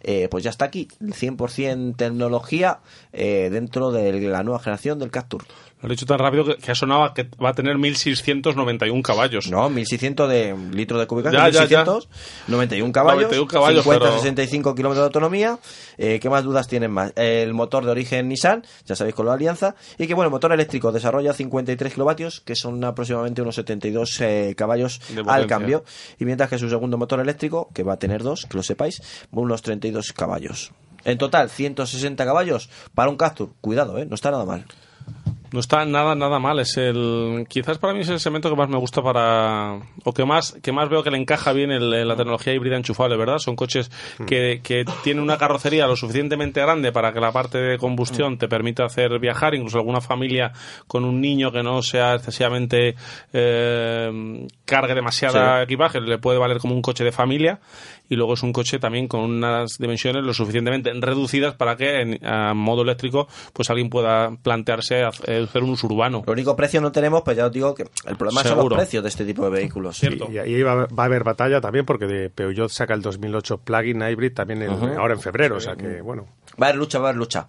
Eh, 0.02 0.28
pues 0.30 0.44
ya 0.44 0.50
está 0.50 0.66
aquí, 0.66 0.88
100% 1.02 1.96
tecnología 1.96 2.80
eh, 3.14 3.50
dentro 3.52 3.92
de 3.92 4.12
la 4.22 4.44
nueva 4.44 4.60
generación 4.60 5.00
del 5.00 5.12
Captur. 5.12 5.44
Lo 5.82 5.90
he 5.90 5.92
dicho 5.92 6.06
tan 6.06 6.18
rápido 6.18 6.46
que, 6.46 6.56
que 6.56 6.72
ha 6.72 6.76
sonado 6.76 7.14
que 7.14 7.24
va 7.44 7.50
a 7.50 7.54
tener 7.54 7.78
1691 7.78 9.04
caballos. 9.04 9.52
No, 9.52 9.70
1600 9.70 10.30
de 10.30 10.56
litros 10.72 11.00
de 11.00 11.06
cúbica, 11.06 11.32
Ya, 11.32 11.50
ya, 11.50 11.66
ya. 11.66 11.84
1600, 11.84 12.10
91 12.48 12.92
caballos, 12.92 13.24
91 13.24 13.48
caballos, 13.48 13.84
50, 13.84 14.06
pero- 14.06 14.18
65 14.18 14.74
kilómetros 14.74 15.04
de 15.04 15.06
autonomía. 15.06 15.60
Eh, 15.98 16.20
¿Qué 16.20 16.30
más 16.30 16.44
dudas 16.44 16.68
tienen 16.68 16.92
más? 16.92 17.14
El 17.16 17.54
motor 17.54 17.86
de 17.86 17.92
origen 17.92 18.28
Nissan, 18.30 18.64
ya 18.86 18.96
sabéis 18.96 19.14
con 19.16 19.28
la 19.28 19.34
alianza. 19.34 19.76
Y 20.00 20.08
que 20.08 20.14
bueno, 20.16 20.28
el 20.30 20.32
motor 20.32 20.52
eléctrico 20.54 20.92
desarrolla 20.92 21.34
53 21.34 21.94
kilovatios, 21.94 22.42
que 22.42 22.56
son 22.56 22.84
aproximadamente 22.84 23.42
unos 23.44 23.56
72 23.56 24.22
eh, 24.22 24.56
caballos 24.58 25.02
al 25.28 25.46
cambio. 25.46 25.84
Y 26.20 26.26
mientras 26.26 26.50
que 26.50 26.58
su 26.58 26.70
segundo 26.70 26.98
motor 26.98 27.20
eléctrico, 27.20 27.70
que 27.74 27.84
va 27.84 27.94
a 27.94 28.00
tener 28.00 28.24
dos, 28.24 28.48
que 28.50 28.58
lo 28.58 28.64
sepáis, 28.64 29.04
unos 29.32 29.62
32 29.62 29.95
caballos. 30.14 30.72
En 31.04 31.18
total, 31.18 31.50
160 31.50 32.26
caballos 32.26 32.70
para 32.96 33.10
un 33.10 33.18
Captur. 33.18 33.50
Cuidado, 33.62 33.98
¿eh? 34.00 34.06
No 34.06 34.16
está 34.16 34.32
nada 34.32 34.46
mal. 34.46 34.66
No 35.52 35.60
está 35.62 35.86
nada, 35.86 36.16
nada 36.16 36.40
mal. 36.40 36.60
Es 36.60 36.76
el, 36.76 37.46
quizás 37.48 37.78
para 37.78 37.94
mí 37.94 38.00
es 38.02 38.10
el 38.10 38.20
segmento 38.20 38.50
que 38.50 38.56
más 38.58 38.68
me 38.68 38.78
gusta 38.78 39.02
para, 39.02 39.80
o 40.04 40.12
que 40.12 40.26
más, 40.26 40.54
que 40.62 40.74
más 40.74 40.90
veo 40.90 41.02
que 41.04 41.12
le 41.12 41.18
encaja 41.18 41.54
bien 41.54 41.72
el- 41.72 41.94
el- 41.94 42.08
la 42.08 42.16
tecnología 42.18 42.54
híbrida 42.54 42.76
enchufable, 42.76 43.16
¿verdad? 43.16 43.38
Son 43.38 43.56
coches 43.56 43.90
que, 44.26 44.60
que 44.64 44.84
tienen 45.04 45.24
una 45.24 45.38
carrocería 45.38 45.88
lo 45.88 45.96
suficientemente 45.96 46.60
grande 46.60 46.92
para 46.92 47.14
que 47.14 47.22
la 47.22 47.32
parte 47.32 47.60
de 47.60 47.78
combustión 47.78 48.38
te 48.38 48.50
permita 48.50 48.84
hacer 48.84 49.18
viajar, 49.20 49.54
incluso 49.56 49.78
alguna 49.78 50.02
familia 50.02 50.52
con 50.88 51.06
un 51.06 51.22
niño 51.22 51.52
que 51.54 51.64
no 51.64 51.82
sea 51.84 52.16
excesivamente, 52.16 52.96
eh, 53.32 54.48
cargue 54.66 54.96
demasiada 54.96 55.60
Sí. 55.60 55.64
equipaje, 55.66 56.02
le 56.02 56.18
puede 56.18 56.38
valer 56.40 56.58
como 56.58 56.74
un 56.74 56.82
coche 56.82 57.04
de 57.04 57.12
familia. 57.12 57.60
Y 58.10 58.16
luego 58.16 58.34
es 58.36 58.44
un 58.44 58.54
coche 58.54 58.80
también 58.80 59.08
con 59.08 59.22
unas 59.22 59.78
dimensiones 59.80 60.24
lo 60.24 60.34
suficientemente 60.34 60.92
reducidas 60.94 61.56
para 61.56 61.76
que 61.76 62.02
en 62.02 62.26
a 62.26 62.54
modo 62.54 62.84
eléctrico 62.84 63.28
pues 63.54 63.70
alguien 63.70 63.90
pueda 63.90 64.32
plantearse 64.42 65.04
hacer 65.04 65.44
hacer 65.44 65.64
un 65.64 65.72
uso 65.72 65.88
urbano. 65.88 66.24
Lo 66.26 66.34
único 66.34 66.56
precio 66.56 66.82
no 66.82 66.92
tenemos, 66.92 67.24
pues 67.24 67.38
ya 67.38 67.46
os 67.48 67.52
digo 67.52 67.74
que 67.74 67.84
el 68.06 68.16
problema 68.16 68.42
son 68.44 68.54
Seguro. 68.58 68.76
los 68.76 68.84
precios 68.84 69.04
de 69.04 69.10
este 69.10 69.26
tipo 69.26 69.44
de 69.46 69.50
vehículos. 69.52 69.98
Cierto. 69.98 70.30
Y 70.32 70.38
ahí 70.38 70.62
va, 70.62 70.86
va 70.86 71.04
a 71.04 71.06
haber 71.06 71.24
batalla 71.24 71.60
también 71.62 71.86
porque 71.86 72.06
de 72.06 72.30
Peugeot 72.30 72.70
saca 72.70 72.94
el 72.94 73.02
2008 73.02 73.58
plug-in 73.60 74.02
hybrid 74.02 74.34
también 74.34 74.70
Ujú. 74.70 74.86
ahora 75.00 75.14
en 75.14 75.20
febrero, 75.22 75.58
o 75.58 75.60
sea 75.60 75.76
que 75.76 76.02
bueno. 76.02 76.26
Va 76.62 76.68
a 76.68 76.70
haber 76.70 76.80
lucha, 76.80 77.00
va 77.00 77.08
a 77.08 77.10
haber 77.10 77.20
lucha. 77.20 77.48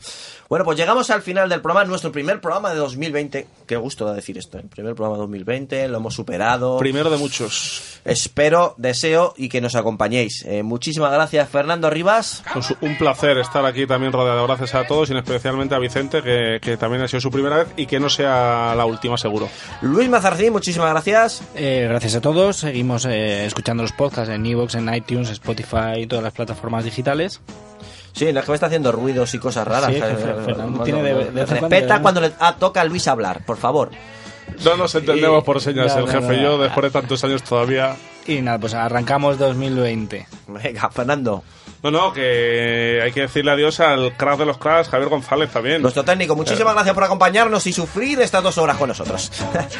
Bueno, 0.49 0.65
pues 0.65 0.79
llegamos 0.79 1.11
al 1.11 1.23
final 1.23 1.49
del 1.49 1.61
programa, 1.61 1.85
nuestro 1.85 2.13
primer 2.13 2.41
programa 2.41 2.71
de 2.71 2.77
2020. 2.77 3.47
Qué 3.67 3.77
gusto 3.77 4.05
da 4.05 4.15
decir 4.15 4.39
esto, 4.39 4.59
el 4.59 4.69
primer 4.69 4.95
programa 4.95 5.17
de 5.17 5.23
2020, 5.23 5.89
lo 5.89 5.99
hemos 5.99 6.15
superado. 6.15 6.79
Primero 6.79 7.11
de 7.11 7.17
muchos. 7.17 8.01
Espero, 8.05 8.75
deseo 8.77 9.35
y 9.37 9.49
que 9.49 9.61
nos 9.61 9.75
acompañéis. 9.75 10.45
Eh, 10.47 10.63
muchísimas 10.63 11.13
gracias, 11.13 11.49
Fernando 11.49 11.91
Rivas. 11.91 12.45
Pues 12.53 12.75
un 12.81 12.97
placer 12.97 13.39
estar 13.39 13.65
aquí 13.65 13.87
también 13.87 14.13
rodeado. 14.13 14.47
Gracias 14.47 14.75
a 14.75 14.87
todos 14.87 15.11
y 15.11 15.17
especialmente 15.17 15.75
a 15.75 15.79
Vicente, 15.79 16.23
que, 16.23 16.59
que 16.63 16.77
también 16.77 17.03
ha 17.03 17.09
sido 17.09 17.21
su 17.21 17.31
primera 17.31 17.57
vez 17.57 17.69
y 17.77 17.87
que 17.87 17.99
no 17.99 18.09
sea 18.09 18.75
la 18.77 18.85
última, 18.85 19.17
seguro. 19.17 19.49
Luis 19.83 20.09
Mazarcín, 20.09 20.53
muchísimas 20.53 20.91
gracias. 20.91 21.43
Eh, 21.55 21.87
gracias 21.89 22.15
a 22.15 22.21
todos. 22.21 22.57
Seguimos 22.57 23.05
eh, 23.07 23.47
escuchando 23.47 23.83
los 23.83 23.93
podcasts 23.93 24.33
en 24.33 24.47
Evox, 24.47 24.75
en 24.75 24.93
iTunes, 24.95 25.31
Spotify 25.31 26.01
y 26.01 26.07
todas 26.07 26.23
las 26.23 26.33
plataformas 26.33 26.85
digitales. 26.85 27.41
Sí, 28.17 28.33
no 28.33 28.41
es 28.41 28.47
que 28.47 28.51
me 28.51 28.55
está 28.55 28.67
haciendo 28.67 28.91
ruidos 28.93 29.35
y 29.35 29.39
cosas 29.39 29.69
raras. 29.69 29.91
Sí, 29.91 29.97
Eh, 30.03 30.17
Fernando 30.45 30.83
tiene 30.85 31.03
de- 31.03 31.15
de 31.27 31.31
cuando 31.45 31.45
Respeta 31.69 32.01
cuando 32.01 32.21
le 32.23 32.33
ah, 32.41 32.57
toca 32.59 32.81
a 32.81 32.85
Luis 32.85 33.07
hablar, 33.09 33.45
por 33.45 33.59
favor. 33.59 33.91
No 34.65 34.77
nos 34.77 34.95
entendemos 34.95 35.45
por 35.45 35.61
señas, 35.61 35.93
Ya, 35.95 36.01
el 36.01 36.07
jefe 36.09 36.27
no, 36.27 36.33
y 36.35 36.43
yo, 36.43 36.59
después 36.59 36.85
de 36.85 36.91
tantos 36.91 37.23
años 37.25 37.43
todavía. 37.43 37.95
Y 38.27 38.41
nada, 38.41 38.59
pues 38.59 38.73
arrancamos 38.75 39.39
2020. 39.39 40.27
Venga, 40.49 40.89
Fernando. 40.91 41.43
No, 41.83 41.91
no, 41.91 42.13
que 42.13 43.01
hay 43.03 43.13
que 43.13 43.23
decirle 43.23 43.53
adiós 43.53 43.81
al 43.81 44.17
crack 44.17 44.39
de 44.39 44.47
los 44.47 44.59
cracks, 44.59 44.89
Javier 44.89 45.09
González 45.09 45.51
también. 45.51 45.83
Nuestro 45.83 46.05
técnico, 46.05 46.35
muchísimas 46.35 46.75
gracias 46.75 46.95
por 46.95 47.05
acompañarnos 47.05 47.67
y 47.67 47.73
sufrir 47.73 48.21
estas 48.21 48.43
dos 48.43 48.59
horas 48.59 48.77
con 48.77 48.89
nosotros. 48.89 49.31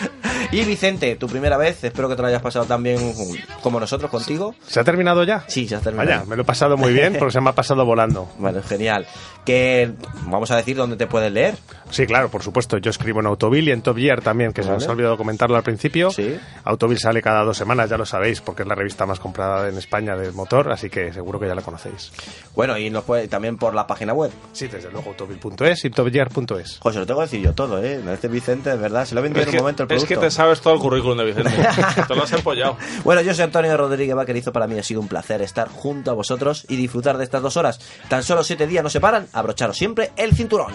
y 0.53 0.65
Vicente, 0.65 1.17
tu 1.17 1.27
primera 1.27 1.57
vez, 1.57 1.83
espero 1.85 2.09
que 2.09 2.17
te 2.17 2.23
lo 2.23 2.29
hayas 2.29 2.43
pasado 2.43 2.65
tan 2.65 2.83
bien 2.83 3.15
como 3.63 3.81
nosotros 3.81 4.11
contigo. 4.11 4.55
¿Se 4.67 4.81
ha 4.81 4.85
terminado 4.85 5.25
ya? 5.25 5.45
Sí, 5.49 5.67
ya 5.67 5.79
has 5.79 5.83
terminado. 5.83 6.11
Vaya, 6.11 6.25
me 6.29 6.37
lo 6.37 6.43
he 6.43 6.45
pasado 6.45 6.77
muy 6.77 6.93
bien 6.93 7.17
porque 7.19 7.33
se 7.33 7.41
me 7.41 7.51
ha 7.51 7.55
pasado 7.55 7.85
volando. 7.85 8.29
Bueno, 8.39 8.63
genial. 8.63 9.07
Que 9.47 9.93
vamos 10.27 10.51
a 10.51 10.57
decir 10.57 10.77
dónde 10.77 10.97
te 10.97 11.07
puedes 11.07 11.33
leer. 11.33 11.55
Sí, 11.91 12.05
claro, 12.05 12.29
por 12.29 12.43
supuesto. 12.43 12.79
Yo 12.79 12.91
escribo 12.91 13.21
en 13.21 13.27
Autoville 13.27 13.71
y 13.71 13.73
en 13.73 13.81
Top 13.81 13.97
Gear 13.97 14.21
también, 14.21 14.53
que 14.53 14.63
se 14.63 14.71
nos 14.71 14.87
ha 14.89 14.91
olvidado 14.91 15.17
comentarlo 15.17 15.57
al 15.57 15.63
principio. 15.63 16.11
Sí. 16.11 16.37
Autoville 16.65 16.99
sale 17.01 17.23
cada 17.23 17.45
dos 17.45 17.57
semanas, 17.57 17.89
ya 17.89 17.97
lo 17.97 18.05
sabéis, 18.05 18.41
porque 18.41 18.63
es 18.63 18.69
la 18.69 18.75
revista 18.75 19.07
más 19.07 19.21
comprada 19.21 19.69
en 19.69 19.79
España 19.79 20.17
del 20.17 20.33
motor, 20.33 20.73
así 20.73 20.91
que 20.91 21.13
seguro 21.13 21.39
que 21.39 21.47
ya 21.47 21.55
la 21.55 21.63
conocéis. 21.63 22.13
Bueno, 22.57 22.77
y 22.77 22.91
nos 22.91 23.05
puede 23.05 23.29
también 23.29 23.57
por 23.57 23.73
la 23.73 23.87
página 23.87 24.13
web. 24.13 24.33
Sí, 24.53 24.67
desde 24.67 24.91
luego, 24.91 25.11
autoville.es 25.11 25.85
y 25.85 25.91
topgear.es. 25.91 26.79
José, 26.81 26.99
lo 26.99 27.07
tengo 27.07 27.21
que 27.21 27.27
decir 27.27 27.41
yo 27.41 27.53
todo, 27.55 27.83
¿eh? 27.83 28.01
Este 28.13 28.27
Vicente, 28.27 28.71
de 28.71 28.77
verdad, 28.77 29.05
se 29.05 29.15
lo 29.15 29.21
he 29.21 29.23
vendido 29.23 29.43
es, 29.43 29.47
en 29.47 29.53
que, 29.53 29.59
un 29.59 29.63
momento 29.63 29.85
el 29.85 29.93
es 29.93 30.03
producto. 30.03 30.21
que 30.21 30.27
te 30.27 30.31
sabes 30.33 30.61
todo 30.61 30.75
el 30.75 30.81
currículum 30.81 31.19
de 31.19 31.25
Vicente. 31.25 31.51
te 32.09 32.15
lo 32.15 32.25
has 32.25 32.33
empollado. 32.33 32.77
Bueno, 33.05 33.21
yo 33.23 33.33
soy 33.33 33.45
Antonio 33.45 33.77
Rodríguez 33.77 34.17
Vaquerizo. 34.17 34.53
Para 34.53 34.67
mí 34.67 34.77
ha 34.77 34.83
sido 34.83 35.01
un 35.01 35.09
placer 35.09 35.41
estar 35.41 35.69
junto 35.69 36.11
a 36.11 36.15
vosotros 36.15 36.67
y 36.69 36.77
disfrutar 36.77 37.17
de 37.17 37.25
estas 37.25 37.43
dos 37.43 37.57
horas. 37.57 37.79
Tan 38.09 38.25
solo 38.25 38.43
siete 38.43 38.67
días 38.67 38.83
nos 38.83 38.93
separan. 38.93 39.29
Abrocharos 39.37 39.77
siempre 39.77 40.13
el 40.17 40.35
cinturón. 40.35 40.73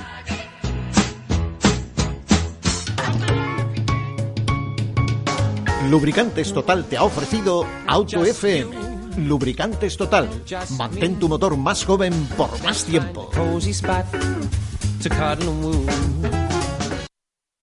Lubricantes 5.90 6.54
Total 6.54 6.86
te 6.86 6.96
ha 6.96 7.04
ofrecido 7.04 7.66
Auto 7.88 8.24
FM. 8.24 8.70
Lubricantes 9.18 9.98
Total. 9.98 10.30
Mantén 10.78 11.18
tu 11.18 11.28
motor 11.28 11.58
más 11.58 11.84
joven 11.84 12.14
por 12.38 12.52
más 12.62 12.86
tiempo. 12.86 13.32